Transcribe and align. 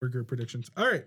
burger 0.00 0.24
predictions. 0.24 0.70
All 0.76 0.86
right. 0.86 1.04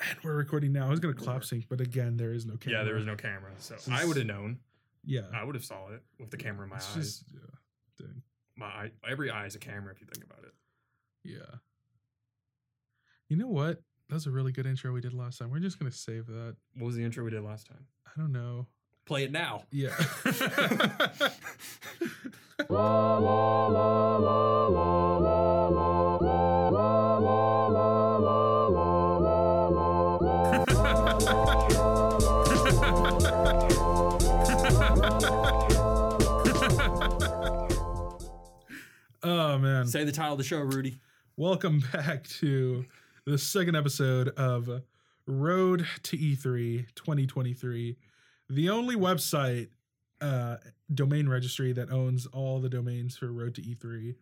And 0.00 0.18
we're 0.22 0.34
recording 0.34 0.72
now. 0.72 0.86
I 0.86 0.90
was 0.90 1.00
gonna 1.00 1.14
clap 1.14 1.44
sync, 1.44 1.66
but 1.68 1.80
again, 1.80 2.16
there 2.16 2.32
is 2.32 2.46
no 2.46 2.56
camera. 2.56 2.78
Yeah, 2.80 2.84
there 2.84 2.96
is 2.96 3.06
no 3.06 3.16
camera, 3.16 3.50
so 3.58 3.74
This 3.74 3.88
I 3.88 4.04
would 4.04 4.16
have 4.16 4.26
known. 4.26 4.58
Yeah. 5.04 5.22
I 5.34 5.42
would 5.44 5.54
have 5.54 5.64
saw 5.64 5.88
it 5.90 6.02
with 6.20 6.30
the 6.30 6.36
camera 6.36 6.64
in 6.64 6.70
my 6.70 6.76
it's 6.76 6.88
eyes. 6.90 6.94
just 6.94 7.24
yeah. 7.32 7.40
Dang. 7.98 8.22
My 8.56 8.66
eye, 8.66 8.90
every 9.08 9.30
eye 9.30 9.46
is 9.46 9.54
a 9.54 9.58
camera 9.58 9.92
if 9.92 10.00
you 10.00 10.06
think 10.12 10.24
about 10.24 10.44
it. 10.44 10.52
Yeah. 11.24 11.58
You 13.28 13.36
know 13.36 13.48
what? 13.48 13.82
That 14.08 14.14
was 14.14 14.26
a 14.26 14.30
really 14.30 14.52
good 14.52 14.66
intro 14.66 14.92
we 14.92 15.00
did 15.00 15.14
last 15.14 15.38
time. 15.38 15.50
We're 15.50 15.58
just 15.58 15.78
gonna 15.78 15.90
save 15.90 16.26
that. 16.26 16.56
What 16.76 16.86
was 16.86 16.96
the 16.96 17.04
intro 17.04 17.24
we 17.24 17.30
did 17.30 17.42
last 17.42 17.66
time? 17.66 17.86
I 18.06 18.20
don't 18.20 18.32
know. 18.32 18.66
Play 19.04 19.24
it 19.24 19.32
now. 19.32 19.64
Yeah. 19.72 19.90
oh 39.28 39.58
man. 39.58 39.86
Say 39.86 40.04
the 40.04 40.12
title 40.12 40.32
of 40.32 40.38
the 40.38 40.44
show, 40.44 40.58
Rudy. 40.58 40.98
Welcome 41.36 41.82
back 41.92 42.24
to 42.40 42.84
the 43.26 43.36
second 43.38 43.76
episode 43.76 44.28
of 44.30 44.82
Road 45.26 45.86
to 46.04 46.16
E 46.18 46.34
E3 46.34 46.86
2023, 46.94 47.96
the 48.48 48.70
only 48.70 48.96
website 48.96 49.68
uh 50.20 50.56
domain 50.92 51.28
registry 51.28 51.72
that 51.72 51.90
owns 51.92 52.26
all 52.26 52.58
the 52.60 52.68
domains 52.70 53.16
for 53.16 53.30
Road 53.30 53.54
to 53.56 53.62
E3. 53.62 54.14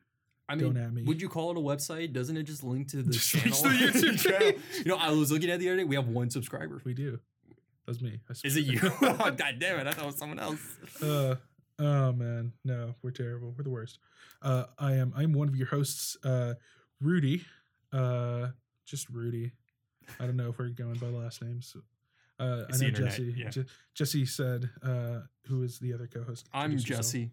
I 0.49 0.55
mean, 0.55 0.75
Don't 0.75 0.77
at 0.83 0.93
me. 0.93 1.03
would 1.03 1.23
you 1.23 1.29
call 1.29 1.51
it 1.53 1.57
a 1.57 1.61
website? 1.61 2.13
Doesn't 2.13 2.37
it 2.37 2.43
just 2.45 2.63
link 2.63 2.89
to 2.89 3.03
the 3.03 3.13
Just 3.13 3.29
channel? 3.31 3.63
the 3.63 3.69
YouTube 3.69 4.21
Channel. 4.23 4.53
You 4.79 4.85
know, 4.85 4.97
I 4.97 5.11
was 5.11 5.33
looking 5.33 5.51
at 5.51 5.59
the 5.61 5.69
other 5.69 5.79
day. 5.79 5.85
We 5.85 5.97
have 5.97 6.09
one 6.09 6.31
subscriber. 6.31 6.81
We 6.85 6.95
do. 6.95 7.19
That's 7.87 8.01
me. 8.01 8.19
Is 8.45 8.57
it 8.57 8.65
you? 8.65 8.81
oh, 9.03 9.31
God 9.31 9.57
damn 9.61 9.79
it! 9.81 9.87
I 9.87 9.93
thought 9.93 10.03
it 10.03 10.07
was 10.07 10.17
someone 10.17 10.39
else. 10.41 10.61
uh 11.03 11.37
oh 11.79 12.13
man. 12.13 12.53
No, 12.65 12.95
we're 13.03 13.11
terrible. 13.11 13.55
We're 13.57 13.65
the 13.65 13.71
worst. 13.71 13.99
Uh 14.43 14.65
I 14.79 14.95
am 14.95 15.13
I'm 15.17 15.33
one 15.33 15.49
of 15.49 15.57
your 15.57 15.69
hosts, 15.69 16.17
uh 16.25 16.55
Rudy. 17.01 17.45
Uh 17.93 18.49
just 18.85 19.09
Rudy. 19.11 19.53
I 20.21 20.27
don't 20.27 20.37
know 20.37 20.51
if 20.51 20.59
we're 20.59 20.69
going 20.69 20.95
by 20.99 21.09
last 21.09 21.43
names. 21.43 21.75
Uh, 22.39 22.65
It's 22.69 22.79
I 22.79 22.83
know 22.83 22.89
internet, 22.89 23.11
Jesse. 23.13 23.35
yeah. 23.37 23.49
Je- 23.49 23.65
Jesse 23.95 24.27
said, 24.27 24.71
uh, 24.83 25.21
"Who 25.47 25.63
is 25.63 25.79
the 25.79 25.95
other 25.95 26.07
co-host?" 26.07 26.49
I'm 26.53 26.71
Introduce 26.73 26.89
yourself. 26.89 27.07
Jesse. 27.07 27.31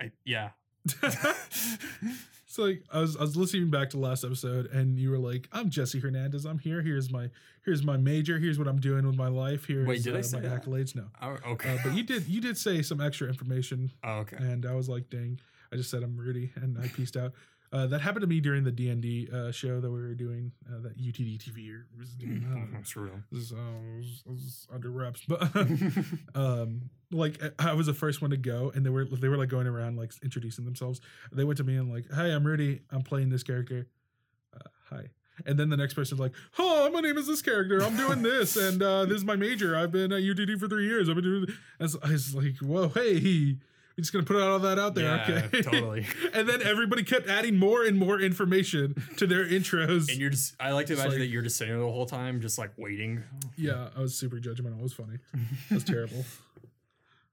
I 0.00 0.10
yeah. 0.24 0.50
it's 2.50 2.58
like 2.58 2.82
I 2.92 2.98
was 2.98 3.16
I 3.16 3.20
was 3.20 3.36
listening 3.36 3.70
back 3.70 3.90
to 3.90 3.96
last 3.98 4.24
episode, 4.24 4.66
and 4.72 4.98
you 4.98 5.10
were 5.12 5.18
like, 5.18 5.48
"I'm 5.52 5.70
Jesse 5.70 6.00
Hernandez. 6.00 6.44
I'm 6.44 6.58
here. 6.58 6.82
Here's 6.82 7.08
my 7.08 7.30
here's 7.64 7.84
my 7.84 7.96
major. 7.96 8.40
Here's 8.40 8.58
what 8.58 8.66
I'm 8.66 8.80
doing 8.80 9.06
with 9.06 9.14
my 9.14 9.28
life. 9.28 9.66
Here's 9.66 9.86
Wait, 9.86 10.02
did 10.02 10.16
I 10.16 10.18
uh, 10.18 10.22
say 10.22 10.40
my 10.40 10.48
that? 10.48 10.64
accolades." 10.64 10.96
No, 10.96 11.04
Oh, 11.22 11.36
okay. 11.52 11.74
uh, 11.74 11.78
but 11.84 11.94
you 11.94 12.02
did 12.02 12.26
you 12.26 12.40
did 12.40 12.58
say 12.58 12.82
some 12.82 13.00
extra 13.00 13.28
information, 13.28 13.92
oh, 14.04 14.14
okay. 14.22 14.36
and 14.36 14.66
I 14.66 14.74
was 14.74 14.88
like, 14.88 15.08
"Dang!" 15.10 15.38
I 15.72 15.76
just 15.76 15.90
said 15.90 16.02
I'm 16.02 16.16
Rudy, 16.16 16.50
and 16.56 16.76
I 16.76 16.88
pieced 16.88 17.16
out. 17.16 17.34
Uh, 17.72 17.86
that 17.86 18.00
happened 18.00 18.22
to 18.22 18.26
me 18.26 18.40
during 18.40 18.64
the 18.64 18.72
D 18.72 18.88
and 18.88 19.00
D 19.00 19.28
uh, 19.32 19.52
show 19.52 19.80
that 19.80 19.88
we 19.90 20.00
were 20.00 20.14
doing. 20.14 20.50
Uh, 20.68 20.80
that 20.82 20.98
UTD 20.98 21.38
TV 21.38 21.80
was 21.96 22.10
doing. 22.14 22.44
Uh, 22.76 22.82
Screw 22.82 23.08
them. 23.08 23.24
this 23.30 23.52
uh, 23.52 23.56
was, 24.26 24.66
under 24.74 24.90
wraps, 24.90 25.22
but 25.28 25.42
um 26.34 26.90
like 27.12 27.40
I- 27.58 27.74
was 27.74 27.86
the 27.86 27.94
first 27.94 28.20
one 28.22 28.30
to 28.32 28.36
go 28.36 28.70
and 28.74 28.84
they 28.84 28.90
were 28.90 29.04
they 29.04 29.28
were 29.28 29.36
like 29.36 29.48
going 29.48 29.66
around 29.68 29.96
like 29.96 30.12
introducing 30.22 30.64
themselves. 30.64 31.00
They 31.32 31.44
went 31.44 31.58
to 31.58 31.64
me 31.64 31.76
and 31.76 31.92
like 31.92 32.06
hey 32.12 32.32
i'm 32.32 32.44
rudy. 32.44 32.80
I'm 32.90 33.02
playing 33.02 33.30
this 33.30 33.42
character. 33.44 33.86
Uh, 34.54 34.68
hi. 34.88 35.04
And 35.46 35.58
then 35.58 35.70
the 35.70 35.76
next 35.76 35.94
person's 35.94 36.20
like 36.20 36.32
oh 36.58 36.90
my 36.90 37.00
name 37.00 37.18
is 37.18 37.26
this 37.28 37.40
character. 37.42 37.82
I'm 37.82 37.96
doing 37.96 38.22
this 38.22 38.56
and 38.56 38.82
uh 38.82 39.04
this 39.04 39.18
is 39.18 39.24
my 39.24 39.36
major. 39.36 39.76
I've 39.76 39.92
been 39.92 40.12
at 40.12 40.22
UTD 40.22 40.58
for 40.58 40.66
three 40.68 40.86
years. 40.86 41.08
I've 41.08 41.14
been 41.14 41.24
doing 41.24 41.46
so 41.86 41.98
i 42.02 42.10
was 42.10 42.34
like 42.34 42.56
whoa 42.58 42.88
hey 42.88 43.56
we're 43.96 44.02
just 44.02 44.12
gonna 44.12 44.24
put 44.24 44.36
all 44.40 44.58
that 44.60 44.78
out 44.78 44.94
there 44.94 45.04
Yeah, 45.04 45.42
okay 45.48 45.62
totally. 45.62 46.06
and 46.32 46.48
then 46.48 46.62
everybody 46.62 47.02
kept 47.02 47.28
adding 47.28 47.56
more 47.56 47.84
and 47.84 47.98
more 47.98 48.20
information 48.20 48.94
to 49.16 49.26
their 49.26 49.44
intros 49.44 50.08
And 50.10 50.18
you're 50.18 50.30
just, 50.30 50.54
I 50.60 50.72
like 50.72 50.86
to 50.86 50.94
imagine 50.94 51.10
like- 51.12 51.18
that 51.20 51.26
you're 51.26 51.42
just 51.42 51.56
sitting 51.56 51.74
there 51.74 51.84
the 51.84 51.90
whole 51.92 52.06
time, 52.06 52.40
just 52.40 52.56
like 52.58 52.70
waiting. 52.76 53.22
Yeah, 53.56 53.88
I 53.96 54.00
was 54.00 54.14
super 54.16 54.36
judgmental. 54.38 54.78
It 54.78 54.82
was 54.82 54.92
funny. 54.92 55.18
It 55.70 55.74
was 55.74 55.84
terrible. 55.84 56.24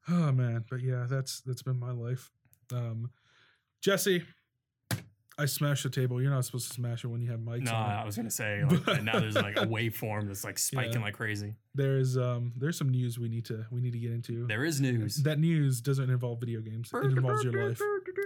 Oh 0.10 0.32
man, 0.32 0.64
but 0.70 0.80
yeah, 0.82 1.06
that's 1.10 1.42
that's 1.42 1.62
been 1.62 1.78
my 1.78 1.92
life. 1.92 2.32
Um, 2.74 3.10
Jesse, 3.82 4.24
I 5.38 5.46
smashed 5.46 5.84
the 5.84 5.90
table. 5.90 6.22
You're 6.22 6.32
not 6.32 6.46
supposed 6.46 6.70
to 6.70 6.74
smash 6.74 7.04
it 7.04 7.08
when 7.08 7.22
you 7.22 7.30
have 7.32 7.42
mics. 7.42 7.64
No, 7.64 7.74
on. 7.74 7.90
I 7.92 8.06
was 8.06 8.16
gonna 8.16 8.32
say 8.32 8.64
like, 8.64 8.88
and 8.88 9.04
now 9.12 9.20
there's 9.20 9.36
like 9.36 9.58
a 9.58 9.66
waveform 9.66 10.28
that's 10.28 10.46
like 10.46 10.58
spiking 10.60 10.94
Yeah. 10.94 11.00
like 11.02 11.14
crazy. 11.16 11.56
There's 11.78 12.18
um 12.18 12.52
there's 12.58 12.78
some 12.78 12.90
news 12.90 13.18
we 13.20 13.30
need 13.30 13.46
to 13.46 13.66
we 13.72 13.80
need 13.82 13.94
to 13.94 14.00
get 14.00 14.12
into. 14.12 14.48
There 14.48 14.66
is 14.66 14.82
news. 14.82 15.18
That 15.24 15.40
news 15.40 15.80
doesn't 15.80 16.10
involve 16.10 16.40
video 16.40 16.60
games. 16.62 16.92
It 16.94 17.06
involves 17.06 17.44
your 17.44 17.70
life. 17.70 17.80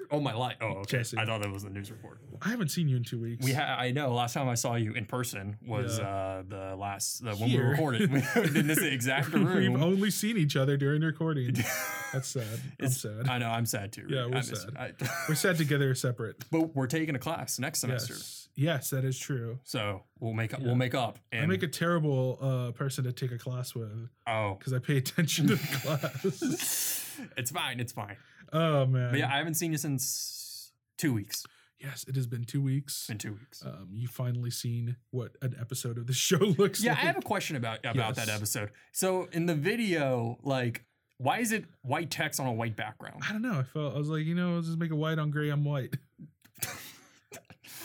Oh 0.09 0.19
my 0.19 0.33
life! 0.33 0.55
Oh, 0.61 0.67
okay. 0.79 0.97
Jesse. 0.97 1.17
I 1.17 1.25
thought 1.25 1.41
that 1.41 1.51
was 1.51 1.63
the 1.63 1.69
news 1.69 1.91
report. 1.91 2.19
I 2.41 2.49
haven't 2.49 2.69
seen 2.69 2.87
you 2.89 2.97
in 2.97 3.03
two 3.03 3.19
weeks. 3.21 3.45
We 3.45 3.53
ha- 3.53 3.75
I 3.77 3.91
know. 3.91 4.13
Last 4.13 4.33
time 4.33 4.49
I 4.49 4.55
saw 4.55 4.75
you 4.75 4.93
in 4.93 5.05
person 5.05 5.57
was 5.65 5.99
Yeah. 5.99 6.07
uh 6.07 6.43
the 6.47 6.75
last 6.75 7.23
the 7.23 7.31
when 7.35 7.51
we 7.51 7.57
recorded 7.59 8.01
in 8.55 8.67
this 8.67 8.79
exact 8.81 9.29
room. 9.33 9.73
We've 9.73 9.81
only 9.81 10.11
seen 10.11 10.37
each 10.37 10.55
other 10.55 10.75
during 10.77 11.01
recording. 11.01 11.53
That's 12.13 12.27
sad. 12.27 12.43
I'm 12.79 12.85
It's- 12.85 13.01
sad. 13.01 13.27
I 13.29 13.37
know. 13.37 13.49
I'm 13.49 13.65
sad 13.65 13.91
too. 13.91 14.05
Yeah, 14.09 14.27
we're 14.27 14.41
sad. 14.41 14.75
I- 14.77 14.91
We're 15.29 15.35
sad 15.35 15.57
together, 15.57 15.93
separate. 15.95 16.43
but 16.51 16.75
we're 16.75 16.87
taking 16.87 17.15
a 17.15 17.19
class 17.19 17.59
next 17.59 17.79
semester, 17.79 18.13
Yes, 18.15 18.49
yes, 18.61 18.89
that 18.91 19.03
is 19.03 19.17
true. 19.17 19.59
so 19.63 20.03
we'll 20.19 20.33
make 20.33 20.53
up. 20.53 20.59
Yeah. 20.61 20.67
We'll 20.67 20.75
make 20.75 20.93
up. 20.95 21.19
And 21.31 21.43
I 21.43 21.45
make 21.47 21.63
a 21.63 21.67
terrible 21.67 22.37
uh, 22.41 22.71
person 22.71 23.03
to 23.05 23.11
take 23.11 23.31
a 23.31 23.37
class 23.37 23.73
with 23.75 24.09
oh, 24.27 24.55
because 24.57 24.73
I 24.73 24.79
pay 24.79 24.97
attention 24.97 25.47
to 25.47 25.55
the 25.55 25.67
class. 25.81 27.15
it's 27.37 27.51
fine. 27.51 27.79
It's 27.79 27.91
fine. 27.93 28.17
oh 28.53 28.85
man! 28.85 29.11
But 29.11 29.19
yeah, 29.19 29.27
I 29.33 29.37
haven't 29.37 29.55
seen 29.55 29.71
you 29.71 29.77
since 29.77 30.71
two 30.97 31.13
weeks. 31.13 31.45
yes, 31.79 32.05
it 32.07 32.15
has 32.15 32.27
been 32.27 32.43
two 32.43 32.61
weeks. 32.61 33.09
In 33.09 33.17
two 33.17 33.33
weeks. 33.33 33.63
Um, 33.65 33.89
you 33.91 34.07
finally 34.07 34.51
seen 34.51 34.97
what 35.09 35.31
an 35.41 35.55
episode 35.59 35.97
of 35.97 36.05
the 36.07 36.13
show 36.27 36.37
looks 36.37 36.79
like. 36.79 36.85
Yeah, 36.85 36.91
like. 36.93 37.03
I 37.03 37.05
have 37.07 37.17
a 37.17 37.21
question 37.21 37.55
about 37.55 37.79
about 37.85 38.15
that 38.15 38.29
episode. 38.29 38.69
So 38.91 39.27
in 39.31 39.45
the 39.47 39.55
video, 39.55 40.37
like, 40.43 40.85
why 41.17 41.39
is 41.39 41.51
it 41.51 41.65
white 41.81 42.11
text 42.11 42.39
on 42.39 42.47
a 42.47 42.53
white 42.53 42.75
background? 42.75 43.23
I 43.27 43.31
don't 43.31 43.41
know. 43.41 43.59
I 43.59 43.63
felt 43.63 43.95
I 43.95 43.97
was 43.97 44.09
like, 44.09 44.25
you 44.25 44.35
know, 44.35 44.55
let's 44.55 44.67
just 44.67 44.77
make 44.79 44.91
it 44.91 44.95
white 44.95 45.17
on 45.19 45.31
gray 45.31 45.49
on 45.49 45.63
white. 45.63 45.95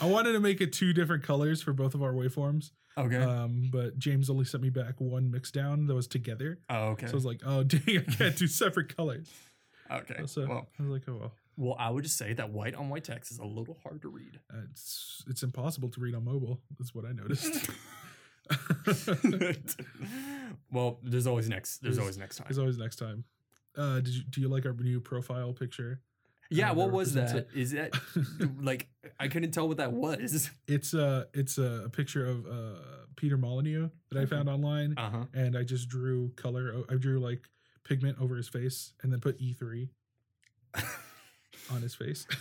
I 0.01 0.05
wanted 0.05 0.33
to 0.33 0.39
make 0.39 0.61
it 0.61 0.73
two 0.73 0.93
different 0.93 1.23
colors 1.23 1.61
for 1.61 1.73
both 1.73 1.93
of 1.95 2.03
our 2.03 2.13
waveforms, 2.13 2.71
Okay. 2.97 3.17
um, 3.17 3.69
but 3.71 3.97
James 3.97 4.29
only 4.29 4.45
sent 4.45 4.61
me 4.63 4.69
back 4.69 4.95
one 4.99 5.29
mix 5.31 5.51
down 5.51 5.87
that 5.87 5.95
was 5.95 6.07
together. 6.07 6.59
oh, 6.69 6.89
okay. 6.89 7.07
So 7.07 7.13
I 7.13 7.15
was 7.15 7.25
like, 7.25 7.41
oh 7.45 7.63
dang, 7.71 7.81
I 8.07 8.11
can't 8.11 8.35
do 8.37 8.47
separate 8.47 8.95
colors. 8.95 9.31
okay. 9.91 10.25
So 10.25 10.45
well, 10.47 10.67
I 10.79 10.83
was 10.83 10.91
like, 10.91 11.03
oh 11.07 11.17
well. 11.19 11.33
well, 11.55 11.75
I 11.79 11.89
would 11.89 12.03
just 12.03 12.17
say 12.17 12.33
that 12.33 12.51
white 12.51 12.75
on 12.75 12.89
white 12.89 13.03
text 13.05 13.31
is 13.31 13.39
a 13.39 13.45
little 13.45 13.77
hard 13.83 14.01
to 14.03 14.09
read. 14.09 14.39
Uh, 14.53 14.57
It's 14.71 15.23
it's 15.27 15.43
impossible 15.43 15.89
to 15.89 15.99
read 15.99 16.13
on 16.15 16.25
mobile. 16.25 16.59
That's 16.77 16.93
what 16.93 17.05
I 17.05 17.11
noticed. 17.11 17.69
well, 20.71 20.99
there's 21.03 21.27
always 21.27 21.49
next. 21.49 21.79
There's 21.79 21.95
There's- 21.95 21.99
always 21.99 22.17
next 22.17 22.37
time. 22.37 22.45
There's 22.47 22.57
always 22.59 22.77
next 22.77 22.97
time. 22.97 23.23
Uh, 23.77 23.95
did 23.99 24.07
you 24.09 24.23
do 24.29 24.41
you 24.41 24.47
like 24.47 24.65
our 24.65 24.73
new 24.73 24.99
profile 24.99 25.53
picture? 25.53 26.01
Yeah. 26.49 26.71
What 26.71 26.91
was 26.91 27.13
that? 27.13 27.47
Is 27.53 27.71
that 27.71 27.91
like 28.61 28.87
I 29.19 29.27
couldn't 29.27 29.51
tell 29.51 29.67
what 29.67 29.77
that 29.77 29.91
was? 29.93 30.49
It's 30.67 30.93
a 30.93 31.27
it's 31.33 31.57
a 31.57 31.89
picture 31.91 32.25
of 32.25 32.45
uh 32.45 32.79
Peter 33.15 33.37
Molyneux 33.37 33.89
that 34.11 34.19
I 34.21 34.25
found 34.25 34.47
online, 34.49 34.93
Uh 34.97 35.09
huh. 35.09 35.23
and 35.33 35.57
I 35.57 35.63
just 35.63 35.89
drew 35.89 36.29
color. 36.35 36.83
I 36.89 36.95
drew 36.95 37.19
like 37.19 37.41
pigment 37.83 38.17
over 38.21 38.35
his 38.35 38.47
face, 38.47 38.93
and 39.01 39.11
then 39.11 39.19
put 39.19 39.39
E3 39.39 39.89
on 41.71 41.81
his 41.81 41.95
face. 41.95 42.27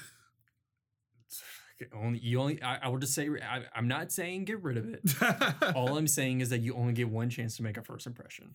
Only 1.94 2.18
you 2.20 2.40
only. 2.40 2.62
I, 2.62 2.76
I 2.84 2.88
would 2.88 3.02
just 3.02 3.12
say 3.12 3.28
I, 3.46 3.64
I'm 3.74 3.86
not 3.86 4.10
saying 4.10 4.46
get 4.46 4.62
rid 4.62 4.78
of 4.78 4.88
it. 4.94 5.02
All 5.76 5.98
I'm 5.98 6.06
saying 6.06 6.40
is 6.40 6.48
that 6.48 6.60
you 6.60 6.74
only 6.74 6.94
get 6.94 7.10
one 7.10 7.28
chance 7.28 7.56
to 7.58 7.62
make 7.62 7.76
a 7.76 7.82
first 7.82 8.06
impression. 8.06 8.52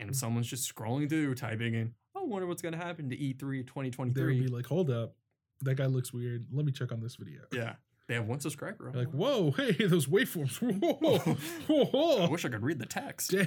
And 0.00 0.10
if 0.10 0.16
someone's 0.16 0.48
just 0.48 0.74
scrolling 0.74 1.08
through, 1.08 1.34
typing 1.34 1.74
in, 1.74 1.92
I 2.16 2.22
wonder 2.24 2.46
what's 2.46 2.62
going 2.62 2.72
to 2.72 2.78
happen 2.78 3.10
to 3.10 3.16
E 3.16 3.34
E3 3.34 4.14
they 4.14 4.24
would 4.24 4.38
be 4.38 4.48
like, 4.48 4.66
"Hold 4.66 4.90
up, 4.90 5.14
that 5.60 5.76
guy 5.76 5.86
looks 5.86 6.12
weird. 6.12 6.46
Let 6.52 6.64
me 6.64 6.72
check 6.72 6.90
on 6.90 7.00
this 7.00 7.16
video." 7.16 7.42
yeah. 7.52 7.74
They 8.10 8.16
have 8.16 8.26
one 8.26 8.40
subscriber. 8.40 8.90
Like, 8.92 9.12
whoa, 9.12 9.52
hey, 9.52 9.70
those 9.86 10.08
waveforms. 10.08 10.56
Whoa, 10.60 10.94
whoa, 10.94 11.84
whoa. 11.84 12.18
I 12.24 12.28
wish 12.28 12.44
I 12.44 12.48
could 12.48 12.64
read 12.64 12.80
the 12.80 12.86
text. 12.86 13.32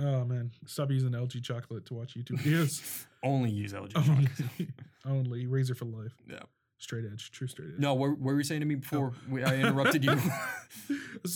Oh 0.00 0.24
man, 0.24 0.50
stop 0.64 0.90
using 0.90 1.10
LG 1.10 1.42
chocolate 1.42 1.84
to 1.86 1.94
watch 1.94 2.14
YouTube 2.14 2.40
videos. 2.40 3.04
Only 3.22 3.50
use 3.50 3.74
LG. 3.74 3.96
only, 3.96 4.26
chocolate. 4.28 4.68
only 5.04 5.46
razor 5.46 5.74
for 5.74 5.84
life. 5.84 6.14
Yeah. 6.26 6.38
Straight 6.78 7.04
edge, 7.04 7.30
true 7.30 7.48
straight 7.48 7.68
edge. 7.74 7.80
No, 7.80 7.92
what, 7.92 8.12
what 8.12 8.32
were 8.32 8.38
you 8.38 8.44
saying 8.44 8.60
to 8.60 8.66
me 8.66 8.76
before 8.76 9.12
we, 9.28 9.44
I 9.44 9.56
interrupted 9.56 10.02
you? 10.02 10.18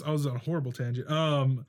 I 0.07 0.11
was 0.11 0.27
on 0.27 0.37
a 0.37 0.39
horrible 0.39 0.73
tangent. 0.73 1.11
Um, 1.11 1.67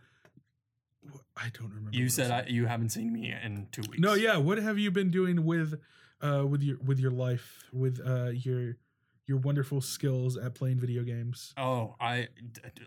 I 1.38 1.50
don't 1.54 1.70
remember. 1.70 1.92
you 1.98 2.08
said 2.10 2.32
I, 2.32 2.46
you 2.48 2.66
haven't 2.66 2.90
seen 2.90 3.12
me 3.12 3.34
in 3.44 3.68
two 3.72 3.82
weeks. 3.82 4.00
No, 4.00 4.14
yeah. 4.14 4.38
What 4.38 4.58
have 4.58 4.80
you 4.80 4.90
been 4.92 5.12
doing 5.12 5.44
with, 5.46 5.80
uh, 6.22 6.46
with 6.48 6.62
your 6.64 6.78
with 6.84 7.00
your 7.00 7.12
life, 7.12 7.64
with 7.74 8.00
uh 8.06 8.30
your 8.34 8.78
your 9.28 9.38
wonderful 9.40 9.82
skills 9.82 10.38
at 10.38 10.54
playing 10.56 10.80
video 10.80 11.04
games. 11.04 11.54
Oh, 11.58 11.96
I 12.00 12.30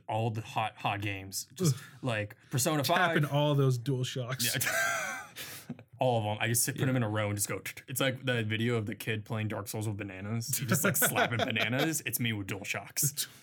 all 0.09 0.31
the 0.31 0.41
hot 0.41 0.73
hot 0.77 1.01
games, 1.01 1.47
just 1.57 1.75
like 2.03 2.37
Persona 2.51 2.83
Tapping 2.83 3.25
Five. 3.25 3.33
all 3.35 3.55
those 3.55 3.77
dual 3.77 4.05
shocks. 4.05 4.55
Yeah. 4.55 4.71
all 6.01 6.19
of 6.19 6.25
them. 6.25 6.39
I 6.41 6.47
just 6.49 6.63
sit- 6.65 6.79
put 6.79 6.87
them 6.87 6.97
in 6.97 7.03
a 7.03 7.09
row 7.09 7.27
and 7.29 7.37
just 7.37 7.49
go. 7.49 7.61
It's 7.89 8.01
like 8.01 8.25
the 8.25 8.43
video 8.45 8.77
of 8.77 8.87
the 8.87 8.95
kid 8.95 9.25
playing 9.25 9.49
Dark 9.49 9.69
Souls 9.69 9.89
with 9.89 9.97
bananas. 9.97 10.57
He 10.59 10.65
just 10.65 10.85
like 10.85 10.97
slapping 10.97 11.39
bananas. 11.45 12.03
It's 12.07 12.21
me 12.21 12.33
with 12.33 12.47
dual 12.47 12.65
shocks. 12.65 13.27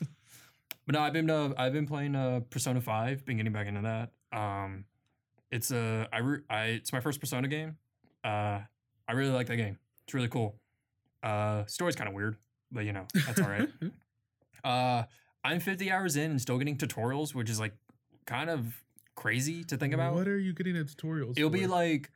But 0.87 0.93
no, 0.93 1.01
I've 1.01 1.13
been 1.13 1.27
uh, 1.31 1.51
I've 1.57 1.73
been 1.73 1.87
playing 1.87 2.15
uh, 2.15 2.41
Persona 2.51 2.79
Five. 2.79 3.25
Been 3.25 3.37
getting 3.37 3.51
back 3.51 3.65
into 3.65 3.81
that. 3.81 4.11
Um, 4.37 4.85
it's 5.51 5.71
a 5.71 6.07
I, 6.11 6.19
re- 6.19 6.41
I 6.49 6.63
it's 6.65 6.93
my 6.93 6.99
first 6.99 7.19
Persona 7.19 7.47
game. 7.47 7.77
Uh, 8.23 8.59
I 9.07 9.13
really 9.13 9.31
like 9.31 9.47
that 9.47 9.57
game. 9.57 9.77
It's 10.03 10.13
really 10.13 10.27
cool. 10.27 10.55
Uh, 11.23 11.65
story's 11.65 11.95
kind 11.95 12.07
of 12.07 12.13
weird, 12.13 12.37
but 12.71 12.85
you 12.85 12.93
know 12.93 13.05
that's 13.25 13.39
all 13.39 13.49
right. 13.49 13.69
uh, 14.63 15.03
I'm 15.43 15.59
50 15.59 15.91
hours 15.91 16.15
in 16.15 16.31
and 16.31 16.41
still 16.41 16.57
getting 16.57 16.77
tutorials, 16.77 17.35
which 17.35 17.49
is 17.49 17.59
like 17.59 17.73
kind 18.25 18.49
of 18.49 18.83
crazy 19.15 19.63
to 19.65 19.77
think 19.77 19.93
about. 19.93 20.13
What 20.13 20.27
are 20.27 20.39
you 20.39 20.53
getting 20.53 20.75
at 20.77 20.87
tutorials? 20.87 21.37
It'll 21.37 21.49
be 21.49 21.67
like 21.67 22.11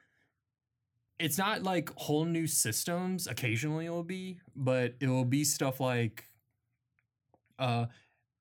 it's 1.19 1.37
not 1.37 1.63
like 1.63 1.91
whole 1.95 2.25
new 2.25 2.47
systems. 2.47 3.27
Occasionally 3.27 3.85
it'll 3.85 4.03
be, 4.03 4.39
but 4.55 4.95
it 4.99 5.07
will 5.07 5.25
be 5.25 5.43
stuff 5.43 5.79
like 5.79 6.25
uh 7.59 7.85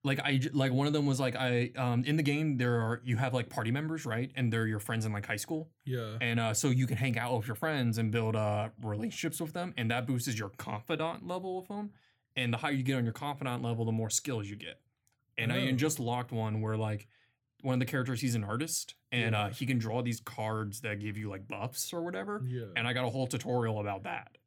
like 0.05 0.21
I 0.21 0.41
like 0.53 0.73
one 0.73 0.87
of 0.87 0.93
them 0.93 1.07
was 1.07 1.19
like 1.19 1.35
I 1.37 1.71
um 1.77 2.05
in 2.05 2.17
the 2.17 2.23
game 2.23 2.57
there 2.57 2.81
are 2.81 3.01
you 3.05 3.17
have 3.17 3.35
like 3.35 3.49
party 3.49 3.71
members, 3.71 4.07
right? 4.07 4.31
And 4.37 4.53
they're 4.53 4.67
your 4.67 4.79
friends 4.81 5.05
in 5.05 5.13
like 5.13 5.27
high 5.27 5.37
school. 5.37 5.71
yeah. 5.85 6.17
And 6.21 6.39
uh 6.39 6.55
so 6.55 6.69
you 6.69 6.87
can 6.87 6.97
hang 6.97 7.19
out 7.19 7.37
with 7.37 7.47
your 7.47 7.57
friends 7.57 7.99
and 7.99 8.11
build 8.13 8.37
uh 8.37 8.69
relationships 8.83 9.41
with 9.41 9.53
them 9.53 9.75
and 9.77 9.91
that 9.91 10.07
boosts 10.07 10.39
your 10.39 10.51
confidant 10.51 11.27
level 11.27 11.57
with 11.59 11.69
them. 11.69 11.91
And 12.37 12.53
the 12.53 12.59
higher 12.59 12.73
you 12.73 12.85
get 12.85 12.97
on 12.97 13.05
your 13.05 13.13
confidant 13.13 13.63
level, 13.63 13.85
the 13.85 13.93
more 13.93 14.11
skills 14.11 14.47
you 14.49 14.55
get. 14.57 14.81
And 15.37 15.53
I 15.53 15.69
Oh. 15.69 15.73
just 15.73 15.99
locked 15.99 16.31
one 16.33 16.61
where 16.61 16.77
like 16.77 17.09
one 17.63 17.75
of 17.75 17.81
the 17.81 17.87
characters 17.87 18.21
he's 18.21 18.37
an 18.37 18.45
artist 18.45 18.95
and 19.11 19.35
uh 19.35 19.49
he 19.49 19.67
can 19.67 19.79
draw 19.79 20.01
these 20.01 20.21
cards 20.21 20.81
that 20.83 21.01
give 21.01 21.17
you 21.19 21.29
like 21.29 21.49
buffs 21.49 21.93
or 21.93 22.03
whatever. 22.05 22.41
Yeah. 22.47 22.67
And 22.77 22.87
I 22.87 22.93
got 22.93 23.05
a 23.05 23.11
whole 23.11 23.27
tutorial 23.27 23.81
about 23.81 24.05
that. 24.05 24.38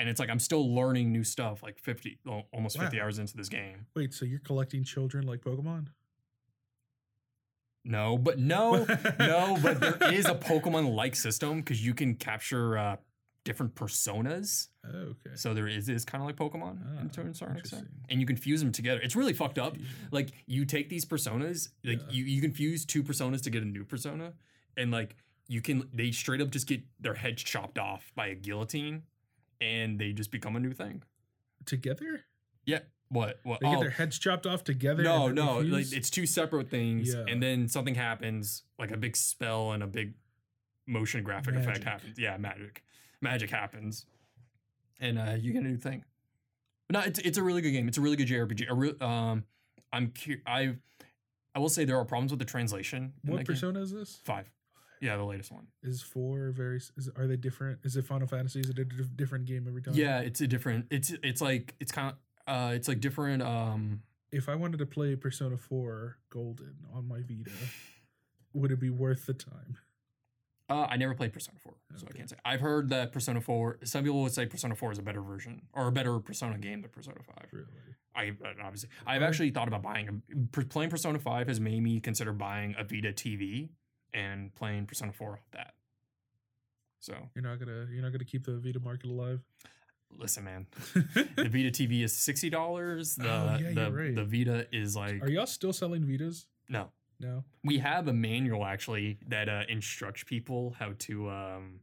And 0.00 0.08
it's 0.08 0.18
like 0.18 0.30
I'm 0.30 0.38
still 0.40 0.74
learning 0.74 1.12
new 1.12 1.22
stuff 1.24 1.62
like 1.62 1.78
50 1.78 2.18
al- 2.26 2.48
almost 2.52 2.78
50 2.78 2.96
Wow. 2.96 3.04
hours 3.04 3.18
into 3.18 3.36
this 3.36 3.50
game. 3.50 3.84
Wait, 3.94 4.14
so 4.14 4.24
you're 4.24 4.38
collecting 4.40 4.82
children 4.82 5.26
like 5.26 5.42
Pokemon? 5.42 5.88
No, 7.84 8.18
but 8.18 8.38
no, 8.38 8.84
no, 9.18 9.58
but 9.62 9.80
there 9.80 10.12
is 10.12 10.26
a 10.26 10.34
Pokemon 10.34 10.94
like 10.94 11.16
system 11.16 11.58
because 11.60 11.84
you 11.84 11.94
can 11.94 12.14
capture 12.14 12.76
uh, 12.76 12.96
different 13.44 13.74
personas. 13.74 14.68
Oh, 14.86 14.88
okay. 14.98 15.34
So 15.34 15.54
there 15.54 15.66
is 15.66 15.88
is 15.88 16.04
kind 16.04 16.22
of 16.22 16.26
like 16.26 16.36
Pokemon 16.36 16.78
Ah, 16.84 17.00
in 17.00 17.06
a 17.30 17.34
certain 17.34 17.56
extent, 17.56 17.88
and 18.10 18.20
you 18.20 18.26
can 18.26 18.36
fuse 18.36 18.60
them 18.60 18.70
together. 18.70 19.00
It's 19.02 19.16
really 19.16 19.32
fucked 19.32 19.58
up. 19.58 19.76
Like 20.10 20.30
you 20.46 20.66
take 20.66 20.90
these 20.90 21.06
personas, 21.06 21.70
like 21.84 22.00
Yeah. 22.02 22.10
you 22.10 22.24
you 22.24 22.40
can 22.42 22.52
fuse 22.52 22.84
two 22.84 23.02
personas 23.02 23.42
to 23.44 23.50
get 23.50 23.62
a 23.62 23.66
new 23.66 23.84
persona, 23.84 24.34
and 24.76 24.90
like 24.90 25.16
you 25.48 25.62
can 25.62 25.88
they 25.94 26.10
straight 26.12 26.42
up 26.42 26.50
just 26.50 26.66
get 26.66 26.82
their 27.00 27.14
heads 27.14 27.42
chopped 27.42 27.78
off 27.78 28.12
by 28.14 28.26
a 28.26 28.34
guillotine, 28.34 29.04
and 29.60 29.98
they 29.98 30.12
just 30.12 30.30
become 30.30 30.56
a 30.56 30.60
new 30.60 30.72
thing. 30.72 31.02
Together? 31.66 32.24
Yeah. 32.64 32.80
What? 33.08 33.40
What? 33.42 33.60
They 33.60 33.68
get 33.68 33.78
oh, 33.78 33.80
their 33.80 33.90
heads 33.90 34.18
chopped 34.18 34.46
off 34.46 34.62
together? 34.64 35.02
no, 35.02 35.28
no, 35.28 35.58
like 35.58 35.92
it's 35.92 36.10
two 36.10 36.26
separate 36.26 36.70
things, 36.70 37.12
Yeah. 37.12 37.24
and 37.28 37.42
then 37.42 37.68
something 37.68 37.96
happens, 37.96 38.62
like 38.78 38.92
a 38.92 38.96
big 38.96 39.16
spell 39.16 39.72
and 39.72 39.82
a 39.82 39.86
big 39.88 40.14
motion 40.86 41.24
graphic 41.24 41.56
effect 41.56 41.82
happens. 41.82 42.18
Yeah, 42.18 42.36
magic, 42.36 42.84
magic 43.20 43.50
happens, 43.50 44.06
and 45.00 45.18
uh, 45.18 45.34
you 45.38 45.52
get 45.52 45.62
a 45.62 45.66
new 45.66 45.76
thing. 45.76 46.04
But 46.88 46.94
no, 46.94 47.00
it's 47.00 47.18
it's 47.18 47.36
a 47.36 47.42
really 47.42 47.62
good 47.62 47.72
game. 47.72 47.88
It's 47.88 47.98
a 47.98 48.00
really 48.00 48.16
good 48.16 48.28
JRPG. 48.28 48.66
Re- 48.70 48.94
um, 49.00 49.44
I'm 49.92 50.12
cu- 50.12 50.40
I 50.46 50.76
I 51.54 51.58
will 51.58 51.68
say 51.68 51.84
there 51.84 51.98
are 51.98 52.04
problems 52.04 52.30
with 52.30 52.38
the 52.38 52.44
translation. 52.44 53.12
What 53.24 53.38
that 53.38 53.46
game. 53.46 53.46
persona 53.46 53.80
is 53.80 53.90
this? 53.92 54.20
Five. 54.24 54.48
Yeah, 55.00 55.16
the 55.16 55.24
latest 55.24 55.50
one. 55.50 55.66
Is 55.82 56.02
four 56.02 56.50
very? 56.50 56.76
Is 56.76 57.10
are 57.16 57.26
they 57.26 57.36
different? 57.36 57.78
Is 57.84 57.96
it 57.96 58.04
Final 58.04 58.28
Fantasy? 58.28 58.60
Is 58.60 58.70
it 58.70 58.78
a 58.78 58.84
different 58.84 59.46
game 59.46 59.66
every 59.66 59.82
time? 59.82 59.94
Yeah, 59.94 60.20
it's 60.20 60.40
a 60.40 60.46
different. 60.46 60.86
It's 60.90 61.12
it's 61.22 61.40
like 61.40 61.74
it's 61.80 61.90
kind 61.90 62.14
of 62.46 62.54
uh, 62.54 62.72
it's 62.74 62.88
like 62.88 63.00
different. 63.00 63.42
Um, 63.42 64.02
If 64.30 64.48
I 64.48 64.54
wanted 64.54 64.78
to 64.78 64.86
play 64.86 65.16
Persona 65.16 65.56
Four 65.56 66.18
Golden 66.28 66.76
on 66.94 67.08
my 67.08 67.20
Vita, 67.22 67.50
would 68.52 68.70
it 68.72 68.80
be 68.80 68.90
worth 68.90 69.26
the 69.26 69.34
time? 69.34 69.78
Uh, 70.68 70.86
I 70.88 70.96
never 70.96 71.14
played 71.14 71.32
Persona 71.32 71.58
4, 71.58 71.74
so 71.96 72.06
I 72.08 72.16
can't 72.16 72.30
say. 72.30 72.36
I've 72.44 72.60
heard 72.60 72.90
that 72.90 73.10
Persona 73.10 73.40
4, 73.40 73.80
some 73.82 74.04
people 74.04 74.22
would 74.22 74.30
say 74.30 74.46
Persona 74.46 74.76
4 74.76 74.92
is 74.92 74.98
a 75.00 75.02
better 75.02 75.20
version 75.20 75.62
or 75.72 75.88
a 75.88 75.92
better 75.92 76.16
Persona 76.20 76.58
game 76.58 76.82
than 76.82 76.90
Persona 76.92 77.16
5. 77.26 77.48
Really? 77.50 77.66
I 78.14 78.32
obviously 78.62 78.88
I've 79.04 79.22
actually 79.22 79.50
thought 79.50 79.66
about 79.66 79.82
buying 79.82 80.22
a, 80.32 80.64
playing 80.64 80.90
Persona 80.90 81.18
5 81.18 81.48
has 81.48 81.58
made 81.58 81.82
me 81.82 81.98
consider 81.98 82.32
buying 82.32 82.76
a 82.78 82.84
Vita 82.84 83.12
TV 83.12 83.70
and 84.14 84.54
playing 84.54 84.86
Persona 84.86 85.12
4 85.12 85.32
off 85.34 85.40
that. 85.52 85.74
So, 87.00 87.14
You're 87.34 87.44
not 87.44 87.58
gonna 87.58 87.86
you're 87.90 88.02
not 88.02 88.12
gonna 88.12 88.24
keep 88.24 88.44
the 88.44 88.58
Vita 88.58 88.78
market 88.80 89.06
alive. 89.10 89.40
listen, 90.18 90.44
man, 90.44 90.66
the 90.94 91.48
Vita 91.50 91.70
TV 91.70 92.02
is 92.04 92.12
$60. 92.14 92.50
The, 93.16 93.24
Oh, 93.24 93.58
yeah, 93.58 93.72
the, 93.72 93.80
you're 93.80 93.90
right. 93.90 94.14
the 94.14 94.24
Vita 94.24 94.66
is 94.72 94.94
like, 94.96 95.22
Are 95.22 95.30
y'all 95.30 95.46
still 95.46 95.72
selling 95.72 96.02
Vitas? 96.04 96.46
no. 96.68 96.90
No. 97.22 97.44
We 97.62 97.76
have 97.80 98.08
a 98.08 98.14
manual 98.14 98.64
actually 98.64 99.18
that 99.28 99.46
uh, 99.46 99.64
instructs 99.68 100.24
people 100.24 100.74
how 100.78 100.92
to 101.00 101.28
um 101.28 101.80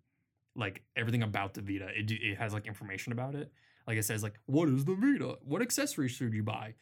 like 0.55 0.81
everything 0.95 1.21
about 1.21 1.53
the 1.53 1.61
Vita. 1.61 1.89
It, 1.95 2.09
it 2.09 2.37
has 2.39 2.53
like 2.53 2.65
information 2.65 3.13
about 3.13 3.35
it. 3.35 3.51
Like 3.85 3.97
it 3.99 4.05
says 4.05 4.23
like 4.23 4.33
what 4.47 4.67
is 4.67 4.83
the 4.85 4.95
Vita? 4.95 5.35
What 5.43 5.61
accessories 5.61 6.09
should 6.09 6.33
you 6.33 6.41
buy? 6.41 6.73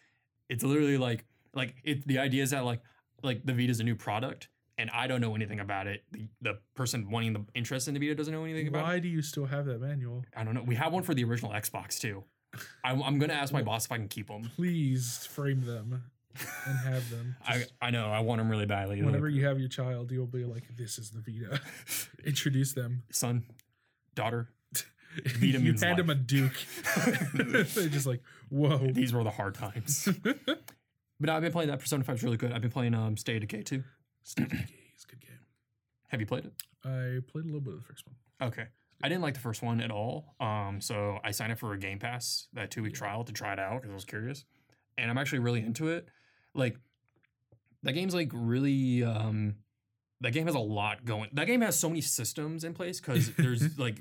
It's 0.47 0.63
literally 0.63 0.97
like 0.97 1.25
like 1.53 1.75
it 1.83 2.07
the 2.07 2.17
idea 2.19 2.43
is 2.43 2.51
that 2.51 2.63
like 2.63 2.79
like 3.23 3.45
the 3.45 3.51
Vita 3.53 3.71
is 3.71 3.81
a 3.81 3.83
new 3.83 3.95
product 3.97 4.47
and 4.77 4.89
I 4.91 5.07
don't 5.07 5.21
know 5.21 5.35
anything 5.35 5.59
about 5.59 5.87
it. 5.87 6.03
The, 6.11 6.27
the 6.41 6.59
person 6.75 7.09
wanting 7.09 7.33
the 7.33 7.45
interest 7.53 7.87
in 7.87 7.93
the 7.93 7.99
Vita 7.99 8.15
doesn't 8.15 8.33
know 8.33 8.43
anything 8.43 8.67
about 8.67 8.79
it. 8.79 8.83
Why 8.83 8.99
do 8.99 9.07
you 9.07 9.21
still 9.21 9.45
have 9.45 9.65
that 9.65 9.79
manual? 9.81 10.23
I 10.35 10.43
don't 10.43 10.53
know. 10.53 10.63
We 10.63 10.75
have 10.75 10.91
one 10.93 11.03
for 11.03 11.13
the 11.13 11.23
original 11.23 11.51
Xbox 11.51 11.99
too. 11.99 12.23
I'm, 12.83 13.01
I'm 13.03 13.19
gonna 13.19 13.33
ask 13.33 13.51
my 13.53 13.61
boss 13.63 13.85
if 13.85 13.91
I 13.91 13.97
can 13.97 14.07
keep 14.07 14.27
them. 14.27 14.49
Please 14.55 15.25
frame 15.31 15.65
them 15.65 16.03
and 16.65 16.77
have 16.79 17.09
them. 17.11 17.35
I 17.47 17.59
Just 17.59 17.73
I 17.81 17.89
know 17.91 18.07
I 18.07 18.19
want 18.19 18.39
them 18.39 18.49
really 18.49 18.65
badly. 18.65 19.01
Whenever 19.01 19.29
you 19.29 19.45
have 19.45 19.59
your 19.59 19.69
child, 19.69 20.11
you'll 20.11 20.25
be 20.25 20.43
like, 20.45 20.63
"This 20.75 20.97
is 20.97 21.11
the 21.11 21.19
Vita." 21.19 21.59
Introduce 22.25 22.73
them. 22.73 23.03
son, 23.11 23.43
daughter, 24.15 24.49
Vita 25.25 25.47
you 25.47 25.59
means 25.59 25.81
hand 25.83 25.99
them 25.99 26.09
a. 26.09 26.15
Duke. 26.15 26.53
They're 27.33 27.63
just 27.89 28.05
like, 28.05 28.21
"Whoa." 28.49 28.89
These 28.91 29.13
were 29.13 29.23
the 29.23 29.31
hard 29.31 29.55
times. 29.55 30.07
but 31.19 31.29
I've 31.29 31.41
been 31.41 31.51
playing 31.51 31.69
that 31.69 31.79
Persona 31.79 32.03
5 32.03 32.15
is 32.15 32.23
really 32.23 32.37
good. 32.37 32.51
I've 32.51 32.61
been 32.61 32.71
playing 32.71 32.93
um 32.93 33.15
Stay 33.17 33.39
Decay 33.39 33.63
too. 33.63 33.83
State 33.83 33.83
of 33.83 33.83
Decay 33.83 33.83
is 33.83 33.94
a 34.37 34.41
good 34.41 35.19
game. 35.21 35.39
Have 36.09 36.19
you 36.19 36.25
played 36.25 36.45
it? 36.45 36.53
I 36.83 37.19
played 37.31 37.43
a 37.45 37.47
little 37.47 37.61
bit 37.61 37.73
of 37.73 37.79
the 37.79 37.85
first 37.85 38.03
one. 38.05 38.47
Okay. 38.49 38.65
I 39.03 39.09
didn't 39.09 39.21
like 39.21 39.33
the 39.33 39.39
first 39.41 39.61
one 39.61 39.81
at 39.81 39.91
all. 39.91 40.35
Um, 40.39 40.79
so 40.81 41.19
I 41.23 41.31
signed 41.31 41.51
up 41.51 41.59
for 41.59 41.73
a 41.73 41.77
Game 41.77 41.99
Pass, 41.99 42.47
that 42.53 42.71
two 42.71 42.81
week 42.83 42.93
Yeah. 42.93 42.99
trial 42.99 43.23
to 43.25 43.33
try 43.33 43.53
it 43.53 43.59
out 43.59 43.81
because 43.81 43.91
I 43.91 43.93
was 43.95 44.05
curious. 44.05 44.45
And 44.97 45.09
I'm 45.11 45.17
actually 45.17 45.39
really 45.39 45.59
into 45.61 45.89
it. 45.89 46.07
Like 46.53 46.77
that 47.83 47.93
game's 47.93 48.13
like 48.15 48.31
really 48.33 49.03
um 49.03 49.55
that 50.21 50.31
game 50.31 50.45
has 50.45 50.55
a 50.55 50.59
lot 50.59 51.03
going. 51.03 51.29
That 51.33 51.45
game 51.45 51.59
has 51.61 51.77
so 51.77 51.89
many 51.89 51.99
systems 52.01 52.63
in 52.63 52.73
place 52.73 53.01
because 53.01 53.31
there's 53.37 53.77
like 53.77 53.97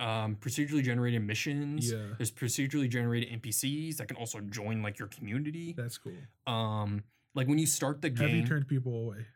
um, 0.00 0.36
procedurally 0.40 0.82
generated 0.82 1.22
missions. 1.22 1.92
Yeah, 1.92 1.98
There's 2.16 2.32
procedurally 2.32 2.88
generated 2.88 3.42
NPCs 3.42 3.98
that 3.98 4.08
can 4.08 4.16
also 4.16 4.40
join 4.40 4.82
like 4.82 4.98
your 4.98 5.08
community. 5.08 5.74
that's 5.76 5.98
cool. 5.98 6.14
Um, 6.46 7.04
like 7.34 7.48
when 7.48 7.58
you 7.58 7.66
start 7.66 8.00
the 8.00 8.08
game, 8.08 8.28
Have 8.28 8.36
you 8.36 8.46
turned 8.46 8.66
people 8.66 8.94
away? 8.94 9.26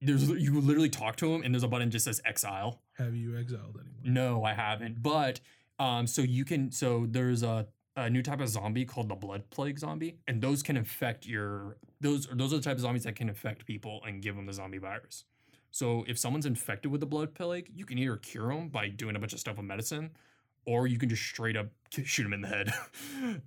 There's 0.00 0.28
you 0.28 0.60
literally 0.60 0.88
talk 0.88 1.16
to 1.16 1.34
him 1.34 1.42
and 1.42 1.54
there's 1.54 1.62
a 1.62 1.68
button 1.68 1.88
that 1.88 1.92
just 1.92 2.06
says 2.06 2.20
exile. 2.24 2.80
Have 2.98 3.14
you 3.14 3.38
exiled 3.38 3.78
anyone? 3.78 4.14
No, 4.14 4.44
I 4.44 4.54
haven't. 4.54 5.02
But 5.02 5.40
um, 5.78 6.06
so 6.06 6.22
you 6.22 6.44
can 6.44 6.70
so 6.70 7.06
there's 7.08 7.42
a, 7.42 7.66
a 7.96 8.08
new 8.08 8.22
type 8.22 8.40
of 8.40 8.48
zombie 8.48 8.84
called 8.84 9.08
the 9.08 9.14
blood 9.14 9.48
plague 9.50 9.78
zombie, 9.78 10.18
and 10.26 10.40
those 10.40 10.62
can 10.62 10.76
infect 10.76 11.26
your 11.26 11.76
those 12.00 12.28
those 12.32 12.52
are 12.52 12.56
the 12.56 12.62
type 12.62 12.76
of 12.76 12.80
zombies 12.80 13.04
that 13.04 13.16
can 13.16 13.28
infect 13.28 13.66
people 13.66 14.00
and 14.06 14.22
give 14.22 14.36
them 14.36 14.46
the 14.46 14.52
zombie 14.52 14.78
virus. 14.78 15.24
So 15.70 16.04
if 16.08 16.18
someone's 16.18 16.46
infected 16.46 16.90
with 16.90 17.00
the 17.00 17.06
blood 17.06 17.34
plague, 17.34 17.70
you 17.74 17.84
can 17.84 17.98
either 17.98 18.16
cure 18.16 18.48
them 18.48 18.68
by 18.68 18.88
doing 18.88 19.16
a 19.16 19.18
bunch 19.18 19.32
of 19.32 19.38
stuff 19.38 19.56
with 19.56 19.66
medicine, 19.66 20.10
or 20.66 20.86
you 20.86 20.98
can 20.98 21.08
just 21.08 21.22
straight 21.22 21.56
up 21.56 21.68
shoot 22.04 22.24
them 22.24 22.32
in 22.32 22.40
the 22.40 22.48
head. 22.48 22.72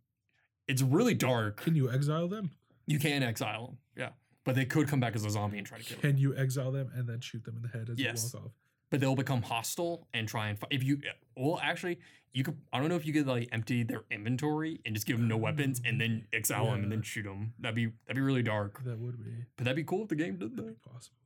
it's 0.68 0.82
really 0.82 1.16
dark. 1.16 1.58
Can 1.58 1.76
you 1.76 1.92
exile 1.92 2.28
them? 2.28 2.52
You 2.86 3.00
can 3.00 3.24
exile 3.24 3.68
them, 3.68 3.78
yeah, 3.96 4.10
but 4.46 4.56
they 4.56 4.66
could 4.66 4.88
come 4.88 5.00
back 5.00 5.16
as 5.16 5.26
a 5.26 5.30
zombie 5.30 5.58
and 5.58 5.68
try 5.68 5.78
to 5.78 5.84
kill 5.84 5.98
you. 5.98 6.02
Can 6.02 6.18
you 6.18 6.36
exile 6.38 6.72
them 6.72 6.92
and 6.96 7.08
then 7.08 7.20
shoot 7.22 7.44
them 7.46 7.56
in 7.58 7.62
the 7.64 7.70
head 7.70 7.90
as 7.90 8.00
Yes. 8.00 8.32
you 8.34 8.40
walk 8.40 8.46
off? 8.48 8.52
but 8.90 9.00
they'll 9.00 9.16
become 9.16 9.42
hostile 9.42 10.08
and 10.14 10.28
try 10.28 10.50
and 10.50 10.60
fi- 10.60 10.68
if 10.70 10.84
you 10.84 11.02
well 11.36 11.60
actually 11.64 11.98
you 12.32 12.44
could 12.44 12.56
I 12.72 12.80
don't 12.80 12.90
know 12.90 12.96
if 12.96 13.08
you 13.08 13.14
could 13.14 13.26
like 13.26 13.50
empty 13.52 13.82
their 13.82 14.04
inventory 14.12 14.82
and 14.86 14.94
just 14.94 15.08
give 15.08 15.18
them 15.18 15.28
no 15.28 15.36
um, 15.36 15.42
weapons 15.42 15.82
and 15.84 16.00
then 16.00 16.28
exile 16.32 16.66
them 16.66 16.84
and 16.84 16.92
then 16.92 17.02
shoot 17.02 17.24
them. 17.24 17.54
That'd 17.60 17.76
be 17.76 17.88
that'd 18.06 18.16
be 18.16 18.22
really 18.22 18.44
dark. 18.44 18.84
That 18.84 19.00
would 19.00 19.18
be, 19.24 19.46
But 19.58 19.66
that'd 19.66 19.76
be 19.76 19.84
cool 19.84 20.04
if 20.04 20.10
the 20.10 20.16
game 20.16 20.38
did 20.38 20.56
that'd 20.58 20.70
that. 20.76 20.82
possible. 20.84 21.18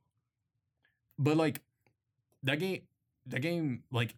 But 1.19 1.35
like 1.35 1.61
that 2.43 2.59
game, 2.59 2.83
that 3.25 3.41
game 3.41 3.83
like 3.91 4.15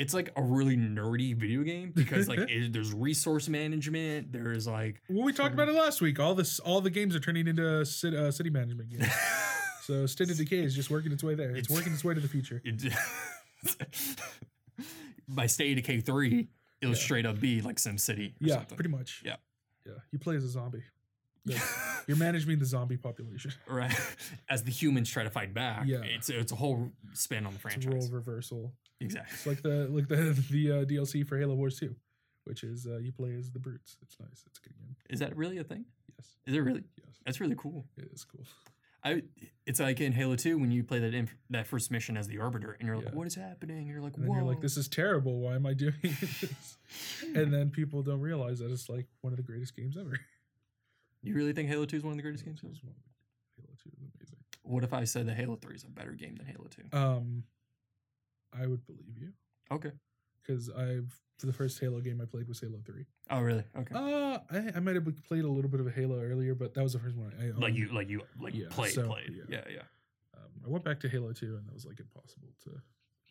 it's 0.00 0.14
like 0.14 0.30
a 0.36 0.42
really 0.42 0.76
nerdy 0.76 1.36
video 1.36 1.62
game 1.62 1.92
because 1.94 2.26
like 2.28 2.38
it, 2.48 2.72
there's 2.72 2.92
resource 2.94 3.48
management. 3.48 4.32
There's 4.32 4.66
like 4.66 5.00
Well, 5.08 5.24
we 5.24 5.32
talked 5.32 5.52
about 5.54 5.68
it 5.68 5.74
last 5.74 6.00
week. 6.00 6.18
All 6.18 6.34
this, 6.34 6.58
all 6.60 6.80
the 6.80 6.90
games 6.90 7.14
are 7.14 7.20
turning 7.20 7.46
into 7.46 7.84
city, 7.84 8.16
uh, 8.16 8.30
city 8.30 8.50
management 8.50 8.88
games. 8.90 9.06
so 9.82 10.06
State 10.06 10.30
of 10.30 10.36
Decay 10.38 10.60
is 10.64 10.74
just 10.74 10.90
working 10.90 11.12
its 11.12 11.22
way 11.22 11.34
there. 11.34 11.50
It's, 11.50 11.68
It's- 11.68 11.78
working 11.78 11.92
its 11.92 12.02
way 12.04 12.14
to 12.14 12.20
the 12.20 12.28
future. 12.28 12.62
it, 12.64 12.94
by 15.28 15.46
State 15.46 15.76
of 15.78 15.84
Decay 15.84 16.00
three, 16.00 16.48
it'll 16.80 16.94
Yeah. 16.94 17.00
straight 17.00 17.26
up 17.26 17.38
be 17.40 17.60
like 17.60 17.76
SimCity. 17.76 18.30
Or 18.30 18.34
Yeah, 18.40 18.54
something. 18.56 18.76
pretty 18.76 18.90
much. 18.90 19.22
Yeah. 19.24 19.36
yeah. 19.86 19.92
You 20.12 20.18
play 20.18 20.36
as 20.36 20.44
a 20.44 20.48
zombie. 20.48 20.82
You're 22.06 22.16
managing 22.18 22.58
the 22.58 22.64
zombie 22.66 22.96
population. 22.98 23.52
right. 23.66 23.94
As 24.48 24.62
the 24.62 24.70
humans 24.70 25.10
try 25.10 25.24
to 25.24 25.30
fight 25.30 25.54
back, 25.54 25.84
Yeah. 25.86 26.02
it's 26.04 26.28
it's 26.28 26.52
a 26.52 26.56
whole 26.56 26.90
spin 27.14 27.46
on 27.46 27.52
the 27.54 27.58
It's 27.68 27.76
a 27.84 27.88
role 27.88 27.92
franchise. 27.98 28.10
reversal. 28.12 28.72
Exactly. 29.00 29.32
It's 29.34 29.46
like 29.46 29.62
the 29.62 29.88
like 29.90 30.08
the 30.08 30.16
the 30.50 30.72
uh, 30.72 30.84
DLC 30.84 31.26
for 31.26 31.38
Halo 31.38 31.54
Wars 31.54 31.78
2, 31.78 31.94
which 32.44 32.62
is 32.64 32.86
uh, 32.86 32.98
you 32.98 33.12
play 33.12 33.34
as 33.34 33.50
the 33.50 33.58
brutes. 33.58 33.96
It's 34.02 34.16
nice. 34.20 34.44
It's 34.46 34.58
a 34.58 34.62
good 34.68 34.76
game. 34.78 34.96
Is 35.08 35.20
that 35.20 35.36
really 35.36 35.58
a 35.58 35.64
thing? 35.64 35.84
Yes. 36.18 36.28
Is 36.46 36.54
it 36.54 36.58
really? 36.60 36.84
Yes. 37.02 37.16
That's 37.24 37.40
really 37.40 37.56
cool. 37.56 37.86
It 37.96 38.10
is 38.12 38.24
cool. 38.24 38.44
I 39.02 39.22
it's 39.64 39.80
like 39.80 40.00
in 40.02 40.12
Halo 40.12 40.36
2 40.36 40.58
when 40.58 40.70
you 40.70 40.84
play 40.84 40.98
that 40.98 41.14
inf- 41.14 41.34
that 41.48 41.66
first 41.66 41.90
mission 41.90 42.18
as 42.18 42.26
the 42.28 42.38
Arbiter 42.38 42.76
and 42.78 42.86
you're 42.86 42.96
like, 42.96 43.06
Yeah. 43.06 43.14
what 43.14 43.26
is 43.26 43.34
happening? 43.34 43.78
And 43.78 43.86
you're 43.88 44.02
like, 44.02 44.16
And 44.18 44.26
whoa. 44.28 44.34
you're 44.34 44.44
like, 44.44 44.60
this 44.60 44.76
is 44.76 44.88
terrible. 44.88 45.40
Why 45.40 45.54
am 45.54 45.64
I 45.64 45.72
doing 45.72 45.94
this? 46.02 46.76
and 47.34 47.50
then 47.52 47.70
people 47.70 48.02
don't 48.02 48.20
realize 48.20 48.58
that 48.58 48.70
it's 48.70 48.90
like 48.90 49.06
one 49.22 49.32
of 49.32 49.38
the 49.38 49.42
greatest 49.42 49.74
games 49.74 49.96
ever. 49.98 50.20
you 51.22 51.34
really 51.34 51.54
think 51.54 51.68
Halo 51.70 51.86
2 51.86 51.96
is 51.96 52.02
one 52.02 52.10
of 52.12 52.16
the 52.18 52.22
greatest 52.22 52.44
Halo 52.44 52.52
games? 52.56 52.60
2 52.60 52.66
ever? 52.66 52.74
is 52.76 52.82
one 52.84 52.92
of 52.92 52.96
the- 53.56 53.62
Halo 53.62 53.74
2 53.82 53.88
is 53.88 53.98
amazing. 54.20 54.38
What 54.64 54.84
if 54.84 54.92
I 54.92 55.04
said 55.04 55.26
that 55.28 55.36
Halo 55.38 55.56
3 55.56 55.74
is 55.74 55.84
a 55.84 55.88
better 55.88 56.12
game 56.12 56.36
than 56.36 56.44
Halo 56.46 56.66
2? 56.68 56.96
Um, 56.96 57.44
I 58.52 58.66
would 58.66 58.84
believe 58.86 59.16
you 59.18 59.32
Okay. 59.70 59.90
because 60.42 60.70
I've 60.70 61.12
the 61.42 61.52
first 61.54 61.80
Halo 61.80 62.00
game 62.00 62.20
I 62.20 62.26
played 62.26 62.46
was 62.48 62.60
Halo 62.60 62.78
3. 62.84 63.06
Oh, 63.30 63.40
really? 63.40 63.64
Okay. 63.74 63.94
Uh, 63.94 64.38
I, 64.50 64.72
I 64.76 64.80
might 64.80 64.94
have 64.94 65.06
played 65.26 65.44
a 65.44 65.48
little 65.48 65.70
bit 65.70 65.80
of 65.80 65.86
a 65.86 65.90
Halo 65.90 66.20
earlier, 66.20 66.54
but 66.54 66.74
that 66.74 66.82
was 66.82 66.92
the 66.92 66.98
first 66.98 67.16
one 67.16 67.32
I, 67.40 67.46
I 67.46 67.50
like 67.52 67.74
you, 67.74 67.88
like 67.94 68.10
you, 68.10 68.20
like 68.38 68.54
Yeah, 68.54 68.66
played, 68.68 68.92
so, 68.92 69.06
played. 69.06 69.30
yeah. 69.34 69.44
Yeah, 69.48 69.64
yeah. 69.72 69.82
um, 70.36 70.50
I 70.66 70.68
went 70.68 70.84
back 70.84 71.00
to 71.00 71.08
Halo 71.08 71.32
2 71.32 71.56
and 71.56 71.66
that 71.66 71.72
was 71.72 71.86
like 71.86 71.98
impossible 71.98 72.48
to 72.64 72.72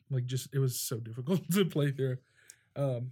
like 0.10 0.26
just 0.26 0.48
it 0.56 0.60
was 0.60 0.80
so 0.80 0.98
difficult 0.98 1.48
to 1.52 1.66
play 1.66 1.92
through. 1.92 2.18
Um 2.76 3.12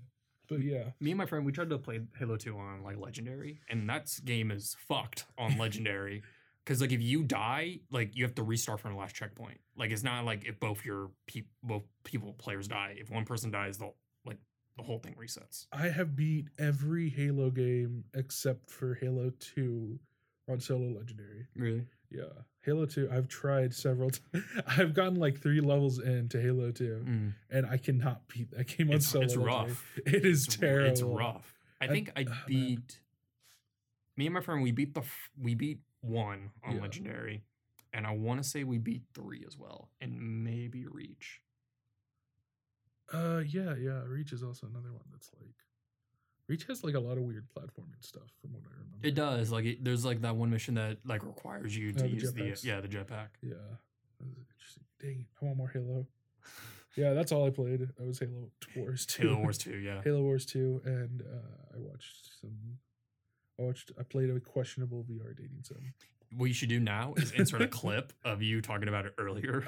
but 0.49 0.61
yeah. 0.61 0.91
Me 1.01 1.11
and 1.11 1.17
my 1.17 1.25
friend, 1.27 1.45
we 1.45 1.51
tried 1.51 1.69
to 1.69 1.77
play 1.77 1.99
Halo 2.17 2.37
2 2.37 2.57
on 2.57 2.81
like 2.81 2.97
Legendary, 2.97 3.59
and 3.69 3.87
that 3.89 4.09
game 4.25 4.49
is 4.49 4.75
fucked 4.87 5.25
on 5.37 5.57
Legendary. 5.57 6.23
Because 6.67 6.81
like 6.81 6.91
if 6.91 7.01
you 7.01 7.23
die, 7.23 7.79
like 7.91 8.13
you 8.17 8.25
have 8.25 8.35
to 8.35 8.43
restart 8.43 8.81
from 8.81 8.91
the 8.91 8.97
last 8.99 9.15
checkpoint. 9.15 9.57
Like 9.77 9.91
it's 9.91 10.03
not 10.03 10.25
like 10.25 10.43
if 10.45 10.59
both 10.59 10.83
your 10.83 11.11
peop 11.25 11.47
both 11.63 11.83
people 12.03 12.33
players 12.33 12.67
die. 12.67 12.95
If 12.99 13.09
one 13.09 13.23
person 13.23 13.51
dies, 13.51 13.77
the 13.77 13.93
like 14.25 14.37
the 14.75 14.83
whole 14.83 14.99
thing 14.99 15.15
resets. 15.17 15.65
I 15.71 15.87
have 15.87 16.13
beat 16.17 16.49
every 16.59 17.09
Halo 17.09 17.49
game 17.51 18.03
except 18.13 18.69
for 18.69 18.95
Halo 18.95 19.31
2 19.39 19.97
on 20.49 20.59
solo 20.59 20.89
legendary. 20.89 21.47
Really? 21.55 21.85
Yeah. 22.11 22.23
Halo 22.65 22.85
2 22.85 23.07
I've 23.13 23.29
tried 23.29 23.73
several 23.73 24.09
times. 24.09 24.43
I've 24.67 24.93
gotten 24.93 25.15
like 25.15 25.39
3 25.41 25.61
levels 25.61 25.99
into 25.99 26.41
Halo 26.41 26.71
2 26.71 27.05
Mm. 27.07 27.33
and 27.49 27.65
I 27.65 27.77
cannot 27.77 28.27
beat 28.27 28.51
that 28.51 28.67
game 28.67 28.89
on 28.89 28.95
It's, 28.97 29.07
solo. 29.07 29.23
it's 29.23 29.37
legendary. 29.37 29.67
rough. 29.69 29.99
It 30.05 30.25
is 30.25 30.45
It's, 30.47 30.57
terrible. 30.57 30.89
It's 30.91 31.01
rough. 31.01 31.53
I 31.79 31.85
I- 31.85 31.87
think 31.87 32.11
I 32.17 32.23
man. 32.25 32.37
beat. 32.45 32.99
Me 34.17 34.25
and 34.25 34.33
my 34.33 34.41
friend, 34.41 34.61
we 34.63 34.71
beat 34.71 34.93
the 34.95 35.01
f- 35.01 35.29
we 35.39 35.53
beat 35.53 35.79
one 36.01 36.51
on 36.63 36.75
Yeah. 36.75 36.81
legendary, 36.81 37.43
and 37.93 38.05
I 38.07 38.11
want 38.11 38.41
to 38.43 38.47
say 38.47 38.63
we 38.63 38.77
beat 38.77 39.03
three 39.13 39.43
as 39.47 39.57
well, 39.57 39.89
and 40.01 40.43
maybe 40.43 40.85
reach. 40.87 41.41
Uh, 43.13 43.41
yeah, 43.47 43.73
yeah. 43.75 44.03
Reach 44.05 44.33
is 44.33 44.43
also 44.43 44.67
another 44.67 44.91
one 44.91 45.05
that's 45.11 45.31
like, 45.39 45.55
Reach 46.47 46.65
has 46.65 46.83
like 46.83 46.93
a 46.95 46.99
lot 46.99 47.17
of 47.17 47.23
weird 47.23 47.45
platforming 47.49 48.01
stuff 48.05 48.29
from 48.41 48.53
what 48.53 48.63
I 48.65 48.71
remember. 48.73 49.05
It 49.07 49.15
does 49.15 49.51
like 49.51 49.65
it, 49.65 49.83
there's 49.83 50.05
like 50.05 50.21
that 50.21 50.35
one 50.35 50.49
mission 50.49 50.75
that 50.75 50.97
like 51.05 51.23
requires 51.25 51.75
you 51.75 51.91
to 51.93 52.05
Oh, 52.05 52.07
the 52.07 52.13
use 52.13 52.33
the 52.33 52.67
yeah 52.67 52.79
the 52.81 52.87
jetpack. 52.87 53.29
Yeah, 53.41 53.55
that 54.19 54.27
was 54.27 54.37
interesting. 54.37 54.83
Dang, 55.01 55.25
I 55.41 55.45
want 55.45 55.57
more 55.57 55.67
Halo. 55.69 56.07
Yeah, 56.95 57.13
that's 57.13 57.31
all 57.31 57.45
I 57.45 57.49
played. 57.49 57.81
That 57.81 58.07
was 58.07 58.19
Halo 58.19 58.49
Wars 58.75 59.05
two. 59.05 59.27
Halo 59.27 59.39
Wars 59.41 59.57
two, 59.57 59.77
yeah. 59.77 60.01
Halo 60.05 60.21
Wars 60.21 60.45
two, 60.45 60.81
and 60.85 61.21
uh, 61.21 61.75
I 61.75 61.79
watched 61.79 62.29
some. 62.41 62.57
I 63.59 63.63
watched. 63.63 63.91
I 63.99 64.03
played 64.03 64.29
a 64.29 64.39
questionable 64.39 65.03
VR 65.09 65.35
dating 65.35 65.63
sim. 65.63 65.93
What 66.35 66.45
you 66.45 66.53
should 66.53 66.69
do 66.69 66.79
now 66.79 67.13
is 67.17 67.31
insert 67.31 67.61
a 67.61 67.67
clip 67.67 68.13
of 68.25 68.41
you 68.41 68.61
talking 68.61 68.87
about 68.87 69.05
it 69.05 69.13
earlier. 69.17 69.63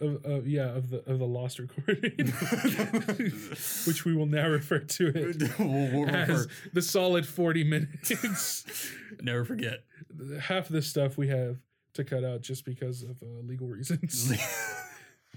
of, 0.00 0.24
of 0.24 0.46
yeah 0.46 0.68
of 0.74 0.90
the 0.90 0.98
of 1.10 1.18
the 1.18 1.26
lost 1.26 1.58
recording, 1.58 2.12
which 3.86 4.04
we 4.04 4.14
will 4.14 4.26
now 4.26 4.48
refer 4.48 4.80
to 4.80 5.08
it 5.08 5.58
we'll, 5.58 5.90
we'll 5.92 6.08
as 6.08 6.28
refer- 6.28 6.50
the 6.72 6.82
solid 6.82 7.26
forty 7.26 7.64
minutes. 7.64 8.90
never 9.20 9.44
forget. 9.44 9.84
Half 10.40 10.66
of 10.66 10.72
this 10.72 10.86
stuff 10.86 11.16
we 11.16 11.28
have 11.28 11.58
to 11.94 12.04
cut 12.04 12.24
out 12.24 12.42
just 12.42 12.64
because 12.64 13.02
of 13.02 13.22
uh, 13.22 13.40
legal 13.44 13.68
reasons, 13.68 14.32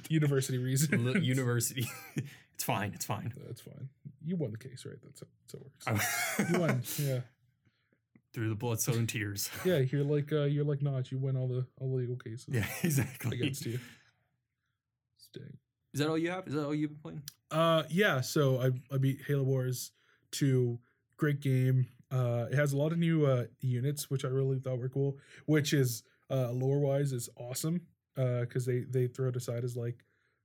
university 0.10 0.58
reasons. 0.58 0.94
L- 1.16 1.18
University. 1.24 1.88
it's 2.54 2.64
fine. 2.64 2.92
It's 2.94 3.06
fine. 3.06 3.34
That's 3.46 3.62
fine. 3.62 3.90
You 4.26 4.36
won 4.36 4.52
the 4.52 4.58
case, 4.58 4.86
right? 4.86 4.98
That's 5.04 5.22
that's 5.22 5.86
how 5.86 5.94
it 5.94 6.48
works. 6.50 6.52
You 6.52 6.60
won. 6.60 6.84
Yeah, 7.16 7.20
Through 8.34 8.50
the 8.50 8.56
blood, 8.56 8.80
sweat, 8.82 8.98
and 8.98 9.08
tears. 9.10 9.50
yeah. 9.66 9.78
You're 9.78 10.04
like 10.04 10.32
uh, 10.34 10.44
you're 10.44 10.66
like 10.66 10.82
Notch. 10.82 11.12
You 11.12 11.18
win 11.18 11.38
all 11.38 11.48
the 11.48 11.66
all 11.80 11.90
the 11.90 11.96
legal 11.96 12.16
cases 12.18 12.48
Yeah, 12.50 12.66
exactly. 12.84 13.40
against 13.40 13.66
you. 13.66 13.80
Dang. 15.34 15.58
Is 15.94 16.00
that 16.00 16.10
all 16.10 16.18
you 16.18 16.30
have? 16.32 16.48
Is 16.48 16.54
that 16.54 16.66
all 16.66 16.74
you've 16.76 16.92
been 16.92 17.00
playing? 17.00 17.22
Uh, 17.52 17.84
yeah. 17.90 18.22
So 18.22 18.62
I 18.62 18.72
I 18.94 18.98
beat 18.98 19.22
Halo 19.28 19.44
Wars 19.44 19.92
two. 20.32 20.80
Great 21.18 21.40
game. 21.42 21.88
Uh, 22.12 22.46
it 22.52 22.56
has 22.56 22.72
a 22.74 22.78
lot 22.78 22.92
of 22.92 22.98
new 23.00 23.26
uh 23.26 23.46
units, 23.60 24.10
which 24.10 24.24
I 24.24 24.28
really 24.30 24.60
thought 24.60 24.80
were 24.80 24.90
cool. 24.90 25.18
Which 25.46 25.74
is 25.74 26.04
uh 26.30 26.52
lore 26.52 26.80
wise 26.80 27.12
is 27.14 27.30
awesome. 27.38 27.82
Uh, 28.18 28.42
because 28.42 28.66
they 28.66 28.80
they 28.80 29.08
throw 29.08 29.30
it 29.30 29.36
aside 29.36 29.64
as 29.64 29.76
like 29.78 30.04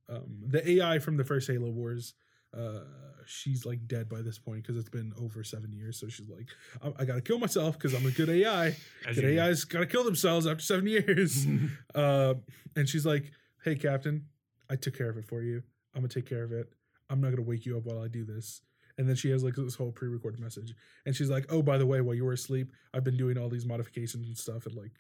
um 0.09 0.43
the 0.47 0.69
AI 0.73 0.99
from 0.99 1.17
the 1.17 1.25
first 1.25 1.49
Halo 1.49 1.71
Wars. 1.71 2.15
Uh, 2.57 2.81
she's 3.25 3.65
like 3.65 3.87
dead 3.87 4.09
by 4.09 4.21
this 4.21 4.39
point 4.39 4.63
because 4.63 4.77
it's 4.77 4.91
been 4.91 5.13
over 5.19 5.43
seven 5.43 5.73
years. 5.73 5.99
So 5.99 6.09
she's 6.09 6.29
like, 6.29 6.49
I, 6.83 7.03
I 7.03 7.05
gotta 7.07 7.23
kill 7.23 7.39
myself 7.39 7.79
because 7.79 7.95
I'm 7.95 8.05
a 8.05 8.11
good 8.11 8.29
AI. 8.29 8.77
Good 9.15 9.39
AI's 9.39 9.65
gotta 9.65 9.87
kill 9.87 10.05
themselves 10.05 10.47
after 10.47 10.63
seven 10.63 10.87
years. 10.87 11.47
Uh, 11.95 12.35
and 12.77 12.89
she's 12.89 13.05
like, 13.05 13.31
"Hey, 13.65 13.75
Captain, 13.75 14.27
I 14.71 14.77
took 14.77 14.97
care 14.97 15.11
of 15.11 15.19
it 15.19 15.27
for 15.27 15.43
you. 15.43 15.63
I'm 15.95 16.01
gonna 16.01 16.09
take 16.09 16.27
care 16.27 16.43
of 16.43 16.53
it. 16.53 16.73
I'm 17.11 17.21
not 17.21 17.31
gonna 17.31 17.43
wake 17.43 17.67
you 17.67 17.77
up 17.77 17.85
while 17.85 18.01
I 18.03 18.09
do 18.09 18.25
this." 18.25 18.63
And 18.99 19.09
then 19.09 19.17
she 19.17 19.31
has 19.31 19.43
like 19.43 19.55
this 19.55 19.75
whole 19.75 19.93
pre-recorded 19.93 20.41
message, 20.41 20.75
and 21.07 21.15
she's 21.15 21.29
like, 21.31 21.47
"Oh, 21.51 21.63
by 21.63 21.77
the 21.79 21.87
way, 21.87 22.01
while 22.01 22.15
you 22.15 22.25
were 22.25 22.33
asleep, 22.33 22.73
I've 22.95 23.05
been 23.05 23.17
doing 23.17 23.37
all 23.39 23.49
these 23.49 23.67
modifications 23.67 24.27
and 24.27 24.37
stuff, 24.37 24.67
and 24.67 24.75
like, 24.75 24.93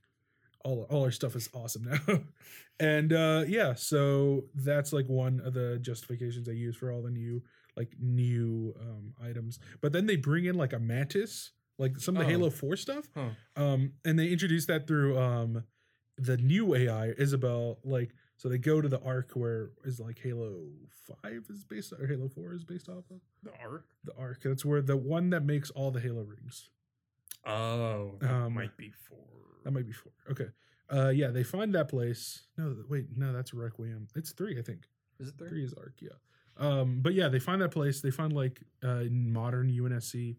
all 0.64 0.86
all 0.90 1.04
our 1.04 1.10
stuff 1.10 1.36
is 1.36 1.48
awesome 1.54 1.84
now." 2.08 2.20
and 2.80 3.12
uh, 3.12 3.44
yeah, 3.46 3.74
so 3.74 4.44
that's 4.54 4.92
like 4.92 5.06
one 5.08 5.40
of 5.44 5.54
the 5.54 5.78
justifications 5.80 6.48
I 6.48 6.52
use 6.52 6.76
for 6.76 6.90
all 6.92 7.02
the 7.02 7.10
new 7.10 7.42
like 7.76 7.92
new 8.00 8.74
um, 8.80 9.14
items. 9.22 9.58
But 9.80 9.92
then 9.92 10.06
they 10.06 10.16
bring 10.16 10.44
in 10.44 10.56
like 10.56 10.72
a 10.72 10.78
mantis, 10.78 11.52
like 11.78 11.96
some 11.98 12.16
of 12.16 12.20
the 12.20 12.26
Oh. 12.26 12.30
Halo 12.30 12.50
Four 12.50 12.76
stuff. 12.76 13.08
Huh. 13.14 13.30
Um, 13.56 13.92
and 14.04 14.18
they 14.18 14.28
introduced 14.28 14.68
that 14.68 14.86
through 14.86 15.18
um 15.18 15.64
the 16.18 16.36
new 16.36 16.74
AI, 16.74 17.12
Isabel. 17.16 17.78
Like, 17.84 18.10
so 18.36 18.48
they 18.50 18.58
go 18.58 18.80
to 18.82 18.88
the 18.88 19.00
arc 19.00 19.30
where 19.32 19.70
is 19.84 19.98
like 19.98 20.18
Halo 20.22 20.66
Five 21.22 21.46
is 21.48 21.64
based 21.64 21.92
or 21.98 22.06
Halo 22.06 22.28
Four 22.28 22.52
is 22.54 22.64
based 22.64 22.88
off 22.90 23.04
of 23.10 23.20
The 23.42 23.52
arc? 23.62 23.86
the 24.04 24.14
arc. 24.18 24.42
That's 24.42 24.64
where 24.64 24.82
the 24.82 24.96
one 24.96 25.30
that 25.30 25.44
makes 25.44 25.70
all 25.70 25.90
the 25.90 26.00
Halo 26.00 26.22
rings. 26.22 26.68
Oh, 27.46 28.16
that 28.20 28.30
Um, 28.30 28.52
might 28.54 28.76
be 28.76 28.90
four. 29.08 29.18
That 29.64 29.72
might 29.72 29.86
be 29.86 29.92
four. 29.92 30.12
Okay. 30.30 30.48
Uh, 30.92 31.08
yeah, 31.08 31.28
they 31.28 31.42
find 31.42 31.74
that 31.74 31.88
place. 31.88 32.42
No, 32.58 32.76
wait, 32.88 33.06
no, 33.16 33.32
that's 33.32 33.54
Requiem. 33.54 34.08
It's 34.14 34.32
three, 34.32 34.58
I 34.58 34.62
think. 34.62 34.82
Is 35.18 35.28
it 35.28 35.34
three? 35.38 35.48
Three 35.48 35.64
is 35.64 35.72
arc. 35.74 35.94
Yeah. 36.00 36.10
Um, 36.58 37.00
but 37.00 37.14
yeah, 37.14 37.28
they 37.28 37.38
find 37.38 37.62
that 37.62 37.70
place. 37.70 38.00
They 38.00 38.10
find 38.10 38.32
like 38.32 38.60
uh 38.82 39.04
modern 39.10 39.70
UNSC 39.70 40.36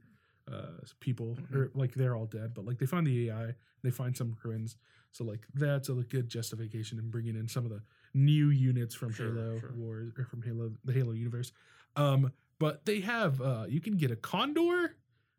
uh 0.51 0.65
people 0.99 1.37
Mhm. 1.41 1.55
or 1.55 1.71
like 1.73 1.93
they're 1.95 2.15
all 2.15 2.25
dead, 2.27 2.53
but 2.53 2.65
like 2.65 2.77
they 2.77 2.85
find 2.85 3.07
the 3.07 3.29
AI. 3.29 3.55
They 3.81 3.89
find 3.91 4.15
some 4.15 4.35
ruins. 4.43 4.75
So 5.11 5.23
like 5.23 5.45
that's 5.55 5.89
a 5.89 5.93
good 5.93 6.27
justification 6.29 6.99
in 6.99 7.09
bringing 7.09 7.35
in 7.35 7.47
some 7.47 7.65
of 7.65 7.71
the 7.71 7.81
new 8.13 8.49
units 8.49 8.93
from 8.93 9.11
Sure, 9.11 9.33
Halo 9.33 9.59
sure. 9.59 9.71
Wars 9.75 10.11
or 10.17 10.25
from 10.25 10.43
Halo 10.43 10.71
the 10.85 10.93
Halo 10.93 11.13
universe. 11.13 11.51
Um, 11.95 12.31
but 12.59 12.85
they 12.85 12.99
have 12.99 13.41
uh 13.41 13.65
you 13.67 13.79
can 13.81 13.97
get 13.97 14.11
a 14.11 14.15
condor, 14.15 14.95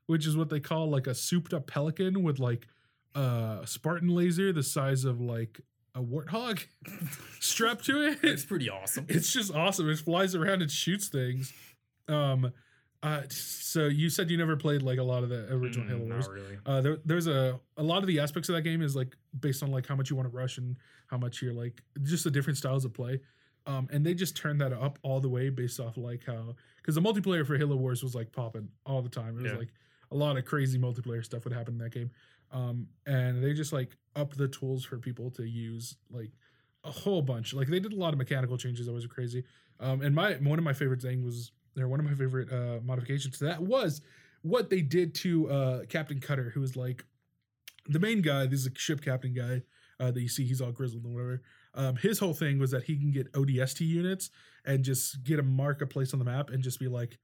which 0.07 0.27
is 0.27 0.37
what 0.37 0.49
they 0.51 0.61
call 0.61 0.91
like 0.91 1.07
a 1.07 1.15
souped 1.15 1.55
up 1.55 1.67
pelican 1.69 2.23
with 2.25 2.39
like 2.41 2.67
uh 3.15 3.65
Spartan 3.65 4.09
laser 4.09 4.53
the 4.53 4.63
size 4.63 5.05
of 5.05 5.21
like 5.21 5.61
a 5.95 6.03
warthog 6.03 6.65
strapped 7.41 7.85
to 7.87 8.03
it. 8.09 8.19
It's 8.23 8.45
pretty 8.45 8.69
awesome. 8.69 9.07
It's 9.09 9.33
just 9.33 9.55
awesome. 9.55 9.89
It 9.89 9.99
flies 9.99 10.35
around 10.35 10.63
and 10.63 10.71
shoots 10.71 11.09
things. 11.09 11.53
Um, 12.09 12.53
uh, 13.03 13.23
so 13.29 13.87
you 13.87 14.09
said 14.09 14.31
you 14.31 14.37
never 14.39 14.57
played 14.57 14.83
like 14.83 14.99
a 14.99 15.03
lot 15.03 15.23
of 15.23 15.29
the 15.29 15.47
original 15.53 15.87
Mm, 15.87 15.91
Halo 15.91 16.05
Wars. 16.07 16.27
Not 16.27 16.35
really. 16.35 16.59
Uh, 16.67 16.81
there, 16.81 16.99
there's 17.05 17.27
a 17.27 17.61
a 17.77 17.83
lot 17.83 17.99
of 17.99 18.07
the 18.07 18.19
aspects 18.19 18.49
of 18.49 18.55
that 18.57 18.63
game 18.63 18.83
is 18.83 18.97
like 18.97 19.15
based 19.39 19.63
on 19.63 19.71
like 19.71 19.87
how 19.87 19.95
much 19.95 20.11
you 20.11 20.17
want 20.17 20.29
to 20.31 20.37
rush 20.37 20.59
and 20.59 20.77
how 21.09 21.19
much 21.19 21.43
you're 21.43 21.53
like 21.53 21.83
just 22.03 22.25
the 22.25 22.31
different 22.31 22.57
styles 22.57 22.85
of 22.85 22.93
play. 22.95 23.21
Um, 23.67 23.89
and 23.93 24.05
they 24.05 24.15
just 24.15 24.37
turned 24.37 24.61
that 24.63 24.73
up 24.73 24.99
all 25.03 25.21
the 25.21 25.29
way 25.29 25.49
based 25.49 25.81
off 25.81 25.97
like 25.97 26.25
how 26.27 26.55
because 26.79 26.95
the 26.97 27.01
multiplayer 27.01 27.47
for 27.47 27.57
Halo 27.57 27.77
Wars 27.77 28.03
was 28.03 28.15
like 28.15 28.33
popping 28.33 28.69
all 28.85 29.01
the 29.03 29.09
time. 29.09 29.39
It 29.39 29.43
was 29.43 29.53
Yeah. 29.53 29.59
like 29.59 29.73
a 30.11 30.17
lot 30.17 30.37
of 30.37 30.45
crazy 30.45 30.79
multiplayer 30.79 31.25
stuff 31.25 31.45
would 31.45 31.53
happen 31.53 31.75
in 31.75 31.79
that 31.79 31.93
game. 31.93 32.11
Um, 32.53 32.89
and 33.07 33.43
they 33.43 33.53
just 33.53 33.73
like 33.73 33.97
up 34.17 34.35
the 34.35 34.49
tools 34.49 34.85
for 34.85 34.99
people 34.99 35.31
to 35.33 35.45
use 35.45 35.97
like 36.11 36.31
a 36.85 36.91
whole 36.91 37.23
bunch. 37.23 37.55
Like 37.55 37.69
they 37.69 37.81
did 37.81 37.93
a 37.93 37.97
lot 37.97 38.13
of 38.13 38.19
mechanical 38.19 38.57
changes 38.57 38.87
that 38.87 38.93
was 38.93 39.07
crazy. 39.07 39.45
Um, 39.81 40.03
and 40.03 40.15
my 40.15 40.35
one 40.35 40.59
of 40.59 40.65
my 40.65 40.73
favorite 40.73 41.03
thing 41.03 41.25
was 41.25 41.53
or 41.79 41.89
one 41.89 41.99
of 41.99 42.07
my 42.07 42.15
favorite 42.15 42.53
uh 42.53 42.81
modifications 42.85 43.39
to 43.39 43.47
that 43.47 43.61
was 43.61 44.01
what 44.43 44.71
they 44.71 44.81
did 44.83 45.15
to 45.17 45.51
uh 45.51 45.85
Captain 45.87 46.21
Cutter, 46.21 46.51
who 46.55 46.61
was 46.61 46.77
like 46.77 47.05
the 47.89 47.99
main 47.99 48.23
guy. 48.23 48.47
This 48.47 48.61
is 48.61 48.67
a 48.67 48.79
ship 48.79 49.03
captain 49.03 49.35
guy 49.35 49.63
uh, 50.01 50.11
that 50.11 50.21
you 50.21 50.29
see. 50.29 50.45
He's 50.45 50.61
all 50.61 50.73
grizzled 50.73 51.05
and 51.05 51.15
whatever. 51.15 51.43
Um, 51.75 51.97
his 51.97 52.19
whole 52.19 52.35
thing 52.35 52.59
was 52.59 52.71
that 52.71 52.85
he 52.85 52.97
can 52.97 53.11
get 53.11 53.33
ODST 53.33 53.81
units 53.81 54.31
and 54.65 54.85
just 54.85 55.25
get 55.25 55.39
a 55.39 55.43
mark 55.43 55.83
a 55.83 55.87
place 55.87 56.13
on 56.13 56.19
the 56.19 56.25
map 56.25 56.51
and 56.51 56.63
just 56.63 56.79
be 56.79 56.89
like, 56.89 57.19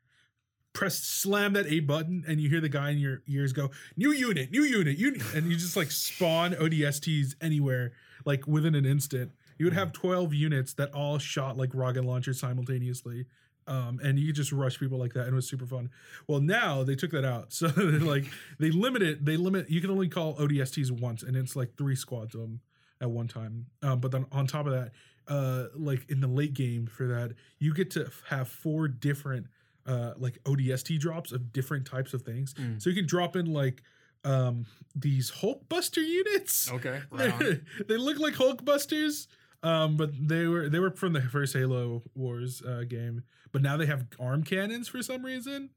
press 0.72 0.98
slam 0.98 1.52
that 1.54 1.66
A 1.66 1.80
button 1.80 2.24
and 2.26 2.40
you 2.40 2.48
hear 2.48 2.60
the 2.60 2.68
guy 2.68 2.90
in 2.90 2.98
your 2.98 3.22
ears 3.26 3.52
go, 3.52 3.70
new 3.96 4.12
unit, 4.12 4.50
new 4.50 4.62
unit, 4.62 4.98
unit, 4.98 5.22
and 5.34 5.50
you 5.50 5.56
just 5.56 5.76
like 5.76 5.90
spawn 5.90 6.52
ODSTs 6.52 7.34
anywhere 7.40 7.92
like 8.24 8.46
within 8.46 8.74
an 8.74 8.84
instant. 8.84 9.32
You 9.58 9.66
would 9.66 9.74
have 9.74 9.92
12 9.92 10.32
units 10.32 10.72
that 10.74 10.92
all 10.94 11.18
shot 11.18 11.56
like 11.56 11.70
rocket 11.74 12.04
launchers 12.04 12.40
simultaneously. 12.40 13.26
Um, 13.66 14.00
and 14.02 14.18
you 14.18 14.26
could 14.26 14.36
just 14.36 14.52
rush 14.52 14.80
people 14.80 14.98
like 14.98 15.12
that, 15.12 15.26
and 15.26 15.32
it 15.32 15.34
was 15.34 15.48
super 15.48 15.66
fun. 15.66 15.90
Well, 16.26 16.40
now 16.40 16.82
they 16.82 16.96
took 16.96 17.12
that 17.12 17.24
out, 17.24 17.52
so 17.52 17.68
they're 17.68 18.00
like 18.00 18.24
they 18.58 18.70
limit 18.70 19.02
it. 19.02 19.24
They 19.24 19.36
limit. 19.36 19.70
You 19.70 19.80
can 19.80 19.90
only 19.90 20.08
call 20.08 20.34
ODSTs 20.36 20.90
once, 20.90 21.22
and 21.22 21.36
it's 21.36 21.54
like 21.54 21.76
three 21.76 21.94
squads 21.94 22.34
of 22.34 22.40
them 22.40 22.60
at 23.00 23.10
one 23.10 23.28
time. 23.28 23.66
Um, 23.82 24.00
but 24.00 24.10
then 24.10 24.26
on 24.32 24.46
top 24.46 24.66
of 24.66 24.72
that, 24.72 24.92
uh, 25.28 25.66
like 25.76 26.10
in 26.10 26.20
the 26.20 26.26
late 26.26 26.54
game 26.54 26.86
for 26.86 27.06
that, 27.06 27.34
you 27.58 27.72
get 27.72 27.90
to 27.92 28.10
have 28.28 28.48
four 28.48 28.88
different 28.88 29.46
uh 29.86 30.12
like 30.16 30.42
ODST 30.44 30.98
drops 30.98 31.32
of 31.32 31.52
different 31.52 31.86
types 31.86 32.14
of 32.14 32.22
things. 32.22 32.54
Mm. 32.54 32.80
So 32.82 32.90
you 32.90 32.96
can 32.96 33.06
drop 33.06 33.36
in 33.36 33.52
like 33.52 33.82
um 34.24 34.66
these 34.94 35.30
Hulk 35.30 35.68
Buster 35.68 36.00
units. 36.00 36.70
Okay. 36.70 37.00
Right 37.10 37.60
they 37.88 37.96
look 37.96 38.18
like 38.18 38.34
Hulkbusters, 38.34 39.26
Um, 39.62 39.96
but 39.96 40.10
they 40.18 40.46
were 40.46 40.68
they 40.68 40.78
were 40.78 40.90
from 40.90 41.12
the 41.12 41.22
first 41.22 41.54
Halo 41.54 42.02
Wars 42.14 42.62
uh, 42.62 42.84
game, 42.88 43.22
but 43.52 43.62
now 43.62 43.76
they 43.76 43.86
have 43.86 44.06
arm 44.18 44.42
cannons 44.42 44.88
for 44.88 45.02
some 45.02 45.24
reason, 45.24 45.70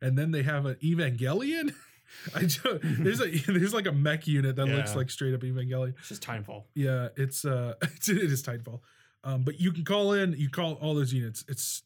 and 0.00 0.16
then 0.18 0.30
they 0.30 0.42
have 0.42 0.66
an 0.66 0.76
Evangelion. 0.82 1.74
I 2.34 2.40
just, 2.42 2.64
there's 2.82 3.20
a 3.20 3.28
there's 3.28 3.74
like 3.74 3.86
a 3.86 3.92
mech 3.92 4.26
unit 4.26 4.56
that 4.56 4.66
looks 4.66 4.96
like 4.96 5.10
straight 5.10 5.34
up 5.34 5.40
Evangelion. 5.40 5.94
It's 5.98 6.08
just 6.08 6.22
Titanfall. 6.22 6.64
Yeah, 6.74 7.08
it's 7.16 7.44
uh, 7.44 7.74
it's, 7.82 8.08
it 8.08 8.16
is 8.32 8.42
Titanfall. 8.42 8.80
Um, 9.24 9.42
but 9.42 9.60
you 9.60 9.72
can 9.72 9.84
call 9.84 10.12
in, 10.12 10.32
you 10.38 10.48
call 10.48 10.74
all 10.74 10.94
those 10.94 11.12
units. 11.12 11.44
It's 11.48 11.82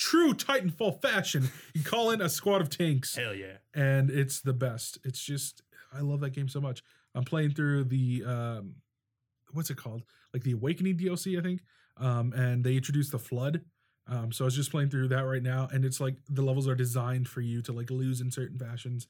true 0.00 0.32
Titanfall 0.32 1.00
fashion. 1.02 1.50
You 1.74 1.84
call 1.84 2.10
in 2.10 2.20
a 2.20 2.28
squad 2.28 2.60
of 2.62 2.70
tanks, 2.70 3.14
Hell 3.14 3.34
yeah. 3.34 3.58
and 3.74 4.10
it's 4.10 4.40
the 4.40 4.54
best. 4.54 4.98
It's 5.04 5.22
just 5.22 5.62
I 5.92 6.00
love 6.00 6.20
that 6.20 6.30
game 6.30 6.48
so 6.48 6.60
much. 6.60 6.82
I'm 7.14 7.24
playing 7.24 7.50
through 7.50 7.84
the 7.84 8.24
um, 8.26 8.76
what's 9.52 9.70
it 9.70 9.76
called? 9.76 10.02
Like 10.32 10.42
the 10.42 10.52
Awakening 10.52 10.96
DLC, 10.96 11.38
I 11.38 11.42
think. 11.42 11.60
Um, 11.96 12.32
and 12.32 12.64
they 12.64 12.76
introduced 12.76 13.12
the 13.12 13.18
Flood. 13.18 13.60
Um, 14.08 14.32
so 14.32 14.44
I 14.44 14.46
was 14.46 14.56
just 14.56 14.70
playing 14.70 14.90
through 14.90 15.08
that 15.08 15.22
right 15.26 15.42
now, 15.42 15.68
and 15.70 15.84
it's 15.84 16.00
like 16.00 16.16
the 16.28 16.42
levels 16.42 16.66
are 16.66 16.74
designed 16.74 17.28
for 17.28 17.42
you 17.42 17.62
to 17.62 17.72
like 17.72 17.90
lose 17.90 18.20
in 18.20 18.30
certain 18.30 18.58
fashions, 18.58 19.06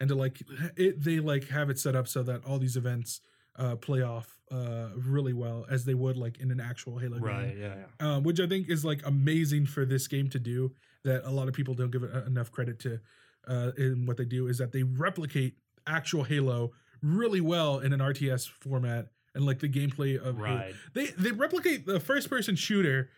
and 0.00 0.08
to 0.08 0.14
like 0.14 0.40
it. 0.76 1.02
They 1.02 1.18
like 1.18 1.48
have 1.48 1.68
it 1.68 1.78
set 1.78 1.96
up 1.96 2.06
so 2.06 2.22
that 2.22 2.44
all 2.46 2.58
these 2.58 2.76
events 2.76 3.20
uh, 3.58 3.76
play 3.76 4.02
off 4.02 4.38
uh, 4.50 4.88
really 4.96 5.32
well 5.34 5.66
as 5.70 5.84
they 5.84 5.94
would 5.94 6.16
like 6.16 6.38
in 6.38 6.50
an 6.50 6.60
actual 6.60 6.98
Halo 6.98 7.16
game 7.16 7.24
Right. 7.24 7.56
Yeah. 7.58 7.74
Yeah. 8.00 8.14
um, 8.14 8.22
which 8.22 8.40
I 8.40 8.46
think 8.46 8.70
is 8.70 8.84
like 8.84 9.00
amazing 9.04 9.66
for 9.66 9.84
this 9.84 10.06
game 10.08 10.28
to 10.30 10.38
do. 10.38 10.72
That 11.04 11.24
a 11.24 11.30
lot 11.30 11.48
of 11.48 11.54
people 11.54 11.74
don't 11.74 11.90
give 11.90 12.02
it 12.02 12.10
uh, 12.14 12.24
enough 12.24 12.50
credit 12.50 12.78
to. 12.80 13.00
Uh, 13.46 13.70
in 13.78 14.04
what 14.04 14.16
they 14.18 14.24
do 14.26 14.46
is 14.46 14.58
that 14.58 14.72
they 14.72 14.82
replicate 14.82 15.54
actual 15.86 16.22
Halo 16.24 16.72
really 17.02 17.40
well 17.40 17.78
in 17.78 17.92
an 17.94 18.00
RTS 18.00 18.46
format, 18.48 19.06
and 19.34 19.46
like 19.46 19.60
the 19.60 19.68
gameplay 19.68 20.18
of 20.18 20.36
Halo. 20.36 20.74
They 20.92 21.06
they 21.16 21.30
replicate 21.32 21.86
the 21.86 21.98
first 22.00 22.28
person 22.28 22.56
shooter 22.56 23.08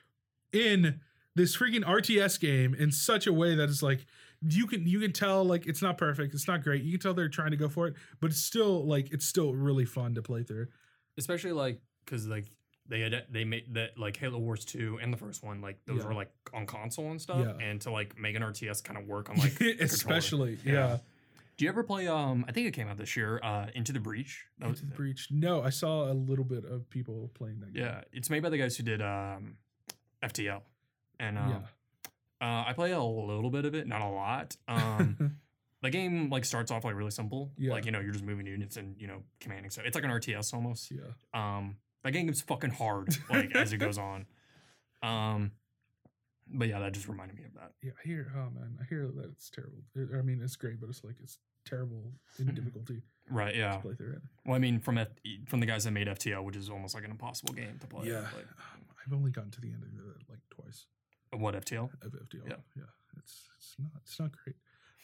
in 0.53 1.01
this 1.35 1.57
freaking 1.57 1.83
RTS 1.85 2.39
game 2.39 2.75
in 2.75 2.93
such 2.93 3.27
a 3.27 3.33
way 3.33 3.55
that 3.57 3.69
it's 3.69 3.83
like 3.83 4.07
you 4.43 4.67
can 4.67 4.87
you 4.87 5.01
can 5.01 5.13
tell 5.13 5.45
like 5.45 5.67
it's 5.67 5.83
not 5.83 5.99
perfect, 5.99 6.33
it's 6.35 6.49
not 6.49 6.63
great. 6.63 6.83
You 6.83 6.93
can 6.93 7.01
tell 7.01 7.15
they're 7.15 7.29
trying 7.29 7.51
to 7.51 7.57
go 7.57 7.69
for 7.69 7.87
it, 7.89 7.95
but 8.21 8.31
it's 8.31 8.41
still 8.41 8.87
like 8.87 9.13
it's 9.13 9.27
still 9.27 9.55
really 9.55 9.85
fun 9.85 10.15
to 10.15 10.23
play 10.23 10.43
through. 10.43 10.69
Especially 11.19 11.53
like 11.53 11.81
because 12.05 12.27
like 12.27 12.47
they 12.89 13.01
had 13.01 13.25
they 13.31 13.45
made 13.45 13.75
that 13.75 13.99
like 13.99 14.17
Halo 14.17 14.39
Wars 14.39 14.65
two 14.65 14.99
and 15.03 15.13
the 15.13 15.17
first 15.19 15.43
one 15.45 15.61
like 15.61 15.79
those 15.87 15.99
Yeah. 15.99 16.07
were 16.07 16.15
like 16.15 16.31
on 16.55 16.67
console 16.67 17.11
and 17.11 17.21
stuff, 17.21 17.45
Yeah. 17.45 17.65
and 17.67 17.81
to 17.83 17.91
like 17.91 18.19
make 18.19 18.35
an 18.37 18.43
RTS 18.43 18.83
kind 18.83 18.99
of 18.99 19.07
work 19.07 19.29
on 19.31 19.37
like 19.37 19.61
especially 19.81 20.59
Yeah. 20.65 20.73
yeah. 20.73 20.99
Do 21.57 21.65
you 21.67 21.69
ever 21.69 21.83
play? 21.83 22.09
Um, 22.09 22.47
I 22.49 22.53
think 22.53 22.67
it 22.69 22.71
came 22.73 22.89
out 22.89 22.97
this 22.97 23.15
year. 23.19 23.39
Uh, 23.43 23.67
Into 23.75 23.93
the 23.93 24.01
Breach. 24.01 24.47
That 24.61 24.69
Into 24.69 24.87
the 24.87 24.93
breach. 24.95 25.29
No, 25.31 25.63
I 25.63 25.69
saw 25.69 26.11
a 26.11 26.15
little 26.15 26.45
bit 26.47 26.65
of 26.65 26.89
people 26.89 27.31
playing 27.35 27.61
that 27.61 27.75
game. 27.75 27.83
Yeah, 27.85 28.01
it's 28.15 28.31
made 28.31 28.43
by 28.43 28.49
the 28.49 28.57
guys 28.57 28.79
who 28.79 28.83
did 28.83 29.03
um, 29.03 29.59
FTL, 30.23 30.63
and 31.19 31.37
um, 31.37 31.65
uh, 32.41 32.65
I 32.67 32.73
play 32.75 32.93
a 32.93 33.03
little 33.03 33.51
bit 33.51 33.65
of 33.65 33.75
it, 33.75 33.87
not 33.87 34.01
a 34.03 34.09
lot. 34.09 34.57
Um, 34.69 35.37
the 35.83 35.91
game 35.91 36.31
like 36.31 36.45
starts 36.45 36.71
off 36.71 36.85
like 36.85 36.95
really 36.95 37.11
simple. 37.11 37.53
Yeah. 37.59 37.73
Like 37.73 37.85
you 37.85 37.91
know 37.93 38.01
you're 38.01 38.13
just 38.13 38.25
moving 38.25 38.47
units 38.47 38.77
and 38.77 38.97
you 38.99 39.07
know 39.07 39.23
commanding 39.41 39.71
stuff. 39.71 39.85
It's 39.87 39.95
like 39.95 40.05
an 40.05 40.11
RTS 40.11 40.53
almost. 40.55 40.91
yeah. 40.91 41.01
Um, 41.35 41.77
that 42.05 42.13
game 42.13 42.29
is 42.29 42.41
fucking 42.43 42.71
hard 42.71 43.15
like 43.29 43.55
as 43.55 43.73
it 43.73 43.79
goes 43.79 43.99
on. 44.11 44.27
Um, 45.03 45.53
but 46.53 46.69
yeah, 46.69 46.81
that 46.81 46.93
just 46.93 47.09
reminded 47.09 47.37
me 47.39 47.45
of 47.45 47.55
that. 47.55 47.73
Yeah, 47.83 47.93
I 48.03 48.09
hear. 48.09 48.33
Oh 48.35 48.51
man, 48.51 48.77
I 48.81 48.85
hear 48.85 49.07
that 49.17 49.27
it's 49.33 49.51
terrible. 49.51 49.79
I 49.97 50.23
mean, 50.23 50.41
it's 50.43 50.57
great, 50.57 50.81
but 50.81 50.89
it's 50.89 51.05
like 51.05 51.17
it's 51.23 51.39
terrible 51.67 52.13
in 52.39 52.55
difficulty 52.55 53.03
Right. 53.31 53.53
to 53.53 53.59
Yeah. 53.59 53.77
play 53.77 53.95
through 53.95 54.15
it. 54.15 54.23
Well, 54.47 54.57
I 54.57 54.59
mean, 54.59 54.81
from 54.81 54.99
F- 54.99 55.09
from 55.47 55.61
the 55.61 55.67
guys 55.67 55.85
that 55.85 55.93
made 55.93 56.09
FTL, 56.09 56.43
which 56.43 56.57
is 56.57 56.69
almost 56.71 56.95
like 56.95 57.05
an 57.05 57.11
impossible 57.11 57.53
game 57.55 57.79
to 57.81 57.87
play. 57.87 58.09
yeah, 58.09 58.21
Like, 58.23 58.35
um, 58.75 58.85
I've 59.07 59.13
only 59.13 59.31
gotten 59.31 59.51
to 59.53 59.61
the 59.61 59.69
end 59.69 59.83
of 59.85 59.89
it 60.17 60.23
like 60.29 60.41
twice. 60.51 60.87
What 61.33 61.55
FTL? 61.55 61.91
Of 62.03 62.13
FTL. 62.13 62.49
Yeah. 62.49 62.55
yeah, 62.77 62.83
it's 63.17 63.49
it's 63.57 63.77
not 63.79 63.91
it's 64.03 64.21
not 64.21 64.31
great. 64.33 64.57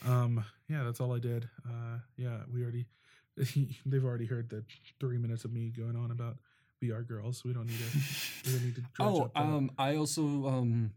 Um, 0.07 0.45
yeah, 0.69 0.85
that's 0.85 1.01
all 1.01 1.15
I 1.15 1.19
did. 1.19 1.49
Uh, 1.65 1.99
yeah, 2.17 2.39
we 2.53 2.63
already 2.63 2.87
they've 3.87 4.05
already 4.05 4.27
heard 4.27 4.49
the 4.49 4.65
three 5.01 5.19
minutes 5.19 5.45
of 5.45 5.53
me 5.53 5.73
going 5.77 5.97
on 5.97 6.11
about 6.11 6.37
VR 6.83 7.07
girls. 7.07 7.45
We 7.45 7.53
don't 7.53 7.67
need 7.67 7.79
to. 7.79 7.99
We 8.47 8.53
don't 8.53 8.65
need 8.65 8.75
to. 8.77 8.83
Oh, 9.01 9.25
up 9.25 9.33
um, 9.37 9.71
I 9.79 9.97
also 9.97 10.23
um, 10.47 10.93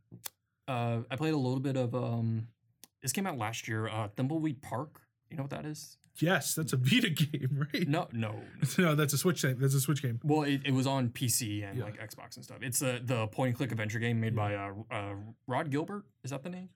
uh, 0.68 1.00
I 1.10 1.16
played 1.16 1.34
a 1.34 1.38
little 1.38 1.60
bit 1.60 1.78
of 1.78 1.94
um, 1.96 2.48
this 3.02 3.12
came 3.12 3.28
out 3.28 3.38
last 3.38 3.68
year. 3.68 3.88
Uh, 3.88 4.08
Thimbleweed 4.16 4.62
Park. 4.62 5.02
You 5.30 5.38
know 5.38 5.44
what 5.44 5.52
that 5.52 5.66
is? 5.66 5.98
Yes, 6.18 6.54
that's 6.56 6.74
a 6.74 6.78
Vita 6.82 7.10
game, 7.10 7.68
right? 7.74 7.88
No, 7.88 8.08
no. 8.12 8.36
no. 8.78 8.84
no, 8.90 8.96
that's 8.96 9.14
a 9.14 9.18
Switch 9.18 9.42
thing. 9.42 9.58
That's 9.60 9.74
a 9.74 9.80
Switch 9.80 10.02
game. 10.02 10.20
Well, 10.24 10.44
it, 10.44 10.62
it 10.66 10.74
was 10.74 10.88
on 10.88 11.10
PC 11.10 11.68
and 11.68 11.78
Yeah. 11.78 11.86
like 11.86 12.00
Xbox 12.00 12.36
and 12.36 12.44
stuff. 12.44 12.58
It's 12.62 12.80
the 12.80 13.02
the 13.04 13.28
point 13.28 13.50
and 13.50 13.58
click 13.58 13.72
adventure 13.72 14.00
game 14.00 14.20
made 14.20 14.36
by 14.36 14.56
uh, 14.56 14.74
uh, 14.92 15.14
Ron 15.48 15.70
Gilbert. 15.70 16.04
Is 16.24 16.32
that 16.32 16.44
the 16.44 16.50
name? 16.50 16.70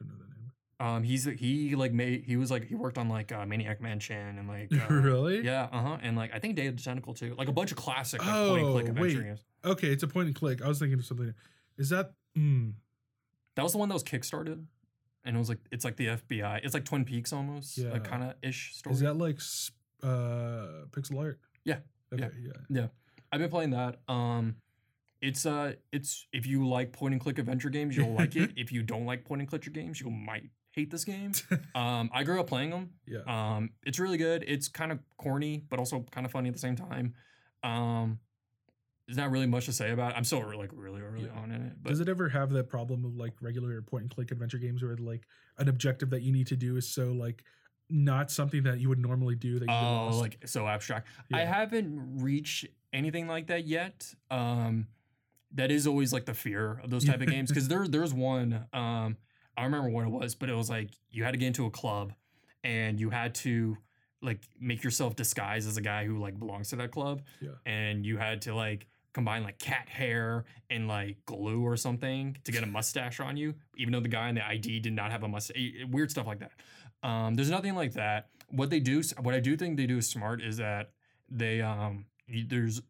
I 0.00 0.04
don't 0.04 0.08
know 0.18 0.24
the 0.24 0.34
name. 0.34 0.96
Um, 0.96 1.02
he's 1.04 1.24
he 1.24 1.76
like 1.76 1.92
made 1.92 2.24
he 2.24 2.36
was 2.36 2.50
like 2.50 2.64
he 2.66 2.74
worked 2.74 2.98
on 2.98 3.08
like 3.08 3.30
uh, 3.32 3.46
Maniac 3.46 3.80
Mansion 3.80 4.38
and 4.38 4.48
like 4.48 4.70
uh, 4.90 4.92
really? 4.92 5.42
yeah 5.44 5.68
uh 5.72 5.80
huh 5.80 5.98
and 6.02 6.16
like 6.16 6.34
I 6.34 6.38
think 6.40 6.56
Day 6.56 6.66
of 6.66 6.76
the 6.76 6.82
Tentacle 6.82 7.14
too 7.14 7.34
like 7.38 7.48
a 7.48 7.52
bunch 7.52 7.70
of 7.70 7.76
classic 7.78 8.20
like, 8.24 8.34
point 8.48 8.58
and 8.60 8.68
Oh, 8.68 8.72
click 8.72 8.88
adventure 8.88 9.18
wait. 9.18 9.24
games. 9.24 9.44
Okay, 9.64 9.88
it's 9.88 10.02
a 10.02 10.08
point 10.08 10.26
and 10.26 10.34
click. 10.36 10.60
I 10.60 10.68
was 10.68 10.78
thinking 10.80 10.98
of 10.98 11.04
something. 11.04 11.32
Is 11.78 11.88
that? 11.90 12.12
Mm, 12.36 12.72
That 13.54 13.62
was 13.62 13.72
the 13.72 13.78
one 13.78 13.88
that 13.90 13.94
was 13.94 14.02
kickstarted, 14.04 14.64
and 15.24 15.36
it 15.36 15.38
was 15.38 15.48
like 15.48 15.58
it's 15.70 15.84
like 15.84 15.96
the 15.96 16.06
FBI. 16.08 16.60
It's 16.64 16.74
like 16.74 16.84
Twin 16.84 17.04
Peaks 17.04 17.32
almost, 17.32 17.78
Yeah. 17.78 17.90
like 17.92 18.04
kind 18.04 18.22
of 18.22 18.34
ish 18.42 18.74
story. 18.74 18.94
is 18.94 19.00
that 19.00 19.16
like 19.16 19.38
uh 20.02 20.86
pixel 20.90 21.18
art? 21.20 21.38
Yeah, 21.64 21.78
Okay. 22.12 22.28
yeah. 22.44 22.52
Yeah. 22.68 22.86
I've 23.30 23.40
been 23.40 23.50
playing 23.50 23.70
that. 23.70 24.00
Um, 24.08 24.56
it's 25.20 25.46
uh, 25.46 25.74
it's 25.92 26.26
if 26.32 26.46
you 26.46 26.68
like 26.68 26.92
point 26.92 27.14
and 27.14 27.20
click 27.20 27.38
adventure 27.38 27.70
games, 27.70 27.96
you'll 27.96 28.12
like 28.14 28.34
it. 28.36 28.50
If 28.56 28.72
you 28.72 28.82
don't 28.82 29.06
like 29.06 29.24
point 29.24 29.40
and 29.40 29.48
click 29.48 29.72
games, 29.72 30.00
you 30.00 30.10
might 30.10 30.50
hate 30.72 30.90
this 30.90 31.04
game. 31.04 31.32
Um, 31.74 32.10
I 32.12 32.24
grew 32.24 32.40
up 32.40 32.48
playing 32.48 32.70
them. 32.70 32.90
Yeah. 33.06 33.20
Um, 33.26 33.70
it's 33.84 33.98
really 33.98 34.18
good. 34.18 34.44
It's 34.46 34.68
kind 34.68 34.90
of 34.92 34.98
corny, 35.16 35.64
but 35.70 35.78
also 35.78 36.04
kind 36.10 36.26
of 36.26 36.32
funny 36.32 36.48
at 36.48 36.54
the 36.54 36.60
same 36.60 36.76
time. 36.76 37.14
Um, 37.62 38.18
there's 39.06 39.16
not 39.16 39.30
really 39.30 39.46
much 39.46 39.66
to 39.66 39.72
say 39.72 39.90
about 39.90 40.12
it. 40.12 40.16
I'm 40.16 40.24
still 40.24 40.42
like 40.56 40.70
really 40.72 41.00
early 41.00 41.24
Yeah. 41.24 41.40
on 41.40 41.50
in 41.50 41.62
it, 41.62 41.72
but 41.82 41.90
Does 41.90 42.00
it 42.00 42.08
ever 42.08 42.28
have 42.28 42.50
that 42.50 42.68
problem 42.68 43.04
of 43.04 43.16
like 43.16 43.34
regular 43.40 43.80
point 43.82 44.02
and 44.02 44.10
click 44.14 44.30
adventure 44.30 44.58
games 44.58 44.82
where 44.82 44.96
like 44.96 45.26
an 45.58 45.68
objective 45.68 46.10
that 46.10 46.22
you 46.22 46.32
need 46.32 46.46
to 46.48 46.56
do 46.56 46.76
is 46.76 46.88
so 46.88 47.12
like 47.12 47.42
not 47.90 48.30
something 48.30 48.62
that 48.62 48.78
you 48.80 48.88
would 48.88 49.00
normally 49.00 49.34
do 49.34 49.58
that 49.58 49.66
you 49.68 49.74
Oh, 49.74 50.18
like 50.20 50.38
so 50.46 50.66
abstract. 50.66 51.08
I 51.32 51.40
haven't 51.40 52.20
reached 52.22 52.66
anything 52.92 53.26
like 53.26 53.48
that 53.48 53.66
yet. 53.66 54.14
Um, 54.30 54.86
that 55.54 55.70
is 55.70 55.86
always 55.86 56.12
like 56.12 56.24
the 56.24 56.32
fear 56.34 56.80
of 56.82 56.90
those 56.90 57.04
type 57.04 57.20
of 57.20 57.26
games 57.30 57.50
because 57.50 57.68
there 57.68 57.86
there's 57.86 58.14
one. 58.14 58.66
Um, 58.72 59.16
I 59.56 59.62
don't 59.62 59.72
remember 59.72 59.90
what 59.90 60.06
it 60.06 60.10
was, 60.10 60.34
but 60.34 60.48
it 60.48 60.54
was 60.54 60.70
like 60.70 60.90
you 61.10 61.24
had 61.24 61.32
to 61.32 61.36
get 61.38 61.48
into 61.48 61.66
a 61.66 61.70
club, 61.70 62.14
and 62.64 62.98
you 62.98 63.10
had 63.10 63.34
to 63.36 63.76
like 64.22 64.40
make 64.60 64.82
yourself 64.84 65.16
disguise 65.16 65.66
as 65.66 65.76
a 65.76 65.80
guy 65.80 66.04
who 66.06 66.18
like 66.18 66.38
belongs 66.38 66.70
to 66.70 66.76
that 66.76 66.90
club, 66.92 67.22
Yeah. 67.40 67.50
and 67.66 68.06
you 68.06 68.16
had 68.18 68.42
to 68.42 68.54
like 68.54 68.86
combine 69.12 69.42
like 69.42 69.58
cat 69.58 69.88
hair 69.88 70.44
and 70.70 70.88
like 70.88 71.16
glue 71.26 71.62
or 71.62 71.76
something 71.76 72.36
to 72.44 72.52
get 72.52 72.62
a 72.62 72.66
mustache 72.78 73.20
on 73.20 73.36
you, 73.36 73.54
even 73.76 73.92
though 73.92 74.00
the 74.00 74.08
guy 74.08 74.28
in 74.28 74.34
the 74.36 74.46
ID 74.46 74.80
did 74.80 74.92
not 74.92 75.10
have 75.10 75.22
a 75.22 75.28
mustache. 75.28 75.56
Weird 75.90 76.10
stuff 76.10 76.26
like 76.26 76.38
that. 76.40 76.52
Um, 77.06 77.34
there's 77.34 77.50
nothing 77.50 77.74
like 77.74 77.92
that. 77.94 78.28
What 78.48 78.70
they 78.70 78.80
do, 78.80 79.02
what 79.20 79.34
I 79.34 79.40
do 79.40 79.56
think 79.56 79.76
they 79.76 79.86
do 79.86 79.98
is 79.98 80.08
smart 80.08 80.40
is 80.42 80.56
that 80.58 80.92
they 81.28 81.60
um 81.60 82.06
there's 82.46 82.80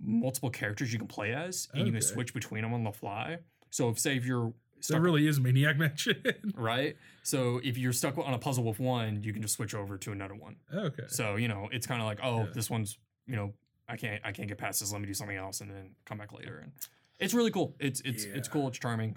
multiple 0.00 0.50
characters 0.50 0.92
you 0.92 0.98
can 0.98 1.06
play 1.08 1.32
as, 1.32 1.68
and 1.74 1.86
you 1.86 1.92
can 1.92 2.02
switch 2.02 2.34
between 2.34 2.62
them 2.62 2.74
on 2.74 2.82
the 2.82 2.92
fly. 2.92 3.38
So 3.70 3.88
if 3.88 3.98
say 3.98 4.16
if 4.16 4.26
you're 4.26 4.52
That 4.82 4.94
stuck 4.94 5.02
really 5.02 5.26
is 5.26 5.38
Maniac 5.40 5.78
Mansion. 5.78 6.22
right, 6.56 6.96
so 7.22 7.60
if 7.62 7.78
you're 7.78 7.92
stuck 7.92 8.18
on 8.18 8.34
a 8.34 8.38
puzzle 8.38 8.64
with 8.64 8.80
one, 8.80 9.22
you 9.22 9.32
can 9.32 9.40
just 9.42 9.54
switch 9.54 9.74
over 9.74 9.96
to 9.98 10.12
another 10.12 10.34
one. 10.34 10.56
okay. 10.74 11.04
So 11.08 11.36
you 11.36 11.48
know 11.48 11.68
it's 11.72 11.86
kind 11.86 12.00
of 12.00 12.06
like 12.06 12.18
oh 12.22 12.40
Yeah. 12.44 12.46
this 12.54 12.68
one's 12.68 12.98
you 13.26 13.36
know 13.36 13.52
I 13.88 13.96
can't 13.96 14.20
I 14.24 14.32
can't 14.32 14.48
get 14.48 14.58
past 14.58 14.80
this. 14.80 14.92
Let 14.92 15.00
me 15.00 15.06
do 15.06 15.14
something 15.14 15.36
else 15.36 15.60
and 15.60 15.70
then 15.70 15.94
come 16.04 16.18
back 16.18 16.32
later. 16.32 16.58
And 16.62 16.72
it's 17.20 17.34
really 17.34 17.50
cool. 17.50 17.74
It's 17.78 18.00
it's 18.00 18.24
it's 18.24 18.48
cool. 18.48 18.68
It's 18.68 18.78
charming. 18.78 19.16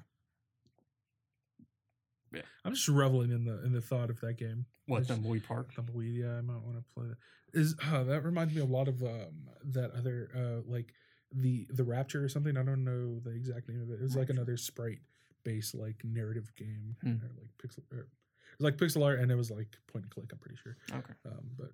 Yeah. 2.33 2.41
I'm 2.65 2.73
just 2.73 2.87
reveling 2.87 3.31
in 3.31 3.45
the 3.45 3.63
in 3.63 3.71
the 3.71 3.81
thought 3.81 4.09
of 4.09 4.19
that 4.21 4.37
game. 4.37 4.65
What 4.87 5.07
Tumbleweed 5.07 5.45
Park? 5.47 5.73
Tumbleweed, 5.73 6.15
yeah, 6.15 6.37
I 6.37 6.41
might 6.41 6.61
want 6.61 6.77
to 6.77 6.83
play 6.93 7.05
that. 7.07 7.17
Is 7.59 7.75
uh, 7.91 8.03
that 8.03 8.21
reminds 8.23 8.53
me 8.53 8.61
a 8.61 8.65
lot 8.65 8.87
of 8.87 9.01
um, 9.01 9.47
that 9.71 9.91
other 9.97 10.29
uh, 10.35 10.61
like 10.71 10.93
the 11.31 11.65
the 11.69 11.83
Rapture 11.83 12.23
or 12.23 12.29
something. 12.29 12.57
I 12.57 12.63
don't 12.63 12.83
know 12.83 13.19
the 13.23 13.31
exact 13.31 13.69
name 13.69 13.81
of 13.81 13.89
it. 13.89 13.93
It 13.95 14.01
was 14.03 14.15
like 14.15 14.29
another 14.29 14.57
sprite 14.57 14.99
based 15.45 15.73
like 15.73 15.95
narrative 16.03 16.51
game 16.57 16.97
Hmm. 17.01 17.11
or 17.23 17.31
like 17.39 17.49
pixel. 17.63 17.79
Or, 17.93 17.99
it 17.99 18.59
was 18.59 18.65
like 18.65 18.75
pixel 18.77 19.03
art 19.05 19.19
and 19.19 19.31
it 19.31 19.35
was 19.35 19.49
like 19.51 19.67
point 19.87 20.03
and 20.05 20.11
click. 20.11 20.25
I'm 20.33 20.39
pretty 20.39 20.57
sure. 20.61 20.75
Okay, 20.91 21.13
Um, 21.25 21.45
but 21.57 21.71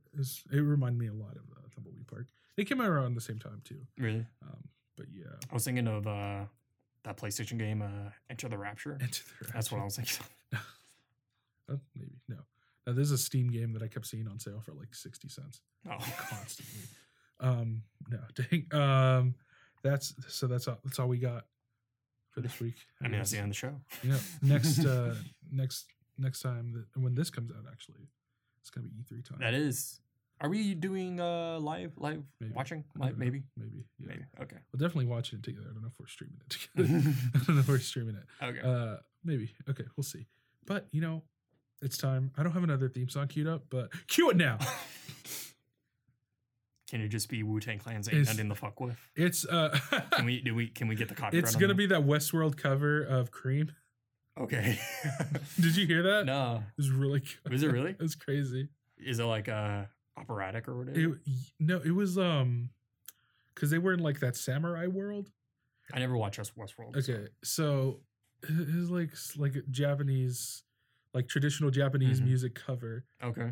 it, 0.51 0.59
reminded 0.61 0.99
me 0.99 1.07
a 1.07 1.13
lot 1.13 1.31
of 1.35 1.43
uh, 1.55 1.67
Tumbleweed 1.73 2.05
Park. 2.07 2.27
They 2.57 2.65
came 2.65 2.79
out 2.81 2.89
around 2.89 3.15
the 3.15 3.21
same 3.21 3.39
time 3.39 3.61
too. 3.63 3.79
really? 3.97 4.25
Um, 4.43 4.63
but 4.97 5.07
yeah, 5.11 5.25
I 5.49 5.53
was 5.53 5.63
thinking 5.65 5.87
of 5.87 6.05
uh 6.05 6.45
that 7.03 7.17
PlayStation 7.17 7.57
game, 7.57 7.81
uh, 7.81 8.11
Enter 8.29 8.47
the 8.49 8.57
Rapture. 8.59 8.93
Into 9.01 9.23
the 9.25 9.31
rapture 9.41 9.53
That's 9.53 9.71
what 9.71 9.81
I 9.81 9.83
was 9.85 9.95
thinking. 9.95 10.25
Uh, 10.53 11.75
maybe 11.95 12.19
no. 12.27 12.35
Now, 12.85 12.93
there's 12.93 13.11
a 13.11 13.17
Steam 13.17 13.47
game 13.47 13.73
that 13.73 13.81
I 13.83 13.87
kept 13.87 14.05
seeing 14.07 14.27
on 14.27 14.39
sale 14.39 14.59
for 14.63 14.73
like 14.73 14.93
sixty 14.93 15.27
cents. 15.29 15.61
Oh, 15.89 15.97
constantly. 16.29 16.81
Um, 17.39 17.83
no, 18.09 18.19
dang. 18.35 18.79
Um, 18.79 19.35
that's 19.83 20.13
so 20.27 20.47
that's 20.47 20.67
all. 20.67 20.79
That's 20.83 20.99
all 20.99 21.07
we 21.07 21.17
got 21.19 21.45
for 22.31 22.41
this 22.41 22.59
week. 22.59 22.75
I 23.01 23.07
mean 23.07 23.17
that's 23.19 23.31
the 23.31 23.37
end 23.37 23.45
of 23.45 23.49
the 23.51 23.55
show. 23.55 23.75
Yeah. 24.03 24.17
Next, 24.41 24.79
uh, 24.85 25.15
next, 25.51 25.85
next 26.17 26.41
time 26.41 26.73
that 26.73 26.99
when 27.01 27.13
this 27.15 27.29
comes 27.29 27.51
out, 27.51 27.65
actually, 27.71 28.07
it's 28.61 28.69
gonna 28.69 28.87
be 28.87 28.95
E3 29.03 29.27
time. 29.27 29.37
That 29.39 29.53
is. 29.53 29.99
Are 30.39 30.49
we 30.49 30.73
doing 30.73 31.19
uh 31.21 31.59
live 31.59 31.91
live 31.97 32.23
Maybe. 32.39 32.53
watching 32.53 32.83
live 32.97 33.11
know. 33.11 33.17
maybe 33.25 33.43
maybe, 33.55 33.85
yeah. 33.99 34.07
maybe 34.09 34.23
okay 34.41 34.55
We'll 34.73 34.79
definitely 34.79 35.05
watch 35.05 35.33
it 35.33 35.43
together. 35.43 35.67
I 35.69 35.73
don't 35.73 35.83
know 35.83 35.89
if 35.89 35.99
we're 35.99 36.07
streaming 36.07 36.39
it 36.43 36.49
together. 36.49 37.13
I 37.35 37.37
don't 37.45 37.55
know 37.57 37.59
if 37.61 37.67
we're 37.67 37.77
streaming 37.79 38.15
it. 38.15 38.23
okay. 38.43 38.59
Uh, 38.61 38.97
maybe. 39.23 39.53
Okay, 39.69 39.83
we'll 39.95 40.03
see. 40.03 40.25
But 40.65 40.87
you 40.91 41.01
know, 41.01 41.21
it's 41.83 41.95
time. 41.97 42.31
I 42.37 42.41
don't 42.43 42.53
have 42.53 42.63
another 42.63 42.89
theme 42.89 43.07
song 43.07 43.27
queued 43.27 43.47
up, 43.47 43.65
but 43.69 43.91
cue 44.07 44.31
it 44.31 44.37
now. 44.37 44.57
Can 46.91 46.99
it 47.01 47.07
just 47.07 47.29
be 47.29 47.41
Wu 47.41 47.59
Tang 47.61 47.79
Clan's 47.79 48.07
ain't 48.09 48.17
It's- 48.17 48.27
nothing 48.35 48.49
to 48.49 48.55
fuck 48.55 48.79
with? 48.81 48.97
It's 49.15 49.45
uh, 49.45 49.69
Can 50.11 50.25
we 50.25 50.41
do 50.41 50.53
we 50.53 50.67
can 50.67 50.87
we 50.89 50.95
get 50.95 51.07
the 51.07 51.15
copyright? 51.15 51.45
it's 51.45 51.55
on 51.55 51.61
gonna 51.61 51.73
that? 51.73 51.77
be 51.77 51.85
that 51.87 52.01
Westworld 52.01 52.57
cover 52.57 53.01
of 53.01 53.31
Cream. 53.31 53.71
okay. 54.37 54.77
Did 55.59 55.77
you 55.77 55.87
hear 55.87 56.03
that? 56.03 56.25
no, 56.25 56.63
It 56.67 56.77
was 56.77 56.89
really 56.91 57.21
good. 57.21 57.51
Was 57.51 57.63
it 57.63 57.71
really? 57.71 57.91
it 57.91 57.99
was 58.01 58.15
crazy. 58.15 58.67
is 58.97 59.19
it 59.19 59.23
like 59.23 59.47
uh 59.47 59.83
operatic 60.17 60.67
or 60.67 60.77
whatever? 60.77 60.99
It, 60.99 61.11
no, 61.61 61.77
it 61.83 61.91
was 61.91 62.17
um 62.17 62.69
because 63.55 63.69
they 63.69 63.77
were 63.77 63.93
in 63.93 64.01
like 64.01 64.19
that 64.19 64.35
samurai 64.35 64.87
world. 64.87 65.31
I 65.93 65.99
never 65.99 66.17
watched 66.17 66.37
West- 66.39 66.57
Westworld. 66.57 66.97
Okay, 66.97 67.27
so 67.43 68.01
it 68.43 68.75
was 68.75 68.89
like 68.89 69.11
like 69.37 69.55
a 69.55 69.61
Japanese, 69.71 70.63
like 71.13 71.29
traditional 71.29 71.69
Japanese 71.71 72.19
Mhm. 72.19 72.25
music 72.25 72.53
cover 72.55 73.05
Okay, 73.23 73.51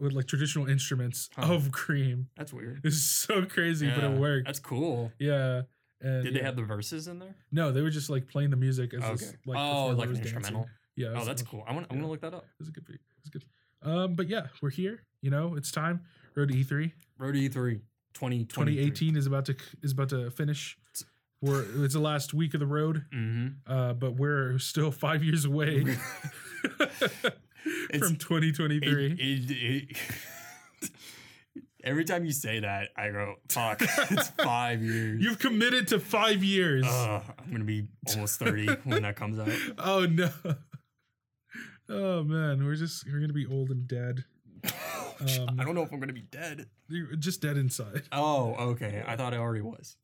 with 0.00 0.12
like 0.12 0.26
traditional 0.26 0.68
instruments 0.68 1.28
Huh. 1.36 1.52
of 1.54 1.70
Cream. 1.72 2.28
that's 2.36 2.52
weird. 2.52 2.80
It's 2.84 3.00
so 3.02 3.44
crazy, 3.44 3.90
but 3.90 4.02
it 4.04 4.12
worked. 4.18 4.46
That's 4.46 4.58
cool. 4.60 5.12
yeah. 5.18 5.62
And 6.02 6.24
Did 6.24 6.34
they 6.34 6.40
have 6.42 6.56
the 6.56 6.62
verses 6.62 7.08
in 7.08 7.18
there? 7.18 7.34
No, 7.52 7.72
they 7.72 7.82
were 7.82 7.90
just 7.90 8.08
like 8.08 8.26
playing 8.26 8.48
the 8.50 8.56
music 8.56 8.94
as 8.94 9.02
Okay. 9.02 9.12
this, 9.16 9.34
like 9.44 9.58
oh, 9.58 9.88
like 9.88 10.08
an 10.08 10.14
dancing. 10.14 10.34
instrumental. 10.36 10.68
Yeah. 10.96 11.12
Oh, 11.14 11.24
that's 11.26 11.42
cool. 11.42 11.62
I'm 11.68 11.74
gonna 11.74 11.86
I'm 11.90 11.96
yeah. 11.96 12.00
gonna 12.02 12.10
look 12.10 12.22
that 12.22 12.32
up. 12.34 12.46
It's 12.58 12.68
a 12.70 12.72
good 12.72 12.86
beat. 12.86 12.94
It 12.94 13.00
was 13.22 13.30
good. 13.30 13.44
Um, 13.82 14.14
but 14.14 14.28
yeah, 14.28 14.46
we're 14.62 14.70
here. 14.70 15.02
You 15.20 15.30
know, 15.30 15.54
it's 15.56 15.70
time. 15.70 16.00
Road 16.34 16.48
to 16.48 16.54
E3. 16.54 16.92
Road 17.18 17.32
to 17.34 17.38
E3 17.38 17.80
20, 18.14 18.44
2018 18.46 19.16
is 19.16 19.26
about 19.26 19.44
to 19.46 19.56
is 19.82 19.92
about 19.92 20.08
to 20.08 20.30
finish. 20.30 20.78
We're 21.42 21.64
it's 21.84 21.94
the 21.94 22.00
last 22.00 22.32
week 22.34 22.54
of 22.54 22.60
the 22.60 22.66
road, 22.66 23.04
Mm-hmm. 23.14 23.70
uh, 23.70 23.92
but 23.94 24.16
we're 24.16 24.58
still 24.58 24.90
five 24.90 25.22
years 25.22 25.44
away 25.44 25.84
from 27.98 28.16
2023. 28.16 29.96
every 31.84 32.04
time 32.04 32.24
you 32.24 32.32
say 32.32 32.60
that, 32.60 32.88
I 32.96 33.10
go, 33.10 33.36
"Fuck!" 33.48 33.80
it's 34.10 34.28
five 34.42 34.82
years. 34.82 35.22
You've 35.22 35.38
committed 35.38 35.88
to 35.88 35.98
five 35.98 36.42
years. 36.44 36.84
Ugh, 36.86 37.22
I'm 37.38 37.50
gonna 37.52 37.64
be 37.64 37.88
almost 38.10 38.38
thirty 38.38 38.66
when 38.84 39.02
that 39.02 39.16
comes 39.16 39.38
out. 39.38 39.50
oh 39.78 40.06
no. 40.06 40.30
Oh 41.88 42.22
man, 42.22 42.64
we're 42.64 42.76
just 42.76 43.04
we're 43.06 43.20
gonna 43.20 43.32
be 43.32 43.46
old 43.46 43.70
and 43.70 43.86
dead. 43.88 44.24
Um, 45.20 45.58
I 45.58 45.64
don't 45.64 45.74
know 45.74 45.82
if 45.82 45.92
I'm 45.92 46.00
gonna 46.00 46.12
be 46.12 46.22
dead. 46.30 46.66
You're 46.88 47.16
just 47.16 47.42
dead 47.42 47.56
inside. 47.56 48.02
Oh, 48.12 48.54
okay. 48.72 49.02
I 49.06 49.16
thought 49.16 49.34
I 49.34 49.38
already 49.38 49.60
was. 49.62 49.96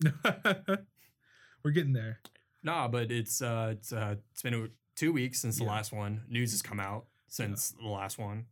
we're 1.64 1.70
getting 1.72 1.92
there. 1.92 2.20
Nah, 2.62 2.88
but 2.88 3.10
it's 3.12 3.40
uh, 3.40 3.68
it's 3.72 3.92
uh, 3.92 4.16
it's 4.32 4.42
been 4.42 4.54
uh, 4.54 4.66
two 4.96 5.12
weeks 5.12 5.40
since 5.40 5.58
the 5.58 5.64
Yeah. 5.64 5.70
last 5.70 5.92
one. 5.92 6.22
News 6.28 6.50
has 6.50 6.60
come 6.62 6.80
out 6.80 7.06
since 7.36 7.70
the 7.72 7.86
last 7.88 8.18
one. 8.18 8.46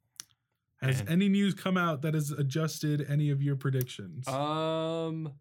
Has 0.81 1.01
And- 1.01 1.09
any 1.09 1.29
news 1.29 1.55
come 1.55 1.77
out 1.77 2.03
that 2.03 2.15
has 2.15 2.31
adjusted 2.31 3.05
any 3.09 3.31
of 3.31 3.43
your 3.43 3.57
predictions? 3.57 4.29
Um, 4.29 5.33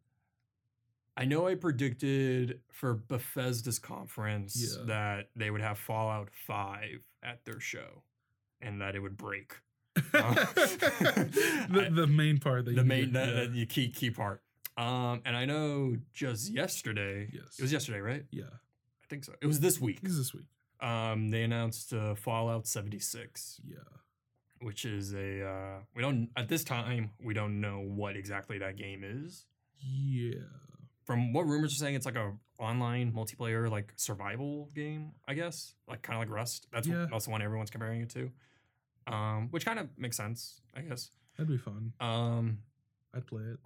I 1.18 1.26
know 1.26 1.48
I 1.48 1.56
predicted 1.56 2.62
for 2.72 2.94
Bethesda's 2.96 3.78
conference 3.80 4.56
Yeah. 4.78 4.84
that 4.86 5.30
they 5.36 5.52
would 5.52 5.62
have 5.62 5.78
Fallout 5.78 6.30
Five 6.34 7.04
at 7.22 7.44
their 7.46 7.60
show, 7.60 8.04
and 8.62 8.82
that 8.82 8.96
it 8.96 9.00
would 9.00 9.18
break. 9.18 9.58
uh, 9.96 10.02
the, 10.56 11.68
I- 11.88 11.90
the 11.90 12.08
main 12.08 12.40
part 12.40 12.66
that 12.66 12.72
the 12.72 12.82
you 12.82 12.88
main 12.88 13.02
did, 13.06 13.14
that, 13.14 13.28
yeah. 13.28 13.34
that 13.42 13.54
the 13.54 13.66
key 13.66 13.90
key 13.90 14.10
part. 14.12 14.42
Um, 14.76 15.22
and 15.26 15.36
I 15.38 15.46
know 15.46 15.98
just 16.14 16.52
yesterday. 16.52 17.30
Yes. 17.32 17.60
It 17.60 17.62
was 17.62 17.72
yesterday, 17.72 18.00
right? 18.00 18.26
yeah, 18.32 18.46
I 18.46 19.06
think 19.08 19.24
so. 19.24 19.34
It 19.40 19.46
was 19.46 19.60
this 19.60 19.80
week. 19.80 20.02
this 20.02 20.14
is 20.14 20.18
this 20.18 20.34
week. 20.34 20.48
Um, 20.84 21.30
they 21.30 21.44
announced 21.44 21.94
uh, 21.94 22.14
Fallout 22.16 22.68
76, 22.68 23.62
Yeah, 23.66 23.78
which 24.62 24.84
is 24.86 25.14
a 25.14 25.46
uh, 25.48 25.80
we 25.96 26.02
don't 26.02 26.30
at 26.36 26.50
this 26.50 26.64
time 26.64 27.12
we 27.24 27.34
don't 27.34 27.62
know 27.62 27.80
what 27.80 28.16
exactly 28.18 28.58
that 28.60 28.76
game 28.76 29.04
is. 29.04 29.46
yeah. 29.80 30.42
From 31.06 31.34
what 31.34 31.46
rumors 31.48 31.74
are 31.74 31.78
saying, 31.78 31.96
it's 31.96 32.06
like 32.06 32.16
a 32.16 32.32
online 32.60 33.12
multiplayer 33.12 33.70
like 33.70 33.92
survival 33.98 34.70
game, 34.74 35.12
I 35.28 35.34
guess, 35.34 35.74
like 35.88 36.02
kind 36.02 36.16
of 36.16 36.22
like 36.22 36.34
Rust. 36.34 36.68
That's 36.72 36.88
Yeah. 36.88 37.08
that's 37.12 37.26
the 37.26 37.32
one 37.32 37.42
everyone's 37.42 37.70
comparing 37.70 38.02
it 38.02 38.10
to. 38.12 38.32
Um, 39.08 39.50
which 39.52 39.66
kind 39.66 39.80
of 39.80 39.90
makes 39.98 40.16
sense, 40.16 40.62
I 40.74 40.80
guess. 40.82 41.12
That'd 41.38 41.50
be 41.50 41.58
fun. 41.58 41.92
Um, 42.00 42.60
I'd 43.14 43.28
play 43.28 43.44
it. 43.44 43.60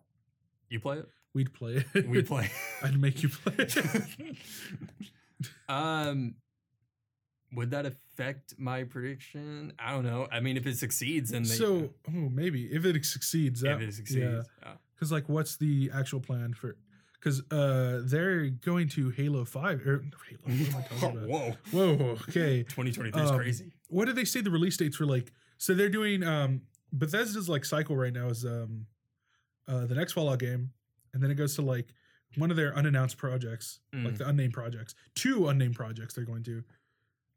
you 0.70 0.80
play 0.80 0.98
it, 0.98 1.08
We'd 1.36 1.54
play 1.54 1.86
it. 1.94 2.08
We'd 2.08 2.26
play. 2.26 2.50
I'd 2.84 3.00
make 3.00 3.22
you 3.22 3.30
play 3.30 3.54
it. 3.60 3.78
um, 5.70 6.36
would 7.54 7.72
that 7.72 7.86
affect 7.86 8.56
my 8.58 8.84
prediction? 8.84 9.74
I 9.80 9.92
don't 9.92 10.04
know. 10.06 10.28
I 10.32 10.40
mean, 10.40 10.58
if 10.58 10.66
it 10.68 10.78
succeeds, 10.78 11.32
then 11.32 11.44
they, 11.44 11.50
so, 11.50 11.90
oh, 12.10 12.12
maybe 12.30 12.66
if 12.66 12.86
it 12.86 13.06
succeeds, 13.06 13.62
that, 13.62 13.82
if 13.82 13.90
it 13.90 13.94
succeeds, 13.94 14.20
yeah. 14.22 14.42
yeah. 14.64 14.72
Because 14.96 15.12
like, 15.12 15.30
what's 15.30 15.58
the 15.58 15.92
actual 15.94 16.20
plan 16.20 16.54
for? 16.54 16.76
Because 17.14 17.42
uh, 17.52 18.02
they're 18.06 18.48
going 18.50 18.90
to 18.90 19.10
Halo 19.12 19.44
Five 19.46 19.82
or 19.88 20.04
Halo. 20.28 20.40
What 20.44 20.54
am 20.54 20.76
I 20.76 20.82
talking 21.00 21.18
about? 21.24 21.30
Whoa, 21.30 21.54
Whoa. 21.72 21.94
Okay. 22.30 22.64
2023 22.64 23.22
is 23.24 23.32
Um, 23.32 23.38
crazy. 23.38 23.72
What 23.90 24.06
did 24.06 24.16
they 24.16 24.26
say 24.26 24.42
the 24.42 24.52
release 24.52 24.78
dates 24.78 25.00
were 25.00 25.06
like? 25.06 25.32
So 25.58 25.74
they're 25.74 25.90
doing 25.90 26.24
um 26.24 26.62
Bethesda's 26.94 27.50
like 27.50 27.66
cycle 27.66 27.96
right 27.96 28.14
now 28.14 28.28
is 28.28 28.46
um 28.46 28.86
uh 29.68 29.86
the 29.86 29.96
next 29.96 30.14
Fallout 30.14 30.40
game, 30.40 30.72
and 31.14 31.22
then 31.24 31.32
it 31.32 31.36
goes 31.36 31.56
to 31.56 31.62
like 31.62 31.88
one 32.36 32.52
of 32.52 32.58
their 32.58 32.76
unannounced 32.76 33.18
projects, 33.18 33.80
like 33.94 34.14
Mm. 34.14 34.18
the 34.20 34.28
unnamed 34.28 34.54
projects, 34.54 34.94
two 35.16 35.48
unnamed 35.48 35.76
projects 35.76 36.14
they're 36.14 36.26
going 36.26 36.44
to, 36.44 36.64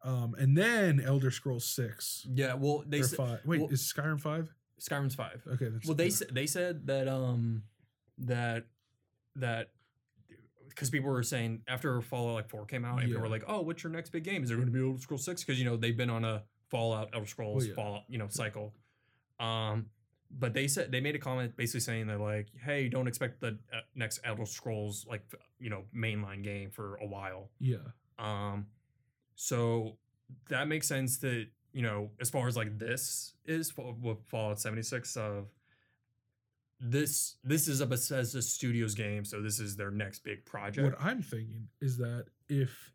um, 0.03 0.35
and 0.39 0.57
then 0.57 1.01
Elder 1.01 1.31
Scrolls 1.31 1.65
Six 1.65 2.27
Yeah, 2.33 2.55
well, 2.55 2.85
they 2.87 3.03
said 3.03 3.17
five. 3.17 3.41
Wait, 3.45 3.61
well- 3.61 3.71
is 3.71 3.83
Skyrim 3.83 4.21
five? 4.21 4.53
Skyrim's 4.81 5.15
five. 5.15 5.43
Okay, 5.47 5.69
that's 5.69 5.87
Well, 5.87 5.95
they 5.95 6.05
yeah. 6.05 6.11
sa- 6.11 6.25
they 6.33 6.47
said 6.47 6.87
that 6.87 7.07
um 7.09 7.65
that 8.19 8.65
that 9.37 9.71
because 10.69 10.89
people 10.89 11.11
were 11.11 11.23
saying 11.23 11.63
after 11.69 12.01
Fallout 12.01 12.35
like 12.35 12.49
four 12.49 12.65
came 12.65 12.85
out, 12.85 12.99
and 13.01 13.09
people 13.09 13.21
were 13.23 13.29
like, 13.29 13.45
"Oh, 13.47 13.61
what's 13.61 13.83
your 13.83 13.93
next 13.93 14.11
big 14.11 14.25
game? 14.25 14.43
Is 14.43 14.49
there 14.49 14.57
going 14.57 14.69
to 14.69 14.73
be 14.73 14.81
Elder 14.81 14.99
Scrolls 15.01 15.25
6? 15.25 15.43
Because 15.45 15.59
you 15.59 15.65
know 15.67 15.77
they've 15.77 15.97
been 15.97 16.09
on 16.11 16.25
a 16.25 16.45
Fallout, 16.71 17.11
Elder 17.13 17.27
Scrolls, 17.27 17.65
Oh, 17.65 17.69
yeah. 17.69 17.75
Fallout, 17.75 18.03
you 18.09 18.17
know, 18.19 18.29
cycle. 18.29 18.73
Um, 19.39 19.87
but 20.31 20.55
they 20.55 20.69
said 20.69 20.93
they 20.93 21.01
made 21.01 21.17
a 21.17 21.19
comment 21.19 21.57
basically 21.57 21.81
saying 21.81 22.07
that 22.07 22.21
like, 22.21 22.47
hey, 22.65 22.89
don't 22.89 23.09
expect 23.09 23.41
the 23.41 23.59
uh, 23.75 23.81
next 23.97 24.21
Elder 24.25 24.47
Scrolls 24.47 25.05
like 25.09 25.23
you 25.59 25.69
know 25.71 25.85
mainline 25.95 26.43
game 26.45 26.71
for 26.71 26.97
a 26.97 27.07
while. 27.07 27.51
Yeah. 27.59 27.77
Um, 28.19 28.67
so 29.43 29.97
that 30.51 30.69
makes 30.69 30.87
sense 30.87 31.17
that 31.19 31.47
you 31.73 31.81
know 31.81 32.11
as 32.21 32.29
far 32.29 32.47
as 32.47 32.59
like 32.59 32.79
this 32.79 33.33
is 33.47 33.73
with 33.77 34.19
Fallout 34.27 34.61
76 34.61 35.17
of 35.17 35.47
this 36.79 37.37
this 37.43 37.67
is 37.67 37.81
a 37.81 37.87
Bethesda 37.87 38.43
Studios 38.43 38.95
game, 38.95 39.25
so 39.25 39.41
this 39.41 39.59
is 39.59 39.77
their 39.77 39.91
next 39.91 40.25
big 40.25 40.45
project. 40.45 40.93
What 40.93 41.03
I'm 41.03 41.23
thinking 41.23 41.69
is 41.81 41.97
that 41.99 42.27
if 42.51 42.93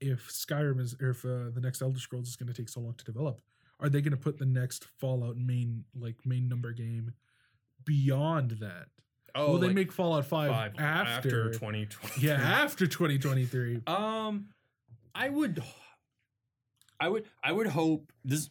if 0.00 0.28
Skyrim 0.28 0.80
is 0.80 0.94
or 1.00 1.10
if 1.10 1.24
uh, 1.24 1.50
the 1.52 1.60
next 1.60 1.82
Elder 1.82 1.98
Scrolls 1.98 2.28
is 2.28 2.36
going 2.36 2.46
to 2.46 2.54
take 2.54 2.68
so 2.68 2.80
long 2.80 2.94
to 2.94 3.04
develop, 3.04 3.40
are 3.80 3.88
they 3.88 4.00
going 4.00 4.12
to 4.12 4.16
put 4.16 4.38
the 4.38 4.46
next 4.46 4.84
Fallout 4.84 5.36
main 5.36 5.84
like 5.98 6.24
main 6.24 6.48
number 6.48 6.72
game 6.72 7.12
beyond 7.84 8.52
that? 8.60 8.86
oh, 9.34 9.52
Will 9.52 9.58
they 9.58 9.66
like 9.68 9.76
make 9.76 9.92
Fallout 9.92 10.26
5, 10.26 10.50
five 10.50 10.72
after, 10.78 11.52
2020. 11.52 12.26
Yeah, 12.26 12.34
after 12.34 12.86
2023. 12.86 13.82
Um, 13.86 14.48
I 15.14 15.28
would, 15.28 15.62
I 17.00 17.08
would, 17.08 17.24
I 17.42 17.52
would 17.52 17.68
hope 17.68 18.12
this. 18.24 18.50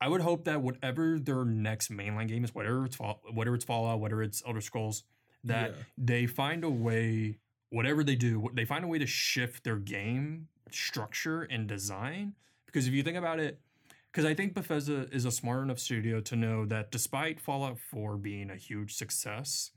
I 0.00 0.08
would 0.08 0.22
hope 0.22 0.44
that 0.44 0.62
whatever 0.62 1.18
their 1.18 1.44
next 1.44 1.90
mainline 1.92 2.26
game 2.28 2.42
is, 2.42 2.54
whatever 2.54 2.86
it's 2.86 2.96
Fall, 2.96 3.20
whatever 3.32 3.54
it's 3.54 3.64
Fallout, 3.66 4.00
whether 4.00 4.22
it's 4.22 4.42
Elder 4.46 4.60
Scrolls, 4.62 5.04
that 5.44 5.70
Yeah. 5.70 5.76
they 5.98 6.26
find 6.26 6.64
a 6.64 6.70
way, 6.70 7.38
whatever 7.68 8.02
they 8.02 8.16
do, 8.16 8.48
they 8.54 8.64
find 8.64 8.82
a 8.84 8.88
way 8.88 8.98
to 8.98 9.06
shift 9.06 9.62
their 9.62 9.76
game 9.76 10.48
structure 10.70 11.42
and 11.42 11.66
design. 11.68 12.34
Because 12.66 12.86
if 12.86 12.94
you 12.94 13.02
think 13.02 13.18
about 13.18 13.40
it, 13.40 13.60
because 14.10 14.24
I 14.24 14.32
think 14.34 14.54
Bethesda 14.54 15.06
is 15.12 15.24
a 15.24 15.30
smart 15.30 15.62
enough 15.64 15.78
studio 15.78 16.20
to 16.22 16.34
know 16.36 16.64
that 16.66 16.90
despite 16.90 17.38
Fallout 17.40 17.78
4 17.78 18.16
being 18.16 18.50
a 18.50 18.56
huge 18.56 18.94
success, 18.94 19.70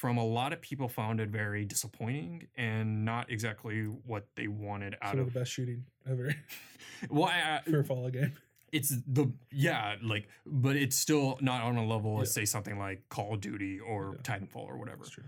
from 0.00 0.16
a 0.16 0.24
lot 0.24 0.52
of 0.52 0.60
people 0.62 0.88
found 0.88 1.20
it 1.20 1.28
very 1.28 1.64
disappointing 1.64 2.46
and 2.56 3.04
not 3.04 3.30
exactly 3.30 3.82
what 3.84 4.26
they 4.36 4.48
wanted 4.48 4.96
out 5.02 5.10
Some 5.12 5.20
of 5.20 5.26
of. 5.28 5.32
the 5.34 5.40
best 5.40 5.52
shooting 5.52 5.84
ever 6.10 6.34
Well, 7.10 7.24
I, 7.26 7.60
I- 7.66 7.70
for 7.70 7.80
a 7.80 7.84
Fallout 7.84 8.12
game. 8.12 8.32
it's 8.72 8.88
the 9.06 9.30
yeah, 9.50 9.96
like, 10.02 10.28
but 10.46 10.76
it's 10.76 10.96
still 10.96 11.36
not 11.40 11.62
on 11.62 11.76
a 11.76 11.84
level 11.84 12.20
as 12.22 12.32
say 12.32 12.44
something 12.44 12.78
like 12.78 13.02
Call 13.10 13.34
of 13.34 13.40
Duty 13.40 13.78
or 13.80 14.16
Yeah. 14.16 14.22
Titanfall 14.22 14.66
or 14.66 14.76
whatever. 14.78 14.98
That's 15.04 15.10
true. 15.10 15.24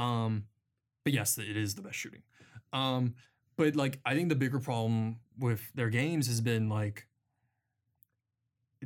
Um, 0.00 0.44
but 1.04 1.12
yes, 1.12 1.36
it 1.38 1.56
is 1.56 1.74
the 1.74 1.82
best 1.82 1.96
shooting. 1.96 2.22
Um, 2.72 3.14
but 3.56 3.74
like 3.76 4.00
I 4.06 4.14
think 4.14 4.28
the 4.28 4.34
bigger 4.36 4.58
problem 4.60 5.16
with 5.38 5.72
their 5.74 5.90
games 5.90 6.26
has 6.28 6.40
been 6.40 6.68
like 6.68 7.06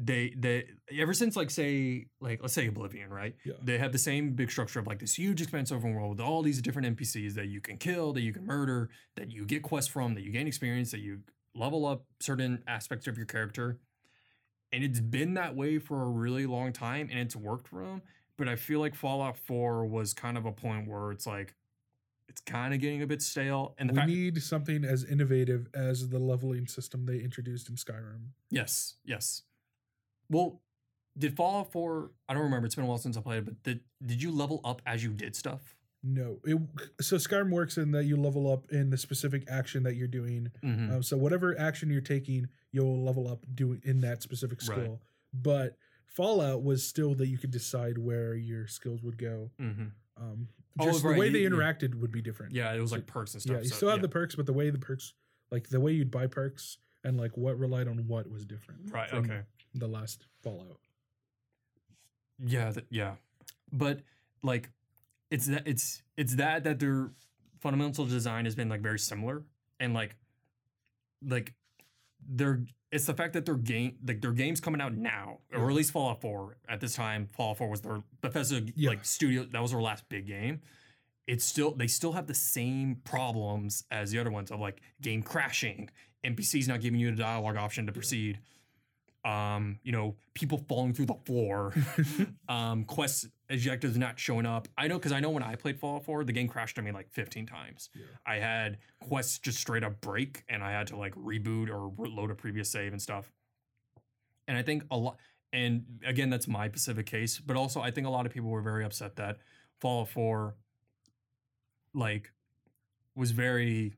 they 0.00 0.34
they 0.37 0.64
ever 0.98 1.12
since 1.12 1.37
like 1.37 1.50
say 1.50 2.06
like 2.20 2.40
let's 2.42 2.54
say 2.54 2.66
Oblivion, 2.66 3.11
right? 3.11 3.34
Yeah. 3.44 3.54
They 3.62 3.78
have 3.78 3.92
the 3.92 3.98
same 3.98 4.32
big 4.34 4.50
structure 4.50 4.78
of 4.78 4.87
like 4.87 4.98
this 4.98 5.14
huge 5.14 5.40
expansive 5.40 5.78
open 5.78 5.94
world 5.94 6.11
with 6.11 6.20
all 6.20 6.42
these 6.42 6.61
different 6.61 6.96
NPCs 6.96 7.34
that 7.34 7.48
you 7.48 7.61
can 7.61 7.76
kill, 7.78 8.12
that 8.12 8.22
you 8.22 8.32
can 8.32 8.46
murder, 8.46 8.90
that 9.16 9.30
you 9.30 9.44
get 9.44 9.62
quests 9.62 9.90
from, 9.90 10.14
that 10.14 10.22
you 10.22 10.32
gain 10.32 10.46
experience, 10.46 10.90
that 10.90 11.00
you 11.00 11.20
level 11.54 11.87
up 11.87 12.04
certain 12.20 12.62
aspects 12.66 13.06
of 13.06 13.16
your 13.16 13.26
character. 13.26 13.78
And 14.72 14.84
it's 14.84 15.00
been 15.00 15.34
that 15.34 15.56
way 15.56 15.78
for 15.78 16.02
a 16.02 16.08
really 16.08 16.46
long 16.46 16.72
time 16.72 17.08
and 17.11 17.18
it's 17.18 17.37
worked 17.37 17.68
for 17.68 17.84
them. 17.84 18.02
But 18.37 18.48
I 18.48 18.56
feel 18.56 18.80
like 18.80 18.94
Fallout 18.94 19.37
4 19.37 19.87
was 19.87 20.14
kind 20.14 20.38
of 20.38 20.46
a 20.46 20.52
point 20.52 20.88
where 20.88 21.11
it's 21.11 21.26
like 21.26 21.54
it's 22.28 22.40
kind 22.42 22.74
of 22.74 22.80
getting 22.80 23.02
a 23.02 23.06
bit 23.06 23.22
stale. 23.22 23.74
And 23.78 23.88
the 23.88 23.94
we 23.94 23.98
fact 23.98 24.11
need 24.11 24.42
something 24.42 24.84
as 24.84 25.04
innovative 25.04 25.68
as 25.74 26.11
the 26.11 26.18
leveling 26.18 26.66
system 26.66 27.06
they 27.06 27.18
introduced 27.18 27.68
in 27.68 27.76
Skyrim. 27.76 28.28
Yes, 28.50 28.96
yes. 29.04 29.42
Well, 30.30 30.60
did 31.16 31.36
Fallout 31.36 31.72
4 31.72 32.10
I 32.28 32.34
don't 32.34 32.42
remember, 32.44 32.66
it's 32.66 32.74
been 32.74 32.84
a 32.84 32.88
while 32.88 32.98
since 32.98 33.16
I 33.16 33.20
played 33.20 33.38
it, 33.38 33.44
but 33.44 33.62
did 33.62 33.80
did 34.04 34.22
you 34.22 34.30
level 34.30 34.60
up 34.64 34.82
as 34.86 35.02
you 35.02 35.10
did 35.10 35.34
stuff? 35.34 35.74
No, 36.02 36.38
it 36.44 36.56
so 37.00 37.16
Skyrim 37.16 37.50
works 37.50 37.76
in 37.76 37.90
that 37.92 38.04
you 38.04 38.16
level 38.16 38.50
up 38.52 38.70
in 38.70 38.90
the 38.90 38.96
specific 38.96 39.44
action 39.50 39.82
that 39.82 39.96
you're 39.96 40.06
doing. 40.06 40.50
Mm-hmm. 40.62 40.94
Um, 40.94 41.02
so 41.02 41.16
whatever 41.16 41.58
action 41.58 41.90
you're 41.90 42.00
taking, 42.00 42.46
you'll 42.70 43.02
level 43.02 43.26
up 43.28 43.44
doing 43.54 43.80
in 43.84 44.00
that 44.02 44.22
specific 44.22 44.60
Right. 44.68 44.78
skill. 44.78 45.00
But 45.34 45.76
Fallout 46.06 46.62
was 46.62 46.86
still 46.86 47.14
that 47.16 47.26
you 47.26 47.36
could 47.36 47.50
decide 47.50 47.98
where 47.98 48.34
your 48.34 48.68
skills 48.68 49.02
would 49.02 49.18
go. 49.18 49.50
mm-hmm. 49.60 49.86
Um, 50.16 50.48
Oh, 50.80 50.84
just 50.84 51.02
the 51.02 51.12
way 51.14 51.28
they 51.28 51.42
interacted 51.42 51.96
would 51.96 52.12
be 52.12 52.22
different. 52.22 52.54
Yeah, 52.54 52.72
it 52.72 52.80
was 52.80 52.92
like 52.92 53.06
perks 53.06 53.34
and 53.34 53.42
stuff. 53.42 53.56
yeah. 53.56 53.62
You 53.62 53.68
so, 53.68 53.76
still 53.76 53.88
have 53.88 53.98
yeah. 53.98 54.02
the 54.02 54.08
perks, 54.10 54.36
but 54.36 54.46
the 54.46 54.52
way 54.52 54.70
the 54.70 54.78
perks, 54.78 55.12
like 55.50 55.68
the 55.68 55.80
way 55.80 55.90
you'd 55.92 56.10
buy 56.10 56.28
perks 56.28 56.78
and 57.02 57.18
like 57.18 57.36
what 57.36 57.58
relied 57.58 57.88
on 57.88 57.96
what 58.06 58.30
was 58.30 58.44
different. 58.44 58.92
Right, 58.92 59.08
from 59.10 59.24
okay. 59.24 59.40
The 59.74 59.87
last 59.88 60.26
Fallout. 60.42 60.78
Yeah, 62.44 62.72
th- 62.72 62.87
yeah. 62.90 63.14
But 63.72 64.00
like 64.42 64.70
it's 65.31 65.46
that 65.46 65.66
it's 65.66 66.02
it's 66.16 66.37
that 66.37 66.64
that 66.64 66.78
their 66.78 67.11
fundamental 67.61 68.07
design 68.07 68.44
has 68.44 68.54
been 68.54 68.68
like 68.68 68.81
very 68.81 68.98
similar 68.98 69.42
and 69.81 69.92
like 69.94 70.16
like 71.26 71.54
their 72.28 72.61
it's 72.92 73.04
the 73.07 73.14
fact 73.14 73.33
that 73.35 73.44
their 73.44 73.57
game 73.57 73.96
like 74.07 74.20
their 74.20 74.33
games 74.33 74.61
coming 74.61 74.81
out 74.81 74.94
now 74.96 75.38
or 75.52 75.68
at 75.68 75.74
least 75.74 75.90
Fallout 75.90 76.20
4 76.20 76.57
at 76.68 76.81
this 76.81 76.94
time 76.94 77.26
Fallout 77.33 77.59
4 77.59 77.68
was 77.68 77.81
their 77.83 78.02
Bethesda 78.20 78.62
Yeah. 78.76 78.90
like 78.90 79.04
studio 79.04 79.44
that 79.50 79.61
was 79.61 79.72
their 79.72 79.83
last 79.83 80.09
big 80.09 80.26
game. 80.26 80.61
It's 81.26 81.44
still 81.44 81.72
they 81.74 81.88
still 81.88 82.12
have 82.12 82.26
the 82.26 82.35
same 82.35 82.96
problems 83.04 83.85
as 83.90 84.12
the 84.12 84.18
other 84.20 84.31
ones 84.31 84.50
of 84.50 84.61
like 84.61 84.81
game 85.02 85.22
crashing, 85.22 85.90
NPCs 86.24 86.68
not 86.68 86.81
giving 86.81 86.98
you 87.00 87.11
the 87.11 87.18
dialogue 87.22 87.57
option 87.57 87.85
to 87.87 87.92
proceed. 87.92 88.38
Um, 89.24 89.78
you 89.83 89.92
know, 89.92 90.14
people 90.35 90.64
falling 90.68 90.94
through 90.94 91.07
the 91.07 91.18
floor. 91.26 91.74
Um 92.48 92.85
quest 92.85 93.26
objectives 93.50 93.96
not 93.98 94.18
showing 94.18 94.46
up. 94.46 94.68
I 94.78 94.88
know 94.88 94.96
because 94.98 95.12
i 95.12 95.20
know 95.20 95.28
when 95.31 95.42
i 95.42 95.54
played 95.54 95.78
fallout 95.78 96.04
4 96.04 96.24
the 96.24 96.33
game 96.33 96.48
crashed 96.48 96.78
on 96.78 96.85
me 96.85 96.92
like 96.92 97.11
15 97.11 97.44
times. 97.46 97.90
Yeah. 97.94 98.04
i 98.26 98.37
had 98.37 98.78
quests 99.00 99.38
just 99.38 99.59
straight 99.59 99.85
up 99.85 100.00
break 100.00 100.44
and 100.48 100.62
i 100.62 100.70
had 100.70 100.87
to 100.88 100.96
like 100.96 101.14
reboot 101.14 101.68
or 101.68 101.92
load 101.98 102.31
a 102.31 102.35
previous 102.35 102.70
save 102.70 102.92
and 102.92 103.02
stuff. 103.02 103.31
And 104.46 104.57
i 104.57 104.62
think 104.62 104.85
a 104.90 104.96
lot 104.96 105.16
and 105.52 105.85
again 106.07 106.31
that's 106.31 106.48
my 106.48 106.68
specific 106.68 107.04
case 107.07 107.38
but 107.38 107.57
also 107.57 107.81
i 107.83 107.90
think 107.90 108.07
a 108.07 108.11
lot 108.11 108.24
of 108.26 108.33
people 108.33 108.48
were 108.50 108.62
very 108.62 108.85
upset 108.85 109.16
that 109.16 109.38
fallout 109.78 110.09
4 110.09 110.54
like 111.94 112.33
was 113.14 113.31
very 113.33 113.94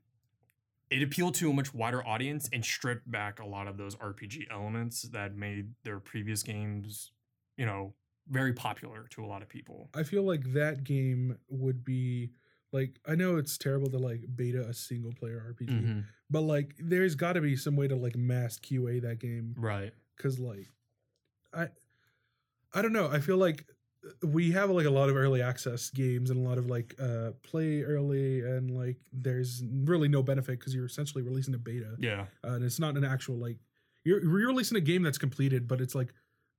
it 0.91 1.01
appealed 1.01 1.33
to 1.35 1.49
a 1.49 1.53
much 1.53 1.73
wider 1.73 2.05
audience 2.05 2.49
and 2.53 2.63
stripped 2.63 3.09
back 3.09 3.39
a 3.39 3.45
lot 3.45 3.65
of 3.67 3.77
those 3.77 3.95
rpg 3.95 4.45
elements 4.51 5.03
that 5.13 5.35
made 5.35 5.69
their 5.83 5.99
previous 5.99 6.43
games 6.43 7.11
you 7.57 7.65
know 7.65 7.93
very 8.29 8.53
popular 8.53 9.07
to 9.09 9.25
a 9.25 9.27
lot 9.27 9.41
of 9.41 9.49
people. 9.49 9.89
I 9.95 10.03
feel 10.03 10.21
like 10.23 10.53
that 10.53 10.83
game 10.83 11.37
would 11.49 11.83
be 11.83 12.29
like 12.71 12.99
I 13.05 13.15
know 13.15 13.37
it's 13.37 13.57
terrible 13.57 13.89
to 13.89 13.97
like 13.97 14.21
beta 14.35 14.61
a 14.69 14.73
single 14.73 15.11
player 15.11 15.43
RPG, 15.59 15.69
Mm-hmm. 15.69 15.99
but 16.29 16.41
like 16.41 16.75
there's 16.79 17.15
got 17.15 17.33
to 17.33 17.41
be 17.41 17.55
some 17.57 17.75
way 17.75 17.87
to 17.87 17.95
like 17.95 18.15
mass 18.15 18.59
QA 18.59 19.01
that 19.01 19.19
game 19.19 19.55
Right. 19.57 19.91
because 20.15 20.39
like 20.39 20.69
I 21.53 21.69
I 22.73 22.81
don't 22.81 22.93
know. 22.93 23.09
I 23.11 23.19
feel 23.19 23.37
like 23.37 23.65
we 24.23 24.51
have 24.51 24.69
like 24.69 24.85
a 24.85 24.89
lot 24.89 25.09
of 25.09 25.15
early 25.15 25.41
access 25.41 25.89
games 25.91 26.29
and 26.31 26.43
a 26.43 26.49
lot 26.49 26.57
of 26.57 26.65
like 26.67 26.95
uh 26.99 27.31
play 27.43 27.83
early 27.83 28.41
and 28.41 28.71
like 28.71 28.97
there's 29.13 29.63
really 29.83 30.07
no 30.07 30.23
benefit 30.23 30.59
because 30.59 30.73
you're 30.73 30.85
essentially 30.85 31.21
releasing 31.23 31.53
a 31.53 31.57
beta 31.59 31.95
Yeah. 31.99 32.25
uh, 32.43 32.53
and 32.53 32.63
it's 32.63 32.79
not 32.79 32.97
an 32.97 33.03
actual 33.03 33.35
like 33.35 33.57
you're, 34.03 34.19
you're 34.23 34.47
releasing 34.47 34.77
a 34.77 34.81
game 34.81 35.03
that's 35.03 35.19
completed 35.19 35.67
but 35.67 35.79
it's 35.81 35.93
like 35.93 36.13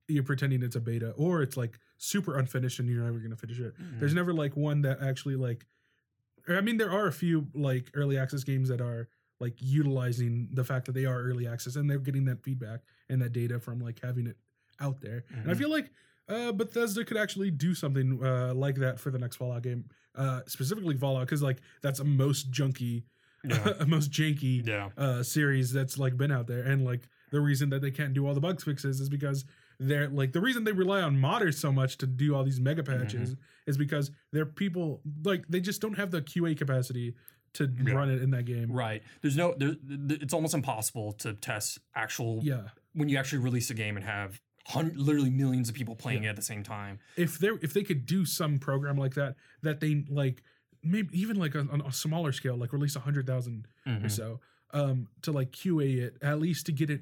you're 0.07 0.23
pretending 0.23 0.63
it's 0.63 0.75
a 0.77 0.79
beta 0.81 1.11
or 1.17 1.41
it's 1.41 1.57
like 1.57 1.79
super 1.97 2.37
unfinished 2.37 2.79
and 2.79 2.87
you're 2.89 3.03
never 3.03 3.19
gonna 3.19 3.35
finish 3.35 3.59
it 3.59 3.73
Mm-hmm. 3.77 3.99
there's 3.99 4.13
never 4.13 4.33
like 4.33 4.55
one 4.55 4.81
that 4.83 4.99
actually 5.01 5.35
like 5.35 5.65
i 6.47 6.61
mean 6.61 6.77
there 6.77 6.91
are 6.91 7.07
a 7.07 7.13
few 7.13 7.47
like 7.53 7.91
early 7.93 8.17
access 8.17 8.43
games 8.45 8.69
that 8.69 8.79
are 8.81 9.09
like 9.41 9.55
utilizing 9.59 10.47
the 10.53 10.63
fact 10.63 10.85
that 10.85 10.93
they 10.93 11.05
are 11.05 11.21
early 11.21 11.45
access 11.47 11.75
and 11.75 11.89
they're 11.89 11.97
getting 11.99 12.23
that 12.25 12.41
feedback 12.41 12.81
and 13.09 13.21
that 13.21 13.33
data 13.33 13.59
from 13.59 13.79
like 13.79 13.99
having 14.01 14.27
it 14.27 14.37
out 14.79 15.01
there 15.01 15.25
and 15.29 15.49
i 15.49 15.53
Mhm. 15.53 15.57
feel 15.57 15.69
like 15.69 15.91
uh 16.29 16.51
bethesda 16.51 17.03
could 17.03 17.17
actually 17.17 17.51
do 17.51 17.73
something 17.75 18.19
uh 18.23 18.53
like 18.53 18.75
that 18.75 18.99
for 18.99 19.11
the 19.11 19.19
next 19.19 19.35
fallout 19.35 19.61
game 19.63 19.85
uh 20.15 20.41
specifically 20.47 20.95
fallout 20.95 21.25
because 21.25 21.41
like 21.43 21.57
that's 21.81 21.99
a 21.99 22.03
most 22.03 22.51
junky 22.51 23.03
yeah. 23.43 23.73
a 23.79 23.85
most 23.85 24.09
janky 24.11 24.65
yeah. 24.65 24.89
uh 24.97 25.21
series 25.23 25.71
that's 25.73 25.97
like 25.97 26.15
been 26.17 26.31
out 26.31 26.47
there 26.47 26.63
and 26.63 26.85
like 26.85 27.01
the 27.31 27.41
reason 27.41 27.69
that 27.69 27.81
they 27.81 27.91
can't 27.91 28.13
do 28.13 28.25
all 28.27 28.33
the 28.33 28.39
bug 28.39 28.61
fixes 28.61 28.99
is 29.01 29.09
because 29.09 29.43
they're 29.79 30.07
like 30.07 30.31
the 30.31 30.39
reason 30.39 30.63
they 30.63 30.71
rely 30.71 31.01
on 31.01 31.17
modders 31.17 31.55
so 31.55 31.71
much 31.71 31.97
to 31.97 32.05
do 32.07 32.35
all 32.35 32.43
these 32.43 32.59
mega 32.59 32.83
patches 32.83 33.35
is 33.65 33.75
because 33.77 34.11
they're 34.31 34.45
people 34.45 35.01
like 35.25 35.43
they 35.49 35.59
just 35.59 35.81
don't 35.81 35.97
have 35.97 36.11
the 36.11 36.21
QA 36.21 36.55
capacity 36.57 37.15
to 37.53 37.69
Yeah. 37.83 37.93
run 37.93 38.09
it 38.09 38.21
in 38.21 38.31
that 38.31 38.45
game. 38.45 38.71
Right. 38.71 39.03
There's 39.21 39.37
no. 39.37 39.53
There, 39.57 39.75
th- 39.75 40.21
it's 40.23 40.33
almost 40.33 40.53
impossible 40.55 41.11
to 41.13 41.33
test 41.33 41.77
actual 41.95 42.39
Yeah. 42.43 42.69
when 42.93 43.09
you 43.09 43.17
actually 43.17 43.39
release 43.43 43.69
a 43.69 43.75
game 43.75 43.95
and 43.95 44.03
have 44.05 44.41
hun- 44.67 44.93
literally 44.95 45.29
millions 45.29 45.69
of 45.69 45.75
people 45.75 45.95
playing 45.95 46.23
it 46.23 46.27
at 46.27 46.35
the 46.35 46.41
same 46.41 46.63
time. 46.63 46.99
If 47.17 47.37
they 47.39 47.49
if 47.61 47.73
they 47.73 47.83
could 47.83 48.05
do 48.05 48.25
some 48.25 48.59
program 48.59 48.97
like 48.97 49.13
that 49.15 49.35
that 49.61 49.79
they 49.79 50.05
like 50.09 50.43
maybe 50.83 51.09
even 51.19 51.37
like 51.37 51.55
on, 51.55 51.69
on 51.69 51.81
a 51.81 51.91
smaller 51.91 52.31
scale 52.31 52.55
like 52.57 52.73
release 52.73 52.95
a 52.95 52.99
hundred 52.99 53.25
thousand 53.27 53.67
or 53.85 53.91
Mhm. 53.91 54.11
so 54.11 54.39
um 54.71 55.07
to 55.21 55.31
like 55.31 55.51
QA 55.51 55.97
it 55.99 56.17
at 56.21 56.39
least 56.39 56.65
to 56.65 56.71
get 56.71 56.89
it 56.89 57.01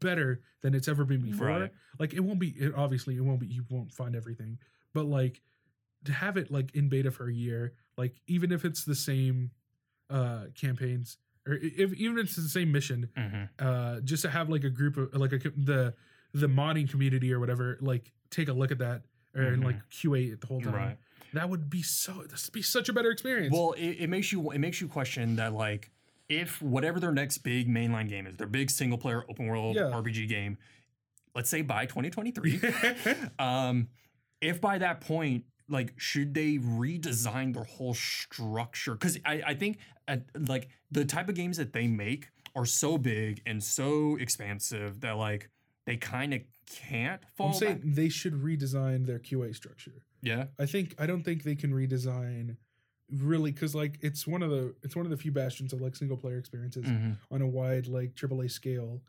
better 0.00 0.40
than 0.62 0.74
it's 0.74 0.88
ever 0.88 1.04
been 1.04 1.20
before. 1.22 1.46
Right. 1.48 1.72
Like 1.98 2.14
it 2.14 2.20
won't 2.20 2.38
be 2.38 2.48
it, 2.50 2.72
obviously 2.74 3.16
it 3.16 3.20
won't 3.24 3.40
be 3.40 3.46
you 3.46 3.64
won't 3.68 3.92
find 3.92 4.14
everything, 4.16 4.58
but 4.92 5.04
like 5.06 5.40
to 6.04 6.12
have 6.12 6.36
it 6.36 6.50
like 6.50 6.74
in 6.74 6.88
beta 6.88 7.10
for 7.10 7.28
a 7.28 7.32
year, 7.32 7.72
like 7.96 8.14
even 8.26 8.52
if 8.52 8.64
it's 8.64 8.84
the 8.84 8.94
same 8.94 9.50
uh 10.10 10.44
campaigns 10.54 11.16
or 11.46 11.54
if 11.60 11.92
even 11.94 12.18
if 12.18 12.24
it's 12.26 12.36
the 12.36 12.48
same 12.48 12.70
mission, 12.72 13.08
Mhm. 13.16 13.48
uh 13.58 14.00
just 14.00 14.22
to 14.22 14.30
have 14.30 14.48
like 14.48 14.64
a 14.64 14.70
group 14.70 14.96
of 14.96 15.14
like 15.14 15.32
a 15.32 15.38
the 15.50 15.94
the 16.34 16.46
modding 16.48 16.90
community 16.90 17.32
or 17.32 17.40
whatever 17.40 17.78
like 17.80 18.12
take 18.30 18.48
a 18.48 18.52
look 18.52 18.70
at 18.72 18.78
that 18.78 19.02
or 19.34 19.42
and 19.42 19.62
Mhm. 19.62 19.66
like 19.66 19.76
QA 19.90 20.32
it 20.32 20.40
the 20.40 20.46
whole 20.46 20.60
time. 20.60 20.74
Right. 20.74 20.98
That 21.32 21.48
would 21.48 21.70
be 21.70 21.82
so 21.82 22.24
this 22.28 22.46
would 22.46 22.52
be 22.52 22.62
such 22.62 22.88
a 22.88 22.92
better 22.92 23.10
experience. 23.10 23.52
Well, 23.52 23.72
it, 23.72 23.96
it 24.00 24.10
makes 24.10 24.30
you 24.32 24.50
it 24.50 24.58
makes 24.58 24.80
you 24.80 24.88
question 24.88 25.36
that 25.36 25.52
like 25.54 25.90
if 26.28 26.60
whatever 26.62 26.98
their 27.00 27.12
next 27.12 27.38
big 27.38 27.68
mainline 27.68 28.08
game 28.08 28.26
is, 28.26 28.36
their 28.36 28.46
big 28.46 28.70
single 28.70 28.98
player 28.98 29.24
open 29.28 29.46
world 29.46 29.76
Yeah. 29.76 29.90
RPG 29.92 30.28
game, 30.28 30.58
let's 31.34 31.50
say 31.50 31.62
by 31.62 31.86
2023, 31.86 32.60
um, 33.38 33.88
if 34.40 34.60
by 34.60 34.78
that 34.78 35.00
point, 35.00 35.44
like, 35.68 35.92
should 35.96 36.34
they 36.34 36.58
redesign 36.58 37.54
their 37.54 37.64
whole 37.64 37.94
structure? 37.94 38.92
Because 38.94 39.18
I, 39.24 39.42
I 39.46 39.54
think 39.54 39.78
uh 40.08 40.18
like 40.48 40.68
the 40.90 41.04
type 41.04 41.28
of 41.28 41.34
games 41.34 41.56
that 41.58 41.72
they 41.72 41.86
make 41.86 42.28
are 42.56 42.66
so 42.66 42.96
big 42.98 43.42
and 43.46 43.62
so 43.62 44.16
expansive 44.16 45.00
that 45.00 45.16
like 45.16 45.48
they 45.86 45.96
kind 45.96 46.32
of 46.34 46.40
can't 46.66 47.20
fall 47.36 47.48
I'm 47.48 47.54
saying 47.54 47.74
back. 47.78 47.94
they 47.94 48.08
should 48.08 48.34
redesign 48.34 49.06
their 49.06 49.18
QA 49.18 49.54
structure. 49.54 50.04
Yeah. 50.22 50.46
I 50.58 50.66
think 50.66 50.94
I 50.98 51.06
don't 51.06 51.22
think 51.22 51.42
they 51.42 51.54
can 51.56 51.72
redesign 51.72 52.56
really 53.10 53.50
because 53.52 53.74
like 53.74 53.98
it's 54.00 54.26
one 54.26 54.42
of 54.42 54.50
the 54.50 54.74
it's 54.82 54.96
one 54.96 55.04
of 55.04 55.10
the 55.10 55.16
few 55.18 55.30
bastions 55.30 55.72
of 55.74 55.80
like 55.82 55.94
single 55.94 56.16
player 56.16 56.38
experiences 56.38 56.84
Mhm. 56.86 57.18
on 57.30 57.42
a 57.42 57.46
wide 57.46 57.86
like 57.86 58.14
AAA 58.14 58.50
scale, 58.50 59.02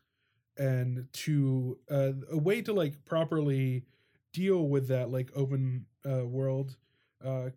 and 0.57 1.07
to 1.13 1.77
uh, 1.89 2.11
a 2.29 2.37
way 2.37 2.61
to 2.61 2.73
like 2.73 3.05
properly 3.05 3.85
deal 4.33 4.67
with 4.67 4.89
that 4.89 5.09
like 5.11 5.31
open 5.33 5.85
uh, 6.05 6.25
world, 6.25 6.75
uh, 7.23 7.49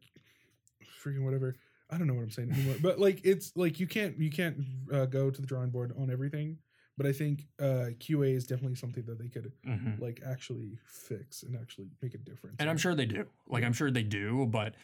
freaking 1.05 1.25
whatever. 1.25 1.57
I 1.91 1.97
don't 1.99 2.07
know 2.07 2.15
what 2.15 2.23
I'm 2.23 2.31
saying 2.31 2.53
anymore, 2.53 2.77
but 2.83 2.99
like 3.01 3.21
it's 3.25 3.53
like 3.57 3.81
you 3.81 3.87
can't 3.87 4.19
you 4.19 4.31
can't 4.31 4.59
uh, 4.93 5.07
go 5.07 5.31
to 5.31 5.41
the 5.41 5.47
drawing 5.47 5.71
board 5.71 5.93
on 5.99 6.11
everything. 6.11 6.59
But 6.99 7.07
I 7.07 7.13
think 7.13 7.47
uh, 7.61 7.95
QA 8.01 8.35
is 8.35 8.45
definitely 8.47 8.75
something 8.75 9.05
that 9.07 9.19
they 9.19 9.29
could 9.29 9.53
Mhm. 9.65 10.01
like 10.01 10.21
actually 10.27 10.79
fix 10.85 11.45
and 11.45 11.57
actually 11.57 11.89
make 12.03 12.13
a 12.15 12.19
difference. 12.19 12.57
And 12.59 12.69
I'm 12.69 12.77
sure 12.77 12.95
they 12.95 13.07
do. 13.07 13.27
Like 13.47 13.63
I'm 13.65 13.73
sure 13.73 13.91
they 13.91 14.03
do, 14.03 14.45
but 14.47 14.75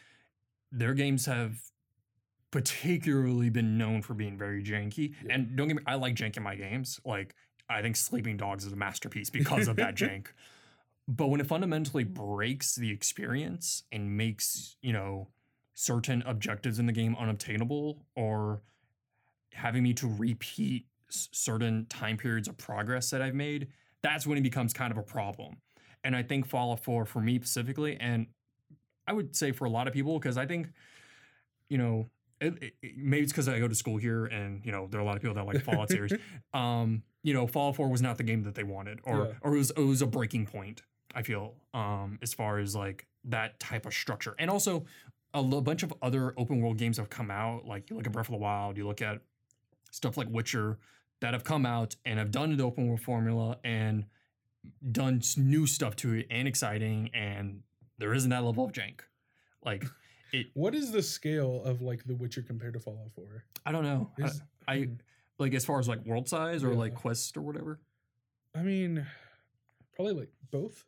their 0.71 0.93
games 0.93 1.25
have 1.25 1.59
particularly 2.51 3.49
been 3.49 3.77
known 3.77 4.01
for 4.01 4.13
being 4.13 4.37
very 4.37 4.63
janky. 4.63 5.13
Yeah. 5.23 5.33
And 5.35 5.55
don't 5.55 5.67
get 5.67 5.77
me 5.77 5.83
I 5.85 5.95
like 5.95 6.15
jank 6.15 6.37
in 6.37 6.43
my 6.43 6.55
games. 6.55 6.99
Like 7.05 7.35
I 7.69 7.81
think 7.81 7.95
Sleeping 7.95 8.37
Dogs 8.37 8.65
is 8.65 8.71
a 8.73 8.75
masterpiece 8.77 9.29
because 9.29 9.67
of 9.67 9.75
that 9.75 9.95
jank. 10.01 10.27
But 11.07 11.27
when 11.27 11.39
it 11.39 11.47
fundamentally 11.47 12.03
breaks 12.03 12.75
the 12.75 12.89
experience 12.91 13.83
and 13.91 14.15
makes, 14.17 14.77
you 14.81 14.93
know, 14.93 15.27
certain 15.73 16.23
objectives 16.25 16.79
in 16.79 16.85
the 16.85 16.93
game 16.93 17.15
unobtainable 17.19 18.05
or 18.15 18.61
having 19.51 19.83
me 19.83 19.93
to 19.93 20.07
repeat 20.07 20.85
s- 21.09 21.29
certain 21.31 21.85
time 21.87 22.17
periods 22.17 22.47
of 22.47 22.57
progress 22.57 23.09
that 23.09 23.21
I've 23.21 23.35
made, 23.35 23.67
that's 24.01 24.25
when 24.27 24.37
it 24.37 24.41
becomes 24.41 24.73
kind 24.73 24.91
of 24.91 24.97
a 24.97 25.03
problem. 25.03 25.57
And 26.03 26.15
I 26.15 26.23
think 26.23 26.45
Fallout 26.47 26.79
4 26.83 27.05
for 27.05 27.19
me 27.21 27.37
specifically, 27.37 27.97
and 27.99 28.27
I 29.07 29.13
would 29.13 29.35
say 29.35 29.51
for 29.51 29.65
a 29.65 29.69
lot 29.69 29.87
of 29.87 29.93
people, 29.93 30.19
because 30.19 30.37
I 30.37 30.45
think, 30.45 30.69
you 31.69 31.77
know, 31.77 32.09
it, 32.41 32.73
it- 32.81 32.95
maybe 32.97 33.23
it's 33.23 33.31
because 33.31 33.47
I 33.47 33.59
go 33.59 33.67
to 33.67 33.75
school 33.75 33.97
here 33.97 34.25
and, 34.25 34.63
you 34.65 34.71
know, 34.71 34.87
there 34.89 34.99
are 34.99 35.03
a 35.03 35.05
lot 35.05 35.15
of 35.15 35.21
people 35.21 35.35
that 35.35 35.45
like 35.45 35.63
Fallout 35.63 35.89
series. 35.89 36.13
Um, 36.53 37.03
you 37.23 37.33
know, 37.33 37.47
Fallout 37.47 37.75
4 37.75 37.89
was 37.89 38.01
not 38.01 38.17
the 38.17 38.23
game 38.23 38.43
that 38.43 38.53
they 38.55 38.63
wanted, 38.63 38.99
or 39.03 39.25
Yeah. 39.25 39.31
or 39.41 39.55
it 39.55 39.57
was 39.57 39.71
it 39.71 39.79
was 39.79 40.01
a 40.03 40.05
breaking 40.05 40.45
point, 40.45 40.83
I 41.15 41.23
feel, 41.23 41.55
um, 41.73 42.19
as 42.21 42.33
far 42.35 42.59
as 42.59 42.75
like 42.75 43.07
that 43.25 43.59
type 43.59 43.85
of 43.87 43.93
structure. 43.93 44.35
And 44.37 44.49
also 44.49 44.85
a 45.33 45.37
l- 45.39 45.61
bunch 45.61 45.81
of 45.81 45.91
other 46.03 46.33
open 46.37 46.61
world 46.61 46.77
games 46.77 46.97
have 46.97 47.09
come 47.09 47.31
out. 47.31 47.65
Like 47.65 47.89
you 47.89 47.95
look 47.95 48.05
at 48.05 48.11
Breath 48.13 48.27
of 48.27 48.33
the 48.33 48.37
Wild, 48.37 48.77
you 48.77 48.85
look 48.87 49.01
at 49.01 49.21
stuff 49.95 50.17
like 50.17 50.27
Witcher 50.29 50.77
that 51.21 51.33
have 51.33 51.43
come 51.45 51.65
out 51.65 51.95
and 52.05 52.19
have 52.19 52.29
done 52.31 52.57
the 52.57 52.63
open 52.63 52.87
world 52.87 52.99
formula 53.01 53.57
and 53.63 54.05
done 54.91 55.21
new 55.37 55.65
stuff 55.65 55.95
to 55.95 56.13
it 56.13 56.27
and 56.29 56.47
exciting 56.47 57.09
and 57.13 57.61
there 57.97 58.13
isn't 58.13 58.29
that 58.29 58.43
level 58.43 58.65
of 58.65 58.73
jank. 58.73 58.99
Like 59.63 59.85
it 60.33 60.47
What 60.53 60.75
is 60.75 60.91
the 60.91 61.01
scale 61.01 61.63
of 61.63 61.81
like 61.81 62.03
The 62.05 62.15
Witcher 62.15 62.41
compared 62.41 62.73
to 62.73 62.79
Fallout 62.79 63.11
4? 63.15 63.45
I 63.65 63.71
don't 63.71 63.83
know. 63.83 64.11
I- 64.21 64.25
Is- 64.25 64.41
I, 64.67 64.77
hmm. 64.79 64.93
like 65.39 65.53
as 65.53 65.63
far 65.63 65.79
as 65.79 65.87
like 65.87 66.03
world 66.05 66.27
size 66.27 66.63
or 66.63 66.73
like 66.73 66.91
Yeah. 66.91 66.97
quest 66.99 67.37
or 67.37 67.41
whatever. 67.41 67.79
I 68.53 68.61
mean, 68.63 69.05
probably 69.95 70.13
like 70.13 70.29
both. 70.51 70.83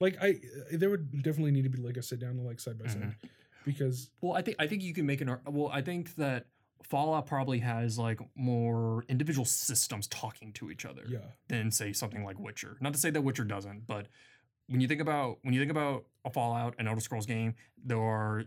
Like 0.00 0.16
I, 0.22 0.36
there 0.70 0.88
would 0.90 1.22
definitely 1.22 1.50
need 1.52 1.64
to 1.64 1.70
be 1.70 1.78
like 1.82 1.96
a 1.96 2.02
sit 2.02 2.20
down 2.20 2.38
like 2.44 2.60
side 2.60 2.78
by 2.78 2.86
side 2.88 3.02
Mm-hmm. 3.02 3.26
because 3.66 4.10
Well, 4.22 4.32
I 4.34 4.42
think 4.42 4.56
I 4.60 4.66
think 4.66 4.82
you 4.82 4.94
can 4.94 5.04
make 5.06 5.20
an 5.20 5.36
well. 5.46 5.68
I 5.72 5.82
think 5.82 6.14
that 6.16 6.46
Fallout 6.82 7.26
probably 7.26 7.58
has 7.58 7.98
like 7.98 8.20
more 8.36 9.04
individual 9.08 9.44
systems 9.44 10.06
talking 10.06 10.52
to 10.54 10.70
each 10.70 10.84
other 10.84 11.02
yeah, 11.08 11.18
than 11.48 11.70
say 11.70 11.92
something 11.92 12.24
like 12.24 12.38
Witcher. 12.38 12.76
Not 12.80 12.92
to 12.92 12.98
say 12.98 13.10
that 13.10 13.22
Witcher 13.22 13.44
doesn't, 13.44 13.86
but 13.86 14.06
when 14.68 14.80
you 14.80 14.88
think 14.88 15.00
about 15.00 15.38
when 15.42 15.54
you 15.54 15.60
think 15.60 15.70
about 15.70 16.04
a 16.24 16.30
Fallout, 16.30 16.74
an 16.78 16.86
Elder 16.88 17.00
Scrolls 17.00 17.26
game, 17.26 17.54
there 17.84 18.00
are 18.00 18.44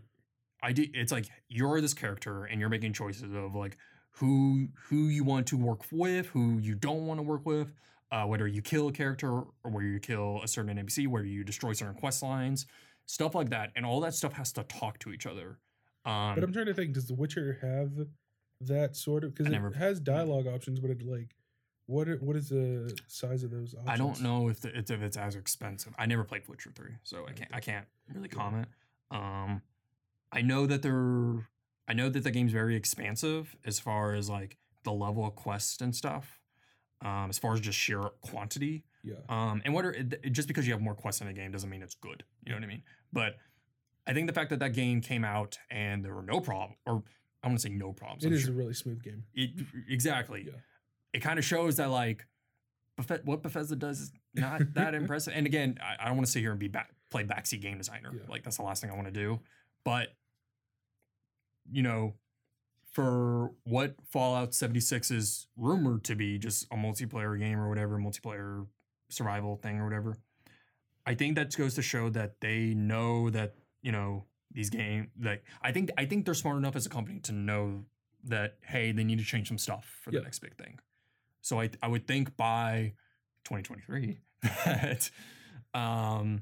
idea. 0.64 0.88
It's 0.94 1.12
like 1.12 1.26
you're 1.48 1.82
this 1.82 1.94
character 1.94 2.46
and 2.46 2.60
you're 2.60 2.70
making 2.70 2.94
choices 2.94 3.34
of 3.34 3.56
like 3.56 3.78
who 4.12 4.68
who 4.88 5.08
you 5.08 5.24
want 5.24 5.48
to 5.48 5.58
work 5.58 5.82
with, 5.92 6.28
who 6.28 6.60
you 6.60 6.76
don't 6.76 7.08
want 7.08 7.20
to 7.20 7.24
work 7.24 7.46
with. 7.46 7.74
Uh, 8.12 8.26
whether 8.26 8.48
you 8.48 8.60
kill 8.60 8.88
a 8.88 8.92
character 8.92 9.30
or 9.30 9.52
whether 9.64 9.86
you 9.86 10.00
kill 10.00 10.42
a 10.44 10.48
certain 10.48 10.76
NPC, 10.76 11.08
whether 11.08 11.28
you 11.28 11.44
destroy 11.44 11.74
certain 11.74 11.94
quest 11.94 12.24
lines, 12.24 12.66
stuff 13.06 13.36
like 13.36 13.52
that, 13.52 13.72
and 13.76 13.86
all 13.86 14.00
that 14.00 14.16
stuff 14.16 14.34
has 14.34 14.52
to 14.54 14.64
talk 14.64 14.98
to 14.98 15.12
each 15.12 15.28
other. 15.28 15.60
Um, 16.06 16.36
but 16.36 16.44
I'm 16.44 16.54
trying 16.54 16.68
to 16.68 16.74
think. 16.74 16.94
Does 16.94 17.08
The 17.08 17.14
Witcher 17.16 17.58
have 17.62 17.92
that 18.62 18.96
sort 18.96 19.24
of? 19.24 19.34
Because 19.34 19.48
it 19.48 19.52
never- 19.52 19.72
has 19.72 20.00
dialogue 20.00 20.48
options, 20.48 20.80
but 20.80 20.90
it 20.92 21.02
like 21.06 21.36
what? 21.88 22.08
Are, 22.08 22.18
what 22.18 22.36
is 22.36 22.50
the 22.50 22.98
size 23.08 23.44
of 23.44 23.52
those? 23.52 23.74
options? 23.76 23.90
I 23.90 23.98
don't 23.98 24.22
know 24.22 24.50
if, 24.50 24.62
the, 24.62 24.78
if 24.78 24.90
it's 24.90 25.18
as 25.18 25.36
expensive. 25.36 25.94
I 25.98 26.06
never 26.06 26.24
played 26.24 26.48
Witcher 26.48 26.72
three, 26.76 26.94
so 27.04 27.26
I 27.28 27.34
can't 27.34 27.50
I 27.54 27.60
can't 27.60 27.86
really 28.14 28.30
comment. 28.30 28.68
Um, 29.12 29.62
I 30.32 30.42
know 30.42 30.66
that 30.68 30.82
they're 30.82 31.48
I 31.88 31.94
know 31.94 32.10
that 32.10 32.24
the 32.24 32.32
game's 32.32 32.52
very 32.52 32.76
expansive 32.76 33.56
as 33.66 33.80
far 33.80 34.14
as 34.14 34.30
like 34.30 34.58
the 34.84 34.92
level 34.94 35.26
of 35.26 35.36
quests 35.36 35.82
and 35.82 35.96
stuff. 35.96 36.40
Um, 37.02 37.30
as 37.30 37.38
far 37.40 37.54
as 37.54 37.62
just 37.62 37.78
sheer 37.78 38.02
quantity. 38.22 38.84
Yeah, 39.04 39.16
Um, 39.30 39.62
and 39.64 39.74
what 39.74 39.86
it- 39.86 40.32
just 40.34 40.50
because 40.50 40.68
you 40.68 40.74
have 40.74 40.82
more 40.82 40.94
quests 40.96 41.22
in 41.22 41.28
a 41.30 41.34
game 41.34 41.50
doesn't 41.52 41.70
mean 41.70 41.82
it's 41.82 41.96
good. 41.96 42.26
You 42.46 42.52
know 42.52 42.58
what 42.58 42.64
I 42.66 42.68
mean? 42.68 42.84
But 43.14 43.38
I 44.08 44.14
think 44.14 44.28
the 44.28 44.34
fact 44.34 44.50
that 44.50 44.60
that 44.60 44.74
game 44.74 45.02
came 45.02 45.24
out 45.24 45.58
and 45.70 46.04
there 46.04 46.14
were 46.16 46.24
no 46.24 46.40
problem, 46.42 46.76
or 46.86 47.04
I 47.44 47.48
want 47.48 47.60
to 47.60 47.64
say 47.68 47.74
no 47.74 47.94
problems. 47.94 48.24
it 48.24 48.28
I'm 48.30 48.34
is 48.34 48.42
sure- 48.44 48.52
a 48.52 48.56
really 48.56 48.74
smooth 48.74 49.04
game. 49.04 49.24
it, 49.34 49.52
exactly. 49.90 50.46
Yeah. 50.48 50.60
It 51.14 51.20
kind 51.20 51.40
of 51.40 51.46
shows 51.46 51.76
that 51.78 51.90
like 51.90 52.26
Bethe- 53.00 53.24
what 53.26 53.42
Bethesda 53.44 53.76
does 53.76 54.00
is 54.02 54.12
not 54.34 54.62
that 54.74 54.94
impressive. 54.96 55.34
And 55.36 55.46
again, 55.46 55.78
I, 55.82 56.04
I 56.04 56.08
don't 56.08 56.18
want 56.18 56.26
to 56.28 56.32
sit 56.32 56.40
here 56.42 56.52
and 56.52 56.60
be 56.60 56.68
back, 56.68 56.90
play 57.10 57.24
backseat 57.24 57.62
game 57.62 57.78
designer. 57.78 58.12
Yeah. 58.14 58.22
Like 58.28 58.44
that's 58.44 58.58
the 58.58 58.64
last 58.64 58.82
thing 58.82 58.92
I 58.92 58.96
want 58.96 59.08
to 59.08 59.14
do. 59.14 59.40
But 59.84 60.10
you 61.72 61.84
know, 61.84 62.16
for 62.92 63.52
what 63.64 63.96
Fallout 64.04 64.54
76 64.56 65.12
is 65.12 65.48
rumored 65.56 66.04
to 66.06 66.16
be, 66.16 66.38
just 66.40 66.66
a 66.72 66.76
multiplayer 66.76 67.38
game 67.40 67.60
or 67.60 67.70
whatever, 67.70 67.98
multiplayer 68.00 68.66
survival 69.10 69.56
thing 69.58 69.80
or 69.80 69.86
whatever. 69.86 70.18
I 71.06 71.14
think 71.16 71.36
that 71.36 71.56
goes 71.56 71.76
to 71.76 71.82
show 71.82 72.10
that 72.10 72.42
they 72.42 72.74
know 72.74 73.30
that 73.30 73.56
you 73.82 73.92
know 73.92 74.26
these 74.52 74.70
game 74.70 75.12
like 75.22 75.44
I 75.62 75.72
think 75.72 75.92
I 75.98 76.06
think 76.06 76.26
they're 76.26 76.34
smart 76.34 76.58
enough 76.58 76.76
as 76.76 76.86
a 76.86 76.90
company 76.90 77.20
to 77.22 77.32
know 77.32 77.86
that 78.26 78.58
hey 78.64 78.92
they 78.92 79.04
need 79.04 79.20
to 79.20 79.26
change 79.26 79.48
some 79.48 79.58
stuff 79.58 79.86
for 80.04 80.12
Yeah. 80.12 80.20
the 80.20 80.24
next 80.26 80.40
big 80.40 80.56
thing. 80.58 80.80
So 81.42 81.60
I 81.60 81.70
I 81.82 81.88
would 81.88 82.08
think 82.08 82.36
by 82.36 82.94
2023 83.46 84.18
that 84.66 85.10
um 85.74 86.42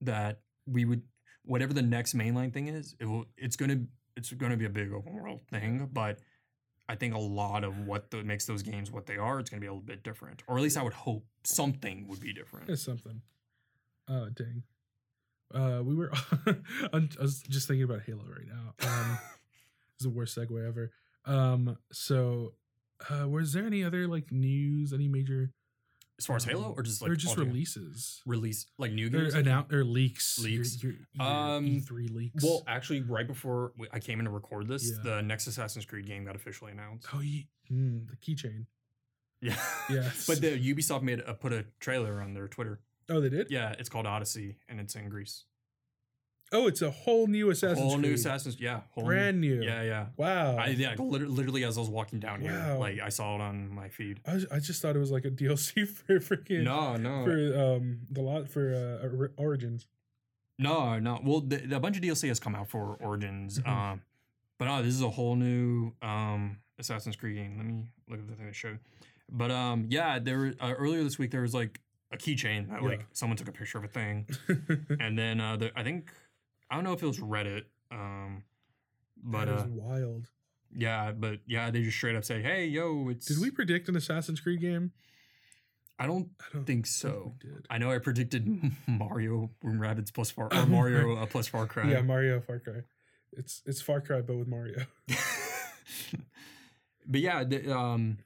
that 0.00 0.40
we 0.66 0.84
would 0.84 1.02
whatever 1.44 1.72
the 1.72 1.82
next 1.82 2.14
mainline 2.16 2.52
thing 2.52 2.68
is 2.68 2.94
it 3.00 3.06
will 3.06 3.24
it's 3.36 3.56
gonna 3.56 3.80
it's 4.16 4.32
gonna 4.32 4.56
be 4.56 4.64
a 4.64 4.70
big 4.70 4.92
open 4.92 5.12
world 5.14 5.40
thing 5.50 5.88
but 5.92 6.18
I 6.90 6.94
think 6.94 7.14
a 7.14 7.18
lot 7.18 7.64
of 7.64 7.86
what 7.86 8.10
the, 8.10 8.24
makes 8.24 8.46
those 8.46 8.62
games 8.62 8.90
what 8.90 9.04
they 9.04 9.18
are, 9.18 9.38
it's 9.38 9.50
going 9.50 9.60
to 9.60 9.62
be 9.62 9.66
a 9.66 9.70
little 9.72 9.84
bit 9.84 10.02
different, 10.02 10.42
or 10.46 10.56
at 10.56 10.62
least 10.62 10.78
I 10.78 10.82
would 10.82 10.94
hope 10.94 11.26
something 11.44 12.08
would 12.08 12.18
be 12.18 12.32
different. 12.32 12.70
It's 12.70 12.82
something. 12.82 13.20
Oh 14.08 14.30
dang. 14.30 14.62
Uh, 15.54 15.80
we 15.82 15.94
were. 15.94 16.10
I'm, 16.92 17.08
was 17.20 17.42
just 17.48 17.68
thinking 17.68 17.84
about 17.84 18.02
Halo 18.02 18.24
right 18.24 18.46
now. 18.46 18.86
Um, 18.88 19.18
it's 19.96 20.04
the 20.04 20.10
worst 20.10 20.36
segue 20.36 20.66
ever. 20.68 20.92
Um, 21.24 21.78
so, 21.92 22.54
uh, 23.10 23.28
was 23.28 23.52
there 23.52 23.66
any 23.66 23.84
other 23.84 24.06
like 24.06 24.30
news? 24.32 24.92
Any 24.92 25.08
major 25.08 25.50
as 26.18 26.26
far 26.26 26.36
as 26.36 26.44
Halo, 26.44 26.66
Um, 26.70 26.74
or 26.76 26.82
just 26.82 27.00
like 27.00 27.10
or 27.12 27.14
just 27.16 27.28
altogether? 27.30 27.50
releases 27.50 28.22
release 28.26 28.66
like 28.76 28.92
new 28.92 29.08
games, 29.08 29.22
or 29.22 29.24
games? 29.26 29.34
announce 29.46 29.72
or 29.72 29.84
leaks 29.84 30.38
Leaks. 30.40 30.82
your, 30.82 30.92
your, 30.92 31.00
your 31.14 31.26
Um, 31.26 31.66
E3 31.66 32.10
leaks. 32.14 32.42
Well, 32.44 32.64
actually, 32.66 33.02
right 33.02 33.26
before 33.26 33.72
we- 33.78 33.86
I 33.92 34.00
came 34.00 34.18
in 34.18 34.24
to 34.24 34.30
record 34.32 34.66
this, 34.68 34.90
Yeah. 34.90 35.02
the 35.04 35.22
next 35.22 35.46
Assassin's 35.46 35.84
Creed 35.86 36.06
game 36.06 36.24
got 36.24 36.34
officially 36.34 36.72
announced. 36.72 37.06
oh, 37.14 37.20
ye- 37.20 37.48
mm, 37.70 38.06
the 38.10 38.16
keychain. 38.16 38.66
Yeah, 39.40 39.56
Yes. 39.88 40.26
but 40.26 40.40
the 40.40 40.58
Ubisoft 40.58 41.02
made 41.02 41.20
a, 41.20 41.34
put 41.34 41.52
a 41.52 41.64
trailer 41.78 42.20
on 42.20 42.34
their 42.34 42.48
Twitter. 42.48 42.80
Oh, 43.10 43.20
they 43.20 43.28
did. 43.28 43.48
Yeah, 43.50 43.74
it's 43.78 43.88
called 43.88 44.06
Odyssey, 44.06 44.56
and 44.68 44.80
it's 44.80 44.94
in 44.94 45.08
Greece. 45.08 45.44
Oh, 46.50 46.66
it's 46.66 46.80
a 46.80 46.90
whole 46.90 47.26
new 47.26 47.50
Assassin's 47.50 47.78
whole 47.80 47.92
Creed. 47.96 48.06
new 48.06 48.14
Assassin's, 48.14 48.58
yeah, 48.58 48.80
whole 48.92 49.04
brand 49.04 49.38
new. 49.40 49.60
Yeah, 49.62 49.82
yeah. 49.82 50.06
Wow. 50.16 50.56
I, 50.56 50.68
yeah, 50.68 50.94
literally, 50.98 51.26
literally 51.34 51.64
as 51.64 51.76
I 51.76 51.80
was 51.80 51.90
walking 51.90 52.20
down 52.20 52.40
here, 52.40 52.52
Wow. 52.52 52.78
like 52.78 53.00
I 53.00 53.10
saw 53.10 53.34
it 53.34 53.42
on 53.42 53.68
my 53.68 53.90
feed. 53.90 54.20
I, 54.26 54.32
was- 54.34 54.46
I 54.50 54.58
just 54.58 54.80
thought 54.80 54.96
it 54.96 54.98
was 54.98 55.10
like 55.10 55.26
a 55.26 55.30
DLC 55.30 55.86
for 56.06 56.18
freaking 56.20 56.62
No, 56.62 56.96
no, 56.96 57.24
for 57.24 57.74
um 57.76 58.00
the 58.10 58.22
lot 58.22 58.48
for 58.48 58.72
uh, 58.74 59.28
Origins. 59.42 59.86
no, 60.58 60.98
no. 60.98 61.20
Well, 61.22 61.40
the, 61.40 61.58
the- 61.58 61.76
a 61.76 61.80
bunch 61.80 61.96
of 61.98 62.02
DLC 62.02 62.28
has 62.28 62.40
come 62.40 62.54
out 62.54 62.68
for 62.70 62.96
Origins, 63.00 63.58
Mhm. 63.60 63.68
um, 63.68 64.02
but 64.58 64.64
no, 64.66 64.82
this 64.82 64.94
is 64.94 65.02
a 65.02 65.10
whole 65.10 65.36
new 65.36 65.92
um 66.00 66.58
Assassin's 66.78 67.16
Creed 67.16 67.36
game. 67.36 67.58
Let 67.58 67.66
me 67.66 67.84
look 68.08 68.20
at 68.20 68.26
the 68.28 68.34
thing 68.34 68.48
I 68.48 68.52
showed. 68.52 68.78
But 69.30 69.50
um, 69.50 69.86
yeah, 69.90 70.18
there 70.18 70.54
uh, 70.60 70.72
earlier 70.78 71.04
this 71.04 71.18
week 71.18 71.30
there 71.30 71.42
was 71.42 71.52
like 71.52 71.78
a 72.10 72.16
keychain 72.16 72.70
that 72.70 72.82
like 72.82 73.06
someone 73.12 73.36
took 73.36 73.48
a 73.48 73.52
picture 73.52 73.78
of 73.78 73.84
a 73.84 73.88
thing, 73.88 74.26
and 75.00 75.18
then 75.18 75.40
uh, 75.40 75.56
the, 75.56 75.70
I 75.76 75.82
think 75.82 76.10
I 76.70 76.74
don't 76.74 76.84
know 76.84 76.92
if 76.92 77.02
it 77.02 77.06
was 77.06 77.18
Reddit, 77.18 77.64
um, 77.90 78.44
but 79.22 79.46
that 79.46 79.54
is 79.54 79.62
uh, 79.62 79.66
wild. 79.70 80.28
yeah, 80.74 81.12
but 81.12 81.40
yeah, 81.46 81.70
they 81.70 81.82
just 81.82 81.96
straight 81.96 82.16
up 82.16 82.24
say, 82.24 82.42
"Hey, 82.42 82.66
yo, 82.66 83.08
it's." 83.10 83.26
Did 83.26 83.40
we 83.40 83.50
predict 83.50 83.88
an 83.88 83.96
Assassin's 83.96 84.40
Creed 84.40 84.60
game? 84.60 84.92
I 85.98 86.06
don't 86.06 86.28
I 86.40 86.44
don't 86.52 86.64
think 86.64 86.86
so. 86.86 87.34
did. 87.40 87.66
I 87.68 87.78
know 87.78 87.90
I 87.90 87.98
predicted 87.98 88.46
Mario 88.86 89.50
and 89.62 89.80
Rabbids 89.80 90.12
plus 90.12 90.30
Far 90.30 90.48
or 90.52 90.66
Mario 90.66 91.16
uh, 91.16 91.26
plus 91.26 91.48
Far 91.48 91.66
Cry. 91.66 91.90
Yeah, 91.90 92.02
Mario 92.02 92.40
Far 92.40 92.60
Cry. 92.60 92.82
It's 93.32 93.62
it's 93.66 93.80
Far 93.80 94.00
Cry 94.00 94.20
but 94.20 94.36
with 94.36 94.48
Mario. 94.48 94.78
but 97.06 97.20
yeah, 97.20 97.44
the, 97.44 97.76
um, 97.76 98.18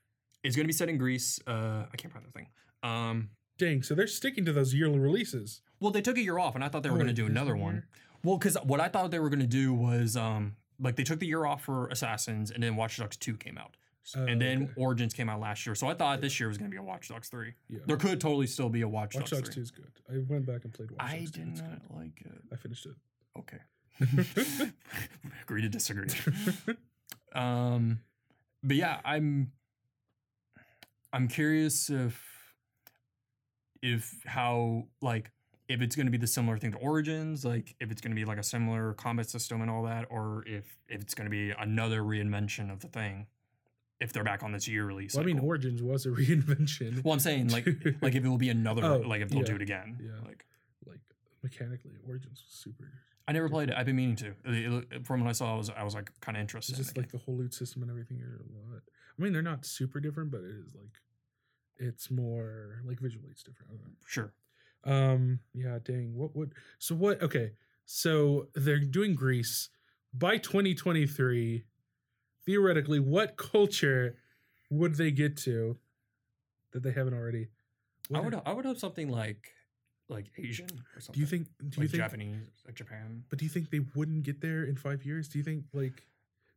it's 0.45 0.55
gonna 0.55 0.69
be 0.69 0.75
set 0.75 0.89
in 0.89 0.99
Greece. 0.99 1.41
Uh, 1.47 1.85
I 1.91 1.97
can't 1.97 2.13
find 2.13 2.27
the 2.27 2.31
thing. 2.31 2.49
Um, 2.83 3.31
Dang, 3.59 3.83
so 3.83 3.95
they're 3.95 4.07
sticking 4.07 4.45
to 4.47 4.53
those 4.53 4.75
yearly 4.75 4.99
releases. 4.99 5.61
well, 5.81 5.91
they 5.93 6.01
took 6.03 6.17
a 6.17 6.23
year 6.23 6.39
off, 6.39 6.55
and 6.55 6.65
I 6.65 6.69
thought 6.69 6.83
they 6.83 6.91
were 6.91 6.97
Oh, 6.97 7.01
gonna 7.01 7.13
do 7.13 7.27
another 7.27 7.55
one. 7.57 7.85
Well, 8.25 8.39
because 8.39 8.57
what 8.65 8.81
I 8.81 8.89
thought 8.89 9.11
they 9.11 9.19
were 9.19 9.31
gonna 9.31 9.47
do 9.47 9.73
was 9.75 10.17
um, 10.17 10.57
like 10.81 10.97
they 10.97 11.05
took 11.05 11.19
the 11.21 11.27
year 11.27 11.45
off 11.45 11.63
for 11.65 11.87
Assassins, 11.89 12.51
and 12.51 12.63
then 12.63 12.77
Watch 12.77 12.97
Dogs 12.99 13.17
Two 13.17 13.37
came 13.37 13.59
out, 13.59 13.77
Oh, 14.17 14.25
and 14.25 14.41
then 14.41 14.65
okay. 14.65 14.73
Origins 14.77 15.13
came 15.15 15.29
out 15.29 15.39
last 15.41 15.65
year. 15.67 15.75
So 15.75 15.87
I 15.87 15.95
thought 15.95 16.21
this 16.21 16.39
year 16.41 16.49
was 16.49 16.57
gonna 16.59 16.71
be 16.71 16.77
a 16.77 16.83
Watch 16.83 17.09
Dogs 17.09 17.29
Three. 17.29 17.55
Yeah. 17.69 17.81
There 17.87 17.97
could 17.97 18.21
totally 18.21 18.47
still 18.47 18.69
be 18.69 18.81
a 18.83 18.89
Watch, 18.89 19.15
Watch 19.15 19.31
Dogs, 19.31 19.43
Dogs 19.43 19.49
2 19.51 19.53
Three. 19.55 19.63
is 19.63 19.71
good. 19.71 19.93
I 20.09 20.19
went 20.29 20.47
back 20.47 20.65
and 20.65 20.73
played 20.73 20.91
Watch 20.93 21.01
I 21.01 21.19
Dogs 21.19 21.31
2. 21.33 21.39
did 21.41 21.49
It's 21.51 21.61
not 21.61 21.71
good. 21.89 21.97
like 21.97 22.21
it. 22.25 22.43
I 22.53 22.57
finished 22.57 22.87
it. 22.87 22.95
Okay. 23.39 23.59
Agree 25.43 25.63
to 25.63 25.69
disagree. 25.69 26.09
um, 27.35 28.01
but 28.63 28.77
yeah, 28.77 29.01
I'm 29.05 29.53
I'm 31.13 31.29
curious 31.29 31.91
if 31.91 32.32
if 33.83 34.15
how 34.27 34.85
like 35.01 35.31
if 35.69 35.81
it's 35.81 35.97
going 35.97 36.07
to 36.07 36.11
be 36.13 36.19
the 36.19 36.27
similar 36.27 36.59
thing 36.59 36.73
to 36.73 36.79
Origins, 36.79 37.45
like 37.45 37.75
if 37.81 37.91
it's 37.91 38.01
going 38.01 38.11
to 38.11 38.17
be 38.17 38.25
like 38.25 38.39
a 38.39 38.43
similar 38.43 38.95
combat 38.95 39.29
system 39.31 39.61
and 39.63 39.71
all 39.71 39.85
that, 39.85 40.07
or 40.11 40.45
if 40.47 40.65
if 40.89 41.01
it's 41.01 41.15
going 41.15 41.27
to 41.27 41.31
be 41.31 41.51
another 41.59 42.03
reinvention 42.03 42.73
of 42.73 42.81
the 42.81 42.89
thing. 42.89 43.27
If 44.01 44.13
they're 44.13 44.25
back 44.25 44.43
on 44.43 44.51
this 44.51 44.67
year 44.67 44.85
release, 44.85 45.15
Well, 45.15 45.23
I 45.23 45.27
mean. 45.27 45.39
Origins 45.39 45.81
was 45.81 46.07
a 46.07 46.09
reinvention. 46.21 47.05
well, 47.05 47.13
I'm 47.15 47.21
saying 47.21 47.49
like 47.51 47.67
like 48.03 48.17
if 48.17 48.25
it 48.25 48.29
will 48.29 48.37
be 48.37 48.49
another 48.49 48.85
Oh, 48.85 48.97
like 48.99 49.21
if 49.23 49.29
they'll 49.29 49.45
do 49.45 49.55
it 49.55 49.63
again. 49.63 49.97
yeah. 50.03 50.27
Like 50.27 50.45
like 50.87 50.99
mechanically, 51.45 51.93
Origins 52.09 52.43
was 52.45 52.53
super. 52.53 52.91
I 53.29 53.33
never 53.33 53.49
played 53.49 53.69
it. 53.71 53.77
I've 53.77 53.87
been 53.87 53.95
meaning 53.95 54.17
to. 54.17 54.35
It- 54.45 54.85
it- 54.93 55.07
from 55.07 55.21
what 55.21 55.29
I 55.29 55.33
saw, 55.33 55.55
I 55.55 55.57
was 55.57 55.71
I 55.71 55.85
was 55.85 55.95
like 55.95 56.11
kind 56.21 56.37
of 56.37 56.41
interested. 56.41 56.73
It's 56.73 56.79
just 56.87 56.95
the 56.97 57.01
like 57.03 57.13
the 57.13 57.19
whole 57.19 57.37
loot 57.37 57.55
system 57.55 57.83
and 57.83 57.91
everything 57.93 58.21
a 58.21 58.73
lot. 58.73 58.83
I 59.17 59.23
mean, 59.23 59.33
they're 59.33 59.41
not 59.41 59.65
super 59.65 60.01
different, 60.01 60.33
but 60.33 60.41
it 60.41 60.51
is 60.51 60.75
like 60.75 60.91
it's 61.83 62.11
more 62.11 62.81
like 62.85 63.01
visually 63.01 63.29
it's 63.31 63.43
different. 63.43 63.73
I 63.73 63.77
don't 63.77 63.87
know. 63.87 63.95
sure. 64.07 64.33
Um, 64.85 65.41
yeah, 65.55 65.79
dang. 65.83 66.15
What 66.15 66.35
would 66.37 66.55
so 66.79 66.95
what? 66.95 67.23
Okay, 67.23 67.53
so 67.85 68.49
they're 68.55 68.79
doing 68.81 69.15
Greece 69.15 69.69
by 70.13 70.39
2023. 70.39 71.65
Theoretically, 72.45 72.99
what 72.99 73.37
culture 73.37 74.17
would 74.71 74.97
they 74.97 75.13
get 75.13 75.37
to 75.39 75.77
that 76.73 76.83
they 76.83 76.91
haven't 76.91 77.15
already? 77.15 77.49
I 78.13 78.15
What- 78.19 78.25
would 78.25 78.35
I 78.47 78.53
would 78.53 78.65
hope 78.65 78.79
something 78.79 79.09
like 79.09 79.55
like 80.09 80.27
Asian 80.37 80.67
or 80.95 81.01
something. 81.01 81.15
Do 81.15 81.21
you 81.21 81.27
think? 81.27 81.47
Do 81.69 81.81
you 81.81 81.89
think? 81.89 82.03
Japanese, 82.03 82.63
like 82.67 82.75
Japan? 82.75 83.25
But 83.31 83.39
do 83.39 83.45
you 83.45 83.49
think 83.51 83.71
they 83.71 83.81
wouldn't 83.95 84.25
get 84.25 84.41
there 84.41 84.65
in 84.65 84.77
five 84.77 85.05
years? 85.05 85.29
Do 85.29 85.39
you 85.39 85.45
think 85.45 85.67
like 85.73 86.05